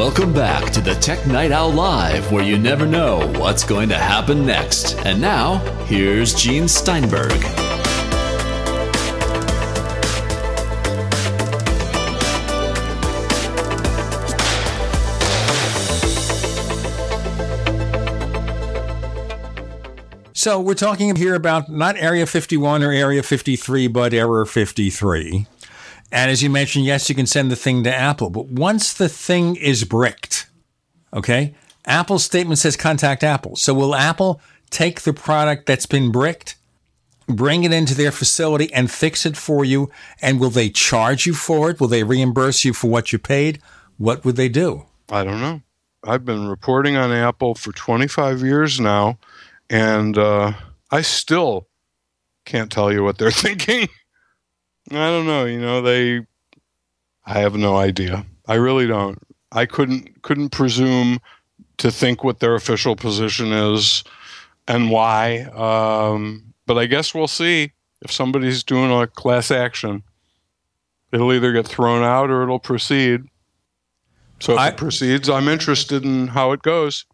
Welcome 0.00 0.32
back 0.32 0.72
to 0.72 0.80
the 0.80 0.94
Tech 0.94 1.26
Night 1.26 1.52
Owl 1.52 1.72
Live, 1.72 2.32
where 2.32 2.42
you 2.42 2.56
never 2.56 2.86
know 2.86 3.30
what's 3.38 3.64
going 3.64 3.90
to 3.90 3.98
happen 3.98 4.46
next. 4.46 4.96
And 5.04 5.20
now, 5.20 5.58
here's 5.84 6.32
Gene 6.32 6.68
Steinberg. 6.68 7.30
So, 20.32 20.58
we're 20.62 20.72
talking 20.72 21.14
here 21.14 21.34
about 21.34 21.68
not 21.68 21.98
Area 21.98 22.24
51 22.24 22.82
or 22.82 22.90
Area 22.90 23.22
53, 23.22 23.88
but 23.88 24.14
Error 24.14 24.46
53. 24.46 25.46
And 26.12 26.30
as 26.30 26.42
you 26.42 26.50
mentioned, 26.50 26.84
yes, 26.84 27.08
you 27.08 27.14
can 27.14 27.26
send 27.26 27.50
the 27.50 27.56
thing 27.56 27.84
to 27.84 27.94
Apple, 27.94 28.30
but 28.30 28.46
once 28.46 28.92
the 28.92 29.08
thing 29.08 29.56
is 29.56 29.84
bricked, 29.84 30.48
okay, 31.12 31.54
Apple's 31.86 32.24
statement 32.24 32.58
says 32.58 32.76
contact 32.76 33.22
Apple. 33.22 33.56
So 33.56 33.74
will 33.74 33.94
Apple 33.94 34.40
take 34.70 35.02
the 35.02 35.12
product 35.12 35.66
that's 35.66 35.86
been 35.86 36.10
bricked, 36.10 36.56
bring 37.26 37.64
it 37.64 37.72
into 37.72 37.94
their 37.94 38.12
facility 38.12 38.72
and 38.72 38.90
fix 38.90 39.24
it 39.24 39.36
for 39.36 39.64
you? 39.64 39.90
And 40.20 40.40
will 40.40 40.50
they 40.50 40.68
charge 40.68 41.26
you 41.26 41.34
for 41.34 41.70
it? 41.70 41.80
Will 41.80 41.88
they 41.88 42.02
reimburse 42.02 42.64
you 42.64 42.72
for 42.72 42.88
what 42.88 43.12
you 43.12 43.18
paid? 43.18 43.60
What 43.98 44.24
would 44.24 44.36
they 44.36 44.48
do? 44.48 44.86
I 45.10 45.24
don't 45.24 45.40
know. 45.40 45.62
I've 46.04 46.24
been 46.24 46.48
reporting 46.48 46.96
on 46.96 47.12
Apple 47.12 47.54
for 47.54 47.72
25 47.72 48.40
years 48.42 48.80
now, 48.80 49.18
and 49.68 50.16
uh, 50.16 50.52
I 50.90 51.02
still 51.02 51.68
can't 52.46 52.72
tell 52.72 52.92
you 52.92 53.04
what 53.04 53.18
they're 53.18 53.30
thinking. 53.46 53.88
I 54.90 55.08
don't 55.08 55.26
know. 55.26 55.44
You 55.44 55.60
know, 55.60 55.82
they. 55.82 56.26
I 57.26 57.38
have 57.40 57.54
no 57.54 57.76
idea. 57.76 58.26
I 58.46 58.54
really 58.54 58.86
don't. 58.86 59.18
I 59.52 59.66
couldn't 59.66 60.22
couldn't 60.22 60.50
presume 60.50 61.20
to 61.78 61.90
think 61.90 62.24
what 62.24 62.40
their 62.40 62.54
official 62.54 62.96
position 62.96 63.52
is 63.52 64.04
and 64.68 64.90
why. 64.90 65.42
Um, 65.54 66.52
but 66.66 66.76
I 66.78 66.86
guess 66.86 67.14
we'll 67.14 67.28
see 67.28 67.72
if 68.02 68.12
somebody's 68.12 68.62
doing 68.62 68.90
a 68.90 69.06
class 69.06 69.50
action. 69.50 70.02
It'll 71.12 71.32
either 71.32 71.52
get 71.52 71.66
thrown 71.66 72.02
out 72.02 72.30
or 72.30 72.42
it'll 72.42 72.58
proceed. 72.60 73.22
So 74.40 74.52
if 74.54 74.58
I- 74.58 74.68
it 74.68 74.76
proceeds, 74.76 75.28
I'm 75.28 75.48
interested 75.48 76.04
in 76.04 76.28
how 76.28 76.52
it 76.52 76.62
goes. 76.62 77.04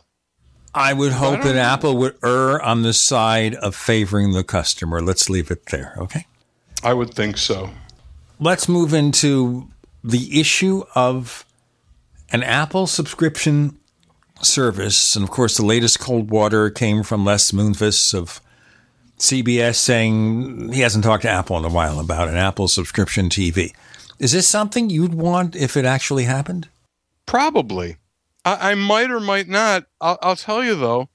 I 0.74 0.92
would 0.92 1.12
hope 1.12 1.42
that 1.42 1.56
Apple 1.56 1.96
would 1.96 2.18
err 2.22 2.60
on 2.60 2.82
the 2.82 2.92
side 2.92 3.54
of 3.54 3.74
favoring 3.74 4.32
the 4.32 4.44
customer. 4.44 5.00
Let's 5.00 5.30
leave 5.30 5.50
it 5.50 5.66
there, 5.66 5.94
okay? 5.96 6.26
I 6.82 6.94
would 6.94 7.14
think 7.14 7.38
so. 7.38 7.70
Let's 8.38 8.68
move 8.68 8.92
into 8.92 9.68
the 10.04 10.40
issue 10.40 10.84
of 10.94 11.44
an 12.30 12.42
Apple 12.42 12.86
subscription 12.86 13.78
service. 14.42 15.16
And 15.16 15.22
of 15.22 15.30
course, 15.30 15.56
the 15.56 15.64
latest 15.64 16.00
cold 16.00 16.30
water 16.30 16.70
came 16.70 17.02
from 17.02 17.24
Les 17.24 17.50
Moonves 17.52 18.14
of 18.14 18.40
CBS 19.18 19.76
saying 19.76 20.72
he 20.72 20.80
hasn't 20.82 21.04
talked 21.04 21.22
to 21.22 21.30
Apple 21.30 21.56
in 21.56 21.64
a 21.64 21.70
while 21.70 21.98
about 21.98 22.28
an 22.28 22.36
Apple 22.36 22.68
subscription 22.68 23.28
TV. 23.28 23.74
Is 24.18 24.32
this 24.32 24.46
something 24.46 24.90
you'd 24.90 25.14
want 25.14 25.56
if 25.56 25.76
it 25.76 25.84
actually 25.84 26.24
happened? 26.24 26.68
Probably. 27.24 27.96
I, 28.44 28.72
I 28.72 28.74
might 28.74 29.10
or 29.10 29.20
might 29.20 29.48
not. 29.48 29.84
I'll, 30.00 30.18
I'll 30.22 30.36
tell 30.36 30.62
you 30.62 30.74
though, 30.74 31.08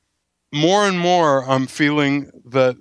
more 0.51 0.87
and 0.87 0.99
more 0.99 1.47
I'm 1.49 1.67
feeling 1.67 2.31
that 2.45 2.77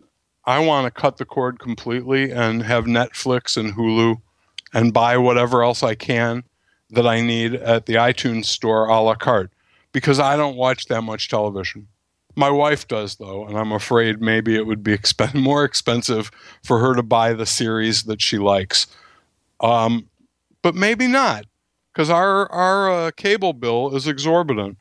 I 0.51 0.59
want 0.59 0.85
to 0.93 1.01
cut 1.01 1.16
the 1.16 1.24
cord 1.24 1.60
completely 1.60 2.32
and 2.32 2.64
have 2.64 2.86
Netflix 2.86 3.56
and 3.56 3.72
Hulu 3.72 4.20
and 4.74 4.93
buy 4.93 5.16
whatever 5.16 5.62
else 5.62 5.85
I 5.85 5.94
can 5.94 6.43
that 6.90 7.06
I 7.06 7.20
need 7.20 7.55
at 7.55 7.86
the 7.86 7.94
iTunes 7.94 8.47
store 8.47 8.86
a 8.86 9.01
la 9.01 9.14
carte 9.14 9.52
because 9.93 10.18
I 10.18 10.36
don't 10.36 10.56
watch 10.56 10.86
that 10.86 11.02
much 11.02 11.28
television. 11.28 11.86
My 12.35 12.51
wife 12.51 12.89
does 12.89 13.14
though, 13.14 13.47
and 13.47 13.56
I'm 13.56 13.70
afraid 13.70 14.20
maybe 14.20 14.56
it 14.56 14.66
would 14.66 14.82
be 14.82 14.98
expen- 14.98 15.35
more 15.40 15.62
expensive 15.62 16.32
for 16.64 16.81
her 16.81 16.97
to 16.97 17.02
buy 17.05 17.32
the 17.32 17.47
series 17.47 18.02
that 18.05 18.20
she 18.20 18.36
likes. 18.36 18.89
Um, 19.60 20.09
but 20.62 20.74
maybe 20.74 21.06
not 21.06 21.44
because 21.93 22.10
our 22.10 22.51
our 22.51 22.90
uh, 22.90 23.10
cable 23.12 23.52
bill 23.52 23.94
is 23.94 24.09
exorbitant. 24.09 24.78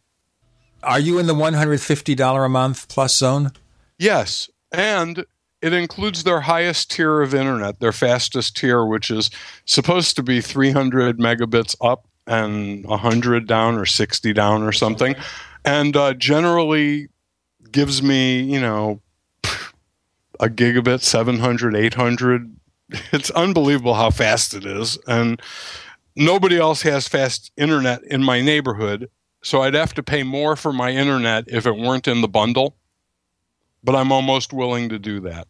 Are 0.81 0.99
you 0.99 1.19
in 1.19 1.27
the 1.27 1.35
$150 1.35 2.45
a 2.45 2.49
month 2.49 2.87
plus 2.87 3.15
zone? 3.15 3.51
Yes, 3.99 4.49
and 4.71 5.25
it 5.61 5.73
includes 5.73 6.23
their 6.23 6.41
highest 6.41 6.91
tier 6.91 7.22
of 7.22 7.34
internet, 7.34 7.80
their 7.80 7.91
fastest 7.91 8.56
tier, 8.57 8.86
which 8.86 9.11
is 9.11 9.30
supposed 9.65 10.15
to 10.15 10.23
be 10.23 10.41
300 10.41 11.19
megabits 11.19 11.76
up 11.81 12.07
and 12.26 12.86
100 12.86 13.48
down 13.48 13.76
or 13.76 13.86
60 13.86 14.34
down 14.34 14.64
or 14.64 14.72
something, 14.72 15.15
and 15.65 15.98
uh, 15.98 16.14
generally 16.14 17.10
gives 17.72 18.02
me, 18.02 18.41
you 18.41 18.61
know, 18.61 19.02
a 20.40 20.48
gigabit, 20.48 21.02
700, 21.02 21.76
800. 21.76 22.56
It's 23.11 23.30
unbelievable 23.31 23.94
how 23.94 24.10
fast 24.10 24.56
it 24.56 24.65
is, 24.65 24.98
and 25.06 25.40
nobody 26.15 26.57
else 26.57 26.81
has 26.81 27.07
fast 27.07 27.52
internet 27.56 28.02
in 28.03 28.23
my 28.23 28.41
neighborhood. 28.41 29.10
So 29.44 29.61
I'd 29.61 29.76
have 29.76 29.94
to 29.94 30.03
pay 30.03 30.23
more 30.23 30.56
for 30.56 30.73
my 30.73 30.90
internet 30.90 31.45
if 31.48 31.68
it 31.68 31.77
weren't 31.77 32.07
in 32.07 32.22
the 32.22 32.27
bundle. 32.27 32.78
But 33.84 33.95
I'm 33.95 34.11
almost 34.11 34.51
willing 34.51 34.89
to 34.89 34.99
do 34.99 35.19
that 35.22 35.47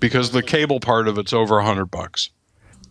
because 0.00 0.30
the 0.30 0.42
cable 0.42 0.80
part 0.80 1.08
of 1.08 1.18
it's 1.18 1.32
over 1.32 1.60
hundred 1.60 1.86
bucks. 1.86 2.30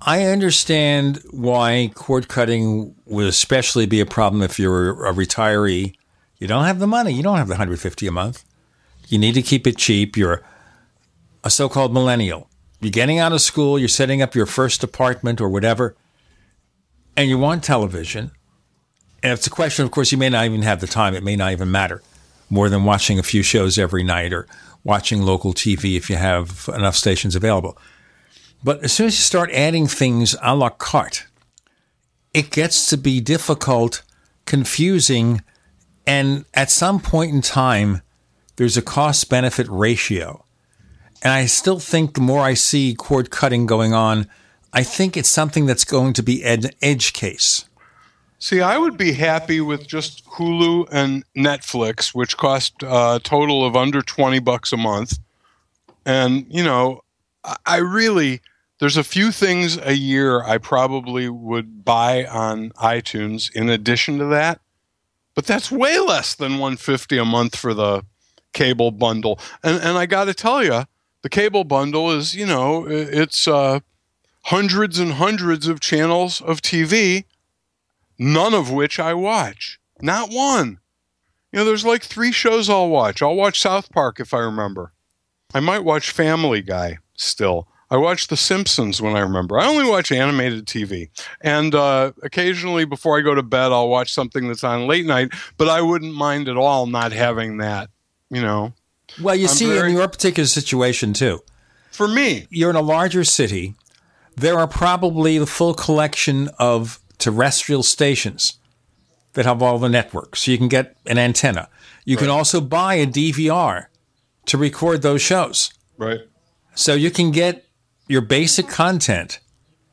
I 0.01 0.23
understand 0.23 1.21
why 1.31 1.91
cord 1.95 2.27
cutting 2.27 2.95
would 3.05 3.27
especially 3.27 3.85
be 3.85 3.99
a 4.01 4.05
problem 4.05 4.41
if 4.41 4.59
you're 4.59 5.05
a 5.05 5.13
retiree. 5.13 5.95
You 6.37 6.47
don't 6.47 6.65
have 6.65 6.79
the 6.79 6.87
money. 6.87 7.13
You 7.13 7.23
don't 7.23 7.37
have 7.37 7.47
the 7.47 7.53
150 7.53 8.05
a 8.05 8.11
month. 8.11 8.43
You 9.07 9.17
need 9.17 9.33
to 9.33 9.41
keep 9.41 9.65
it 9.65 9.77
cheap. 9.77 10.17
You're 10.17 10.43
a 11.43 11.49
so-called 11.49 11.93
millennial. 11.93 12.49
You're 12.81 12.91
getting 12.91 13.19
out 13.19 13.31
of 13.31 13.41
school. 13.41 13.79
You're 13.79 13.87
setting 13.87 14.21
up 14.21 14.35
your 14.35 14.45
first 14.45 14.83
apartment 14.83 15.39
or 15.39 15.47
whatever, 15.47 15.95
and 17.15 17.29
you 17.29 17.37
want 17.37 17.63
television. 17.63 18.31
And 19.23 19.31
it's 19.31 19.47
a 19.47 19.51
question, 19.51 19.85
of 19.85 19.91
course, 19.91 20.11
you 20.11 20.17
may 20.17 20.29
not 20.29 20.45
even 20.45 20.61
have 20.63 20.81
the 20.81 20.87
time. 20.87 21.15
It 21.15 21.23
may 21.23 21.35
not 21.35 21.51
even 21.53 21.71
matter 21.71 22.01
more 22.49 22.69
than 22.69 22.83
watching 22.83 23.19
a 23.19 23.23
few 23.23 23.43
shows 23.43 23.77
every 23.77 24.03
night 24.03 24.33
or 24.33 24.47
watching 24.83 25.21
local 25.21 25.53
TV 25.53 25.97
if 25.97 26.09
you 26.09 26.15
have 26.15 26.69
enough 26.73 26.95
stations 26.95 27.35
available. 27.35 27.77
But 28.63 28.83
as 28.83 28.93
soon 28.93 29.07
as 29.07 29.17
you 29.17 29.21
start 29.21 29.51
adding 29.51 29.87
things 29.87 30.35
a 30.41 30.55
la 30.55 30.69
carte, 30.69 31.27
it 32.33 32.51
gets 32.51 32.87
to 32.87 32.97
be 32.97 33.19
difficult, 33.21 34.03
confusing, 34.45 35.41
and 36.07 36.45
at 36.53 36.69
some 36.69 36.99
point 36.99 37.31
in 37.31 37.41
time, 37.41 38.01
there's 38.55 38.77
a 38.77 38.81
cost 38.81 39.29
benefit 39.29 39.67
ratio. 39.69 40.45
And 41.23 41.33
I 41.33 41.45
still 41.45 41.79
think 41.79 42.13
the 42.13 42.21
more 42.21 42.41
I 42.41 42.53
see 42.53 42.93
cord 42.93 43.31
cutting 43.31 43.65
going 43.65 43.93
on, 43.93 44.27
I 44.73 44.83
think 44.83 45.15
it's 45.15 45.29
something 45.29 45.65
that's 45.65 45.85
going 45.85 46.13
to 46.13 46.23
be 46.23 46.43
an 46.43 46.63
edge 46.81 47.13
case. 47.13 47.65
See, 48.45 48.61
I 48.61 48.77
would 48.77 48.95
be 48.95 49.13
happy 49.13 49.59
with 49.59 49.87
just 49.87 50.23
Hulu 50.25 50.89
and 50.91 51.23
Netflix, 51.35 52.13
which 52.13 52.37
cost 52.37 52.75
a 52.83 53.19
total 53.23 53.65
of 53.65 53.75
under 53.75 54.03
20 54.03 54.37
bucks 54.37 54.71
a 54.71 54.77
month. 54.77 55.17
And, 56.05 56.45
you 56.47 56.63
know, 56.63 57.01
I- 57.43 57.55
I 57.65 57.77
really, 57.77 58.41
there's 58.79 58.97
a 58.97 59.03
few 59.03 59.31
things 59.31 59.79
a 59.81 59.93
year 59.93 60.43
I 60.43 60.59
probably 60.59 61.27
would 61.27 61.83
buy 61.83 62.23
on 62.27 62.69
iTunes 62.73 63.49
in 63.49 63.67
addition 63.71 64.19
to 64.19 64.25
that. 64.25 64.61
But 65.33 65.47
that's 65.47 65.71
way 65.71 65.97
less 65.97 66.35
than 66.35 66.59
150 66.59 67.17
a 67.17 67.25
month 67.25 67.55
for 67.55 67.73
the 67.73 68.03
cable 68.53 68.91
bundle. 68.91 69.39
And 69.63 69.81
and 69.81 69.97
I 69.97 70.05
got 70.05 70.25
to 70.25 70.35
tell 70.35 70.63
you, 70.63 70.83
the 71.23 71.29
cable 71.29 71.63
bundle 71.63 72.11
is, 72.11 72.35
you 72.35 72.45
know, 72.45 72.85
it's 72.85 73.47
uh 73.47 73.79
hundreds 74.43 74.99
and 74.99 75.13
hundreds 75.13 75.67
of 75.67 75.79
channels 75.79 76.41
of 76.41 76.61
TV 76.61 77.25
none 78.17 78.53
of 78.53 78.71
which 78.71 78.99
I 78.99 79.13
watch. 79.13 79.79
Not 80.01 80.29
one. 80.31 80.79
You 81.51 81.59
know, 81.59 81.65
there's 81.65 81.85
like 81.85 82.03
three 82.03 82.31
shows 82.31 82.69
I'll 82.69 82.89
watch. 82.89 83.21
I'll 83.21 83.35
watch 83.35 83.61
South 83.61 83.91
Park 83.91 84.19
if 84.19 84.33
I 84.33 84.39
remember. 84.39 84.91
I 85.53 85.59
might 85.61 85.83
watch 85.85 86.11
Family 86.11 86.61
Guy 86.61 86.97
still. 87.15 87.67
I 87.89 87.97
watch 87.97 88.27
The 88.27 88.35
Simpsons 88.35 89.01
when 89.01 89.15
I 89.15 89.19
remember. 89.19 89.57
I 89.59 89.67
only 89.67 89.87
watch 89.89 90.11
animated 90.11 90.65
TV. 90.65 91.09
And 91.39 91.73
uh, 91.75 92.11
occasionally 92.23 92.83
before 92.83 93.17
I 93.17 93.21
go 93.21 93.35
to 93.35 93.43
bed, 93.43 93.71
I'll 93.71 93.87
watch 93.89 94.11
something 94.11 94.47
that's 94.47 94.63
on 94.63 94.87
late 94.87 95.05
night, 95.05 95.29
but 95.57 95.69
I 95.69 95.81
wouldn't 95.81 96.13
mind 96.13 96.49
at 96.49 96.57
all 96.57 96.87
not 96.87 97.11
having 97.13 97.57
that, 97.57 97.89
you 98.29 98.41
know. 98.41 98.73
Well, 99.21 99.35
you 99.35 99.43
I'm 99.47 99.53
see, 99.53 99.67
very- 99.67 99.91
in 99.91 99.95
your 99.97 100.07
particular 100.07 100.47
situation, 100.47 101.13
too. 101.13 101.41
For 101.91 102.07
me, 102.07 102.47
you're 102.49 102.71
in 102.71 102.75
a 102.75 102.81
larger 102.81 103.23
city. 103.23 103.75
There 104.35 104.59
are 104.59 104.67
probably 104.67 105.37
the 105.37 105.45
full 105.45 105.73
collection 105.73 106.49
of 106.59 106.99
terrestrial 107.17 107.83
stations 107.83 108.57
that 109.33 109.45
have 109.45 109.61
all 109.61 109.79
the 109.79 109.89
networks. 109.89 110.41
So 110.41 110.51
you 110.51 110.57
can 110.57 110.67
get 110.67 110.97
an 111.05 111.17
antenna. 111.17 111.69
You 112.05 112.17
can 112.17 112.29
also 112.29 112.61
buy 112.61 112.95
a 112.95 113.07
DVR 113.07 113.87
to 114.45 114.57
record 114.57 115.01
those 115.01 115.21
shows. 115.21 115.73
Right. 115.97 116.21
So 116.75 116.93
you 116.93 117.11
can 117.11 117.31
get 117.31 117.65
your 118.07 118.21
basic 118.21 118.67
content 118.67 119.39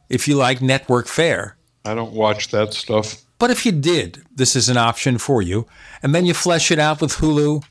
if 0.09 0.28
you 0.28 0.36
like 0.36 0.61
network 0.61 1.07
fare. 1.07 1.57
I 1.85 1.94
don't 1.94 2.12
watch 2.12 2.49
that 2.49 2.74
stuff. 2.74 3.23
But 3.39 3.51
if 3.51 3.66
you 3.66 3.73
did, 3.73 4.23
this 4.35 4.55
is 4.55 4.69
an 4.69 4.77
option 4.77 5.19
for 5.19 5.43
you. 5.43 5.66
And 6.03 6.15
then 6.15 6.27
you 6.27 6.35
flesh 6.35 6.70
it 6.70 6.78
out 6.78 7.01
with 7.01 7.15
Hulu, 7.15 7.65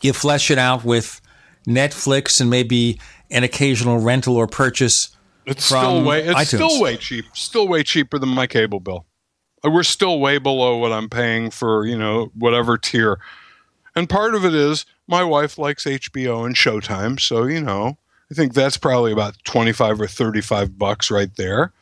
you 0.00 0.12
flesh 0.12 0.50
it 0.50 0.58
out 0.58 0.84
with 0.84 1.20
Netflix, 1.66 2.40
and 2.40 2.50
maybe 2.50 2.98
an 3.30 3.44
occasional 3.44 3.98
rental 3.98 4.36
or 4.36 4.46
purchase. 4.48 5.10
It's 5.50 5.68
from 5.68 5.80
still 5.80 6.04
way 6.04 6.22
it's 6.24 6.38
iTunes. 6.38 6.46
still 6.68 6.80
way 6.80 6.96
cheap. 6.96 7.24
Still 7.34 7.68
way 7.68 7.82
cheaper 7.82 8.18
than 8.18 8.28
my 8.30 8.46
cable 8.46 8.80
bill. 8.80 9.04
Uh, 9.64 9.70
We're 9.70 9.82
still 9.82 10.18
way 10.20 10.38
below 10.38 10.78
what 10.78 10.92
I'm 10.92 11.08
paying 11.10 11.50
for, 11.50 11.84
you 11.84 11.98
know, 11.98 12.30
whatever 12.34 12.78
tier. 12.78 13.18
And 13.94 14.08
part 14.08 14.34
of 14.34 14.44
it 14.44 14.54
is 14.54 14.86
my 15.08 15.24
wife 15.24 15.58
likes 15.58 15.84
HBO 15.84 16.46
and 16.46 16.54
Showtime, 16.54 17.18
so 17.20 17.44
you 17.44 17.60
know, 17.60 17.98
I 18.30 18.34
think 18.34 18.54
that's 18.54 18.76
probably 18.76 19.12
about 19.12 19.34
25 19.44 20.00
or 20.00 20.06
35 20.06 20.78
bucks 20.78 21.10
right 21.10 21.34
there. 21.36 21.72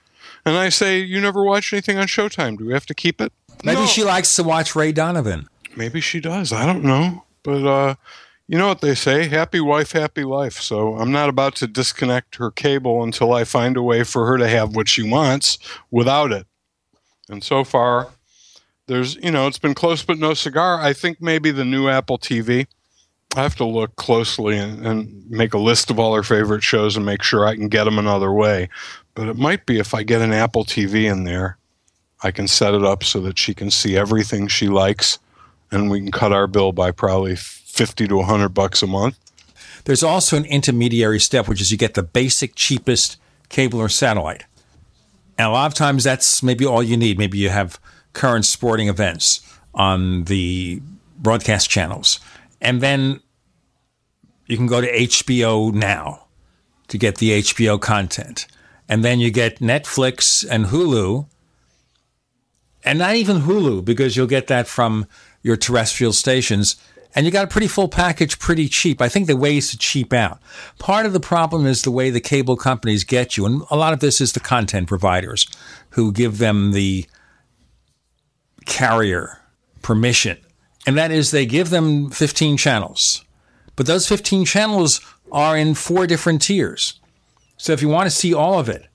And 0.47 0.57
I 0.57 0.71
say, 0.71 0.99
"You 1.01 1.21
never 1.21 1.45
watch 1.45 1.73
anything 1.73 1.99
on 1.99 2.07
Showtime. 2.07 2.57
Do 2.59 2.65
we 2.67 2.73
have 2.73 2.87
to 2.87 2.95
keep 2.95 3.21
it?" 3.21 3.33
Maybe 3.63 3.81
No. 3.83 3.87
she 3.87 4.03
likes 4.05 4.35
to 4.37 4.43
watch 4.43 4.75
Ray 4.75 4.93
Donovan. 4.93 5.49
Maybe 5.77 6.01
she 6.01 6.21
does. 6.21 6.53
I 6.53 6.65
don't 6.65 6.85
know. 6.85 7.25
But 7.43 7.67
uh, 7.67 7.95
you 8.49 8.57
know 8.57 8.67
what 8.67 8.81
they 8.81 8.95
say 8.95 9.29
happy 9.29 9.61
wife, 9.61 9.93
happy 9.93 10.25
life. 10.25 10.55
So 10.55 10.97
I'm 10.97 11.13
not 11.13 11.29
about 11.29 11.55
to 11.57 11.67
disconnect 11.67 12.37
her 12.37 12.51
cable 12.51 13.03
until 13.03 13.33
I 13.35 13.45
find 13.45 13.77
a 13.77 13.83
way 13.83 14.03
for 14.05 14.27
her 14.27 14.39
to 14.39 14.49
have 14.49 14.75
what 14.75 14.89
she 14.89 15.09
wants 15.09 15.59
without 15.91 16.33
it. 16.33 16.47
And 17.29 17.45
so 17.45 17.63
far, 17.63 18.09
there's, 18.87 19.17
you 19.17 19.31
know, 19.31 19.47
it's 19.47 19.59
been 19.59 19.75
close 19.75 20.03
but 20.03 20.19
no 20.19 20.33
cigar. 20.33 20.81
I 20.81 20.95
think 20.95 21.21
maybe 21.21 21.51
the 21.51 21.65
new 21.65 21.89
Apple 21.89 22.19
TV. 22.19 22.67
I 23.37 23.43
have 23.43 23.57
to 23.57 23.65
look 23.67 23.95
closely 23.97 24.57
and, 24.57 24.87
and 24.87 25.31
make 25.31 25.53
a 25.53 25.59
list 25.59 25.91
of 25.91 25.99
all 25.99 26.15
her 26.15 26.23
favorite 26.23 26.63
shows 26.63 26.97
and 26.97 27.05
make 27.05 27.23
sure 27.23 27.47
I 27.47 27.55
can 27.55 27.69
get 27.69 27.85
them 27.85 27.99
another 27.99 28.33
way. 28.33 28.71
But 29.15 29.29
it 29.29 29.37
might 29.37 29.67
be 29.67 29.79
if 29.79 29.93
I 29.93 30.03
get 30.03 30.23
an 30.23 30.33
Apple 30.33 30.65
TV 30.65 31.05
in 31.05 31.25
there, 31.25 31.59
I 32.23 32.31
can 32.31 32.49
set 32.49 32.73
it 32.73 32.83
up 32.83 33.05
so 33.05 33.21
that 33.21 33.39
she 33.39 33.53
can 33.53 33.71
see 33.71 33.99
everything 33.99 34.49
she 34.49 34.69
likes 34.69 35.19
and 35.71 35.91
we 35.91 36.01
can 36.01 36.11
cut 36.11 36.33
our 36.33 36.47
bill 36.47 36.73
by 36.73 36.91
probably 36.91 37.37
50 37.69 38.09
to 38.09 38.17
100 38.17 38.49
bucks 38.51 38.83
a 38.83 38.87
month. 38.87 39.19
There's 39.85 40.03
also 40.03 40.37
an 40.37 40.45
intermediary 40.45 41.21
step, 41.21 41.49
which 41.49 41.61
is 41.61 41.71
you 41.71 41.79
get 41.79 41.95
the 41.95 42.03
basic, 42.03 42.55
cheapest 42.55 43.19
cable 43.49 43.81
or 43.81 43.89
satellite. 43.89 44.45
And 45.39 45.47
a 45.47 45.51
lot 45.51 45.67
of 45.67 45.75
times 45.75 46.05
that's 46.05 46.43
maybe 46.43 46.67
all 46.67 46.83
you 46.83 46.97
need. 46.97 47.19
Maybe 47.19 47.39
you 47.39 47.49
have 47.49 47.79
current 48.13 48.45
sporting 48.45 48.89
events 48.89 49.41
on 49.75 50.25
the 50.25 50.83
broadcast 51.17 51.71
channels. 51.71 52.19
And 52.61 52.81
then 52.81 53.21
you 54.47 54.57
can 54.57 54.67
go 54.67 54.81
to 54.81 54.93
HBO 54.93 55.73
now 55.73 56.27
to 56.89 56.99
get 56.99 57.17
the 57.17 57.41
HBO 57.43 57.81
content. 57.81 58.47
And 58.89 59.05
then 59.05 59.21
you 59.21 59.31
get 59.31 59.61
Netflix 59.61 60.45
and 60.49 60.67
Hulu. 60.67 61.27
And 62.85 62.99
not 62.99 63.15
even 63.15 63.43
Hulu, 63.43 63.85
because 63.85 64.17
you'll 64.17 64.27
get 64.27 64.47
that 64.49 64.67
from 64.67 65.07
your 65.43 65.57
terrestrial 65.57 66.13
stations. 66.13 66.77
And 67.15 67.25
you 67.25 67.33
got 67.33 67.45
a 67.45 67.49
pretty 67.49 67.69
full 67.69 67.89
package 67.89 68.39
pretty 68.39 68.69
cheap. 68.69 69.01
I 69.01 69.09
think 69.09 69.27
the 69.27 69.37
ways 69.37 69.71
to 69.71 69.79
cheap 69.79 70.13
out. 70.13 70.41
Part 70.79 71.07
of 71.07 71.13
the 71.13 71.21
problem 71.21 71.67
is 71.67 71.83
the 71.83 71.91
way 71.91 72.11
the 72.11 72.21
cable 72.21 72.57
companies 72.57 73.03
get 73.03 73.37
you. 73.37 73.47
And 73.47 73.63
a 73.71 73.77
lot 73.77 73.93
of 73.93 74.01
this 74.01 74.21
is 74.21 74.33
the 74.33 74.41
content 74.41 74.89
providers 74.89 75.49
who 75.91 76.13
give 76.13 76.39
them 76.39 76.73
the 76.73 77.07
carrier 78.67 79.41
permission. 79.83 80.39
And 80.87 80.97
that 80.97 81.11
is 81.11 81.31
they 81.31 81.47
give 81.47 81.71
them 81.71 82.11
15 82.11 82.57
channels. 82.57 83.25
But 83.75 83.87
those 83.87 84.07
15 84.07 84.45
channels 84.45 85.01
are 85.33 85.57
in 85.57 85.75
four 85.75 86.07
different 86.07 86.43
tiers. 86.43 87.01
So 87.57 87.73
if 87.73 87.83
you 87.83 87.89
want 87.89 88.07
to 88.07 88.15
see 88.15 88.35
all 88.35 88.59
of 88.59 88.69
it, 88.69 88.87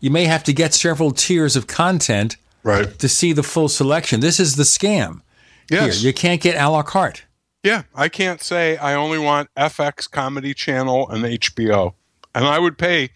you 0.00 0.10
may 0.10 0.24
have 0.24 0.44
to 0.44 0.52
get 0.52 0.74
several 0.74 1.10
tiers 1.10 1.56
of 1.56 1.66
content 1.66 2.36
right. 2.62 2.98
to 2.98 3.08
see 3.08 3.32
the 3.32 3.42
full 3.42 3.68
selection. 3.68 4.20
This 4.20 4.38
is 4.38 4.56
the 4.56 4.62
scam. 4.62 5.22
Yes. 5.70 6.00
Here, 6.00 6.08
you 6.08 6.14
can't 6.14 6.40
get 6.40 6.56
a 6.56 6.68
la 6.68 6.82
carte. 6.82 7.24
Yeah, 7.62 7.82
I 7.94 8.08
can't 8.08 8.40
say 8.40 8.76
I 8.76 8.94
only 8.94 9.18
want 9.18 9.48
FX 9.56 10.08
Comedy 10.10 10.54
Channel 10.54 11.08
and 11.10 11.24
HBO. 11.24 11.94
And 12.34 12.44
I 12.44 12.58
would 12.58 12.78
pay 12.78 13.10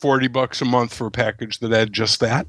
40 0.00 0.28
bucks 0.28 0.60
a 0.60 0.64
month 0.64 0.94
for 0.94 1.06
a 1.06 1.10
package 1.10 1.58
that 1.58 1.72
had 1.72 1.92
just 1.92 2.20
that. 2.20 2.46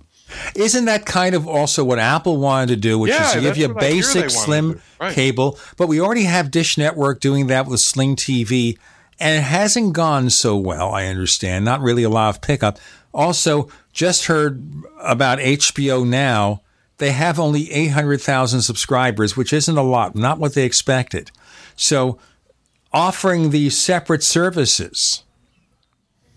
Isn't 0.56 0.86
that 0.86 1.06
kind 1.06 1.34
of 1.34 1.48
also 1.48 1.84
what 1.84 2.00
Apple 2.00 2.38
wanted 2.38 2.68
to 2.68 2.76
do, 2.76 3.00
which 3.00 3.12
Yeah, 3.12 3.28
is 3.28 3.34
to 3.34 3.42
give 3.42 3.58
you 3.58 3.66
a 3.66 3.74
what 3.74 3.84
I 3.84 3.88
hear 3.88 3.94
they 3.94 3.98
basic 3.98 4.30
slim. 4.30 4.82
Right. 5.00 5.14
cable? 5.14 5.58
But 5.78 5.88
we 5.88 6.02
already 6.02 6.24
have 6.24 6.52
Dish 6.52 6.78
Network 6.78 7.22
doing 7.22 7.48
that 7.48 7.66
with 7.66 7.80
Sling 7.80 8.16
TV, 8.16 8.78
and 9.20 9.38
it 9.38 9.44
hasn't 9.44 9.94
gone 9.94 10.30
so 10.30 10.58
well, 10.58 10.92
I 10.92 11.06
understand. 11.06 11.64
Not 11.66 11.82
really 11.82 12.04
a 12.04 12.10
lot 12.10 12.36
of 12.36 12.42
pickup. 12.42 12.78
Also, 13.14 13.70
just 13.94 14.26
heard 14.26 14.62
about 15.02 15.40
HBO 15.40 16.06
Now. 16.06 16.62
They 16.98 17.12
have 17.12 17.40
only 17.40 17.72
800,000 17.72 18.62
subscribers, 18.62 19.38
which 19.38 19.54
isn't 19.54 19.78
a 19.78 19.84
lot, 19.84 20.16
not 20.16 20.40
what 20.40 20.54
they 20.54 20.66
expected. 20.66 21.32
So, 21.76 22.18
offering 22.92 23.52
these 23.52 23.78
separate 23.78 24.24
services 24.24 25.24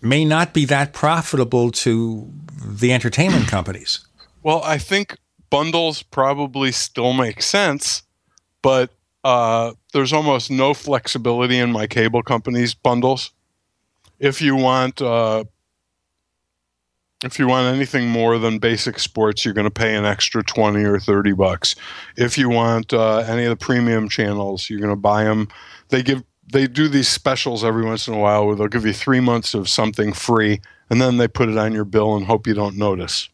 may 0.03 0.24
not 0.24 0.53
be 0.53 0.65
that 0.66 0.93
profitable 0.93 1.70
to 1.70 2.31
the 2.65 2.93
entertainment 2.93 3.49
companies. 3.49 4.01
Well, 4.43 4.62
I 4.65 4.78
think 4.78 5.16
bundles 5.51 6.03
probably 6.03 6.73
still 6.73 7.12
make 7.12 7.43
sense, 7.43 8.03
but 8.62 8.91
uh, 9.24 9.73
there's 9.93 10.12
almost 10.12 10.51
no 10.51 10.74
flexibility 10.74 11.59
in 11.59 11.73
my 11.73 11.87
cable 11.87 12.23
company's 12.23 12.74
bundles. 12.74 13.32
If 14.19 14.41
you 14.41 14.57
want, 14.57 15.01
uh, 15.01 15.45
if 17.25 17.39
you 17.39 17.47
want 17.47 17.75
anything 17.75 18.09
more 18.09 18.39
than 18.39 18.59
basic 18.59 18.99
sports, 18.99 19.45
you're 19.45 19.55
going 19.55 19.67
to 19.67 19.71
pay 19.71 19.95
an 19.95 20.05
extra 20.05 20.43
twenty 20.43 20.85
or 20.85 20.99
thirty 20.99 21.33
bucks. 21.33 21.75
If 22.17 22.39
you 22.39 22.49
want 22.49 22.93
uh, 22.93 23.19
any 23.19 23.45
of 23.45 23.51
the 23.51 23.65
premium 23.65 24.09
channels, 24.09 24.71
you're 24.71 24.81
going 24.81 24.91
to 24.91 24.97
buy 24.97 25.25
them. 25.25 25.49
They 25.89 26.03
give 26.03 26.23
they 26.53 26.67
do 26.67 26.89
these 26.89 27.09
specials 27.09 27.65
every 27.65 27.85
once 27.85 28.09
in 28.09 28.15
a 28.15 28.19
while 28.19 28.47
where 28.47 28.57
they'll 28.57 28.69
give 28.69 28.87
you 28.87 28.93
three 28.93 29.21
months 29.21 29.55
of 29.55 29.69
something 29.69 30.13
free, 30.13 30.61
and 30.89 31.01
then 31.01 31.17
they 31.17 31.29
put 31.29 31.49
it 31.49 31.59
on 31.59 31.73
your 31.73 31.85
bill 31.85 32.17
and 32.17 32.27
hope 32.27 32.47
you 32.47 32.55
don't 32.55 32.77
notice 32.77 33.29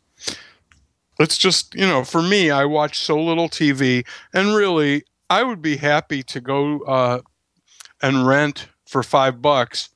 it's 1.19 1.39
just 1.39 1.75
you 1.75 1.87
know 1.87 2.05
for 2.05 2.23
me 2.23 2.51
i 2.51 2.65
watch 2.65 2.99
so 2.99 3.21
little 3.21 3.49
tv 3.49 4.07
and 4.33 4.55
really 4.55 5.03
i 5.31 5.43
would 5.43 5.63
be 5.63 5.77
happy 5.77 6.23
to 6.23 6.41
go 6.41 6.81
uh, 6.81 7.21
and 8.03 8.27
rent 8.27 8.69
for 8.87 9.03
five 9.03 9.41
bucks 9.41 9.91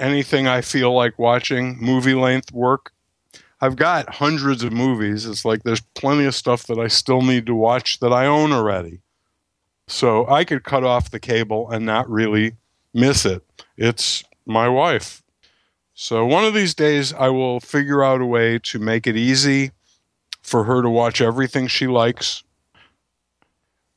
anything 0.00 0.46
i 0.46 0.60
feel 0.60 0.92
like 0.92 1.18
watching 1.18 1.76
movie 1.80 2.14
length 2.14 2.52
work 2.52 2.92
i've 3.64 3.76
got 3.76 4.14
hundreds 4.14 4.62
of 4.62 4.72
movies 4.72 5.26
it's 5.26 5.44
like 5.44 5.62
there's 5.62 5.80
plenty 5.94 6.24
of 6.24 6.34
stuff 6.34 6.66
that 6.66 6.78
i 6.78 6.88
still 6.88 7.22
need 7.22 7.46
to 7.46 7.54
watch 7.54 7.98
that 8.00 8.12
i 8.12 8.26
own 8.26 8.52
already 8.52 9.00
so 9.86 10.26
i 10.28 10.44
could 10.44 10.64
cut 10.64 10.84
off 10.84 11.10
the 11.10 11.20
cable 11.20 11.70
and 11.70 11.84
not 11.84 12.08
really 12.08 12.56
miss 12.92 13.24
it 13.24 13.42
it's 13.76 14.24
my 14.46 14.68
wife 14.68 15.22
so 15.94 16.24
one 16.24 16.44
of 16.44 16.54
these 16.54 16.74
days 16.74 17.12
i 17.14 17.28
will 17.28 17.60
figure 17.60 18.02
out 18.02 18.20
a 18.20 18.26
way 18.26 18.58
to 18.58 18.78
make 18.78 19.06
it 19.06 19.16
easy 19.16 19.70
for 20.42 20.64
her 20.64 20.82
to 20.82 20.90
watch 20.90 21.20
everything 21.20 21.66
she 21.66 21.86
likes 21.86 22.44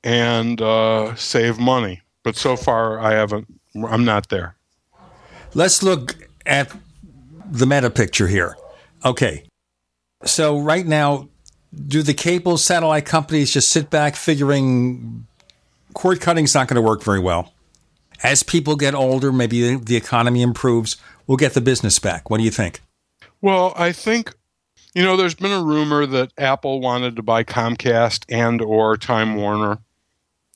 and 0.03 0.61
uh, 0.61 1.13
save 1.15 1.59
money. 1.59 2.01
But 2.23 2.35
so 2.35 2.55
far, 2.55 2.99
I 2.99 3.11
haven't. 3.11 3.47
I'm 3.75 4.05
not 4.05 4.29
there. 4.29 4.55
Let's 5.53 5.83
look 5.83 6.15
at 6.45 6.73
the 7.51 7.65
meta 7.65 7.89
picture 7.89 8.27
here. 8.27 8.55
Okay. 9.05 9.46
So, 10.23 10.59
right 10.59 10.85
now, 10.85 11.29
do 11.87 12.01
the 12.01 12.13
cable 12.13 12.57
satellite 12.57 13.05
companies 13.05 13.51
just 13.51 13.69
sit 13.69 13.89
back 13.89 14.15
figuring 14.15 15.27
cord 15.93 16.21
cutting's 16.21 16.55
not 16.55 16.67
going 16.67 16.75
to 16.75 16.81
work 16.81 17.03
very 17.03 17.19
well? 17.19 17.53
As 18.23 18.41
people 18.41 18.75
get 18.75 18.95
older, 18.95 19.31
maybe 19.31 19.75
the 19.75 19.95
economy 19.95 20.41
improves, 20.41 20.97
we'll 21.27 21.37
get 21.37 21.53
the 21.53 21.61
business 21.61 21.99
back. 21.99 22.29
What 22.29 22.37
do 22.37 22.43
you 22.43 22.51
think? 22.51 22.81
Well, 23.41 23.73
I 23.75 23.91
think 23.91 24.33
you 24.95 25.03
know 25.03 25.15
there's 25.15 25.35
been 25.35 25.51
a 25.51 25.63
rumor 25.63 26.05
that 26.07 26.33
Apple 26.37 26.81
wanted 26.81 27.15
to 27.17 27.21
buy 27.23 27.43
Comcast 27.43 28.25
and 28.29 28.61
or 28.61 28.97
Time 28.97 29.35
Warner. 29.35 29.77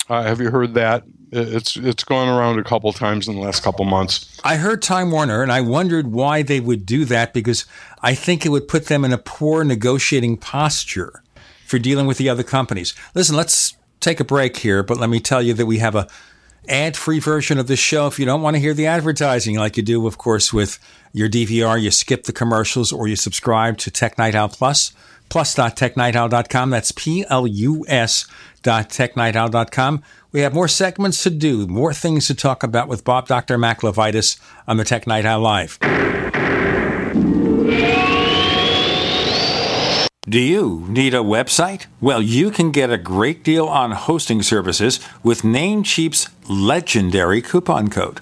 Uh, 0.10 0.24
have 0.24 0.42
you 0.42 0.50
heard 0.50 0.74
that? 0.74 1.04
It's 1.32 1.78
it's 1.78 2.04
gone 2.04 2.28
around 2.28 2.60
a 2.60 2.64
couple 2.64 2.92
times 2.92 3.28
in 3.28 3.36
the 3.36 3.42
last 3.42 3.64
couple 3.64 3.86
months. 3.86 4.40
I 4.44 4.58
heard 4.58 4.82
Time 4.82 5.12
Warner 5.12 5.42
and 5.42 5.52
I 5.52 5.62
wondered 5.62 6.08
why 6.08 6.42
they 6.42 6.60
would 6.60 6.86
do 6.86 7.06
that 7.06 7.34
because 7.34 7.66
I 8.02 8.16
think 8.16 8.46
it 8.46 8.50
would 8.50 8.68
put 8.68 8.88
them 8.88 9.06
in 9.06 9.14
a 9.14 9.18
poor 9.18 9.64
negotiating 9.64 10.38
posture 10.38 11.24
for 11.66 11.80
dealing 11.80 12.06
with 12.06 12.18
the 12.18 12.28
other 12.28 12.44
companies. 12.44 12.94
Listen, 13.16 13.38
let's 13.38 13.78
take 14.02 14.20
a 14.20 14.26
break 14.26 14.58
here, 14.58 14.84
but 14.84 14.98
let 14.98 15.10
me 15.10 15.22
tell 15.22 15.42
you 15.42 15.54
that 15.54 15.66
we 15.66 15.78
have 15.78 15.96
a 15.96 16.08
ad-free 16.68 17.20
version 17.20 17.58
of 17.58 17.68
the 17.68 17.76
show 17.76 18.08
if 18.08 18.20
you 18.20 18.26
don't 18.26 18.42
want 18.42 18.56
to 18.56 18.60
hear 18.60 18.74
the 18.74 18.86
advertising 18.86 19.58
like 19.58 19.78
you 19.78 19.84
do 19.84 20.06
of 20.06 20.20
course 20.20 20.54
with 20.54 20.78
your 21.12 21.28
DVR 21.28 21.82
you 21.82 21.90
skip 21.90 22.26
the 22.26 22.32
commercials 22.32 22.92
or 22.92 23.08
you 23.08 23.16
subscribe 23.16 23.80
to 23.80 23.90
Tech 23.90 24.16
Night 24.20 24.36
Owl 24.36 24.50
Plus 24.50 24.94
plus.technightowl.com 25.30 26.70
that's 26.70 26.92
P-L-U-S 26.92 28.28
dot 28.62 28.90
technightowl.com 28.90 30.04
we 30.32 30.42
have 30.42 30.54
more 30.54 30.68
segments 30.68 31.24
to 31.24 31.30
do 31.30 31.68
more 31.68 31.94
things 31.94 32.28
to 32.28 32.36
talk 32.36 32.64
about 32.64 32.88
with 32.88 33.04
Bob 33.04 33.28
Dr. 33.28 33.58
Mac 33.58 33.82
LeVitus 33.82 34.40
on 34.68 34.78
the 34.78 34.84
Tech 34.84 35.08
Night 35.08 35.26
Owl 35.26 35.42
Live 35.42 35.78
Do 40.30 40.40
you 40.40 40.86
need 40.88 41.14
a 41.14 41.18
website? 41.18 41.88
Well, 42.00 42.22
you 42.22 42.52
can 42.52 42.72
get 42.72 42.90
a 42.90 42.98
great 42.98 43.44
deal 43.44 43.66
on 43.66 43.92
hosting 43.92 44.42
services 44.42 45.00
with 45.24 45.42
Namecheap's 45.42 46.30
legendary 46.48 47.42
coupon 47.42 47.90
code. 47.90 48.22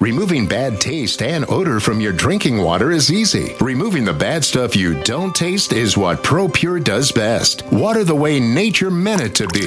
Removing 0.00 0.46
bad 0.46 0.80
taste 0.80 1.22
and 1.22 1.44
odor 1.50 1.80
from 1.80 2.00
your 2.00 2.12
drinking 2.12 2.58
water 2.58 2.92
is 2.92 3.10
easy. 3.10 3.56
Removing 3.60 4.04
the 4.04 4.12
bad 4.12 4.44
stuff 4.44 4.76
you 4.76 4.94
don't 5.02 5.34
taste 5.34 5.72
is 5.72 5.96
what 5.96 6.22
ProPur 6.22 6.84
does 6.84 7.10
best. 7.10 7.64
Water 7.72 8.04
the 8.04 8.14
way 8.14 8.38
nature 8.38 8.92
meant 8.92 9.22
it 9.22 9.34
to 9.34 9.48
be. 9.48 9.66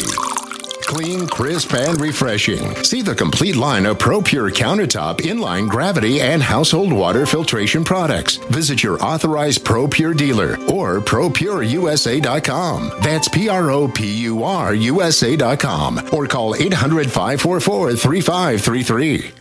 Clean, 0.88 1.28
crisp, 1.28 1.74
and 1.74 2.00
refreshing. 2.00 2.74
See 2.82 3.02
the 3.02 3.14
complete 3.14 3.58
line 3.58 3.86
of 3.86 3.98
ProPur 3.98 4.52
countertop, 4.52 5.18
inline 5.18 5.68
gravity, 5.68 6.22
and 6.22 6.42
household 6.42 6.94
water 6.94 7.26
filtration 7.26 7.84
products. 7.84 8.38
Visit 8.38 8.84
your 8.84 9.04
authorized 9.04 9.66
ProPur 9.66 10.16
dealer 10.16 10.52
or 10.72 11.02
ProPurUSA.com. 11.02 12.92
That's 13.02 13.28
P 13.28 13.50
R 13.50 13.70
O 13.70 13.90
P 13.90 14.10
U 14.24 14.46
R 14.46 14.74
USA.com 14.74 16.10
or 16.14 16.26
call 16.26 16.56
800 16.56 17.12
544 17.12 17.96
3533. 17.98 19.41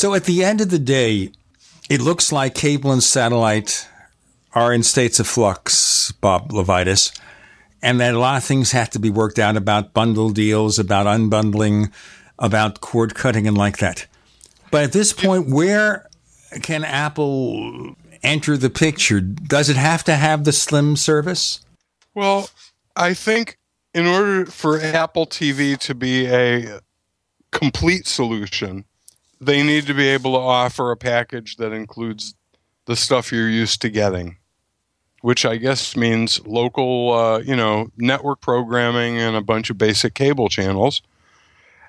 So 0.00 0.14
at 0.14 0.24
the 0.24 0.42
end 0.42 0.62
of 0.62 0.70
the 0.70 0.78
day, 0.78 1.30
it 1.90 2.00
looks 2.00 2.32
like 2.32 2.54
cable 2.54 2.90
and 2.90 3.02
satellite 3.02 3.86
are 4.54 4.72
in 4.72 4.82
states 4.82 5.20
of 5.20 5.26
flux, 5.26 6.10
Bob 6.10 6.52
LeVitus, 6.52 7.14
and 7.82 8.00
that 8.00 8.14
a 8.14 8.18
lot 8.18 8.38
of 8.38 8.44
things 8.44 8.72
have 8.72 8.88
to 8.92 8.98
be 8.98 9.10
worked 9.10 9.38
out 9.38 9.58
about 9.58 9.92
bundle 9.92 10.30
deals, 10.30 10.78
about 10.78 11.04
unbundling, 11.04 11.92
about 12.38 12.80
cord 12.80 13.14
cutting, 13.14 13.46
and 13.46 13.58
like 13.58 13.76
that. 13.76 14.06
But 14.70 14.84
at 14.84 14.92
this 14.92 15.12
point, 15.12 15.50
where 15.50 16.08
can 16.62 16.82
Apple 16.82 17.94
enter 18.22 18.56
the 18.56 18.70
picture? 18.70 19.20
Does 19.20 19.68
it 19.68 19.76
have 19.76 20.02
to 20.04 20.16
have 20.16 20.44
the 20.44 20.52
Slim 20.52 20.96
service? 20.96 21.60
Well, 22.14 22.48
I 22.96 23.12
think 23.12 23.58
in 23.92 24.06
order 24.06 24.46
for 24.46 24.80
Apple 24.80 25.26
TV 25.26 25.76
to 25.80 25.94
be 25.94 26.26
a 26.26 26.80
complete 27.50 28.06
solution, 28.06 28.86
they 29.40 29.62
need 29.62 29.86
to 29.86 29.94
be 29.94 30.08
able 30.08 30.32
to 30.32 30.38
offer 30.38 30.90
a 30.90 30.96
package 30.96 31.56
that 31.56 31.72
includes 31.72 32.34
the 32.86 32.96
stuff 32.96 33.32
you're 33.32 33.48
used 33.48 33.80
to 33.82 33.88
getting, 33.88 34.36
which 35.22 35.44
I 35.44 35.56
guess 35.56 35.96
means 35.96 36.44
local, 36.46 37.12
uh, 37.12 37.38
you 37.38 37.56
know, 37.56 37.90
network 37.96 38.40
programming 38.40 39.18
and 39.18 39.36
a 39.36 39.42
bunch 39.42 39.70
of 39.70 39.78
basic 39.78 40.14
cable 40.14 40.48
channels. 40.48 41.02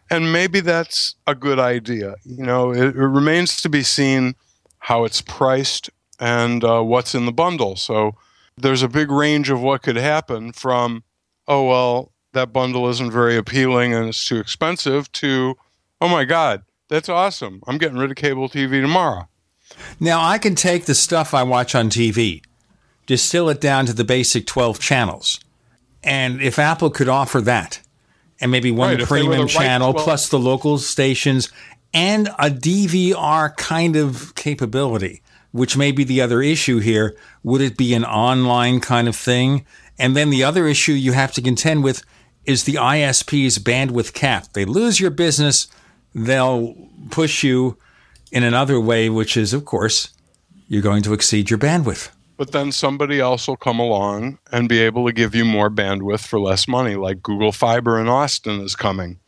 And 0.10 0.34
maybe 0.34 0.60
that's 0.60 1.16
a 1.26 1.36
good 1.36 1.60
idea. 1.60 2.16
You 2.24 2.46
know, 2.46 2.72
it, 2.72 2.96
it 2.96 2.96
remains 2.96 3.62
to 3.62 3.70
be 3.70 3.84
seen 3.84 4.36
how 4.80 5.06
it's 5.06 5.22
priced 5.22 5.90
and 6.20 6.64
uh, 6.64 6.82
what's 6.82 7.16
in 7.16 7.26
the 7.26 7.32
bundle. 7.32 7.76
So 7.76 8.16
there's 8.58 8.84
a 8.84 8.90
big 8.90 9.10
range 9.10 9.50
of 9.50 9.62
what 9.62 9.84
could 9.84 9.96
happen 9.96 10.52
from, 10.52 11.04
oh, 11.48 11.68
well, 11.68 12.12
that 12.34 12.54
bundle 12.54 12.90
isn't 12.90 13.12
very 13.12 13.38
appealing 13.38 13.94
and 13.94 14.10
it's 14.10 14.26
too 14.28 14.38
expensive, 14.38 15.12
to, 15.14 15.56
oh 16.00 16.10
my 16.10 16.26
God, 16.26 16.64
that's 16.92 17.08
awesome. 17.08 17.64
I'm 17.66 17.78
getting 17.78 17.98
rid 17.98 18.12
of 18.12 18.18
cable 18.18 18.50
TV 18.50 18.82
tomorrow. 18.82 19.30
Now, 20.00 20.22
I 20.22 20.38
can 20.38 20.56
take 20.56 20.86
the 20.86 20.94
stuff 20.94 21.34
I 21.34 21.42
watch 21.44 21.74
on 21.74 21.90
TV, 21.90 22.44
distill 23.06 23.50
it 23.50 23.62
down 23.62 23.86
to 23.86 23.94
the 23.94 24.04
basic 24.04 24.46
12 24.46 24.78
channels. 24.80 25.40
And 26.04 26.42
if 26.42 26.60
Apple 26.60 26.90
could 26.90 27.08
offer 27.08 27.40
that, 27.42 27.82
and 28.42 28.52
maybe 28.52 28.72
one 28.72 28.90
Right, 28.90 29.00
if 29.00 29.08
they 29.08 29.22
were 29.22 29.30
premium 29.30 29.42
right 29.44 29.50
channel 29.50 29.94
12 29.94 30.06
plus 30.06 30.28
the 30.28 30.40
local 30.40 30.78
stations 30.80 31.50
and 31.94 32.28
a 32.28 32.50
DVR 32.50 33.56
kind 33.56 33.96
of 33.96 34.36
capability, 34.36 35.22
which 35.52 35.78
may 35.78 35.94
be 35.94 36.04
the 36.04 36.20
other 36.20 36.42
issue 36.42 36.80
here, 36.80 37.16
would 37.44 37.62
it 37.62 37.78
be 37.78 37.94
an 37.94 38.04
online 38.04 38.82
kind 38.82 39.08
of 39.08 39.16
thing? 39.16 39.66
And 39.98 40.18
then 40.18 40.30
the 40.30 40.44
other 40.44 40.68
issue 40.68 40.94
you 40.94 41.14
have 41.14 41.32
to 41.34 41.42
contend 41.42 41.86
with 41.86 42.04
is 42.44 42.66
the 42.66 42.76
ISP's 42.76 43.60
bandwidth 43.60 44.14
cap. 44.14 44.52
They 44.54 44.66
lose 44.66 45.00
your 45.00 45.12
business, 45.12 45.68
they'll 46.14 46.76
push 47.10 47.44
you 47.44 47.78
in 48.32 48.44
another 48.44 48.80
way, 48.80 49.10
which 49.10 49.36
is, 49.36 49.54
of 49.54 49.66
course, 49.66 50.10
you're 50.68 50.82
going 50.82 51.04
to 51.04 51.14
exceed 51.14 51.50
your 51.50 51.60
bandwidth. 51.60 52.12
But 52.38 52.54
then 52.54 52.72
somebody 52.72 53.20
else 53.20 53.48
will 53.48 53.58
come 53.58 53.80
along 53.80 54.40
and 54.52 54.68
be 54.68 54.80
able 54.80 55.06
to 55.06 55.14
give 55.14 55.36
you 55.36 55.46
more 55.46 55.70
bandwidth 55.70 56.26
for 56.26 56.40
less 56.40 56.68
money, 56.68 56.96
like 56.96 57.22
Google 57.22 57.52
Fiber 57.52 58.00
in 58.00 58.08
Austin 58.08 58.62
is 58.62 58.76
coming. 58.76 59.20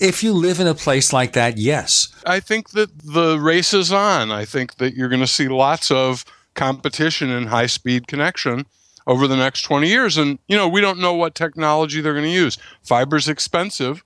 If 0.00 0.22
you 0.22 0.32
live 0.32 0.60
in 0.60 0.66
a 0.66 0.74
place 0.74 1.12
like 1.12 1.32
that, 1.32 1.58
yes. 1.58 2.08
I 2.24 2.40
think 2.40 2.70
that 2.70 2.96
the 2.98 3.38
race 3.38 3.74
is 3.74 3.92
on. 3.92 4.30
I 4.30 4.44
think 4.44 4.76
that 4.76 4.94
you're 4.94 5.08
going 5.08 5.20
to 5.20 5.26
see 5.26 5.48
lots 5.48 5.90
of 5.90 6.24
competition 6.54 7.28
in 7.28 7.48
high 7.48 7.66
speed 7.66 8.06
connection 8.06 8.66
over 9.06 9.26
the 9.26 9.36
next 9.36 9.62
20 9.62 9.88
years. 9.88 10.16
And, 10.16 10.38
you 10.46 10.56
know, 10.56 10.68
we 10.68 10.80
don't 10.80 11.00
know 11.00 11.12
what 11.12 11.34
technology 11.34 12.00
they're 12.00 12.14
going 12.14 12.24
to 12.24 12.30
use. 12.30 12.56
Fiber's 12.82 13.28
expensive, 13.28 14.04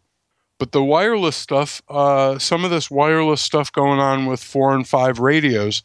but 0.58 0.72
the 0.72 0.82
wireless 0.82 1.36
stuff, 1.36 1.82
uh, 1.88 2.38
some 2.38 2.64
of 2.64 2.70
this 2.70 2.90
wireless 2.90 3.40
stuff 3.40 3.72
going 3.72 4.00
on 4.00 4.26
with 4.26 4.42
four 4.42 4.74
and 4.74 4.86
five 4.86 5.18
radios 5.18 5.82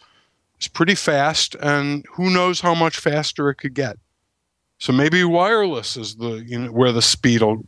is 0.59 0.67
pretty 0.67 0.95
fast. 0.95 1.55
And 1.55 2.05
who 2.13 2.29
knows 2.29 2.61
how 2.61 2.73
much 2.73 2.97
faster 2.97 3.49
it 3.49 3.55
could 3.55 3.73
get. 3.73 3.97
So 4.79 4.91
maybe 4.91 5.23
wireless 5.23 5.95
is 5.95 6.15
the, 6.15 6.43
you 6.45 6.59
know, 6.59 6.71
where 6.71 6.91
the 6.91 7.01
speed 7.01 7.41
will 7.41 7.63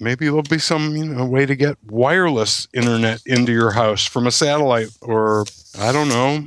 maybe 0.00 0.26
there'll 0.26 0.42
be 0.42 0.58
some 0.58 0.96
you 0.96 1.04
know 1.04 1.24
way 1.26 1.46
to 1.46 1.56
get 1.56 1.76
wireless 1.88 2.68
internet 2.72 3.20
into 3.26 3.52
your 3.52 3.72
house 3.72 4.06
from 4.06 4.26
a 4.26 4.30
satellite 4.30 4.88
or 5.00 5.44
I 5.78 5.92
don't 5.92 6.08
know 6.08 6.44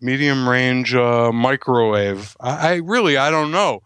medium 0.00 0.46
range 0.48 0.94
uh, 0.94 1.32
microwave. 1.32 2.36
I, 2.38 2.68
I 2.68 2.74
really 2.76 3.16
I 3.16 3.30
don't 3.30 3.50
know. 3.50 3.82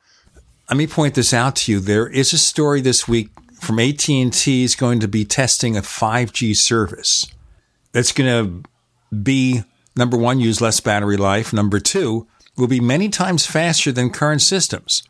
Let 0.68 0.76
me 0.76 0.86
point 0.86 1.14
this 1.14 1.32
out 1.32 1.56
to 1.56 1.72
you. 1.72 1.80
There 1.80 2.08
is 2.08 2.32
a 2.32 2.38
story 2.38 2.80
this 2.80 3.08
week 3.08 3.30
from 3.60 3.78
AT&T 3.78 4.64
is 4.64 4.74
going 4.74 5.00
to 5.00 5.08
be 5.08 5.24
testing 5.24 5.76
a 5.76 5.82
5G 5.82 6.56
service 6.56 7.26
that's 7.92 8.12
going 8.12 8.62
to 8.62 9.16
be 9.22 9.62
number 9.96 10.16
1 10.16 10.40
use 10.40 10.60
less 10.60 10.80
battery 10.80 11.16
life, 11.16 11.52
number 11.52 11.80
2 11.80 12.26
will 12.56 12.66
be 12.66 12.80
many 12.80 13.08
times 13.08 13.46
faster 13.46 13.92
than 13.92 14.10
current 14.10 14.42
systems, 14.42 15.02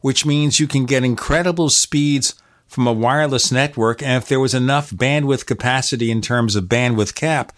which 0.00 0.24
means 0.24 0.58
you 0.58 0.66
can 0.66 0.86
get 0.86 1.04
incredible 1.04 1.68
speeds 1.68 2.34
from 2.66 2.86
a 2.86 2.92
wireless 2.92 3.52
network. 3.52 4.02
And 4.02 4.22
if 4.22 4.28
there 4.28 4.40
was 4.40 4.54
enough 4.54 4.90
bandwidth 4.90 5.46
capacity 5.46 6.10
in 6.10 6.20
terms 6.20 6.56
of 6.56 6.64
bandwidth 6.64 7.14
cap, 7.14 7.52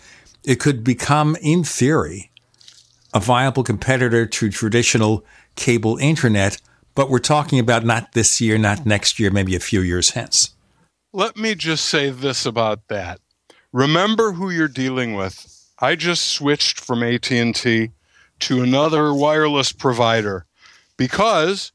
it 0.44 0.60
could 0.60 0.84
become, 0.84 1.36
in 1.40 1.64
theory, 1.64 2.30
a 3.14 3.20
viable 3.20 3.64
competitor 3.64 4.26
to 4.26 4.50
traditional 4.50 5.24
cable 5.56 5.96
internet. 5.98 6.60
But 6.98 7.10
we're 7.10 7.20
talking 7.20 7.60
about 7.60 7.84
not 7.84 8.10
this 8.14 8.40
year, 8.40 8.58
not 8.58 8.84
next 8.84 9.20
year, 9.20 9.30
maybe 9.30 9.54
a 9.54 9.60
few 9.60 9.82
years 9.82 10.10
hence. 10.10 10.56
Let 11.12 11.36
me 11.36 11.54
just 11.54 11.84
say 11.84 12.10
this 12.10 12.44
about 12.44 12.88
that. 12.88 13.20
Remember 13.72 14.32
who 14.32 14.50
you're 14.50 14.66
dealing 14.66 15.14
with. 15.14 15.64
I 15.78 15.94
just 15.94 16.26
switched 16.26 16.80
from 16.80 17.04
AT&T 17.04 17.90
to 18.40 18.62
another 18.64 19.14
wireless 19.14 19.70
provider 19.70 20.44
because 20.96 21.70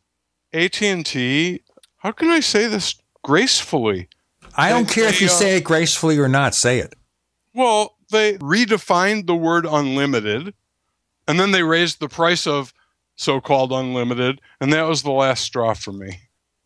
AT&T, 0.52 1.62
how 2.00 2.12
can 2.12 2.28
I 2.28 2.41
say 2.41 2.68
this 2.68 2.95
gracefully. 3.24 4.10
I 4.58 4.72
don't 4.72 4.90
they, 4.90 4.94
care 4.94 5.08
if 5.08 5.22
you 5.22 5.28
uh, 5.28 5.30
say 5.30 5.56
it 5.56 5.64
gracefully 5.64 6.20
or 6.20 6.28
not, 6.28 6.54
say 6.54 6.80
it. 6.80 6.95
Well, 7.54 7.95
they 8.12 8.34
redefined 8.40 9.28
the 9.28 9.38
word 9.38 9.66
unlimited 9.66 10.54
and 11.30 11.40
then 11.40 11.52
they 11.52 11.64
raised 11.64 12.02
the 12.02 12.10
price 12.10 12.45
of 12.45 12.74
so 13.15 13.40
called 13.40 13.72
unlimited, 13.72 14.41
and 14.60 14.72
that 14.73 14.84
was 14.84 15.03
the 15.03 15.11
last 15.11 15.44
straw 15.44 15.73
for 15.73 15.91
me. 15.91 16.19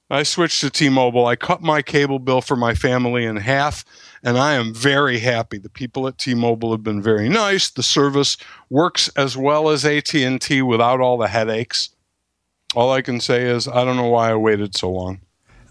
I 0.09 0.23
switched 0.23 0.61
to 0.61 0.69
T 0.69 0.87
Mobile. 0.87 1.25
I 1.25 1.35
cut 1.35 1.61
my 1.61 1.81
cable 1.81 2.19
bill 2.19 2.41
for 2.41 2.55
my 2.55 2.73
family 2.73 3.25
in 3.25 3.35
half, 3.35 3.83
and 4.23 4.37
I 4.37 4.53
am 4.53 4.73
very 4.73 5.19
happy. 5.19 5.57
The 5.57 5.69
people 5.69 6.07
at 6.07 6.17
T 6.17 6.33
Mobile 6.33 6.71
have 6.71 6.83
been 6.83 7.01
very 7.01 7.27
nice. 7.27 7.69
The 7.69 7.83
service 7.83 8.37
works 8.69 9.09
as 9.17 9.35
well 9.35 9.69
as 9.69 9.83
AT&T 9.83 10.61
without 10.61 11.01
all 11.01 11.17
the 11.17 11.27
headaches. 11.27 11.89
All 12.73 12.91
I 12.91 13.01
can 13.01 13.19
say 13.19 13.43
is 13.43 13.67
I 13.67 13.83
don't 13.83 13.97
know 13.97 14.07
why 14.07 14.31
I 14.31 14.35
waited 14.35 14.77
so 14.77 14.89
long 14.91 15.19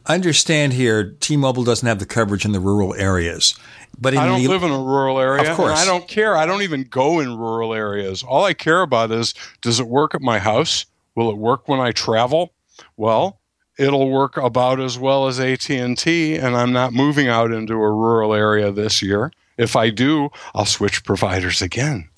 I 0.08 0.14
understand 0.14 0.72
here, 0.72 1.16
T-Mobile 1.18 1.64
doesn't 1.64 1.86
have 1.86 1.98
the 1.98 2.06
coverage 2.06 2.44
in 2.44 2.52
the 2.52 2.60
rural 2.60 2.94
areas. 2.94 3.58
But 3.98 4.16
I 4.16 4.26
don't 4.26 4.42
the, 4.42 4.48
live 4.48 4.62
in 4.62 4.70
a 4.70 4.78
rural 4.78 5.18
area. 5.18 5.50
Of 5.50 5.56
course. 5.56 5.78
I 5.78 5.84
don't 5.84 6.06
care. 6.06 6.36
I 6.36 6.46
don't 6.46 6.62
even 6.62 6.84
go 6.84 7.20
in 7.20 7.36
rural 7.36 7.72
areas. 7.72 8.22
All 8.22 8.44
I 8.44 8.52
care 8.52 8.82
about 8.82 9.10
is 9.10 9.34
does 9.62 9.80
it 9.80 9.88
work 9.88 10.14
at 10.14 10.20
my 10.20 10.38
house? 10.38 10.86
Will 11.14 11.30
it 11.30 11.38
work 11.38 11.66
when 11.68 11.80
I 11.80 11.92
travel? 11.92 12.52
Well, 12.96 13.40
it'll 13.78 14.10
work 14.10 14.36
about 14.36 14.80
as 14.80 14.98
well 14.98 15.26
as 15.26 15.40
AT&T 15.40 16.36
and 16.36 16.56
I'm 16.56 16.72
not 16.72 16.92
moving 16.92 17.28
out 17.28 17.52
into 17.52 17.74
a 17.74 17.90
rural 17.90 18.34
area 18.34 18.70
this 18.70 19.00
year. 19.00 19.32
If 19.56 19.76
I 19.76 19.88
do, 19.88 20.28
I'll 20.54 20.66
switch 20.66 21.04
providers 21.04 21.62
again. 21.62 22.10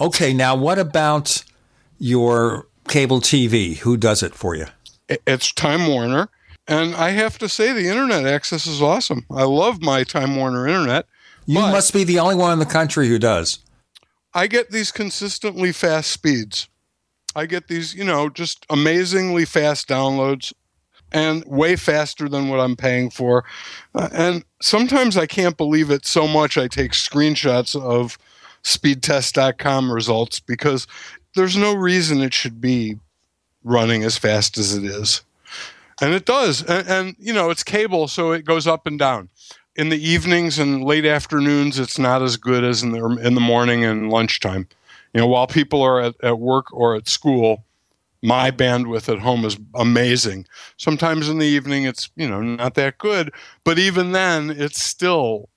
Okay, 0.00 0.32
now 0.32 0.56
what 0.56 0.78
about 0.78 1.44
your 1.98 2.66
cable 2.88 3.20
TV? 3.20 3.76
Who 3.78 3.98
does 3.98 4.22
it 4.22 4.34
for 4.34 4.54
you? 4.54 4.66
It's 5.26 5.52
Time 5.52 5.86
Warner 5.86 6.30
and 6.68 6.94
I 6.94 7.10
have 7.10 7.38
to 7.38 7.48
say, 7.48 7.72
the 7.72 7.88
internet 7.88 8.26
access 8.26 8.66
is 8.66 8.82
awesome. 8.82 9.24
I 9.30 9.44
love 9.44 9.82
my 9.82 10.04
Time 10.04 10.36
Warner 10.36 10.68
internet. 10.68 11.06
You 11.48 11.60
must 11.60 11.94
be 11.94 12.04
the 12.04 12.18
only 12.18 12.34
one 12.34 12.52
in 12.52 12.58
the 12.58 12.66
country 12.66 13.08
who 13.08 13.18
does. 13.18 13.60
I 14.34 14.46
get 14.48 14.70
these 14.70 14.92
consistently 14.92 15.72
fast 15.72 16.10
speeds. 16.10 16.68
I 17.34 17.46
get 17.46 17.68
these, 17.68 17.94
you 17.94 18.04
know, 18.04 18.28
just 18.28 18.66
amazingly 18.68 19.46
fast 19.46 19.88
downloads 19.88 20.52
and 21.10 21.42
way 21.46 21.76
faster 21.76 22.28
than 22.28 22.50
what 22.50 22.60
I'm 22.60 22.76
paying 22.76 23.08
for. 23.08 23.44
Uh, 23.94 24.10
and 24.12 24.44
sometimes 24.60 25.16
I 25.16 25.24
can't 25.24 25.56
believe 25.56 25.90
it 25.90 26.04
so 26.04 26.28
much 26.28 26.58
I 26.58 26.68
take 26.68 26.92
screenshots 26.92 27.74
of 27.80 28.18
speedtest.com 28.62 29.90
results 29.90 30.40
because 30.40 30.86
there's 31.34 31.56
no 31.56 31.72
reason 31.74 32.20
it 32.20 32.34
should 32.34 32.60
be 32.60 32.96
running 33.64 34.04
as 34.04 34.18
fast 34.18 34.58
as 34.58 34.74
it 34.74 34.84
is 34.84 35.22
and 36.00 36.14
it 36.14 36.24
does 36.24 36.62
and, 36.62 36.88
and, 36.88 37.16
you 37.18 37.32
know 37.32 37.50
it's 37.50 37.62
cable 37.62 38.08
so 38.08 38.32
it 38.32 38.44
goes 38.44 38.66
up 38.66 38.86
and 38.86 38.98
down 38.98 39.28
in 39.78 39.88
the 39.88 40.08
evenings 40.08 40.58
and 40.58 40.84
late 40.84 41.06
afternoons 41.06 41.78
it's 41.78 41.98
not 41.98 42.20
as 42.20 42.36
good 42.36 42.64
as 42.64 42.82
in 42.82 42.90
the 42.90 43.04
in 43.22 43.34
the 43.34 43.40
morning 43.40 43.84
and 43.84 44.10
lunchtime 44.10 44.68
you 45.14 45.20
know 45.20 45.26
while 45.26 45.46
people 45.46 45.80
are 45.80 46.00
at, 46.00 46.14
at 46.22 46.38
work 46.38 46.66
or 46.72 46.94
at 46.96 47.08
school 47.08 47.64
my 48.20 48.50
bandwidth 48.50 49.10
at 49.10 49.20
home 49.20 49.44
is 49.44 49.56
amazing 49.76 50.44
sometimes 50.76 51.28
in 51.28 51.38
the 51.38 51.46
evening 51.46 51.84
it's 51.84 52.10
you 52.16 52.28
know 52.28 52.42
not 52.42 52.74
that 52.74 52.98
good 52.98 53.32
but 53.64 53.78
even 53.78 54.12
then 54.12 54.50
it's 54.50 54.82
still 54.82 55.48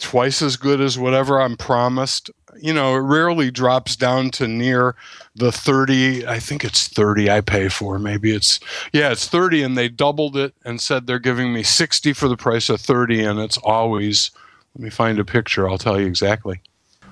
twice 0.00 0.42
as 0.42 0.56
good 0.56 0.80
as 0.80 0.98
whatever 0.98 1.40
I'm 1.40 1.56
promised. 1.56 2.30
You 2.58 2.72
know, 2.72 2.94
it 2.94 3.00
rarely 3.00 3.50
drops 3.50 3.96
down 3.96 4.30
to 4.32 4.48
near 4.48 4.94
the 5.34 5.52
30. 5.52 6.26
I 6.26 6.38
think 6.38 6.64
it's 6.64 6.88
30 6.88 7.30
I 7.30 7.40
pay 7.40 7.68
for. 7.68 7.98
Maybe 7.98 8.34
it's, 8.34 8.60
yeah, 8.92 9.12
it's 9.12 9.28
30. 9.28 9.62
And 9.62 9.78
they 9.78 9.88
doubled 9.88 10.36
it 10.36 10.54
and 10.64 10.80
said 10.80 11.06
they're 11.06 11.18
giving 11.18 11.52
me 11.52 11.62
60 11.62 12.12
for 12.12 12.28
the 12.28 12.36
price 12.36 12.68
of 12.68 12.80
30. 12.80 13.24
And 13.24 13.38
it's 13.38 13.58
always, 13.58 14.30
let 14.74 14.84
me 14.84 14.90
find 14.90 15.18
a 15.18 15.24
picture. 15.24 15.68
I'll 15.68 15.78
tell 15.78 16.00
you 16.00 16.06
exactly. 16.06 16.60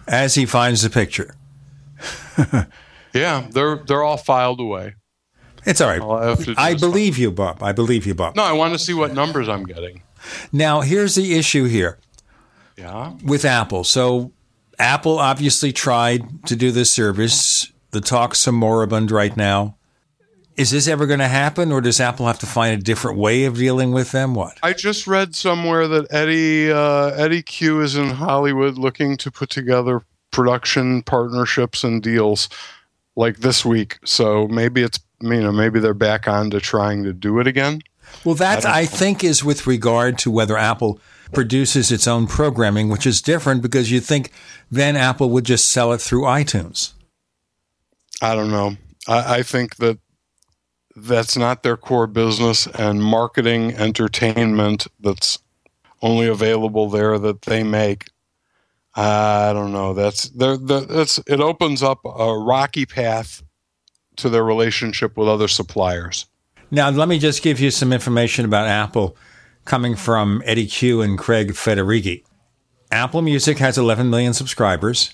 As 0.06 0.34
he 0.34 0.46
finds 0.46 0.82
the 0.82 0.90
picture. 0.90 1.34
yeah, 3.14 3.46
they're, 3.50 3.76
they're 3.76 4.02
all 4.02 4.16
filed 4.16 4.60
away. 4.60 4.94
It's 5.66 5.80
all 5.80 5.88
right. 5.88 6.56
I 6.56 6.74
believe 6.74 7.18
you, 7.18 7.30
Bob. 7.30 7.62
I 7.62 7.72
believe 7.72 8.06
you, 8.06 8.14
Bob. 8.14 8.36
No, 8.36 8.42
I 8.42 8.52
want 8.52 8.72
to 8.72 8.78
see 8.78 8.94
what 8.94 9.12
numbers 9.12 9.48
I'm 9.48 9.64
getting. 9.64 10.02
Now, 10.52 10.80
here's 10.80 11.14
the 11.14 11.36
issue 11.36 11.64
here 11.64 11.98
yeah. 12.78 13.14
With 13.24 13.44
Apple. 13.44 13.84
So 13.84 14.32
Apple 14.78 15.18
obviously 15.18 15.72
tried 15.72 16.46
to 16.46 16.56
do 16.56 16.70
this 16.70 16.90
service. 16.90 17.72
The 17.90 18.00
talks 18.00 18.46
are 18.46 18.52
moribund 18.52 19.10
right 19.10 19.36
now. 19.36 19.76
Is 20.56 20.70
this 20.70 20.88
ever 20.88 21.06
going 21.06 21.20
to 21.20 21.28
happen, 21.28 21.70
or 21.70 21.80
does 21.80 22.00
Apple 22.00 22.26
have 22.26 22.40
to 22.40 22.46
find 22.46 22.80
a 22.80 22.82
different 22.82 23.16
way 23.16 23.44
of 23.44 23.54
dealing 23.54 23.92
with 23.92 24.10
them? 24.10 24.34
What? 24.34 24.58
I 24.62 24.72
just 24.72 25.06
read 25.06 25.36
somewhere 25.36 25.86
that 25.86 26.08
Eddie 26.10 26.72
uh, 26.72 27.10
Eddy 27.10 27.42
Cue 27.42 27.80
is 27.80 27.94
in 27.94 28.10
Hollywood 28.10 28.76
looking 28.76 29.16
to 29.18 29.30
put 29.30 29.50
together 29.50 30.02
production 30.32 31.02
partnerships 31.02 31.84
and 31.84 32.02
deals 32.02 32.48
like 33.14 33.38
this 33.38 33.64
week. 33.64 33.98
So 34.04 34.48
maybe 34.48 34.82
it's 34.82 34.98
you 35.20 35.40
know 35.40 35.52
maybe 35.52 35.78
they're 35.78 35.94
back 35.94 36.26
on 36.26 36.50
to 36.50 36.60
trying 36.60 37.04
to 37.04 37.12
do 37.12 37.38
it 37.38 37.46
again. 37.46 37.80
Well, 38.24 38.34
that 38.36 38.66
I, 38.66 38.80
I 38.80 38.86
think 38.86 39.22
is 39.22 39.44
with 39.44 39.66
regard 39.66 40.18
to 40.20 40.30
whether 40.30 40.56
Apple 40.56 41.00
produces 41.32 41.90
its 41.90 42.06
own 42.06 42.26
programming, 42.26 42.88
which 42.88 43.06
is 43.06 43.22
different 43.22 43.62
because 43.62 43.90
you 43.90 44.00
think 44.00 44.32
then 44.70 44.96
Apple 44.96 45.30
would 45.30 45.44
just 45.44 45.68
sell 45.68 45.92
it 45.92 46.00
through 46.00 46.22
iTunes. 46.22 46.92
I 48.20 48.34
don't 48.34 48.50
know. 48.50 48.76
I, 49.06 49.38
I 49.38 49.42
think 49.42 49.76
that 49.76 49.98
that's 50.96 51.36
not 51.36 51.62
their 51.62 51.76
core 51.76 52.06
business, 52.06 52.66
and 52.66 53.02
marketing 53.02 53.74
entertainment 53.74 54.86
that's 55.00 55.38
only 56.02 56.26
available 56.26 56.88
there 56.88 57.18
that 57.18 57.42
they 57.42 57.62
make. 57.62 58.06
I 58.94 59.52
don't 59.52 59.72
know. 59.72 59.94
That's 59.94 60.28
that's 60.30 61.18
it 61.18 61.40
opens 61.40 61.82
up 61.82 62.00
a 62.04 62.36
rocky 62.36 62.84
path 62.84 63.42
to 64.16 64.28
their 64.28 64.44
relationship 64.44 65.16
with 65.16 65.28
other 65.28 65.46
suppliers. 65.46 66.26
Now, 66.70 66.90
let 66.90 67.08
me 67.08 67.18
just 67.18 67.42
give 67.42 67.60
you 67.60 67.70
some 67.70 67.92
information 67.92 68.44
about 68.44 68.66
Apple 68.66 69.16
coming 69.68 69.94
from 69.94 70.42
Eddy 70.46 70.66
Cue 70.66 71.02
and 71.02 71.18
Craig 71.18 71.52
Federighi. 71.52 72.24
Apple 72.90 73.20
Music 73.20 73.58
has 73.58 73.76
11 73.76 74.08
million 74.08 74.32
subscribers. 74.32 75.10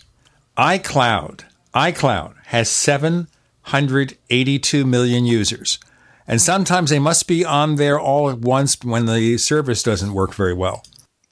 iCloud, 0.57 1.43
iCloud 1.75 2.35
has 2.47 2.71
782 2.71 4.87
million 4.87 5.27
users. 5.27 5.81
And 6.29 6.41
sometimes 6.41 6.91
they 6.91 7.01
must 7.01 7.27
be 7.27 7.45
on 7.45 7.75
there 7.75 7.99
all 7.99 8.31
at 8.31 8.39
once 8.39 8.79
when 8.83 9.07
the 9.07 9.37
service 9.39 9.83
doesn't 9.83 10.15
work 10.15 10.33
very 10.33 10.55
well. 10.55 10.85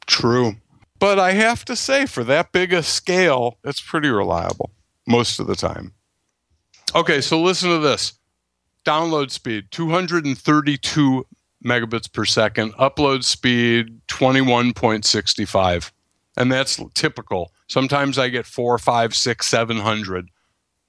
True. 0.06 0.56
But 0.98 1.20
I 1.20 1.32
have 1.32 1.64
to 1.66 1.76
say, 1.76 2.06
for 2.06 2.24
that 2.24 2.50
big 2.50 2.72
a 2.72 2.82
scale, 2.82 3.58
it's 3.64 3.80
pretty 3.80 4.08
reliable 4.08 4.72
most 5.06 5.38
of 5.38 5.46
the 5.46 5.54
time. 5.54 5.92
Okay, 6.94 7.20
so 7.20 7.40
listen 7.40 7.70
to 7.70 7.78
this 7.78 8.14
download 8.84 9.30
speed 9.30 9.66
232 9.70 11.24
megabits 11.64 12.12
per 12.12 12.24
second, 12.24 12.72
upload 12.74 13.24
speed 13.24 14.00
21.65. 14.08 15.90
And 16.36 16.50
that's 16.50 16.80
typical. 16.94 17.52
Sometimes 17.66 18.18
I 18.18 18.28
get 18.28 18.46
four, 18.46 18.78
five, 18.78 19.14
six, 19.14 19.46
seven 19.46 19.78
hundred. 19.78 20.28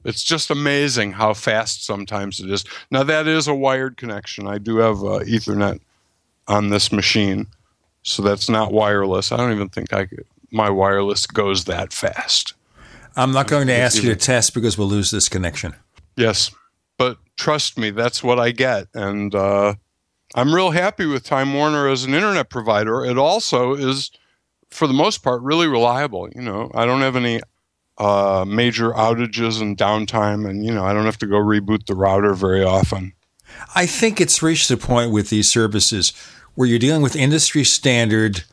It's 0.05 0.23
just 0.23 0.49
amazing 0.49 1.13
how 1.13 1.33
fast 1.33 1.85
sometimes 1.85 2.39
it 2.39 2.49
is. 2.49 2.65
Now, 2.91 3.03
that 3.03 3.27
is 3.27 3.47
a 3.47 3.55
wired 3.55 3.97
connection. 3.97 4.47
I 4.47 4.57
do 4.57 4.77
have 4.77 4.97
uh, 4.97 5.19
Ethernet 5.19 5.79
on 6.47 6.69
this 6.69 6.91
machine. 6.91 7.47
So 8.03 8.21
that's 8.21 8.49
not 8.49 8.73
wireless. 8.73 9.31
I 9.31 9.37
don't 9.37 9.53
even 9.53 9.69
think 9.69 9.93
I 9.93 10.05
could, 10.05 10.25
my 10.51 10.69
wireless 10.69 11.25
goes 11.25 11.65
that 11.65 11.93
fast. 11.93 12.53
I'm 13.15 13.31
not 13.31 13.47
going 13.47 13.67
to 13.67 13.73
ask 13.73 14.01
you 14.01 14.09
to 14.09 14.15
test 14.15 14.53
because 14.53 14.77
we'll 14.77 14.87
lose 14.87 15.11
this 15.11 15.29
connection. 15.29 15.75
Yes, 16.17 16.51
but 16.97 17.17
trust 17.37 17.77
me, 17.77 17.91
that's 17.91 18.23
what 18.23 18.39
I 18.39 18.51
get, 18.51 18.87
and 18.93 19.33
uh, 19.33 19.75
I'm 20.35 20.53
real 20.53 20.71
happy 20.71 21.05
with 21.05 21.23
Time 21.23 21.53
Warner 21.53 21.87
as 21.87 22.03
an 22.03 22.13
internet 22.13 22.49
provider. 22.49 23.05
It 23.05 23.17
also 23.17 23.73
is, 23.73 24.11
for 24.69 24.87
the 24.87 24.93
most 24.93 25.23
part, 25.23 25.41
really 25.41 25.67
reliable. 25.67 26.29
You 26.35 26.41
know, 26.41 26.71
I 26.73 26.85
don't 26.85 27.01
have 27.01 27.15
any 27.15 27.39
uh, 27.97 28.43
major 28.47 28.91
outages 28.91 29.61
and 29.61 29.77
downtime, 29.77 30.49
and 30.49 30.65
you 30.65 30.73
know, 30.73 30.83
I 30.83 30.93
don't 30.93 31.05
have 31.05 31.19
to 31.19 31.27
go 31.27 31.35
reboot 31.35 31.85
the 31.85 31.95
router 31.95 32.33
very 32.33 32.63
often. 32.63 33.13
I 33.75 33.85
think 33.85 34.19
it's 34.19 34.41
reached 34.41 34.71
a 34.71 34.77
point 34.77 35.11
with 35.11 35.29
these 35.29 35.49
services 35.49 36.11
where 36.55 36.67
you're 36.67 36.79
dealing 36.79 37.03
with 37.03 37.15
industry 37.15 37.63
standard 37.63 38.43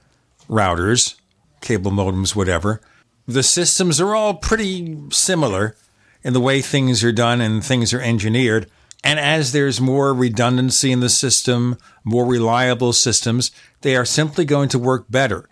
routers, 0.48 1.14
cable 1.62 1.90
modems, 1.90 2.36
whatever. 2.36 2.80
The 3.26 3.42
systems 3.42 4.00
are 4.00 4.14
all 4.14 4.34
pretty 4.34 4.98
similar 5.10 5.76
in 6.22 6.32
the 6.32 6.40
way 6.40 6.60
things 6.60 7.02
are 7.04 7.12
done 7.12 7.40
and 7.40 7.64
things 7.64 7.94
are 7.94 8.00
engineered. 8.00 8.70
And 9.02 9.18
as 9.18 9.52
there's 9.52 9.80
more 9.80 10.12
redundancy 10.12 10.92
in 10.92 11.00
the 11.00 11.08
system, 11.08 11.78
more 12.04 12.26
reliable 12.26 12.92
systems, 12.92 13.50
they 13.80 13.96
are 13.96 14.04
simply 14.04 14.44
going 14.44 14.68
to 14.70 14.78
work 14.78 15.06
better. 15.10 15.48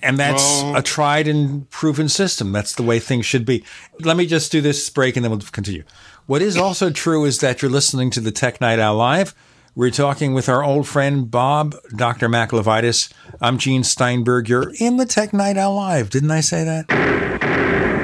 And 0.00 0.18
that's 0.18 0.62
well, 0.62 0.76
a 0.76 0.82
tried 0.82 1.26
and 1.26 1.68
proven 1.70 2.10
system. 2.10 2.52
That's 2.52 2.74
the 2.74 2.82
way 2.82 2.98
things 2.98 3.24
should 3.24 3.46
be. 3.46 3.64
Let 4.00 4.18
me 4.18 4.26
just 4.26 4.52
do 4.52 4.60
this 4.60 4.90
break 4.90 5.16
and 5.16 5.24
then 5.24 5.30
we'll 5.30 5.40
continue. 5.40 5.84
What 6.26 6.42
is 6.42 6.58
also 6.58 6.90
true 6.90 7.24
is 7.24 7.40
that 7.40 7.62
you're 7.62 7.70
listening 7.70 8.10
to 8.10 8.20
the 8.20 8.30
Tech 8.30 8.60
Night 8.60 8.78
Owl 8.78 8.96
Live. 8.96 9.34
We're 9.74 9.90
talking 9.90 10.34
with 10.34 10.48
our 10.48 10.62
old 10.62 10.86
friend 10.86 11.30
Bob, 11.30 11.74
Dr. 11.96 12.28
Mac 12.28 12.50
LeVitus. 12.50 13.12
I'm 13.40 13.58
Gene 13.58 13.82
Steinberg. 13.82 14.48
You're 14.48 14.72
in 14.78 14.98
the 14.98 15.06
Tech 15.06 15.32
Night 15.32 15.56
Owl 15.56 15.74
Live. 15.74 16.10
Didn't 16.10 16.30
I 16.30 16.40
say 16.40 16.64
that? 16.64 18.03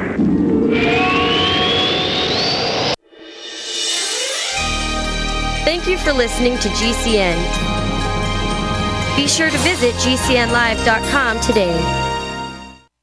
Thank 5.82 5.98
you 5.98 6.04
for 6.04 6.12
listening 6.12 6.58
to 6.58 6.68
GCN. 6.68 7.36
Be 9.16 9.26
sure 9.26 9.48
to 9.48 9.56
visit 9.60 9.94
GCNlive.com 9.94 11.40
today. 11.40 12.09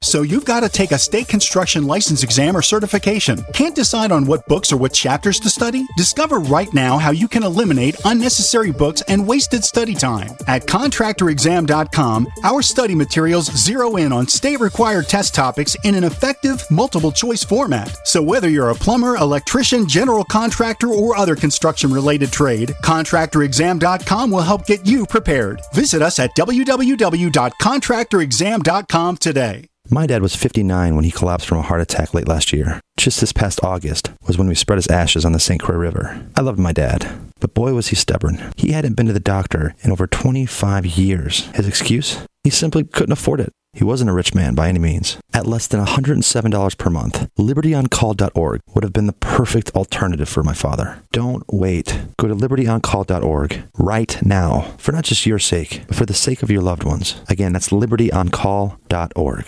So 0.04 0.22
you've 0.22 0.46
got 0.46 0.60
to 0.62 0.70
take 0.70 0.92
a 0.92 1.00
state 1.00 1.28
construction 1.28 1.88
license 1.88 2.22
exam 2.24 2.56
or 2.56 2.62
certification. 2.62 3.44
Can't 3.54 3.76
decide 3.76 4.12
on 4.12 4.26
what 4.26 4.46
books 4.48 4.72
or 4.72 4.78
what 4.78 4.94
chapters 4.94 5.40
to 5.40 5.50
study? 5.50 5.88
Discover 5.98 6.38
right 6.40 6.72
now 6.74 6.98
how 6.98 7.12
you 7.12 7.28
can 7.28 7.44
eliminate 7.44 8.00
unnecessary 8.06 8.72
books 8.72 9.02
and 9.08 9.28
wasted 9.28 9.64
study 9.64 9.96
time. 9.96 10.30
At 10.48 10.68
contractorexam.com, 10.68 12.28
our 12.44 12.62
study 12.62 12.94
materials 12.94 13.48
zero 13.48 13.96
in 13.96 14.14
on 14.14 14.28
state 14.28 14.60
required 14.60 15.10
test 15.10 15.34
topics 15.34 15.76
in 15.84 15.96
an 15.96 16.04
effective 16.04 16.64
multiple 16.70 17.12
choice 17.12 17.44
format. 17.44 18.08
So 18.08 18.22
whether 18.22 18.50
you're 18.50 18.70
a 18.70 18.76
plumber, 18.76 19.16
electrician, 19.16 19.88
general 19.88 20.24
contractor, 20.24 20.90
or 20.90 21.18
other 21.18 21.36
construction 21.36 21.92
related 21.92 22.32
trade, 22.32 22.70
contractorexam.com 22.84 24.30
will 24.32 24.42
help 24.42 24.68
get 24.68 24.86
you 24.86 25.08
prepared. 25.08 25.60
Visit 25.74 26.04
us 26.04 26.20
at 26.20 26.36
www.contractorexam.com 26.36 29.18
today. 29.18 29.68
My 29.90 30.06
dad 30.06 30.22
was 30.22 30.36
59 30.36 30.96
when 30.96 31.06
he 31.06 31.12
collapsed 31.12 31.48
from 31.48 31.60
a 31.60 31.62
heart 31.64 31.80
attack 31.80 32.14
late 32.14 32.28
last 32.28 32.52
year. 32.52 32.82
Just 32.98 33.22
this 33.22 33.32
past 33.32 33.64
August 33.64 34.12
was 34.28 34.38
when 34.38 34.48
we 34.48 34.56
spread 34.56 34.78
his 34.78 34.88
ashes 34.88 35.24
on 35.24 35.32
the 35.32 35.40
St. 35.40 35.62
Croix 35.62 35.78
River. 35.78 36.26
I 36.36 36.42
loved 36.42 36.60
my 36.60 36.74
dad, 36.74 37.10
but 37.40 37.54
boy 37.54 37.74
was 37.74 37.88
he 37.88 37.96
stubborn. 37.96 38.52
He 38.58 38.74
hadn't 38.74 38.96
been 38.96 39.06
to 39.06 39.14
the 39.14 39.20
doctor 39.20 39.76
in 39.82 39.92
over 39.92 40.06
25 40.06 40.86
years. 40.86 41.46
His 41.56 41.68
excuse? 41.68 42.20
He 42.44 42.50
simply 42.50 42.84
couldn't 42.84 43.14
afford 43.14 43.40
it. 43.40 43.54
He 43.74 43.84
wasn't 43.84 44.10
a 44.10 44.14
rich 44.14 44.34
man 44.34 44.56
by 44.56 44.68
any 44.70 44.80
means. 44.80 45.18
At 45.34 45.46
less 45.46 45.68
than 45.68 45.86
$107 45.86 46.78
per 46.78 46.90
month, 46.90 47.30
libertyoncall.org 47.38 48.62
would 48.74 48.84
have 48.84 48.94
been 48.94 49.08
the 49.08 49.14
perfect 49.14 49.76
alternative 49.76 50.28
for 50.28 50.44
my 50.44 50.54
father. 50.54 51.04
Don't 51.12 51.44
wait. 51.52 52.00
Go 52.18 52.28
to 52.28 52.36
libertyoncall.org 52.36 53.64
right 53.78 54.26
now 54.26 54.74
for 54.78 54.92
not 54.92 55.04
just 55.06 55.26
your 55.26 55.40
sake, 55.40 55.84
but 55.88 55.96
for 55.96 56.06
the 56.06 56.14
sake 56.14 56.44
of 56.44 56.52
your 56.52 56.62
loved 56.64 56.84
ones. 56.84 57.22
Again, 57.30 57.54
that's 57.54 57.70
libertyoncall.org. 57.70 59.46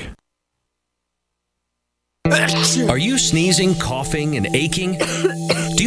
Are 2.90 2.98
you 2.98 3.18
sneezing, 3.18 3.76
coughing, 3.76 4.38
and 4.38 4.56
aching? 4.56 4.98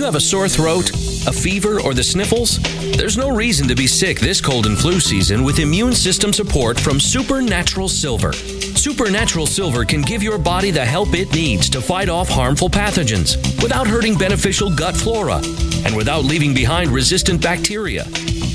You 0.03 0.07
have 0.07 0.17
a 0.17 0.21
sore 0.21 0.49
throat, 0.49 0.91
a 1.29 1.33
fever, 1.33 1.81
or 1.81 1.95
the 1.95 2.03
sniffles? 2.03 2.59
There's 2.97 3.17
no 3.17 3.31
reason 3.31 3.69
to 3.69 3.77
be 3.77 3.87
sick 3.87 4.19
this 4.19 4.41
cold 4.41 4.67
and 4.67 4.77
flu 4.77 4.99
season 4.99 5.45
with 5.45 5.61
immune 5.61 5.93
system 5.93 6.33
support 6.33 6.81
from 6.81 6.99
Supernatural 6.99 7.89
Silver. 7.89 8.33
Supernatural 8.33 9.47
Silver 9.47 9.85
can 9.85 10.03
give 10.03 10.21
your 10.21 10.39
body 10.39 10.73
the 10.73 10.85
help 10.85 11.15
it 11.15 11.33
needs 11.33 11.71
to 11.71 11.81
fight 11.81 12.09
off 12.09 12.29
harmful 12.29 12.69
pathogens 12.69 13.37
without 13.63 13.87
hurting 13.87 14.19
beneficial 14.19 14.75
gut 14.75 14.97
flora 14.97 15.41
and 15.85 15.95
without 15.95 16.25
leaving 16.25 16.53
behind 16.53 16.91
resistant 16.91 17.41
bacteria. 17.41 18.05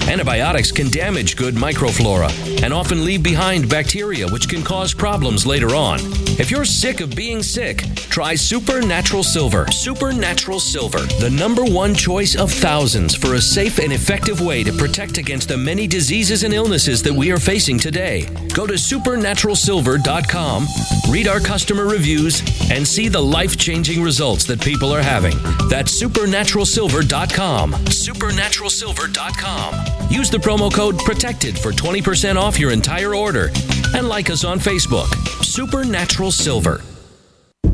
Antibiotics 0.07 0.71
can 0.71 0.89
damage 0.89 1.35
good 1.35 1.55
microflora 1.55 2.63
and 2.63 2.73
often 2.73 3.03
leave 3.03 3.21
behind 3.21 3.69
bacteria, 3.69 4.25
which 4.27 4.47
can 4.47 4.63
cause 4.63 4.93
problems 4.93 5.45
later 5.45 5.75
on. 5.75 5.99
If 6.39 6.49
you're 6.49 6.63
sick 6.63 7.01
of 7.01 7.13
being 7.13 7.43
sick, 7.43 7.83
try 7.95 8.35
Supernatural 8.35 9.23
Silver. 9.23 9.67
Supernatural 9.69 10.61
Silver, 10.61 10.99
the 11.19 11.29
number 11.37 11.63
one 11.63 11.93
choice 11.93 12.35
of 12.35 12.51
thousands 12.51 13.13
for 13.15 13.35
a 13.35 13.41
safe 13.41 13.77
and 13.79 13.93
effective 13.93 14.41
way 14.41 14.63
to 14.63 14.73
protect 14.73 15.19
against 15.19 15.47
the 15.47 15.57
many 15.57 15.85
diseases 15.87 16.43
and 16.43 16.53
illnesses 16.53 17.01
that 17.03 17.13
we 17.13 17.31
are 17.31 17.37
facing 17.37 17.77
today. 17.77 18.25
Go 18.53 18.65
to 18.65 18.73
supernaturalsilver.com, 18.73 20.67
read 21.09 21.27
our 21.27 21.39
customer 21.39 21.85
reviews, 21.85 22.41
and 22.71 22.87
see 22.87 23.07
the 23.07 23.21
life 23.21 23.55
changing 23.57 24.01
results 24.01 24.45
that 24.45 24.59
people 24.61 24.91
are 24.91 25.01
having. 25.01 25.35
That's 25.69 26.01
supernaturalsilver.com. 26.01 27.73
Supernaturalsilver.com. 27.73 30.09
Use 30.09 30.31
the 30.31 30.37
promo 30.37 30.73
code 30.73 30.97
PROTECTED 30.99 31.59
for 31.59 31.71
20% 31.71 32.35
off 32.35 32.59
your 32.59 32.71
entire 32.71 33.13
order. 33.13 33.49
And 33.95 34.09
like 34.09 34.29
us 34.29 34.43
on 34.43 34.59
Facebook, 34.59 35.07
Supernatural 35.43 36.31
Silver. 36.31 36.81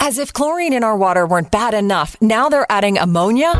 As 0.00 0.16
if 0.16 0.32
chlorine 0.32 0.72
in 0.72 0.84
our 0.84 0.96
water 0.96 1.26
weren't 1.26 1.50
bad 1.50 1.74
enough, 1.74 2.16
now 2.20 2.48
they're 2.48 2.70
adding 2.70 2.98
ammonia? 2.98 3.52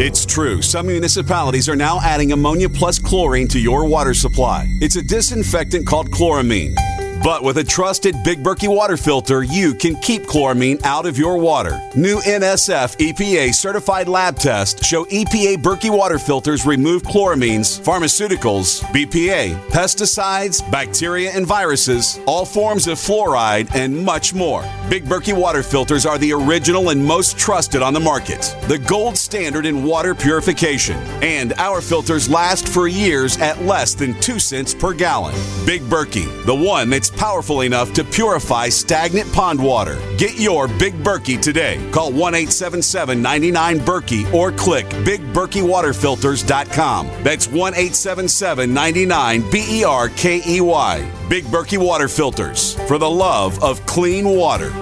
It's 0.00 0.24
true. 0.24 0.62
Some 0.62 0.86
municipalities 0.86 1.68
are 1.68 1.76
now 1.76 2.00
adding 2.00 2.32
ammonia 2.32 2.70
plus 2.70 2.98
chlorine 2.98 3.46
to 3.48 3.60
your 3.60 3.86
water 3.86 4.14
supply. 4.14 4.64
It's 4.80 4.96
a 4.96 5.02
disinfectant 5.02 5.86
called 5.86 6.10
chloramine. 6.10 6.74
But 7.22 7.42
with 7.42 7.58
a 7.58 7.64
trusted 7.64 8.14
Big 8.24 8.42
Berkey 8.42 8.68
water 8.68 8.96
filter, 8.96 9.42
you 9.42 9.74
can 9.74 9.96
keep 9.96 10.22
chloramine 10.24 10.82
out 10.84 11.06
of 11.06 11.18
your 11.18 11.38
water. 11.38 11.80
New 11.94 12.18
NSF 12.20 12.96
EPA 12.98 13.54
certified 13.54 14.08
lab 14.08 14.38
tests 14.38 14.86
show 14.86 15.04
EPA 15.06 15.56
Berkey 15.58 15.90
water 15.90 16.18
filters 16.18 16.64
remove 16.64 17.02
chloramines, 17.02 17.80
pharmaceuticals, 17.80 18.80
BPA, 18.92 19.56
pesticides, 19.68 20.68
bacteria 20.70 21.32
and 21.32 21.46
viruses, 21.46 22.20
all 22.26 22.44
forms 22.44 22.86
of 22.86 22.98
fluoride, 22.98 23.74
and 23.74 23.96
much 24.04 24.34
more. 24.34 24.64
Big 24.88 25.04
Berkey 25.04 25.36
water 25.36 25.62
filters 25.62 26.06
are 26.06 26.18
the 26.18 26.32
original 26.32 26.90
and 26.90 27.04
most 27.04 27.36
trusted 27.36 27.82
on 27.82 27.92
the 27.92 28.00
market, 28.00 28.56
the 28.68 28.78
gold 28.78 29.16
standard 29.16 29.66
in 29.66 29.82
water 29.82 30.14
purification. 30.14 30.96
And 31.22 31.52
our 31.54 31.80
filters 31.80 32.28
last 32.28 32.68
for 32.68 32.86
years 32.86 33.36
at 33.38 33.60
less 33.62 33.94
than 33.94 34.18
2 34.20 34.38
cents 34.38 34.74
per 34.74 34.92
gallon. 34.92 35.34
Big 35.66 35.82
Berkey, 35.82 36.26
the 36.44 36.54
one 36.54 36.88
that's 36.90 37.05
powerful 37.10 37.62
enough 37.62 37.92
to 37.94 38.04
purify 38.04 38.68
stagnant 38.68 39.32
pond 39.32 39.60
water. 39.62 39.98
Get 40.16 40.38
your 40.38 40.68
Big 40.68 40.94
Berkey 41.02 41.40
today. 41.40 41.80
Call 41.92 42.12
1 42.12 42.34
877 42.34 43.22
99 43.22 43.80
Berkey 43.80 44.32
or 44.32 44.52
click 44.52 44.86
BigBerkeyWaterFilters.com. 44.86 47.06
That's 47.22 47.48
1 47.48 47.74
877 47.74 48.72
99 48.72 49.50
B 49.50 49.80
E 49.80 49.84
R 49.84 50.08
K 50.10 50.40
E 50.46 50.60
Y. 50.60 51.10
Big 51.28 51.44
Berkey 51.44 51.78
Water 51.78 52.08
Filters 52.08 52.74
for 52.86 52.98
the 52.98 53.10
love 53.10 53.62
of 53.62 53.84
clean 53.86 54.28
water. 54.28 54.72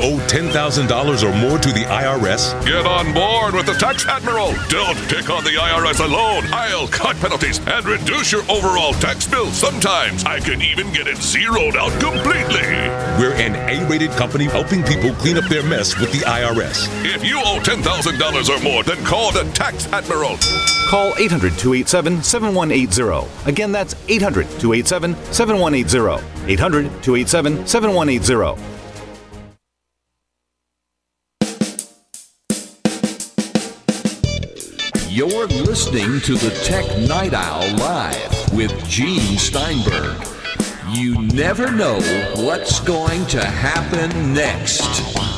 Owe 0.00 0.16
$10,000 0.28 1.22
or 1.24 1.36
more 1.36 1.58
to 1.58 1.72
the 1.72 1.82
IRS? 1.82 2.54
Get 2.64 2.86
on 2.86 3.12
board 3.12 3.54
with 3.54 3.66
the 3.66 3.72
Tax 3.74 4.06
Admiral. 4.06 4.54
Don't 4.68 4.96
take 5.10 5.28
on 5.28 5.42
the 5.42 5.50
IRS 5.50 5.98
alone. 5.98 6.44
I'll 6.52 6.86
cut 6.86 7.16
penalties 7.16 7.58
and 7.66 7.84
reduce 7.84 8.30
your 8.30 8.42
overall 8.48 8.92
tax 8.94 9.26
bill. 9.26 9.50
Sometimes 9.50 10.22
I 10.24 10.38
can 10.38 10.62
even 10.62 10.92
get 10.92 11.08
it 11.08 11.16
zeroed 11.16 11.76
out 11.76 11.90
completely. 12.00 12.62
We're 13.18 13.34
an 13.34 13.56
A 13.56 13.84
rated 13.88 14.12
company 14.12 14.44
helping 14.44 14.84
people 14.84 15.12
clean 15.14 15.36
up 15.36 15.48
their 15.48 15.64
mess 15.64 15.98
with 15.98 16.12
the 16.12 16.18
IRS. 16.18 16.86
If 17.04 17.24
you 17.24 17.38
owe 17.38 17.58
$10,000 17.60 18.56
or 18.56 18.62
more, 18.62 18.84
then 18.84 19.04
call 19.04 19.32
the 19.32 19.50
Tax 19.52 19.92
Admiral. 19.92 20.36
Call 20.88 21.12
800 21.18 21.58
287 21.58 22.22
7180. 22.22 23.50
Again, 23.50 23.72
that's 23.72 23.96
800 24.08 24.46
287 24.60 25.16
7180. 25.32 26.24
800 26.46 27.02
287 27.02 27.66
7180. 27.66 28.77
You're 35.18 35.48
listening 35.48 36.20
to 36.20 36.34
the 36.36 36.50
Tech 36.62 36.86
Night 37.08 37.34
Owl 37.34 37.76
Live 37.76 38.52
with 38.52 38.88
Gene 38.88 39.36
Steinberg. 39.36 40.24
You 40.92 41.20
never 41.20 41.72
know 41.72 41.98
what's 42.36 42.78
going 42.78 43.26
to 43.26 43.44
happen 43.44 44.32
next. 44.32 45.37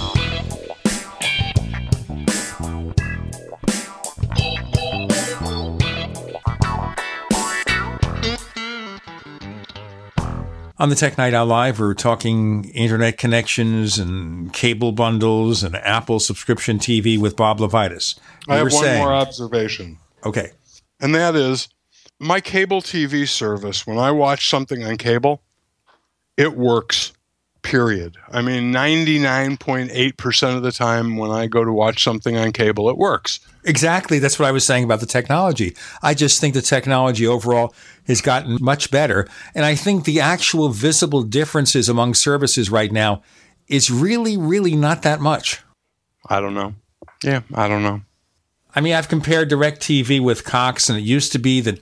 On 10.81 10.89
the 10.89 10.95
Tech 10.95 11.19
Night 11.19 11.35
Owl 11.35 11.45
Live, 11.45 11.79
we're 11.79 11.93
talking 11.93 12.65
internet 12.71 13.19
connections 13.19 13.99
and 13.99 14.51
cable 14.55 14.93
bundles 14.93 15.63
and 15.63 15.77
Apple 15.77 16.19
subscription 16.19 16.79
TV 16.79 17.19
with 17.19 17.37
Bob 17.37 17.59
LeVitus. 17.59 18.19
I 18.49 18.57
have 18.57 18.73
one 18.73 18.83
saying- 18.83 18.99
more 18.99 19.13
observation. 19.13 19.99
Okay. 20.25 20.53
And 20.99 21.15
that 21.15 21.37
is 21.37 21.69
my 22.19 22.41
cable 22.41 22.81
TV 22.81 23.29
service, 23.29 23.87
when 23.87 23.99
I 23.99 24.11
watch 24.11 24.49
something 24.49 24.83
on 24.83 24.97
cable, 24.97 25.43
it 26.39 26.57
works, 26.57 27.13
period. 27.61 28.17
I 28.33 28.41
mean, 28.41 28.73
99.8% 28.73 30.57
of 30.57 30.63
the 30.63 30.73
time 30.73 31.19
when 31.19 31.31
I 31.31 31.47
go 31.47 31.63
to 31.63 31.73
watch 31.73 32.03
something 32.03 32.39
on 32.39 32.53
cable, 32.53 32.89
it 32.89 32.97
works. 32.97 33.41
Exactly. 33.65 34.19
That's 34.19 34.39
what 34.39 34.49
I 34.49 34.53
was 34.53 34.65
saying 34.65 34.85
about 34.85 35.01
the 35.01 35.07
technology. 35.07 35.77
I 36.03 36.15
just 36.15 36.41
think 36.41 36.55
the 36.55 36.63
technology 36.63 37.27
overall 37.27 37.75
has 38.11 38.21
gotten 38.21 38.59
much 38.61 38.91
better. 38.91 39.27
And 39.55 39.65
I 39.65 39.75
think 39.75 40.05
the 40.05 40.21
actual 40.21 40.69
visible 40.69 41.23
differences 41.23 41.89
among 41.89 42.15
services 42.15 42.71
right 42.71 42.93
now 42.93 43.23
is 43.69 43.91
really, 43.91 44.37
really 44.37 44.77
not 44.77 45.03
that 45.03 45.21
much. 45.21 45.63
I 46.29 46.41
don't 46.41 46.55
know. 46.55 46.75
Yeah, 47.25 47.43
I 47.55 47.69
don't 47.69 47.83
know. 47.83 48.03
I 48.75 48.81
mean, 48.81 48.95
I've 48.95 49.09
compared 49.09 49.51
DirecTV 49.51 50.21
with 50.23 50.45
Cox, 50.45 50.89
and 50.89 50.99
it 50.99 51.03
used 51.03 51.33
to 51.33 51.39
be 51.39 51.61
that 51.63 51.81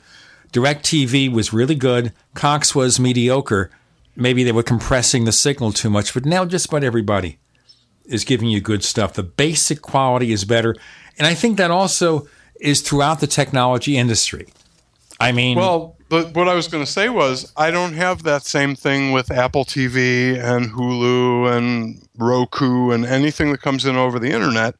DirecTV 0.52 1.32
was 1.32 1.52
really 1.52 1.74
good, 1.74 2.12
Cox 2.34 2.74
was 2.74 2.98
mediocre. 2.98 3.70
Maybe 4.16 4.44
they 4.44 4.52
were 4.52 4.62
compressing 4.62 5.24
the 5.24 5.32
signal 5.32 5.72
too 5.72 5.90
much, 5.90 6.14
but 6.14 6.24
now 6.24 6.44
just 6.44 6.66
about 6.66 6.84
everybody 6.84 7.38
is 8.06 8.24
giving 8.24 8.48
you 8.48 8.60
good 8.60 8.82
stuff. 8.82 9.12
The 9.12 9.22
basic 9.22 9.82
quality 9.82 10.32
is 10.32 10.44
better. 10.44 10.74
And 11.18 11.26
I 11.26 11.34
think 11.34 11.58
that 11.58 11.70
also 11.70 12.26
is 12.60 12.80
throughout 12.80 13.20
the 13.20 13.26
technology 13.26 13.96
industry. 13.96 14.48
I 15.20 15.32
mean, 15.32 15.58
Well, 15.58 15.97
but 16.08 16.34
what 16.34 16.48
I 16.48 16.54
was 16.54 16.68
going 16.68 16.84
to 16.84 16.90
say 16.90 17.08
was 17.08 17.52
I 17.56 17.70
don't 17.70 17.92
have 17.94 18.22
that 18.22 18.44
same 18.44 18.74
thing 18.74 19.12
with 19.12 19.30
Apple 19.30 19.64
TV 19.64 20.38
and 20.42 20.70
Hulu 20.70 21.56
and 21.56 22.02
Roku 22.16 22.90
and 22.90 23.04
anything 23.04 23.52
that 23.52 23.62
comes 23.62 23.84
in 23.84 23.96
over 23.96 24.18
the 24.18 24.30
internet. 24.30 24.74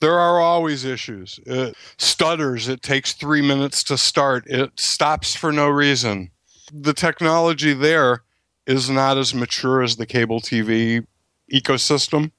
There 0.00 0.18
are 0.18 0.40
always 0.40 0.84
issues. 0.84 1.40
It 1.46 1.76
stutters. 1.98 2.68
It 2.68 2.82
takes 2.82 3.12
three 3.12 3.42
minutes 3.42 3.84
to 3.84 3.98
start. 3.98 4.46
It 4.46 4.78
stops 4.78 5.34
for 5.34 5.52
no 5.52 5.68
reason. 5.68 6.30
The 6.72 6.94
technology 6.94 7.74
there 7.74 8.22
is 8.66 8.88
not 8.88 9.18
as 9.18 9.34
mature 9.34 9.82
as 9.82 9.96
the 9.96 10.06
cable 10.06 10.40
TV 10.40 11.06
ecosystem. 11.52 12.32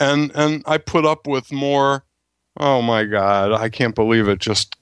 And 0.00 0.32
and 0.34 0.62
I 0.66 0.78
put 0.78 1.04
up 1.06 1.26
with 1.26 1.52
more 1.52 2.04
oh 2.60 2.82
my 2.82 3.04
god, 3.04 3.52
I 3.52 3.68
can't 3.68 3.94
believe 3.94 4.28
it 4.28 4.40
just 4.40 4.76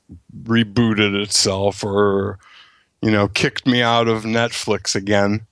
rebooted 0.45 1.21
itself 1.21 1.85
or 1.85 2.39
you 3.07 3.13
know, 3.13 3.29
kicked 3.29 3.69
me 3.69 3.83
out 3.83 4.09
of 4.09 4.25
Netflix 4.25 4.97
again. 4.97 5.47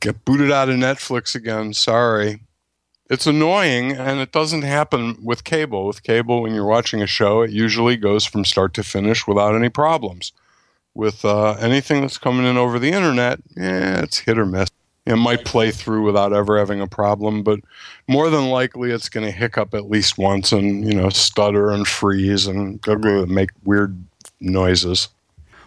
Get 0.00 0.24
booted 0.24 0.50
out 0.50 0.68
of 0.68 0.74
Netflix 0.74 1.36
again. 1.36 1.72
Sorry. 1.72 2.40
It's 3.08 3.28
annoying 3.28 3.92
and 3.92 4.18
it 4.18 4.32
doesn't 4.32 4.62
happen 4.62 5.16
with 5.22 5.44
cable. 5.44 5.86
With 5.86 6.02
cable, 6.02 6.42
when 6.42 6.52
you're 6.52 6.66
watching 6.66 7.00
a 7.00 7.06
show, 7.06 7.42
it 7.42 7.52
usually 7.52 7.96
goes 7.96 8.24
from 8.24 8.44
start 8.44 8.74
to 8.74 8.82
finish 8.82 9.24
without 9.24 9.54
any 9.54 9.68
problems. 9.68 10.32
With 10.94 11.24
uh, 11.24 11.52
anything 11.60 12.00
that's 12.00 12.18
coming 12.18 12.44
in 12.44 12.56
over 12.56 12.80
the 12.80 12.90
internet, 12.90 13.38
yeah, 13.56 14.00
it's 14.00 14.18
hit 14.18 14.36
or 14.36 14.44
miss. 14.44 14.68
It 15.06 15.14
might 15.14 15.44
play 15.44 15.70
through 15.70 16.02
without 16.02 16.32
ever 16.32 16.58
having 16.58 16.80
a 16.80 16.88
problem, 16.88 17.44
but 17.44 17.60
more 18.08 18.30
than 18.30 18.50
likely 18.50 18.90
it's 18.90 19.08
going 19.08 19.24
to 19.24 19.30
hiccup 19.30 19.74
at 19.74 19.88
least 19.88 20.18
once 20.18 20.50
and, 20.50 20.84
you 20.84 20.94
know, 20.94 21.10
stutter 21.10 21.70
and 21.70 21.86
freeze 21.86 22.48
and 22.48 22.84
make 23.28 23.50
weird 23.62 23.96
noises. 24.40 25.08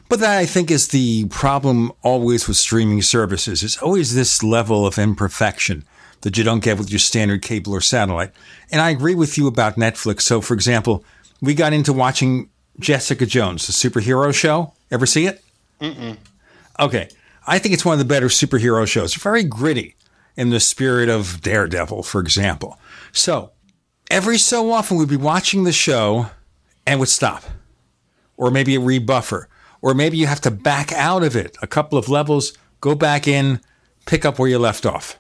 But 0.10 0.20
that 0.22 0.40
I 0.40 0.48
think 0.48 0.72
is 0.72 0.88
the 0.88 1.26
problem 1.26 1.92
always 2.02 2.48
with 2.48 2.58
streaming 2.58 3.04
services. 3.04 3.62
It's 3.62 3.78
always 3.78 4.16
this 4.16 4.42
level 4.42 4.88
of 4.88 4.98
imperfection 4.98 5.86
that 6.22 6.36
you 6.36 6.44
don't 6.44 6.64
get 6.64 6.80
with 6.80 6.90
your 6.90 7.00
standard 7.00 7.44
cable 7.44 7.74
or 7.74 7.82
satellite. 7.82 8.32
And 8.72 8.82
I 8.82 8.90
agree 8.90 9.16
with 9.16 9.38
you 9.38 9.48
about 9.48 9.76
Netflix. 9.76 10.22
So, 10.22 10.42
for 10.42 10.56
example, 10.56 11.06
we 11.42 11.54
got 11.54 11.74
into 11.74 11.94
watching 11.94 12.50
Jessica 12.80 13.28
Jones, 13.28 13.68
the 13.68 13.74
superhero 13.74 14.34
show. 14.34 14.74
Ever 14.90 15.06
see 15.06 15.28
it? 15.28 15.44
Mm-mm. 15.80 16.18
Okay. 16.80 17.10
I 17.46 17.60
think 17.60 17.74
it's 17.74 17.86
one 17.86 17.94
of 17.94 18.00
the 18.00 18.06
better 18.06 18.28
superhero 18.28 18.88
shows. 18.88 19.14
Very 19.14 19.44
gritty 19.44 19.96
in 20.36 20.50
the 20.50 20.60
spirit 20.60 21.10
of 21.10 21.42
Daredevil, 21.42 22.04
for 22.04 22.20
example. 22.20 22.80
So, 23.12 23.52
every 24.10 24.40
so 24.40 24.72
often 24.72 24.98
we'd 24.98 25.08
be 25.08 25.18
watching 25.18 25.66
the 25.66 25.72
show 25.72 26.32
and 26.88 27.00
would 27.00 27.10
stop. 27.10 27.44
Or 28.38 28.50
maybe 28.50 28.76
a 28.76 28.80
rebuffer. 28.80 29.46
Or 29.82 29.94
maybe 29.94 30.18
you 30.18 30.28
have 30.28 30.42
to 30.42 30.52
back 30.52 30.92
out 30.92 31.24
of 31.24 31.36
it 31.36 31.58
a 31.62 31.68
couple 31.68 31.98
of 31.98 32.10
levels, 32.10 32.54
go 32.82 32.96
back 32.96 33.28
in, 33.28 33.62
pick 34.06 34.26
up 34.26 34.40
where 34.40 34.50
you 34.50 34.60
left 34.60 34.86
off. 34.86 35.20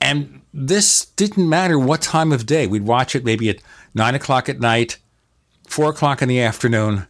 And 0.00 0.42
this 0.54 1.06
didn't 1.06 1.48
matter 1.48 1.78
what 1.78 2.02
time 2.02 2.32
of 2.32 2.46
day. 2.46 2.66
We'd 2.66 2.84
watch 2.84 3.16
it 3.16 3.24
maybe 3.24 3.50
at 3.50 3.60
nine 3.94 4.14
o'clock 4.14 4.48
at 4.48 4.60
night, 4.60 4.98
four 5.66 5.90
o'clock 5.90 6.22
in 6.22 6.28
the 6.28 6.40
afternoon, 6.40 7.06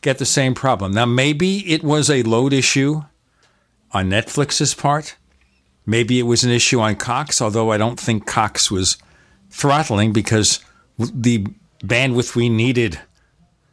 get 0.00 0.18
the 0.18 0.26
same 0.26 0.54
problem. 0.54 0.92
Now, 0.92 1.06
maybe 1.06 1.72
it 1.72 1.82
was 1.84 2.10
a 2.10 2.22
load 2.24 2.52
issue 2.52 3.02
on 3.92 4.10
Netflix's 4.10 4.74
part. 4.74 5.16
Maybe 5.86 6.18
it 6.18 6.24
was 6.24 6.44
an 6.44 6.50
issue 6.50 6.80
on 6.80 6.96
Cox, 6.96 7.40
although 7.40 7.70
I 7.70 7.78
don't 7.78 8.00
think 8.00 8.26
Cox 8.26 8.70
was 8.70 8.96
throttling 9.50 10.12
because 10.12 10.60
the 10.98 11.46
bandwidth 11.80 12.34
we 12.34 12.48
needed 12.48 13.00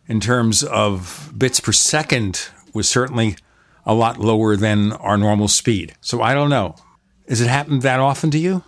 in 0.08 0.20
terms 0.20 0.64
of 0.64 1.32
bits 1.38 1.60
per 1.60 1.72
second 1.72 2.50
was 2.74 2.90
certainly 2.90 3.36
a 3.86 3.94
lot 3.94 4.20
lower 4.20 4.56
than 4.56 4.94
our 4.94 5.18
normal 5.18 5.48
speed. 5.48 5.94
So 6.02 6.22
I 6.22 6.34
don't 6.34 6.50
know. 6.50 6.76
Has 7.28 7.42
it 7.42 7.48
happened 7.48 7.82
that 7.82 8.00
often 8.00 8.32
to 8.32 8.38
you? 8.38 8.64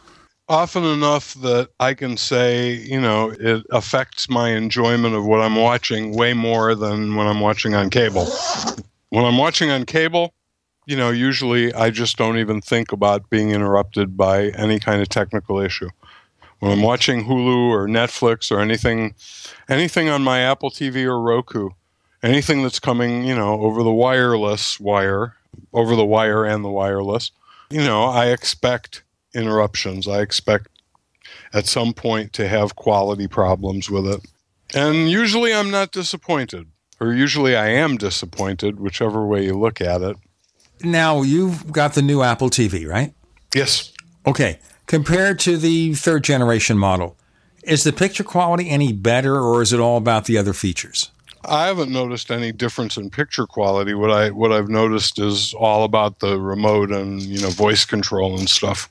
Often 0.49 0.83
enough 0.83 1.33
that 1.35 1.69
I 1.79 1.93
can 1.93 2.17
say, 2.17 2.73
you 2.73 2.99
know, 2.99 3.29
it 3.29 3.65
affects 3.71 4.29
my 4.29 4.49
enjoyment 4.49 5.15
of 5.15 5.25
what 5.25 5.39
I'm 5.39 5.55
watching 5.55 6.13
way 6.13 6.33
more 6.33 6.75
than 6.75 7.15
when 7.15 7.27
I'm 7.27 7.39
watching 7.39 7.75
on 7.75 7.89
cable. 7.89 8.27
When 9.09 9.25
I'm 9.25 9.37
watching 9.37 9.69
on 9.69 9.85
cable, 9.85 10.33
you 10.85 10.97
know, 10.97 11.11
usually 11.11 11.73
I 11.73 11.91
just 11.91 12.17
don't 12.17 12.37
even 12.37 12.59
think 12.59 12.91
about 12.91 13.29
being 13.29 13.51
interrupted 13.51 14.17
by 14.17 14.49
any 14.49 14.79
kind 14.79 15.01
of 15.01 15.09
technical 15.09 15.59
issue. 15.59 15.89
When 16.63 16.71
I'm 16.71 16.81
watching 16.81 17.25
Hulu 17.25 17.71
or 17.71 17.87
Netflix 17.89 18.49
or 18.49 18.61
anything, 18.61 19.15
anything 19.67 20.07
on 20.07 20.23
my 20.23 20.39
Apple 20.39 20.71
TV 20.71 21.03
or 21.03 21.19
Roku, 21.19 21.71
anything 22.23 22.63
that's 22.63 22.79
coming, 22.79 23.25
you 23.25 23.35
know, 23.35 23.59
over 23.59 23.83
the 23.83 23.91
wireless 23.91 24.79
wire, 24.79 25.35
over 25.73 25.97
the 25.97 26.05
wire 26.05 26.45
and 26.45 26.63
the 26.63 26.69
wireless, 26.69 27.31
you 27.69 27.83
know, 27.83 28.03
I 28.03 28.27
expect 28.27 29.03
interruptions. 29.35 30.07
I 30.07 30.21
expect 30.21 30.69
at 31.51 31.67
some 31.67 31.93
point 31.93 32.31
to 32.31 32.47
have 32.47 32.77
quality 32.77 33.27
problems 33.27 33.89
with 33.89 34.07
it. 34.07 34.21
And 34.73 35.11
usually 35.11 35.53
I'm 35.53 35.69
not 35.69 35.91
disappointed, 35.91 36.67
or 36.97 37.11
usually 37.11 37.57
I 37.57 37.71
am 37.71 37.97
disappointed, 37.97 38.79
whichever 38.79 39.25
way 39.25 39.43
you 39.43 39.59
look 39.59 39.81
at 39.81 40.01
it. 40.01 40.15
Now, 40.81 41.23
you've 41.23 41.73
got 41.73 41.93
the 41.93 42.01
new 42.01 42.21
Apple 42.21 42.49
TV, 42.49 42.87
right? 42.87 43.13
Yes. 43.53 43.91
Okay. 44.25 44.59
Compared 44.93 45.39
to 45.39 45.57
the 45.57 45.95
third 45.95 46.23
generation 46.23 46.77
model, 46.77 47.17
is 47.63 47.83
the 47.83 47.91
picture 47.91 48.23
quality 48.23 48.69
any 48.69 48.93
better 48.93 49.39
or 49.39 49.63
is 49.63 49.73
it 49.73 49.79
all 49.79 49.97
about 49.97 50.25
the 50.25 50.37
other 50.37 50.53
features? 50.53 51.09
I 51.45 51.65
haven't 51.65 51.91
noticed 51.91 52.29
any 52.29 52.51
difference 52.51 52.95
in 52.95 53.09
picture 53.09 53.47
quality. 53.47 53.95
What 53.95 54.11
I 54.11 54.29
what 54.29 54.51
I've 54.51 54.69
noticed 54.69 55.17
is 55.17 55.55
all 55.55 55.83
about 55.83 56.19
the 56.19 56.39
remote 56.39 56.91
and 56.91 57.23
you 57.23 57.41
know 57.41 57.49
voice 57.49 57.85
control 57.85 58.37
and 58.37 58.47
stuff, 58.47 58.87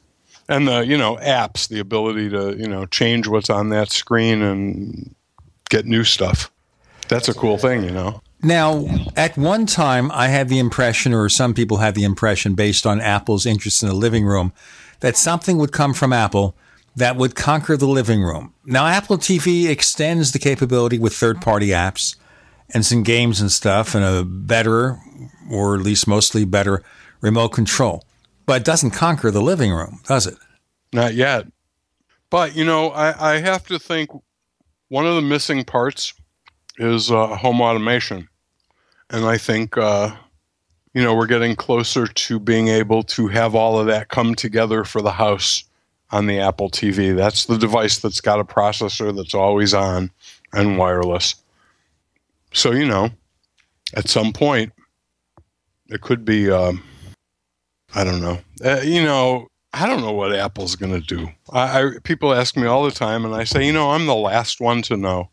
and 0.49 0.67
the 0.67 0.81
you 0.81 0.99
know 0.99 1.19
apps, 1.19 1.69
the 1.69 1.79
ability 1.79 2.31
to 2.31 2.57
you 2.59 2.67
know 2.67 2.85
change 2.87 3.29
what's 3.29 3.49
on 3.49 3.69
that 3.69 3.93
screen 3.93 4.43
and 4.43 5.15
get 5.71 5.87
new 5.87 6.03
stuff. 6.03 6.51
That's 7.07 7.29
a 7.29 7.35
cool 7.35 7.59
thing, 7.59 7.85
you 7.85 7.93
know. 7.93 8.23
Now, 8.43 8.89
at 9.17 9.39
one 9.39 9.67
time, 9.67 10.11
I 10.11 10.27
had 10.27 10.49
the 10.49 10.59
impression, 10.59 11.15
or 11.15 11.29
some 11.29 11.55
people 11.55 11.77
had 11.77 11.95
the 11.95 12.03
impression, 12.03 12.55
based 12.55 12.87
on 12.87 13.01
Apple's 13.01 13.47
interest 13.47 13.85
in 13.85 13.89
the 13.89 13.95
living 13.95 14.25
room, 14.25 14.53
that 15.03 15.17
something 15.17 15.59
would 15.59 15.73
come 15.73 15.93
from 15.93 16.13
Apple 16.13 16.57
that 16.95 17.17
would 17.17 17.35
conquer 17.35 17.77
the 17.77 17.89
living 17.89 18.23
room. 18.23 18.55
Now, 18.65 18.87
Apple 18.87 19.19
TV 19.19 19.69
extends 19.69 20.31
the 20.31 20.39
capability 20.39 20.99
with 20.99 21.13
third 21.13 21.41
party 21.41 21.69
apps 21.69 22.17
and 22.73 22.87
some 22.87 23.03
games 23.03 23.41
and 23.41 23.51
stuff 23.51 23.95
and 23.95 24.05
a 24.05 24.25
better, 24.25 24.99
or 25.51 25.75
at 25.75 25.83
least 25.83 26.07
mostly 26.07 26.45
better, 26.45 26.85
remote 27.21 27.49
control. 27.49 28.05
But 28.47 28.63
it 28.63 28.65
doesn't 28.65 28.93
conquer 28.93 29.31
the 29.33 29.43
living 29.43 29.73
room, 29.73 30.01
does 30.07 30.27
it? 30.27 30.37
Not 30.93 31.15
yet. 31.15 31.47
But, 32.31 32.55
you 32.55 32.65
know, 32.65 32.91
I, 32.91 33.35
I 33.35 33.39
have 33.39 33.67
to 33.67 33.79
think 33.81 34.11
one 34.89 35.07
of 35.07 35.17
the 35.17 35.23
missing 35.23 35.65
parts 35.65 36.15
is 36.79 37.11
uh, 37.11 37.27
home 37.37 37.61
automation. 37.61 38.29
And 39.11 39.25
I 39.25 39.37
think, 39.37 39.77
uh, 39.77 40.15
you 40.95 41.03
know, 41.03 41.15
we're 41.15 41.27
getting 41.27 41.57
closer 41.57 42.07
to 42.07 42.39
being 42.39 42.69
able 42.69 43.03
to 43.03 43.29
have 43.29 43.55
all 43.55 43.79
of 43.79 43.87
that 43.87 44.09
come 44.09 44.35
together 44.35 44.85
for 44.85 45.01
the 45.01 45.13
house 45.13 45.65
on 46.11 46.27
the 46.27 46.39
Apple 46.39 46.71
TV. 46.71 47.17
That's 47.17 47.47
the 47.47 47.57
device 47.57 47.99
that's 47.99 48.21
got 48.21 48.41
a 48.41 48.45
processor 48.45 49.15
that's 49.17 49.35
always 49.35 49.73
on 49.73 50.11
and 50.53 50.77
wireless. 50.77 51.35
So, 52.53 52.73
you 52.73 52.87
know, 52.87 53.11
at 53.95 54.09
some 54.09 54.33
point, 54.33 54.73
it 55.89 56.03
could 56.03 56.25
be, 56.25 56.51
um, 56.51 56.83
I 57.95 58.05
don't 58.05 58.21
know. 58.21 58.39
Uh, 58.65 58.81
you 58.83 59.03
know, 59.03 59.49
I 59.73 59.87
don't 59.87 60.03
know 60.03 60.13
what 60.13 60.35
Apple's 60.35 60.77
going 60.77 60.93
to 60.93 61.01
do. 61.01 61.29
I, 61.51 61.81
I, 61.81 61.91
people 62.03 62.35
ask 62.35 62.57
me 62.57 62.67
all 62.67 62.85
the 62.85 62.91
time, 62.91 63.25
and 63.25 63.35
I 63.35 63.45
say, 63.45 63.67
you 63.67 63.73
know, 63.73 63.93
I'm 63.93 64.07
the 64.07 64.15
last 64.15 64.61
one 64.61 64.83
to 64.83 64.97
know. 64.97 65.31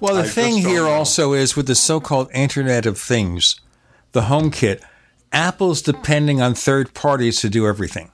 Well, 0.00 0.16
the 0.16 0.22
I 0.22 0.26
thing 0.26 0.56
here 0.56 0.84
know. 0.84 0.90
also 0.90 1.32
is 1.32 1.54
with 1.54 1.66
the 1.66 1.74
so-called 1.74 2.30
Internet 2.34 2.86
of 2.86 2.98
Things, 2.98 3.60
the 4.12 4.22
HomeKit, 4.22 4.82
Apple's 5.32 5.82
depending 5.82 6.40
on 6.40 6.54
third 6.54 6.94
parties 6.94 7.40
to 7.40 7.48
do 7.48 7.66
everything. 7.66 8.10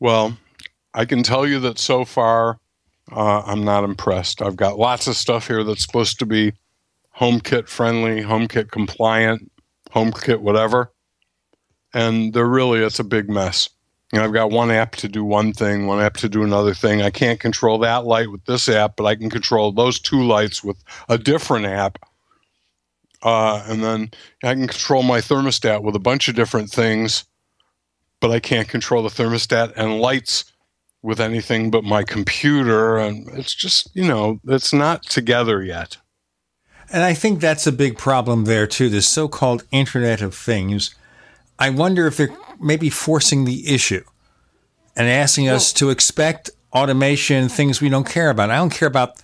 Well, 0.00 0.36
I 0.94 1.04
can 1.04 1.22
tell 1.22 1.46
you 1.46 1.60
that 1.60 1.78
so 1.78 2.04
far, 2.04 2.58
uh, 3.12 3.42
I'm 3.46 3.64
not 3.64 3.84
impressed. 3.84 4.42
I've 4.42 4.56
got 4.56 4.78
lots 4.78 5.06
of 5.06 5.16
stuff 5.16 5.46
here 5.46 5.62
that's 5.62 5.82
supposed 5.82 6.18
to 6.18 6.26
be 6.26 6.52
HomeKit 7.18 7.68
friendly, 7.68 8.22
HomeKit 8.22 8.70
compliant, 8.70 9.50
HomeKit 9.90 10.40
whatever, 10.40 10.92
and 11.94 12.32
they're 12.32 12.46
really 12.46 12.80
it's 12.80 12.98
a 12.98 13.04
big 13.04 13.28
mess. 13.28 13.70
Know, 14.12 14.22
I've 14.22 14.32
got 14.32 14.50
one 14.50 14.70
app 14.70 14.96
to 14.96 15.08
do 15.08 15.24
one 15.24 15.52
thing, 15.52 15.86
one 15.86 16.00
app 16.00 16.16
to 16.18 16.28
do 16.28 16.44
another 16.44 16.74
thing. 16.74 17.02
I 17.02 17.10
can't 17.10 17.40
control 17.40 17.78
that 17.80 18.04
light 18.04 18.30
with 18.30 18.44
this 18.44 18.68
app, 18.68 18.96
but 18.96 19.04
I 19.04 19.16
can 19.16 19.28
control 19.30 19.72
those 19.72 19.98
two 19.98 20.22
lights 20.22 20.62
with 20.62 20.76
a 21.08 21.18
different 21.18 21.66
app. 21.66 21.98
Uh, 23.22 23.64
and 23.66 23.82
then 23.82 24.10
I 24.44 24.54
can 24.54 24.68
control 24.68 25.02
my 25.02 25.18
thermostat 25.18 25.82
with 25.82 25.96
a 25.96 26.00
bunch 26.00 26.28
of 26.28 26.34
different 26.34 26.70
things, 26.70 27.24
but 28.20 28.30
I 28.30 28.40
can't 28.40 28.68
control 28.68 29.02
the 29.02 29.08
thermostat 29.08 29.72
and 29.76 30.00
lights 30.00 30.52
with 31.02 31.20
anything 31.20 31.70
but 31.70 31.84
my 31.84 32.04
computer. 32.04 32.98
And 32.98 33.28
it's 33.30 33.54
just, 33.54 33.94
you 33.94 34.06
know, 34.06 34.40
it's 34.46 34.72
not 34.72 35.02
together 35.04 35.62
yet. 35.62 35.96
And 36.92 37.02
I 37.02 37.14
think 37.14 37.40
that's 37.40 37.66
a 37.66 37.72
big 37.72 37.98
problem 37.98 38.44
there 38.44 38.66
too. 38.66 38.88
This 38.88 39.08
so-called 39.08 39.64
Internet 39.72 40.22
of 40.22 40.34
Things. 40.34 40.94
I 41.58 41.70
wonder 41.70 42.06
if 42.06 42.16
they're 42.16 42.36
maybe 42.60 42.90
forcing 42.90 43.44
the 43.44 43.72
issue 43.74 44.04
and 44.94 45.08
asking 45.08 45.48
us 45.48 45.72
to 45.74 45.90
expect 45.90 46.50
automation, 46.72 47.48
things 47.48 47.80
we 47.80 47.88
don't 47.88 48.06
care 48.06 48.30
about. 48.30 48.50
I 48.50 48.56
don't 48.56 48.70
care 48.70 48.88
about. 48.88 49.20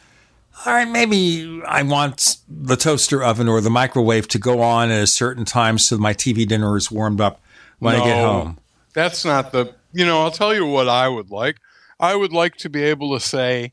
All 0.64 0.72
right, 0.72 0.89
maybe 0.89 1.60
I 1.66 1.82
want 1.82 2.36
the 2.48 2.76
toaster 2.76 3.22
oven 3.22 3.48
or 3.48 3.60
the 3.60 3.70
microwave 3.70 4.28
to 4.28 4.39
go 4.39 4.60
on 4.60 4.90
at 4.90 5.02
a 5.02 5.06
certain 5.06 5.44
time 5.44 5.78
so 5.78 5.98
my 5.98 6.14
TV 6.14 6.47
dinner 6.47 6.76
is 6.76 6.90
warmed 6.90 7.20
up 7.20 7.40
when 7.78 7.97
I 7.97 8.05
get 8.05 8.18
home. 8.18 8.58
That's 8.94 9.24
not 9.24 9.50
the, 9.52 9.74
you 9.92 10.05
know, 10.05 10.22
I'll 10.22 10.31
tell 10.31 10.55
you 10.55 10.66
what 10.66 10.89
I 10.89 11.08
would 11.08 11.31
like. 11.31 11.56
I 11.98 12.14
would 12.14 12.32
like 12.32 12.56
to 12.58 12.68
be 12.68 12.82
able 12.82 13.18
to 13.18 13.24
say, 13.24 13.72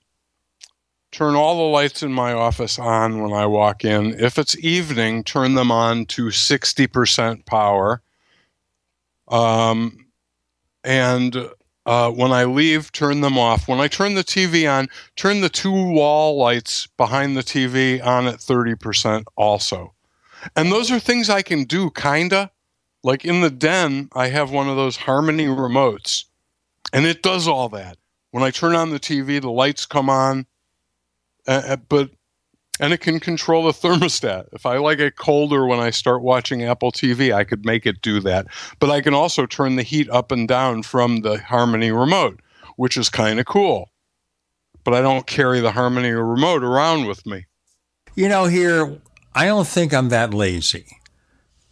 turn 1.11 1.35
all 1.35 1.57
the 1.57 1.63
lights 1.63 2.03
in 2.03 2.13
my 2.13 2.33
office 2.33 2.79
on 2.79 3.21
when 3.21 3.33
I 3.33 3.45
walk 3.45 3.83
in. 3.83 4.19
If 4.19 4.37
it's 4.37 4.57
evening, 4.57 5.23
turn 5.23 5.55
them 5.55 5.71
on 5.71 6.05
to 6.07 6.27
60% 6.27 7.45
power. 7.45 8.01
Um, 9.27 10.05
and 10.83 11.49
uh, 11.89 12.11
when 12.11 12.31
I 12.31 12.43
leave, 12.43 12.91
turn 12.91 13.21
them 13.21 13.35
off. 13.35 13.67
When 13.67 13.79
I 13.79 13.87
turn 13.87 14.13
the 14.13 14.23
TV 14.23 14.71
on, 14.71 14.89
turn 15.15 15.41
the 15.41 15.49
two 15.49 15.71
wall 15.71 16.37
lights 16.37 16.85
behind 16.85 17.35
the 17.35 17.41
TV 17.41 17.99
on 18.05 18.27
at 18.27 18.35
30% 18.35 19.23
also. 19.35 19.95
And 20.55 20.71
those 20.71 20.91
are 20.91 20.99
things 20.99 21.31
I 21.31 21.41
can 21.41 21.63
do, 21.63 21.89
kinda. 21.89 22.51
Like 23.03 23.25
in 23.25 23.41
the 23.41 23.49
den, 23.49 24.09
I 24.13 24.27
have 24.27 24.51
one 24.51 24.69
of 24.69 24.75
those 24.75 24.97
Harmony 24.97 25.47
remotes, 25.47 26.25
and 26.93 27.07
it 27.07 27.23
does 27.23 27.47
all 27.47 27.69
that. 27.69 27.97
When 28.29 28.43
I 28.43 28.51
turn 28.51 28.75
on 28.75 28.91
the 28.91 28.99
TV, 28.99 29.41
the 29.41 29.49
lights 29.49 29.87
come 29.87 30.11
on, 30.11 30.45
uh, 31.47 31.63
uh, 31.69 31.75
but 31.77 32.11
and 32.79 32.93
it 32.93 32.99
can 32.99 33.19
control 33.19 33.63
the 33.65 33.71
thermostat. 33.71 34.47
If 34.53 34.65
I 34.65 34.77
like 34.77 34.99
it 34.99 35.15
colder 35.17 35.65
when 35.65 35.79
I 35.79 35.89
start 35.89 36.21
watching 36.21 36.63
Apple 36.63 36.91
TV, 36.91 37.33
I 37.33 37.43
could 37.43 37.65
make 37.65 37.85
it 37.85 38.01
do 38.01 38.19
that. 38.21 38.47
But 38.79 38.89
I 38.89 39.01
can 39.01 39.13
also 39.13 39.45
turn 39.45 39.75
the 39.75 39.83
heat 39.83 40.09
up 40.09 40.31
and 40.31 40.47
down 40.47 40.83
from 40.83 41.21
the 41.21 41.39
Harmony 41.39 41.91
remote, 41.91 42.39
which 42.77 42.97
is 42.97 43.09
kind 43.09 43.39
of 43.39 43.45
cool. 43.45 43.91
But 44.83 44.93
I 44.93 45.01
don't 45.01 45.27
carry 45.27 45.59
the 45.59 45.71
Harmony 45.71 46.11
remote 46.11 46.63
around 46.63 47.05
with 47.05 47.25
me. 47.25 47.45
You 48.15 48.29
know, 48.29 48.45
here, 48.45 48.99
I 49.35 49.45
don't 49.45 49.67
think 49.67 49.93
I'm 49.93 50.09
that 50.09 50.33
lazy. 50.33 50.85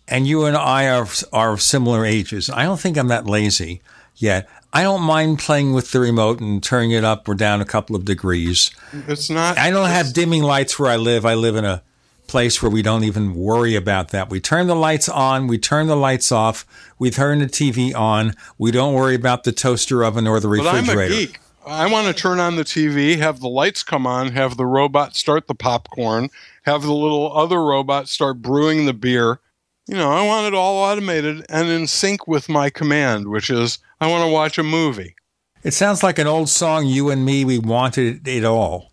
And 0.07 0.27
you 0.27 0.45
and 0.45 0.55
I 0.55 0.89
are, 0.89 1.07
are 1.33 1.53
of 1.53 1.61
similar 1.61 2.05
ages. 2.05 2.49
I 2.49 2.63
don't 2.63 2.79
think 2.79 2.97
I'm 2.97 3.07
that 3.07 3.25
lazy 3.25 3.81
yet. 4.15 4.47
I 4.73 4.83
don't 4.83 5.01
mind 5.01 5.39
playing 5.39 5.73
with 5.73 5.91
the 5.91 5.99
remote 5.99 6.39
and 6.39 6.61
turning 6.61 6.91
it 6.91 7.03
up 7.03 7.27
or 7.27 7.35
down 7.35 7.61
a 7.61 7.65
couple 7.65 7.95
of 7.95 8.05
degrees. 8.05 8.71
It's 9.07 9.29
not. 9.29 9.57
I 9.57 9.69
don't 9.69 9.89
have 9.89 10.13
dimming 10.13 10.43
lights 10.43 10.77
where 10.77 10.91
I 10.91 10.97
live. 10.97 11.25
I 11.25 11.33
live 11.35 11.55
in 11.55 11.65
a 11.65 11.81
place 12.27 12.61
where 12.61 12.69
we 12.69 12.81
don't 12.81 13.03
even 13.03 13.33
worry 13.33 13.75
about 13.75 14.09
that. 14.09 14.29
We 14.29 14.39
turn 14.39 14.67
the 14.67 14.75
lights 14.75 15.07
on, 15.09 15.47
we 15.47 15.57
turn 15.57 15.87
the 15.87 15.95
lights 15.95 16.31
off, 16.31 16.65
we 16.99 17.09
turn 17.09 17.39
the 17.39 17.45
TV 17.45 17.95
on. 17.95 18.33
We 18.57 18.71
don't 18.71 18.93
worry 18.93 19.15
about 19.15 19.45
the 19.45 19.53
toaster 19.53 20.03
oven 20.03 20.27
or 20.27 20.39
the 20.39 20.49
refrigerator. 20.49 20.95
But 20.95 21.05
I'm 21.05 21.11
a 21.11 21.25
geek. 21.25 21.39
I 21.65 21.91
want 21.91 22.07
to 22.07 22.13
turn 22.13 22.39
on 22.39 22.55
the 22.55 22.63
TV, 22.63 23.17
have 23.17 23.39
the 23.39 23.49
lights 23.49 23.83
come 23.83 24.07
on, 24.07 24.31
have 24.31 24.55
the 24.55 24.65
robot 24.65 25.15
start 25.15 25.47
the 25.47 25.55
popcorn, 25.55 26.29
have 26.63 26.81
the 26.81 26.93
little 26.93 27.35
other 27.35 27.61
robot 27.61 28.07
start 28.07 28.41
brewing 28.41 28.85
the 28.85 28.93
beer. 28.93 29.39
You 29.87 29.95
know, 29.95 30.11
I 30.11 30.25
want 30.25 30.47
it 30.47 30.53
all 30.53 30.83
automated 30.83 31.45
and 31.47 31.69
in 31.69 31.87
sync 31.87 32.27
with 32.27 32.49
my 32.49 32.69
command, 32.69 33.29
which 33.29 33.49
is 33.49 33.79
I 34.01 34.07
want 34.07 34.25
to 34.25 34.31
watch 34.31 34.57
a 34.57 34.63
movie. 34.63 35.15
It 35.63 35.73
sounds 35.73 36.03
like 36.03 36.19
an 36.19 36.27
old 36.27 36.49
song, 36.49 36.85
You 36.85 37.09
and 37.09 37.25
Me, 37.25 37.45
We 37.45 37.57
Wanted 37.57 38.27
It 38.27 38.43
All. 38.43 38.91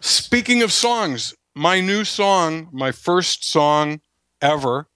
Speaking 0.00 0.62
of 0.62 0.72
songs, 0.72 1.34
my 1.54 1.80
new 1.80 2.04
song, 2.04 2.68
my 2.70 2.92
first 2.92 3.44
song 3.44 4.00
ever, 4.42 4.88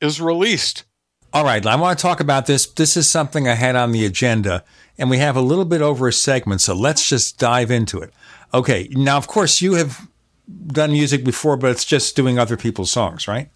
is 0.00 0.22
released. 0.22 0.84
All 1.34 1.44
right, 1.44 1.64
I 1.66 1.76
want 1.76 1.98
to 1.98 2.02
talk 2.02 2.20
about 2.20 2.46
this. 2.46 2.66
This 2.66 2.96
is 2.96 3.08
something 3.08 3.46
I 3.46 3.54
had 3.54 3.76
on 3.76 3.92
the 3.92 4.06
agenda, 4.06 4.64
and 4.96 5.10
we 5.10 5.18
have 5.18 5.36
a 5.36 5.42
little 5.42 5.66
bit 5.66 5.82
over 5.82 6.08
a 6.08 6.12
segment, 6.12 6.62
so 6.62 6.74
let's 6.74 7.06
just 7.06 7.38
dive 7.38 7.70
into 7.70 8.00
it. 8.00 8.12
Okay, 8.54 8.88
now, 8.92 9.18
of 9.18 9.26
course, 9.26 9.60
you 9.60 9.74
have 9.74 10.08
done 10.66 10.92
music 10.92 11.24
before, 11.24 11.58
but 11.58 11.70
it's 11.70 11.84
just 11.84 12.16
doing 12.16 12.38
other 12.38 12.56
people's 12.56 12.90
songs, 12.90 13.28
right? 13.28 13.50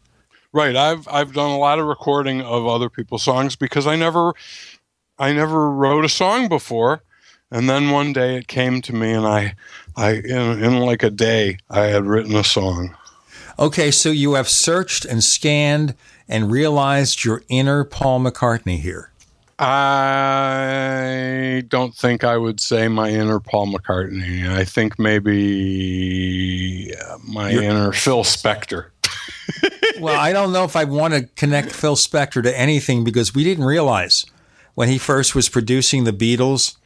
Right. 0.56 0.74
I've 0.74 1.06
I've 1.08 1.34
done 1.34 1.50
a 1.50 1.58
lot 1.58 1.78
of 1.78 1.84
recording 1.84 2.40
of 2.40 2.66
other 2.66 2.88
people's 2.88 3.22
songs 3.22 3.56
because 3.56 3.86
I 3.86 3.94
never 3.94 4.32
I 5.18 5.34
never 5.34 5.70
wrote 5.70 6.06
a 6.06 6.08
song 6.08 6.48
before. 6.48 7.02
And 7.50 7.68
then 7.68 7.90
one 7.90 8.14
day 8.14 8.36
it 8.38 8.48
came 8.48 8.80
to 8.80 8.94
me 8.94 9.12
and 9.12 9.26
I 9.26 9.54
I 9.96 10.12
in, 10.12 10.64
in 10.64 10.78
like 10.80 11.02
a 11.02 11.10
day 11.10 11.58
I 11.68 11.88
had 11.88 12.06
written 12.06 12.34
a 12.34 12.42
song. 12.42 12.96
Okay, 13.58 13.90
so 13.90 14.08
you 14.08 14.32
have 14.32 14.48
searched 14.48 15.04
and 15.04 15.22
scanned 15.22 15.94
and 16.26 16.50
realized 16.50 17.22
your 17.22 17.42
inner 17.50 17.84
Paul 17.84 18.20
McCartney 18.20 18.78
here. 18.78 19.12
I 20.78 21.64
don't 21.68 21.94
think 21.94 22.24
I 22.24 22.38
would 22.38 22.60
say 22.60 22.88
my 22.88 23.10
inner 23.10 23.40
Paul 23.40 23.66
McCartney. 23.74 24.48
I 24.48 24.64
think 24.64 24.98
maybe 24.98 26.94
uh, 26.94 27.18
my 27.28 27.50
You're- 27.50 27.66
inner 27.66 27.92
Phil 27.92 28.24
Spector. 28.24 28.86
well, 30.00 30.18
I 30.18 30.32
don't 30.32 30.52
know 30.52 30.64
if 30.64 30.76
I 30.76 30.84
want 30.84 31.14
to 31.14 31.24
connect 31.36 31.72
Phil 31.72 31.96
Spector 31.96 32.42
to 32.42 32.58
anything 32.58 33.04
because 33.04 33.34
we 33.34 33.44
didn't 33.44 33.64
realize 33.64 34.26
when 34.74 34.88
he 34.88 34.98
first 34.98 35.34
was 35.34 35.48
producing 35.48 36.04
the 36.04 36.12
Beatles 36.12 36.76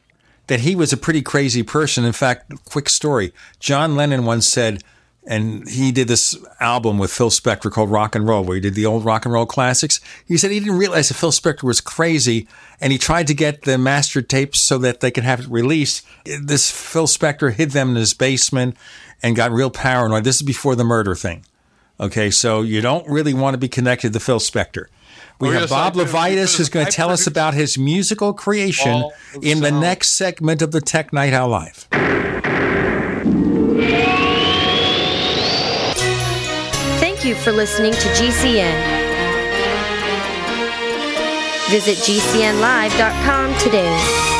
that 0.46 0.60
he 0.60 0.74
was 0.74 0.92
a 0.92 0.96
pretty 0.96 1.22
crazy 1.22 1.62
person. 1.62 2.04
In 2.04 2.12
fact, 2.12 2.52
quick 2.64 2.88
story 2.88 3.32
John 3.58 3.96
Lennon 3.96 4.24
once 4.24 4.48
said, 4.48 4.82
and 5.26 5.68
he 5.68 5.92
did 5.92 6.08
this 6.08 6.36
album 6.60 6.98
with 6.98 7.12
Phil 7.12 7.30
Spector 7.30 7.70
called 7.70 7.90
Rock 7.90 8.14
and 8.14 8.26
Roll, 8.26 8.42
where 8.42 8.54
he 8.54 8.60
did 8.60 8.74
the 8.74 8.86
old 8.86 9.04
rock 9.04 9.26
and 9.26 9.34
roll 9.34 9.46
classics. 9.46 10.00
He 10.26 10.36
said 10.36 10.50
he 10.50 10.60
didn't 10.60 10.78
realize 10.78 11.08
that 11.08 11.14
Phil 11.14 11.30
Spector 11.30 11.62
was 11.62 11.80
crazy, 11.80 12.48
and 12.80 12.90
he 12.90 12.98
tried 12.98 13.26
to 13.26 13.34
get 13.34 13.62
the 13.62 13.76
master 13.76 14.22
tapes 14.22 14.60
so 14.60 14.78
that 14.78 15.00
they 15.00 15.10
could 15.10 15.24
have 15.24 15.40
it 15.40 15.48
released. 15.48 16.06
This 16.24 16.70
Phil 16.70 17.06
Spector 17.06 17.52
hid 17.52 17.72
them 17.72 17.90
in 17.90 17.96
his 17.96 18.14
basement 18.14 18.76
and 19.22 19.36
got 19.36 19.52
real 19.52 19.70
paranoid. 19.70 20.24
This 20.24 20.36
is 20.36 20.42
before 20.42 20.74
the 20.74 20.84
murder 20.84 21.14
thing. 21.14 21.44
Okay, 22.00 22.30
so 22.30 22.62
you 22.62 22.80
don't 22.80 23.06
really 23.06 23.34
want 23.34 23.54
to 23.54 23.58
be 23.58 23.68
connected 23.68 24.14
to 24.14 24.20
Phil 24.20 24.38
Spector. 24.40 24.86
We 25.38 25.48
Oh, 25.48 25.52
have 25.52 25.60
yes, 25.62 25.70
Bob 25.70 25.92
I 25.92 25.96
do, 25.96 26.00
who's 26.56 26.68
going 26.70 26.86
to 26.86 26.92
tell 26.92 27.10
us 27.10 27.26
about 27.26 27.54
his 27.54 27.76
musical 27.78 28.32
creation 28.32 28.90
all 28.92 29.12
of 29.34 29.44
in 29.44 29.60
the 29.60 29.70
next 29.70 30.12
segment 30.12 30.62
of 30.62 30.72
the 30.72 30.80
Tech 30.80 31.12
Night 31.12 31.32
Owl 31.34 31.48
Live. 31.50 31.86
Thank 37.00 37.24
you 37.24 37.34
for 37.34 37.52
listening 37.52 37.92
to 37.92 37.98
GCN. 37.98 38.98
Visit 41.70 41.98
GCNlive.com 41.98 43.58
today. 43.58 44.39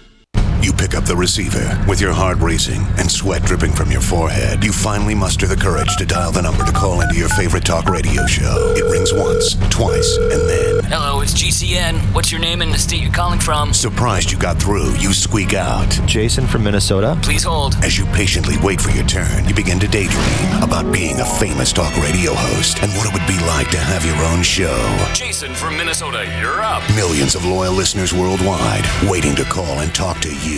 You 0.61 0.71
pick 0.71 0.93
up 0.93 1.05
the 1.05 1.15
receiver. 1.15 1.83
With 1.87 1.99
your 1.99 2.13
heart 2.13 2.37
racing 2.37 2.85
and 2.99 3.09
sweat 3.09 3.41
dripping 3.43 3.71
from 3.71 3.89
your 3.91 4.01
forehead, 4.01 4.63
you 4.63 4.71
finally 4.71 5.15
muster 5.15 5.47
the 5.47 5.55
courage 5.55 5.95
to 5.97 6.05
dial 6.05 6.31
the 6.31 6.43
number 6.43 6.63
to 6.63 6.71
call 6.71 7.01
into 7.01 7.15
your 7.15 7.29
favorite 7.29 7.65
talk 7.65 7.85
radio 7.89 8.27
show. 8.27 8.73
It 8.77 8.85
rings 8.85 9.11
once, 9.11 9.55
twice, 9.73 10.17
and 10.17 10.47
then. 10.47 10.83
Hello, 10.85 11.21
it's 11.21 11.33
GCN. 11.33 11.97
What's 12.13 12.31
your 12.31 12.41
name 12.41 12.61
and 12.61 12.71
the 12.71 12.77
state 12.77 13.01
you're 13.01 13.11
calling 13.11 13.39
from? 13.39 13.73
Surprised 13.73 14.31
you 14.31 14.37
got 14.37 14.61
through, 14.61 14.91
you 14.97 15.13
squeak 15.13 15.55
out. 15.55 15.89
Jason 16.05 16.45
from 16.45 16.63
Minnesota. 16.63 17.17
Please 17.23 17.43
hold. 17.43 17.73
As 17.83 17.97
you 17.97 18.05
patiently 18.07 18.55
wait 18.61 18.79
for 18.79 18.91
your 18.91 19.05
turn, 19.07 19.47
you 19.47 19.55
begin 19.55 19.79
to 19.79 19.87
daydream 19.87 20.61
about 20.61 20.93
being 20.93 21.19
a 21.21 21.25
famous 21.25 21.73
talk 21.73 21.95
radio 21.97 22.33
host 22.35 22.83
and 22.83 22.91
what 22.93 23.07
it 23.07 23.13
would 23.13 23.27
be 23.27 23.39
like 23.47 23.71
to 23.71 23.79
have 23.79 24.05
your 24.05 24.21
own 24.27 24.43
show. 24.43 24.77
Jason 25.15 25.55
from 25.55 25.75
Minnesota, 25.75 26.23
you're 26.39 26.61
up. 26.61 26.83
Millions 26.95 27.33
of 27.33 27.45
loyal 27.45 27.73
listeners 27.73 28.13
worldwide 28.13 28.85
waiting 29.09 29.33
to 29.35 29.43
call 29.43 29.79
and 29.79 29.95
talk 29.95 30.19
to 30.19 30.29
you. 30.29 30.50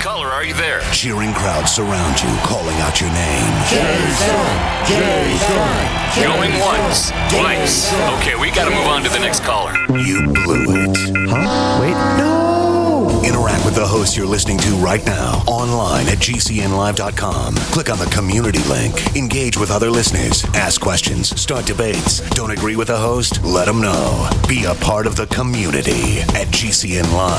Caller, 0.00 0.28
are 0.28 0.44
you 0.44 0.54
there? 0.54 0.80
Cheering 0.92 1.32
crowds 1.34 1.72
surround 1.72 2.20
you, 2.22 2.28
calling 2.42 2.76
out 2.80 3.00
your 3.00 3.10
name. 3.12 3.52
Jason! 3.68 4.46
Jason! 4.86 6.22
Going 6.22 6.58
once, 6.58 7.10
twice. 7.28 7.92
Okay, 8.18 8.34
we 8.40 8.50
gotta 8.50 8.70
move 8.74 8.86
on 8.86 9.02
to 9.02 9.10
the 9.10 9.18
next 9.18 9.40
caller. 9.44 9.72
You 9.96 10.26
blew 10.28 10.64
it. 10.84 10.96
Huh? 11.28 11.80
Wait, 11.80 11.94
no! 12.18 13.20
Interact 13.24 13.64
with 13.66 13.74
the 13.74 13.86
host 13.86 14.16
you're 14.16 14.26
listening 14.26 14.56
to 14.58 14.70
right 14.76 15.04
now 15.04 15.42
online 15.46 16.08
at 16.08 16.18
gcnlive.com. 16.18 17.54
Click 17.54 17.90
on 17.90 17.98
the 17.98 18.06
community 18.06 18.62
link. 18.68 19.14
Engage 19.16 19.58
with 19.58 19.70
other 19.70 19.90
listeners. 19.90 20.44
Ask 20.54 20.80
questions. 20.80 21.38
Start 21.38 21.66
debates. 21.66 22.20
Don't 22.30 22.50
agree 22.50 22.76
with 22.76 22.88
the 22.88 22.96
host? 22.96 23.44
Let 23.44 23.66
them 23.66 23.82
know. 23.82 24.30
Be 24.48 24.64
a 24.64 24.74
part 24.74 25.06
of 25.06 25.16
the 25.16 25.26
community 25.26 26.20
at 26.20 26.48
gcnlive.com. 26.48 27.30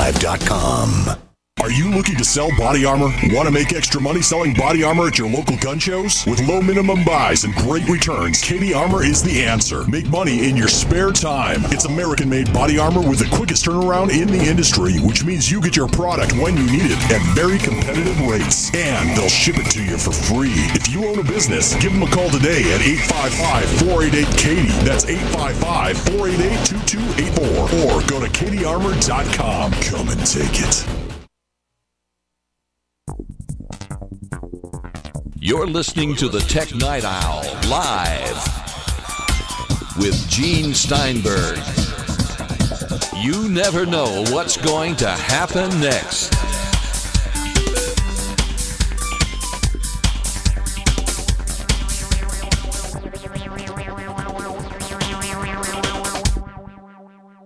Are 1.62 1.70
you 1.70 1.90
looking 1.90 2.16
to 2.16 2.24
sell 2.24 2.50
body 2.58 2.84
armor? 2.84 3.14
Want 3.30 3.46
to 3.46 3.52
make 3.52 3.72
extra 3.72 4.00
money 4.00 4.20
selling 4.20 4.52
body 4.52 4.82
armor 4.82 5.06
at 5.06 5.16
your 5.16 5.30
local 5.30 5.56
gun 5.58 5.78
shows? 5.78 6.26
With 6.26 6.44
low 6.48 6.60
minimum 6.60 7.04
buys 7.04 7.44
and 7.44 7.54
great 7.54 7.88
returns, 7.88 8.40
Katie 8.40 8.74
Armor 8.74 9.04
is 9.04 9.22
the 9.22 9.44
answer. 9.44 9.86
Make 9.86 10.08
money 10.08 10.48
in 10.48 10.56
your 10.56 10.66
spare 10.66 11.12
time. 11.12 11.60
It's 11.66 11.84
American 11.84 12.28
made 12.28 12.52
body 12.52 12.80
armor 12.80 13.00
with 13.00 13.20
the 13.20 13.36
quickest 13.36 13.64
turnaround 13.64 14.10
in 14.10 14.26
the 14.26 14.42
industry, 14.42 14.98
which 14.98 15.24
means 15.24 15.52
you 15.52 15.60
get 15.60 15.76
your 15.76 15.86
product 15.86 16.32
when 16.32 16.56
you 16.56 16.66
need 16.66 16.90
it 16.90 16.98
at 17.12 17.22
very 17.36 17.58
competitive 17.58 18.20
rates. 18.26 18.74
And 18.74 19.16
they'll 19.16 19.28
ship 19.28 19.58
it 19.58 19.70
to 19.70 19.84
you 19.84 19.98
for 19.98 20.10
free. 20.10 20.50
If 20.74 20.92
you 20.92 21.06
own 21.06 21.20
a 21.20 21.24
business, 21.24 21.76
give 21.76 21.92
them 21.92 22.02
a 22.02 22.10
call 22.10 22.28
today 22.28 22.72
at 22.74 22.80
855 22.80 23.68
488 23.86 24.36
Katie. 24.36 24.84
That's 24.84 25.04
855 25.06 25.96
488 26.18 26.66
2284. 26.88 27.46
Or 27.86 28.02
go 28.08 28.18
to 28.18 28.28
katiearmor.com. 28.32 29.72
Come 29.72 30.08
and 30.08 30.26
take 30.26 30.58
it. 30.58 31.01
You're 35.44 35.66
listening 35.66 36.14
to 36.18 36.28
the 36.28 36.38
Tech 36.38 36.72
Night 36.72 37.02
Owl 37.04 37.42
live 37.68 38.36
with 39.98 40.14
Gene 40.28 40.72
Steinberg. 40.72 41.58
You 43.20 43.48
never 43.48 43.84
know 43.84 44.22
what's 44.30 44.56
going 44.56 44.94
to 44.94 45.08
happen 45.08 45.80
next. 45.80 46.30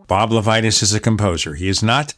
Bob 0.07 0.33
LeVitus 0.33 0.83
is 0.83 0.93
a 0.93 1.01
composer. 1.01 1.55
He 1.55 1.71
is 1.71 1.83
not 1.83 2.13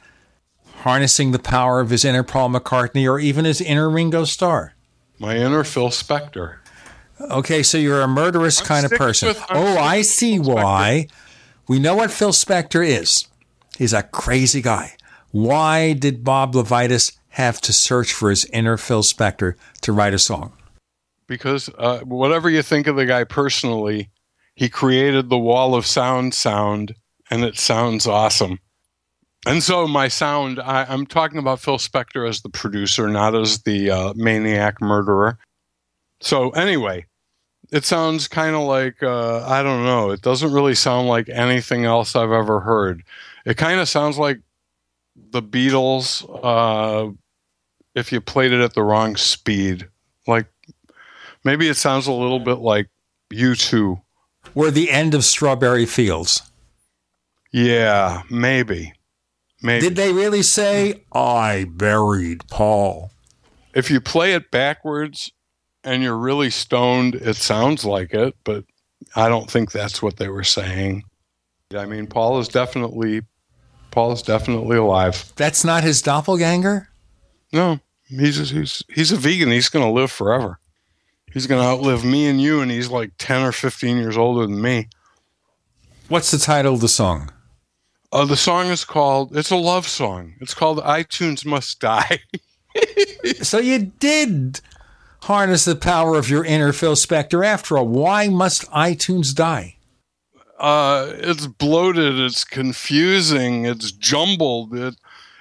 harnessing 0.79 1.31
the 1.31 1.39
power 1.39 1.79
of 1.79 1.91
his 1.91 2.05
inner 2.05 2.25
Paul 2.25 2.49
McCartney 2.49 3.09
or 3.09 3.21
even 3.21 3.45
his 3.45 3.61
inner 3.61 3.89
Ringo 3.89 4.25
Starr. 4.25 4.75
My 5.19 5.37
inner 5.37 5.65
Phil 5.65 5.89
Spector. 5.89 6.57
Okay, 7.21 7.63
so 7.63 7.79
you're 7.79 8.03
a 8.03 8.09
murderous 8.09 8.61
kind 8.61 8.85
of 8.87 8.93
person. 8.93 9.29
with- 9.29 9.45
oh, 9.51 9.77
I 9.79 10.03
see 10.03 10.39
why. 10.39 11.09
We 11.67 11.79
know 11.79 11.97
what 11.97 12.11
Phil 12.11 12.31
Spector 12.33 12.87
is. 12.87 13.27
He's 13.77 13.93
a 13.93 14.03
crazy 14.03 14.63
guy. 14.63 14.95
Why 15.31 15.93
did 15.93 16.25
Bob 16.25 16.55
LeVitus 16.55 17.13
have 17.31 17.61
to 17.63 17.73
search 17.73 18.13
for 18.13 18.31
his 18.31 18.45
inner 18.47 18.77
Phil 18.77 19.03
Spector 19.03 19.55
to 19.83 19.93
write 19.93 20.15
a 20.15 20.19
song? 20.19 20.53
because 21.27 21.69
uh, 21.77 21.99
whatever 22.01 22.49
you 22.49 22.63
think 22.63 22.87
of 22.87 22.97
the 22.97 23.05
guy 23.05 23.23
personally, 23.23 24.09
he 24.55 24.67
created 24.71 25.29
the 25.29 25.37
wall 25.39 25.75
of 25.75 25.85
sound 25.85 26.33
sound, 26.33 26.95
and 27.31 27.45
it 27.45 27.59
sounds 27.59 28.07
awesome. 28.07 28.59
And 29.49 29.63
so 29.63 29.89
my 29.89 30.09
sound, 30.09 30.61
I, 30.61 30.85
I'm 30.85 31.07
talking 31.07 31.39
about 31.39 31.61
Phil 31.61 31.79
Spector 31.79 32.29
as 32.29 32.43
the 32.43 32.49
producer, 32.51 33.09
not 33.09 33.35
as 33.35 33.63
the 33.63 33.91
uh, 33.91 34.13
maniac 34.15 34.81
murderer. 34.81 35.39
So 36.21 36.51
anyway, 36.51 37.07
it 37.71 37.85
sounds 37.85 38.29
kind 38.29 38.57
of 38.57 38.63
like 38.63 39.03
uh, 39.03 39.45
I 39.47 39.63
don't 39.63 39.85
know. 39.85 40.11
It 40.11 40.23
doesn't 40.23 40.53
really 40.53 40.75
sound 40.75 41.09
like 41.09 41.29
anything 41.29 41.85
else 41.85 42.17
I've 42.17 42.33
ever 42.33 42.61
heard. 42.61 43.03
It 43.45 43.57
kind 43.57 43.81
of 43.81 43.89
sounds 43.89 44.19
like 44.19 44.41
the 45.31 45.43
Beatles 45.43 46.25
uh, 46.43 47.13
if 47.95 48.13
you 48.13 48.21
played 48.21 48.53
it 48.53 48.61
at 48.61 48.75
the 48.75 48.83
wrong 48.83 49.17
speed. 49.17 49.89
Like 50.27 50.47
maybe 51.45 51.69
it 51.69 51.77
sounds 51.77 52.07
a 52.07 52.13
little 52.13 52.41
bit 52.41 52.59
like 52.59 52.89
U2. 53.33 54.01
We're 54.55 54.71
the 54.71 54.91
end 54.91 55.15
of 55.15 55.25
Strawberry 55.25 55.87
Fields. 55.87 56.43
Yeah, 57.53 58.23
maybe. 58.31 58.93
Maybe. 59.63 59.89
Did 59.89 59.97
they 59.97 60.13
really 60.13 60.43
say, 60.43 61.03
I 61.13 61.67
buried 61.69 62.47
Paul? 62.49 63.11
If 63.75 63.91
you 63.91 64.01
play 64.01 64.35
it 64.35 64.51
backwards 64.51 65.33
and 65.85 66.03
you're 66.03 66.17
really 66.17 66.51
stoned, 66.51 67.17
it 67.17 67.37
sounds 67.37 67.85
like 67.85 68.15
it, 68.15 68.37
but 68.45 68.65
I 69.17 69.29
don't 69.29 69.51
think 69.51 69.73
that's 69.73 70.03
what 70.03 70.17
they 70.17 70.29
were 70.29 70.45
saying. 70.45 71.05
I 71.77 71.87
mean, 71.87 72.07
Paul 72.07 72.39
is 72.39 72.49
definitely 72.49 73.23
Paul 73.91 74.13
is 74.13 74.23
definitely 74.23 74.77
alive. 74.77 75.33
That's 75.37 75.65
not 75.65 75.83
his 75.83 76.03
doppelganger? 76.03 76.89
No, 77.53 77.81
he's 78.07 78.51
he's 78.51 78.83
he's 78.93 79.13
a 79.13 79.17
vegan. 79.17 79.51
He's 79.51 79.69
going 79.69 79.85
to 79.85 79.91
live 79.93 80.11
forever. 80.11 80.59
He's 81.33 81.47
going 81.47 81.61
to 81.61 81.67
outlive 81.67 82.05
me 82.05 82.27
and 82.27 82.41
you, 82.41 82.61
and 82.61 82.71
he's 82.71 82.89
like 82.89 83.13
ten 83.19 83.43
or 83.43 83.53
fifteen 83.53 83.99
years 83.99 84.17
older 84.17 84.47
than 84.47 84.61
me. 84.61 84.89
What's 86.09 86.31
the 86.31 86.39
title 86.39 86.75
of 86.75 86.81
the 86.81 86.89
song? 86.89 87.31
Uh, 88.11 88.25
the 88.25 88.37
song 88.37 88.67
is 88.67 88.85
called. 88.85 89.37
It's 89.37 89.51
a 89.51 89.57
love 89.57 89.87
song. 89.87 90.35
It's 90.41 90.55
called 90.55 90.79
"iTunes 90.79 91.45
Must 91.45 91.79
Die." 91.81 92.21
so 93.43 93.59
you 93.59 93.93
did 93.99 94.61
harness 95.23 95.65
the 95.65 95.77
power 95.77 96.17
of 96.17 96.31
your 96.31 96.45
inner 96.45 96.73
Phil 96.73 96.95
Spector 96.95 97.45
after 97.45 97.77
all. 97.77 97.87
Why 97.87 98.29
must 98.29 98.71
iTunes 98.71 99.35
die? 99.35 99.79
uh, 100.59 101.13
it's 101.15 101.47
bloated, 101.47 102.19
it's 102.19 102.45
confusing, 102.45 103.65
it's 103.65 103.93
jumbled. 103.93 104.75
It 104.75 104.97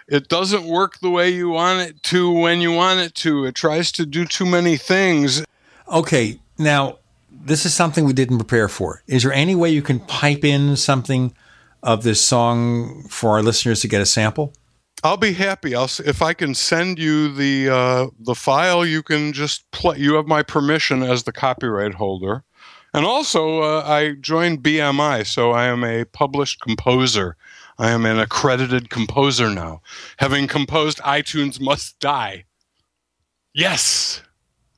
it 0.08 0.30
doesn't 0.30 0.64
work 0.64 1.00
the 1.00 1.10
way 1.10 1.30
you 1.30 1.50
want 1.50 1.82
it 1.82 2.02
to 2.04 2.32
when 2.32 2.62
you 2.62 2.72
want 2.72 3.02
it 3.02 3.14
to. 3.16 3.46
It 3.46 3.56
tries 3.56 3.92
to 3.94 4.06
do 4.06 4.24
too 4.26 4.46
many 4.46 4.78
things. 4.78 5.44
Okay, 5.92 6.40
now 6.58 7.00
this 7.30 7.66
is 7.66 7.74
something 7.74 8.06
we 8.06 8.14
didn't 8.14 8.38
prepare 8.38 8.70
for. 8.70 9.04
Is 9.08 9.24
there 9.24 9.34
any 9.34 9.54
way 9.54 9.70
you 9.70 9.82
can 9.82 10.00
pipe 10.00 10.46
in 10.46 10.78
something 10.78 11.34
of 11.84 12.04
this 12.04 12.22
song 12.22 13.08
for 13.10 13.32
our 13.32 13.44
listeners 13.44 13.82
to 13.82 13.88
get 13.88 14.02
a 14.02 14.06
sample? 14.06 14.54
I'll 15.04 15.18
be 15.18 15.34
happy. 15.34 15.76
I'll 15.76 15.90
if 16.06 16.22
I 16.22 16.34
can 16.34 16.56
send 16.56 16.98
you 16.98 17.32
the 17.32 17.70
uh, 17.70 18.08
the 18.20 18.34
file. 18.34 18.86
You 18.86 19.04
can 19.04 19.32
just 19.32 19.70
play. 19.72 19.98
You 19.98 20.16
have 20.16 20.28
my 20.28 20.42
permission 20.42 21.04
as 21.04 21.24
the 21.24 21.32
copyright 21.32 21.94
holder, 21.94 22.44
and 22.94 23.06
also 23.06 23.62
uh, 23.62 23.84
I 23.86 24.14
joined 24.20 24.64
BMI, 24.64 25.26
so 25.28 25.52
I 25.52 25.66
am 25.66 25.84
a 25.84 26.06
published 26.06 26.62
composer. 26.62 27.38
I 27.78 27.92
am 27.92 28.08
an 28.08 28.20
accredited 28.20 28.90
composer 28.90 29.52
now, 29.52 29.82
having 30.18 30.48
composed 30.48 30.98
"iTunes 31.00 31.62
Must 31.62 32.00
Die." 32.00 32.46
Yes, 33.54 34.24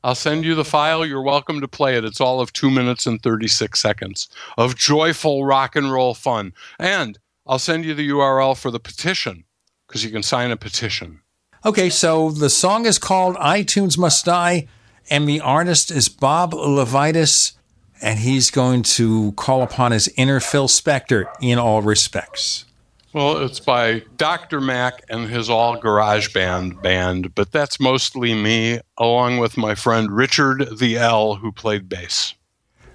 I'll 0.03 0.15
send 0.15 0.45
you 0.45 0.55
the 0.55 0.65
file. 0.65 1.05
You're 1.05 1.21
welcome 1.21 1.59
to 1.61 1.67
play 1.67 1.97
it. 1.97 2.05
It's 2.05 2.21
all 2.21 2.39
of 2.39 2.53
two 2.53 2.71
minutes 2.71 3.05
and 3.05 3.21
36 3.21 3.79
seconds 3.79 4.29
of 4.57 4.75
joyful 4.75 5.45
rock 5.45 5.75
and 5.75 5.91
roll 5.91 6.13
fun. 6.13 6.53
And 6.77 7.19
I'll 7.45 7.59
send 7.59 7.83
you 7.83 7.93
the 7.93 8.09
URL 8.09 8.57
for 8.57 8.71
the 8.71 8.79
petition 8.79 9.43
because 9.87 10.05
you 10.05 10.11
can 10.11 10.23
sign 10.23 10.51
a 10.51 10.57
petition. 10.57 11.21
Okay, 11.65 11.89
so 11.89 12.31
the 12.31 12.49
song 12.49 12.85
is 12.85 12.97
called 12.97 13.35
iTunes 13.35 13.97
Must 13.97 14.23
Die, 14.23 14.67
and 15.09 15.27
the 15.27 15.41
artist 15.41 15.91
is 15.91 16.07
Bob 16.07 16.53
LeVitus, 16.53 17.53
and 18.01 18.19
he's 18.19 18.49
going 18.49 18.83
to 18.83 19.33
call 19.33 19.61
upon 19.61 19.91
his 19.91 20.07
inner 20.15 20.39
Phil 20.39 20.69
Spector 20.69 21.25
in 21.41 21.59
all 21.59 21.81
respects. 21.81 22.63
Well, 23.11 23.37
it's 23.43 23.59
by 23.59 24.03
Dr. 24.17 24.61
Mac 24.61 25.03
and 25.09 25.27
his 25.27 25.49
all 25.49 25.77
garage 25.77 26.31
band 26.31 26.79
band, 26.83 27.33
but 27.33 27.51
that's 27.51 27.79
mostly 27.79 28.35
me, 28.35 28.81
along 28.97 29.39
with 29.39 29.57
my 29.57 29.73
friend 29.73 30.11
Richard 30.11 30.77
the 30.77 30.97
L, 30.97 31.35
who 31.35 31.51
played 31.51 31.89
bass. 31.89 32.35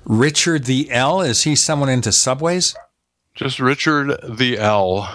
Richard 0.04 0.64
the 0.66 0.88
L, 0.92 1.20
is 1.20 1.42
he 1.42 1.56
someone 1.56 1.88
into 1.88 2.12
subways? 2.12 2.76
Just 3.34 3.58
Richard 3.58 4.16
the 4.22 4.58
L. 4.58 5.12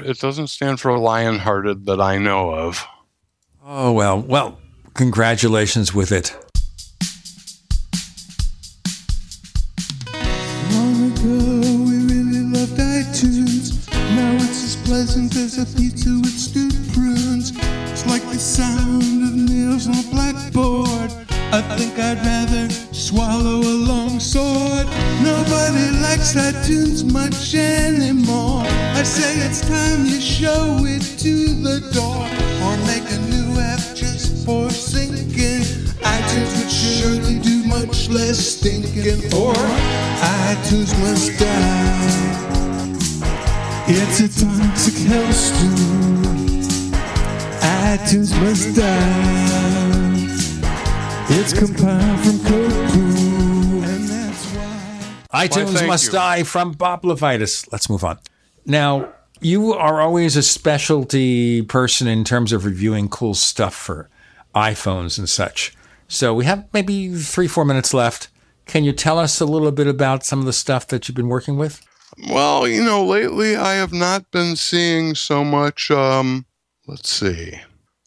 It 0.00 0.18
doesn't 0.18 0.48
stand 0.48 0.78
for 0.78 0.98
lion-hearted 0.98 1.86
that 1.86 2.00
I 2.00 2.18
know 2.18 2.50
of. 2.50 2.84
Oh, 3.64 3.92
well, 3.92 4.20
well, 4.20 4.58
congratulations 4.92 5.94
with 5.94 6.12
it. 6.12 6.36
Pleasant 15.18 15.36
as 15.36 15.58
a 15.58 15.76
pizza 15.76 16.10
with 16.10 16.38
stewed 16.38 16.92
prunes. 16.92 17.52
It's 17.90 18.06
like 18.06 18.22
the 18.22 18.38
sound 18.38 19.22
of 19.22 19.34
nails 19.34 19.88
on 19.88 19.94
a 19.94 20.10
blackboard. 20.10 21.10
I 21.50 21.60
think 21.76 21.98
I'd 21.98 22.18
rather 22.18 22.70
swallow 22.92 23.60
a 23.60 23.76
long 23.90 24.20
sword. 24.20 24.86
Nobody 25.22 25.90
likes 26.02 26.34
iTunes 26.34 27.10
much 27.10 27.54
anymore. 27.54 28.62
I 28.94 29.02
say 29.02 29.38
it's 29.46 29.60
time 29.62 30.04
you 30.04 30.20
show 30.20 30.84
it 30.84 31.02
to 31.20 31.34
the 31.66 31.80
door 31.92 32.26
or 32.64 32.76
make 32.86 33.08
a 33.10 33.18
new 33.32 33.58
app 33.60 33.80
just 33.96 34.46
for 34.46 34.68
syncing. 34.68 35.64
iTunes 36.02 36.52
would 36.58 36.70
surely 36.70 37.38
do 37.40 37.64
much 37.66 38.08
less 38.08 38.38
stinking, 38.38 39.24
or 39.34 39.54
iTunes 40.54 40.92
must 41.00 41.38
die. 41.38 42.57
It's 43.90 44.20
a 44.20 44.28
toxic 44.44 44.94
hellstew. 45.08 45.72
iTunes 47.60 48.38
must 48.42 48.76
die. 48.76 50.04
It's 51.30 51.52
compiled 51.58 52.20
from 52.20 52.38
code 52.44 52.70
poo, 52.90 53.82
and 53.82 54.08
that's 54.08 54.44
why. 55.30 55.46
iTunes 55.46 55.74
thank 55.74 55.86
Must 55.88 56.06
you. 56.06 56.12
Die 56.12 56.42
from 56.42 56.72
Bob 56.72 57.02
LeVitus. 57.02 57.70
Let's 57.72 57.88
move 57.88 58.04
on. 58.04 58.18
Now, 58.66 59.12
You 59.40 59.72
are 59.72 60.00
always 60.00 60.36
a 60.36 60.42
specialty 60.42 61.62
person 61.62 62.08
in 62.08 62.24
terms 62.24 62.52
of 62.52 62.64
reviewing 62.64 63.08
cool 63.08 63.34
stuff 63.34 63.72
for 63.74 64.10
iPhones 64.54 65.16
and 65.16 65.28
such. 65.28 65.72
So 66.08 66.34
we 66.34 66.44
have 66.44 66.66
maybe 66.72 67.14
three, 67.14 67.46
four 67.46 67.64
minutes 67.64 67.94
left. 67.94 68.28
Can 68.66 68.82
you 68.82 68.92
tell 68.92 69.16
us 69.18 69.40
a 69.40 69.46
little 69.46 69.70
bit 69.70 69.86
about 69.86 70.24
some 70.24 70.40
of 70.40 70.44
the 70.46 70.52
stuff 70.52 70.88
that 70.88 71.06
you've 71.08 71.14
been 71.14 71.28
working 71.28 71.56
with? 71.56 71.80
Well, 72.26 72.66
you 72.66 72.82
know, 72.82 73.04
lately 73.04 73.54
I 73.54 73.74
have 73.74 73.92
not 73.92 74.30
been 74.30 74.56
seeing 74.56 75.14
so 75.14 75.44
much. 75.44 75.90
Um, 75.90 76.46
let's 76.86 77.08
see. 77.08 77.60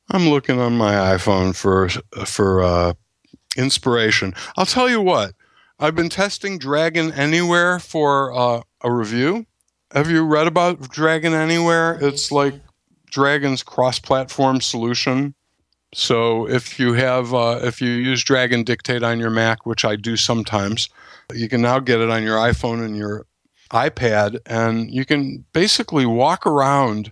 I'm 0.10 0.30
looking 0.30 0.60
on 0.60 0.78
my 0.78 0.94
iPhone 0.94 1.56
for 1.56 1.88
for 2.26 2.62
uh, 2.62 2.94
inspiration. 3.56 4.34
I'll 4.58 4.66
tell 4.66 4.90
you 4.90 5.02
what. 5.02 5.34
I've 5.80 5.96
been 5.96 6.10
testing 6.10 6.60
Dragon 6.60 7.12
Anywhere 7.14 7.80
for 7.80 8.34
uh, 8.34 8.62
a 8.82 8.92
review. 8.92 9.46
Have 9.94 10.12
you 10.12 10.24
read 10.24 10.46
about 10.46 10.90
Dragon 10.90 11.34
Anywhere? 11.34 11.98
It's 12.02 12.32
like 12.32 12.54
Dragon's 13.10 13.64
cross-platform 13.64 14.62
solution. 14.62 15.34
So 15.94 16.48
if 16.48 16.80
you 16.80 16.94
have 16.94 17.34
uh, 17.34 17.60
if 17.64 17.82
you 17.82 17.90
use 17.90 18.24
Dragon 18.24 18.64
Dictate 18.64 19.04
on 19.04 19.20
your 19.20 19.30
Mac, 19.30 19.66
which 19.66 19.84
I 19.84 19.96
do 19.96 20.16
sometimes, 20.18 20.90
you 21.34 21.50
can 21.50 21.62
now 21.62 21.80
get 21.80 22.00
it 22.00 22.10
on 22.10 22.24
your 22.24 22.38
iPhone 22.38 22.84
and 22.86 22.96
your 22.96 23.26
iPad, 23.72 24.40
and 24.45 24.91
you 24.91 25.06
can 25.06 25.45
basically 25.53 26.06
walk 26.06 26.45
around 26.45 27.11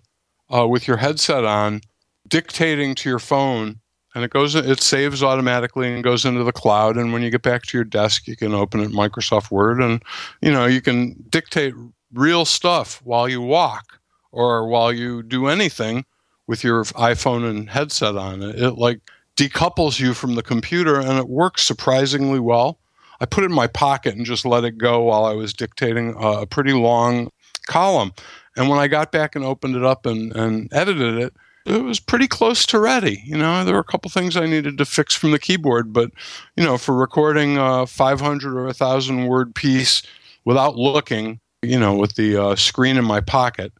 uh, 0.53 0.67
with 0.67 0.87
your 0.87 0.97
headset 0.97 1.45
on, 1.45 1.81
dictating 2.27 2.95
to 2.95 3.09
your 3.09 3.19
phone 3.19 3.79
and 4.15 4.23
it 4.23 4.31
goes 4.31 4.55
it 4.55 4.81
saves 4.81 5.21
automatically 5.21 5.91
and 5.91 6.03
goes 6.03 6.25
into 6.25 6.43
the 6.43 6.51
cloud 6.51 6.97
and 6.97 7.13
when 7.13 7.21
you 7.21 7.29
get 7.29 7.41
back 7.41 7.63
to 7.63 7.77
your 7.77 7.83
desk 7.83 8.27
you 8.27 8.35
can 8.35 8.53
open 8.53 8.79
it 8.79 8.89
microsoft 8.89 9.51
word 9.51 9.81
and 9.81 10.03
you 10.41 10.51
know 10.51 10.65
you 10.65 10.81
can 10.81 11.15
dictate 11.29 11.73
real 12.13 12.45
stuff 12.45 13.01
while 13.03 13.27
you 13.27 13.41
walk 13.41 13.99
or 14.31 14.67
while 14.67 14.91
you 14.91 15.23
do 15.23 15.47
anything 15.47 16.05
with 16.47 16.63
your 16.63 16.83
iphone 16.83 17.47
and 17.47 17.69
headset 17.69 18.15
on 18.15 18.41
it. 18.41 18.59
It 18.59 18.71
like 18.71 18.99
decouples 19.35 19.99
you 19.99 20.13
from 20.13 20.35
the 20.35 20.43
computer 20.43 20.99
and 20.99 21.17
it 21.17 21.29
works 21.29 21.65
surprisingly 21.65 22.39
well 22.39 22.79
i 23.21 23.25
put 23.25 23.43
it 23.43 23.49
in 23.49 23.55
my 23.55 23.67
pocket 23.67 24.15
and 24.15 24.25
just 24.25 24.45
let 24.45 24.63
it 24.63 24.77
go 24.77 25.01
while 25.03 25.25
i 25.25 25.33
was 25.33 25.53
dictating 25.53 26.15
a 26.19 26.45
pretty 26.45 26.73
long 26.73 27.29
column 27.67 28.11
and 28.55 28.69
when 28.69 28.79
i 28.79 28.87
got 28.87 29.11
back 29.11 29.35
and 29.35 29.45
opened 29.45 29.75
it 29.75 29.83
up 29.83 30.05
and, 30.05 30.35
and 30.35 30.71
edited 30.73 31.15
it 31.17 31.33
it 31.65 31.83
was 31.83 31.99
pretty 31.99 32.27
close 32.27 32.65
to 32.67 32.79
ready. 32.79 33.21
You 33.25 33.37
know, 33.37 33.63
there 33.63 33.75
were 33.75 33.79
a 33.79 33.83
couple 33.83 34.09
things 34.09 34.35
I 34.35 34.45
needed 34.45 34.77
to 34.77 34.85
fix 34.85 35.13
from 35.15 35.31
the 35.31 35.39
keyboard, 35.39 35.93
but 35.93 36.11
you 36.55 36.63
know, 36.63 36.77
for 36.77 36.95
recording 36.95 37.57
a 37.57 37.85
500 37.85 38.57
or 38.57 38.67
a 38.67 38.73
thousand 38.73 39.27
word 39.27 39.53
piece 39.53 40.01
without 40.45 40.75
looking, 40.75 41.39
you 41.61 41.79
know, 41.79 41.95
with 41.95 42.15
the 42.15 42.37
uh, 42.37 42.55
screen 42.55 42.97
in 42.97 43.05
my 43.05 43.21
pocket, 43.21 43.71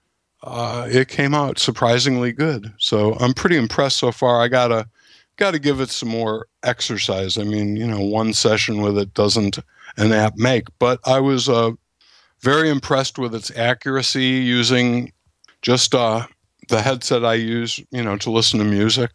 uh, 0.44 0.88
it 0.90 1.08
came 1.08 1.34
out 1.34 1.58
surprisingly 1.58 2.32
good. 2.32 2.72
So 2.78 3.16
I'm 3.16 3.34
pretty 3.34 3.58
impressed 3.58 3.98
so 3.98 4.12
far. 4.12 4.42
I 4.42 4.48
gotta 5.40 5.52
gotta 5.52 5.60
give 5.60 5.80
it 5.80 5.90
some 5.90 6.10
more 6.10 6.48
exercise. 6.64 7.38
I 7.38 7.44
mean, 7.44 7.76
you 7.76 7.88
know, 7.88 8.02
one 8.02 8.34
session 8.34 8.82
with 8.82 8.98
it 8.98 9.14
doesn't 9.14 9.58
an 9.98 10.12
app 10.12 10.38
make, 10.38 10.68
but 10.78 11.00
I 11.06 11.20
was 11.20 11.50
uh, 11.50 11.72
very 12.42 12.70
impressed 12.70 13.18
with 13.18 13.34
its 13.34 13.50
accuracy 13.58 14.26
using 14.26 15.12
just 15.62 15.96
uh, 15.96 16.28
the 16.68 16.82
headset 16.82 17.26
I 17.26 17.34
use, 17.36 17.80
you 17.92 18.04
know, 18.04 18.18
to 18.18 18.32
listen 18.32 18.60
to 18.60 18.66
music. 18.66 19.12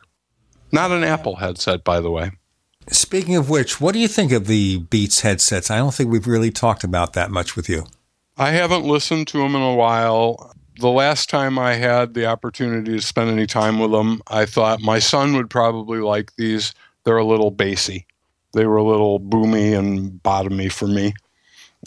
Not 0.72 0.90
an 0.90 1.04
Apple 1.04 1.36
headset, 1.36 1.84
by 1.84 2.00
the 2.00 2.10
way. 2.10 2.32
Speaking 2.90 3.36
of 3.36 3.48
which, 3.48 3.80
what 3.80 3.92
do 3.92 3.98
you 3.98 4.08
think 4.08 4.32
of 4.32 4.46
the 4.46 4.78
Beats 4.78 5.20
headsets? 5.20 5.70
I 5.70 5.78
don't 5.78 5.94
think 5.94 6.10
we've 6.10 6.26
really 6.26 6.50
talked 6.50 6.84
about 6.84 7.12
that 7.12 7.30
much 7.30 7.56
with 7.56 7.68
you. 7.68 7.86
I 8.36 8.50
haven't 8.50 8.84
listened 8.84 9.28
to 9.28 9.38
them 9.38 9.54
in 9.54 9.62
a 9.62 9.74
while. 9.74 10.52
The 10.80 10.90
last 10.90 11.30
time 11.30 11.58
I 11.58 11.74
had 11.74 12.14
the 12.14 12.26
opportunity 12.26 12.92
to 12.92 13.00
spend 13.00 13.30
any 13.30 13.46
time 13.46 13.78
with 13.78 13.92
them, 13.92 14.20
I 14.26 14.44
thought 14.44 14.80
my 14.80 14.98
son 14.98 15.34
would 15.36 15.48
probably 15.48 16.00
like 16.00 16.34
these. 16.36 16.74
They're 17.04 17.16
a 17.16 17.24
little 17.24 17.50
bassy. 17.50 18.06
They 18.54 18.66
were 18.66 18.76
a 18.76 18.84
little 18.84 19.20
boomy 19.20 19.76
and 19.78 20.22
bottomy 20.22 20.72
for 20.72 20.86
me. 20.86 21.14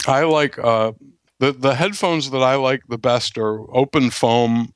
I 0.06 0.24
like 0.24 0.58
uh, 0.58 0.92
the 1.38 1.52
the 1.52 1.74
headphones 1.74 2.30
that 2.30 2.42
I 2.42 2.54
like 2.54 2.86
the 2.88 2.98
best 2.98 3.36
are 3.36 3.60
open 3.74 4.10
foam 4.10 4.72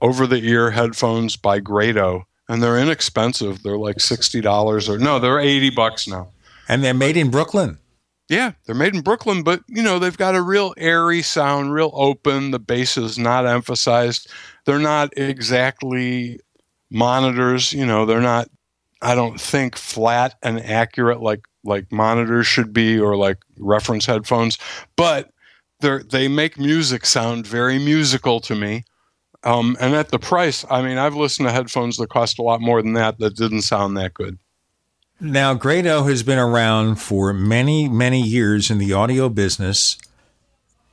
over 0.00 0.26
the 0.26 0.42
ear 0.42 0.70
headphones 0.70 1.36
by 1.36 1.60
Grado, 1.60 2.26
and 2.48 2.62
they're 2.62 2.78
inexpensive. 2.78 3.62
They're 3.62 3.78
like 3.78 4.00
sixty 4.00 4.40
dollars 4.40 4.88
or 4.88 4.98
no, 4.98 5.18
they're 5.18 5.40
eighty 5.40 5.70
bucks 5.70 6.08
now. 6.08 6.28
And 6.68 6.82
they're 6.82 6.94
made 6.94 7.16
in 7.16 7.30
Brooklyn. 7.30 7.78
Yeah, 8.28 8.52
they're 8.64 8.74
made 8.74 8.94
in 8.94 9.02
Brooklyn, 9.02 9.42
but 9.42 9.62
you 9.68 9.82
know 9.82 9.98
they've 9.98 10.16
got 10.16 10.34
a 10.34 10.42
real 10.42 10.72
airy 10.78 11.22
sound, 11.22 11.74
real 11.74 11.90
open. 11.94 12.50
The 12.50 12.58
bass 12.58 12.96
is 12.96 13.18
not 13.18 13.46
emphasized. 13.46 14.30
They're 14.64 14.78
not 14.78 15.12
exactly 15.16 16.40
monitors. 16.90 17.72
You 17.72 17.84
know, 17.84 18.06
they're 18.06 18.20
not. 18.20 18.48
I 19.02 19.14
don't 19.14 19.40
think 19.40 19.76
flat 19.76 20.36
and 20.42 20.60
accurate 20.60 21.20
like 21.20 21.42
like 21.64 21.90
monitors 21.92 22.46
should 22.46 22.72
be 22.72 22.98
or 22.98 23.16
like 23.16 23.38
reference 23.58 24.06
headphones, 24.06 24.58
but 24.96 25.30
they 25.80 25.98
they 26.10 26.28
make 26.28 26.58
music 26.58 27.04
sound 27.04 27.46
very 27.46 27.78
musical 27.78 28.40
to 28.40 28.54
me. 28.54 28.84
Um, 29.44 29.76
and 29.80 29.94
at 29.94 30.10
the 30.10 30.20
price, 30.20 30.64
I 30.70 30.82
mean, 30.82 30.98
I've 30.98 31.16
listened 31.16 31.48
to 31.48 31.52
headphones 31.52 31.96
that 31.96 32.10
cost 32.10 32.38
a 32.38 32.42
lot 32.42 32.60
more 32.60 32.80
than 32.80 32.92
that 32.94 33.18
that 33.18 33.36
didn't 33.36 33.62
sound 33.62 33.96
that 33.96 34.14
good. 34.14 34.38
Now, 35.24 35.54
Grado 35.54 36.02
has 36.02 36.24
been 36.24 36.40
around 36.40 36.96
for 36.96 37.32
many, 37.32 37.88
many 37.88 38.20
years 38.20 38.72
in 38.72 38.78
the 38.78 38.92
audio 38.92 39.28
business, 39.28 39.96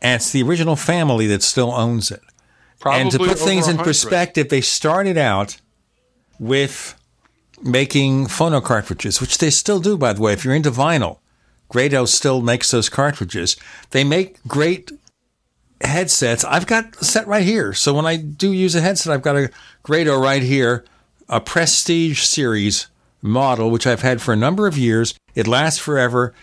and 0.03 0.17
it's 0.21 0.31
the 0.31 0.43
original 0.43 0.75
family 0.75 1.25
that 1.25 1.41
still 1.41 1.71
owns 1.71 2.11
it. 2.11 2.21
Probably 2.79 3.01
and 3.01 3.11
to 3.11 3.17
put 3.17 3.39
things 3.39 3.67
in 3.67 3.79
perspective, 3.79 4.49
they 4.49 4.61
started 4.61 5.17
out 5.17 5.57
with 6.37 6.93
making 7.63 8.27
phono 8.27 8.63
cartridges, 8.63 9.19
which 9.19 9.39
they 9.39 9.49
still 9.49 9.79
do, 9.79 9.97
by 9.97 10.13
the 10.13 10.21
way. 10.21 10.33
If 10.33 10.45
you're 10.45 10.53
into 10.53 10.69
vinyl, 10.69 11.17
Grado 11.67 12.05
still 12.05 12.39
makes 12.39 12.69
those 12.69 12.87
cartridges. 12.87 13.57
They 13.89 14.03
make 14.03 14.43
great 14.43 14.91
headsets. 15.81 16.45
I've 16.45 16.67
got 16.67 16.95
a 17.01 17.03
set 17.03 17.25
right 17.25 17.43
here. 17.43 17.73
So 17.73 17.95
when 17.95 18.05
I 18.05 18.17
do 18.17 18.53
use 18.53 18.75
a 18.75 18.81
headset, 18.81 19.11
I've 19.11 19.23
got 19.23 19.37
a 19.37 19.49
Grado 19.81 20.21
right 20.21 20.43
here, 20.43 20.85
a 21.27 21.41
Prestige 21.41 22.21
series 22.21 22.89
model, 23.21 23.69
which 23.69 23.87
I've 23.87 24.01
had 24.01 24.21
for 24.21 24.33
a 24.33 24.37
number 24.37 24.67
of 24.67 24.77
years. 24.77 25.13
It 25.35 25.47
lasts 25.47 25.79
forever, 25.79 26.33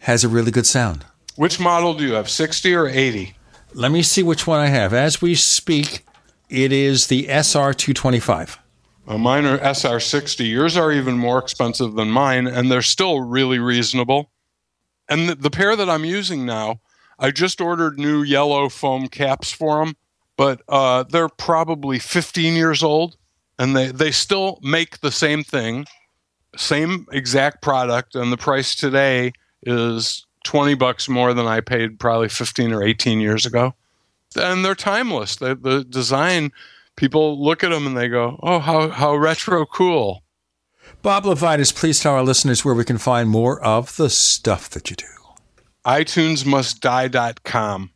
has 0.00 0.24
a 0.24 0.28
really 0.28 0.50
good 0.50 0.66
sound. 0.66 1.04
Which 1.36 1.60
model 1.60 1.94
do 1.94 2.04
you 2.04 2.14
have, 2.14 2.28
60 2.28 2.74
or 2.74 2.88
80? 2.88 3.34
Let 3.74 3.92
me 3.92 4.02
see 4.02 4.22
which 4.22 4.46
one 4.46 4.60
I 4.60 4.66
have. 4.66 4.92
As 4.92 5.22
we 5.22 5.34
speak, 5.34 6.04
it 6.48 6.72
is 6.72 7.06
the 7.06 7.26
SR225. 7.26 8.58
Uh, 9.06 9.18
mine 9.18 9.44
are 9.44 9.58
SR60. 9.58 10.48
Yours 10.48 10.76
are 10.76 10.92
even 10.92 11.16
more 11.16 11.38
expensive 11.38 11.94
than 11.94 12.10
mine, 12.10 12.46
and 12.46 12.70
they're 12.70 12.82
still 12.82 13.20
really 13.20 13.58
reasonable. 13.58 14.30
And 15.08 15.28
the, 15.28 15.34
the 15.34 15.50
pair 15.50 15.74
that 15.76 15.88
I'm 15.88 16.04
using 16.04 16.44
now, 16.44 16.80
I 17.18 17.30
just 17.30 17.60
ordered 17.60 17.98
new 17.98 18.22
yellow 18.22 18.68
foam 18.68 19.08
caps 19.08 19.50
for 19.50 19.84
them, 19.84 19.96
but 20.36 20.62
uh, 20.68 21.04
they're 21.04 21.28
probably 21.28 21.98
15 21.98 22.54
years 22.54 22.82
old, 22.82 23.16
and 23.58 23.76
they, 23.76 23.88
they 23.88 24.10
still 24.10 24.58
make 24.62 25.00
the 25.00 25.10
same 25.12 25.42
thing, 25.44 25.86
same 26.60 27.06
exact 27.12 27.62
product, 27.62 28.14
and 28.14 28.32
the 28.32 28.36
price 28.36 28.74
today 28.74 29.32
is 29.62 30.26
20 30.44 30.74
bucks 30.74 31.08
more 31.08 31.34
than 31.34 31.46
I 31.46 31.60
paid 31.60 31.98
probably 31.98 32.28
15 32.28 32.72
or 32.72 32.82
18 32.82 33.20
years 33.20 33.46
ago. 33.46 33.74
And 34.36 34.64
they're 34.64 34.74
timeless. 34.74 35.36
The, 35.36 35.56
the 35.56 35.84
design, 35.84 36.52
people 36.96 37.42
look 37.42 37.64
at 37.64 37.70
them 37.70 37.86
and 37.86 37.96
they 37.96 38.08
go, 38.08 38.38
oh, 38.42 38.58
how, 38.58 38.90
how 38.90 39.16
retro 39.16 39.64
cool. 39.66 40.22
Bob 41.02 41.24
LeVitus, 41.24 41.74
please 41.74 42.00
tell 42.00 42.14
our 42.14 42.22
listeners 42.22 42.64
where 42.64 42.74
we 42.74 42.84
can 42.84 42.98
find 42.98 43.28
more 43.28 43.62
of 43.64 43.96
the 43.96 44.10
stuff 44.10 44.70
that 44.70 44.90
you 44.90 44.96
do. 44.96 45.06
iTunesMustDie.com. 45.86 47.90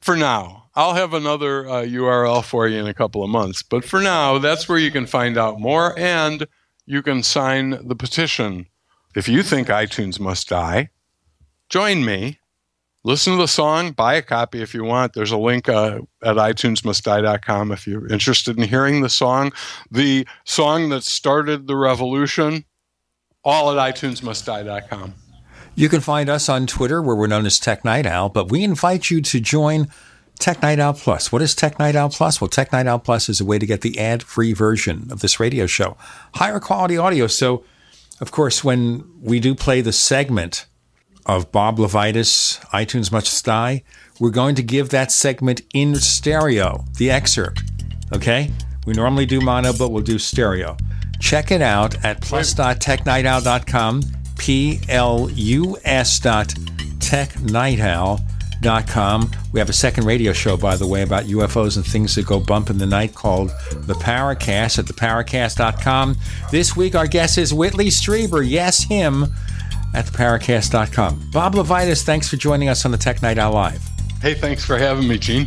For 0.00 0.16
now, 0.16 0.64
I'll 0.74 0.94
have 0.94 1.14
another 1.14 1.68
uh, 1.68 1.82
URL 1.82 2.44
for 2.44 2.68
you 2.68 2.78
in 2.78 2.86
a 2.86 2.94
couple 2.94 3.22
of 3.22 3.30
months. 3.30 3.62
But 3.62 3.84
for 3.84 4.00
now, 4.00 4.38
that's 4.38 4.68
where 4.68 4.78
you 4.78 4.90
can 4.90 5.06
find 5.06 5.38
out 5.38 5.58
more 5.58 5.98
and 5.98 6.46
you 6.86 7.02
can 7.02 7.22
sign 7.22 7.86
the 7.86 7.96
petition. 7.96 8.66
If 9.14 9.28
you 9.28 9.42
think 9.42 9.68
iTunes 9.68 10.20
must 10.20 10.48
die, 10.48 10.90
join 11.68 12.04
me. 12.04 12.38
Listen 13.02 13.34
to 13.34 13.38
the 13.38 13.48
song, 13.48 13.92
buy 13.92 14.14
a 14.14 14.22
copy 14.22 14.62
if 14.62 14.74
you 14.74 14.82
want. 14.82 15.12
There's 15.12 15.30
a 15.30 15.38
link 15.38 15.68
uh, 15.68 16.00
at 16.24 16.36
iTunesMustDie.com 16.36 17.70
if 17.70 17.86
you're 17.86 18.08
interested 18.08 18.56
in 18.56 18.68
hearing 18.68 19.00
the 19.00 19.08
song. 19.08 19.52
The 19.90 20.26
song 20.44 20.88
that 20.88 21.04
started 21.04 21.68
the 21.68 21.76
revolution, 21.76 22.64
all 23.44 23.78
at 23.78 23.94
iTunesMustDie.com. 23.94 25.14
You 25.76 25.88
can 25.88 26.00
find 26.00 26.28
us 26.28 26.48
on 26.48 26.66
Twitter, 26.66 27.00
where 27.00 27.14
we're 27.14 27.26
known 27.26 27.46
as 27.46 27.60
Tech 27.60 27.84
Night 27.84 28.06
Owl, 28.06 28.30
but 28.30 28.50
we 28.50 28.64
invite 28.64 29.10
you 29.10 29.20
to 29.22 29.40
join 29.40 29.88
Tech 30.38 30.62
Night 30.62 30.78
Owl 30.78 30.94
Plus. 30.94 31.32
What 31.32 31.42
is 31.42 31.54
Tech 31.54 31.78
Night 31.78 31.96
Owl 31.96 32.10
Plus? 32.10 32.40
Well, 32.40 32.48
Tech 32.48 32.72
Night 32.72 32.86
Owl 32.86 32.98
Plus 32.98 33.28
is 33.28 33.40
a 33.40 33.44
way 33.44 33.58
to 33.58 33.66
get 33.66 33.80
the 33.80 33.98
ad 33.98 34.22
free 34.22 34.52
version 34.52 35.08
of 35.10 35.20
this 35.20 35.40
radio 35.40 35.66
show, 35.66 35.96
higher 36.34 36.60
quality 36.60 36.96
audio. 36.98 37.26
So, 37.26 37.64
of 38.20 38.30
course, 38.30 38.62
when 38.62 39.04
we 39.20 39.40
do 39.40 39.54
play 39.54 39.80
the 39.80 39.92
segment 39.92 40.66
of 41.24 41.50
Bob 41.52 41.78
LeVitus, 41.78 42.60
iTunes 42.66 43.10
Must 43.10 43.44
Die, 43.44 43.82
we're 44.20 44.30
going 44.30 44.54
to 44.54 44.62
give 44.62 44.90
that 44.90 45.10
segment 45.10 45.62
in 45.74 45.96
stereo, 45.96 46.84
the 46.98 47.10
excerpt. 47.10 47.62
Okay? 48.12 48.50
We 48.86 48.92
normally 48.92 49.26
do 49.26 49.40
mono, 49.40 49.72
but 49.72 49.90
we'll 49.90 50.02
do 50.02 50.18
stereo. 50.18 50.76
Check 51.18 51.50
it 51.50 51.62
out 51.62 52.04
at 52.04 52.20
plus.technightowl.com, 52.20 54.02
P 54.38 54.80
L 54.88 55.28
U 55.30 55.76
S 55.84 56.20
dot 56.20 56.48
technightowl.com. 56.98 58.35
We 59.52 59.60
have 59.60 59.68
a 59.68 59.72
second 59.72 60.06
radio 60.06 60.32
show, 60.32 60.56
by 60.56 60.76
the 60.76 60.86
way, 60.86 61.02
about 61.02 61.24
UFOs 61.24 61.76
and 61.76 61.86
things 61.86 62.16
that 62.16 62.26
go 62.26 62.40
bump 62.40 62.68
in 62.68 62.78
the 62.78 62.86
night 62.86 63.14
called 63.14 63.50
The 63.70 63.94
Paracast 63.94 64.78
at 64.78 64.86
theparacast.com. 64.86 66.16
This 66.50 66.76
week, 66.76 66.96
our 66.96 67.06
guest 67.06 67.38
is 67.38 67.54
Whitley 67.54 67.86
Strieber. 67.86 68.48
Yes, 68.48 68.82
him 68.82 69.26
at 69.94 70.06
theparacast.com. 70.06 71.30
Bob 71.32 71.54
LeVitus, 71.54 72.02
thanks 72.02 72.28
for 72.28 72.36
joining 72.36 72.68
us 72.68 72.84
on 72.84 72.90
the 72.90 72.98
Tech 72.98 73.22
Night 73.22 73.38
Owl 73.38 73.52
Live. 73.52 73.82
Hey, 74.20 74.34
thanks 74.34 74.64
for 74.64 74.76
having 74.76 75.06
me, 75.06 75.16
Gene. 75.18 75.46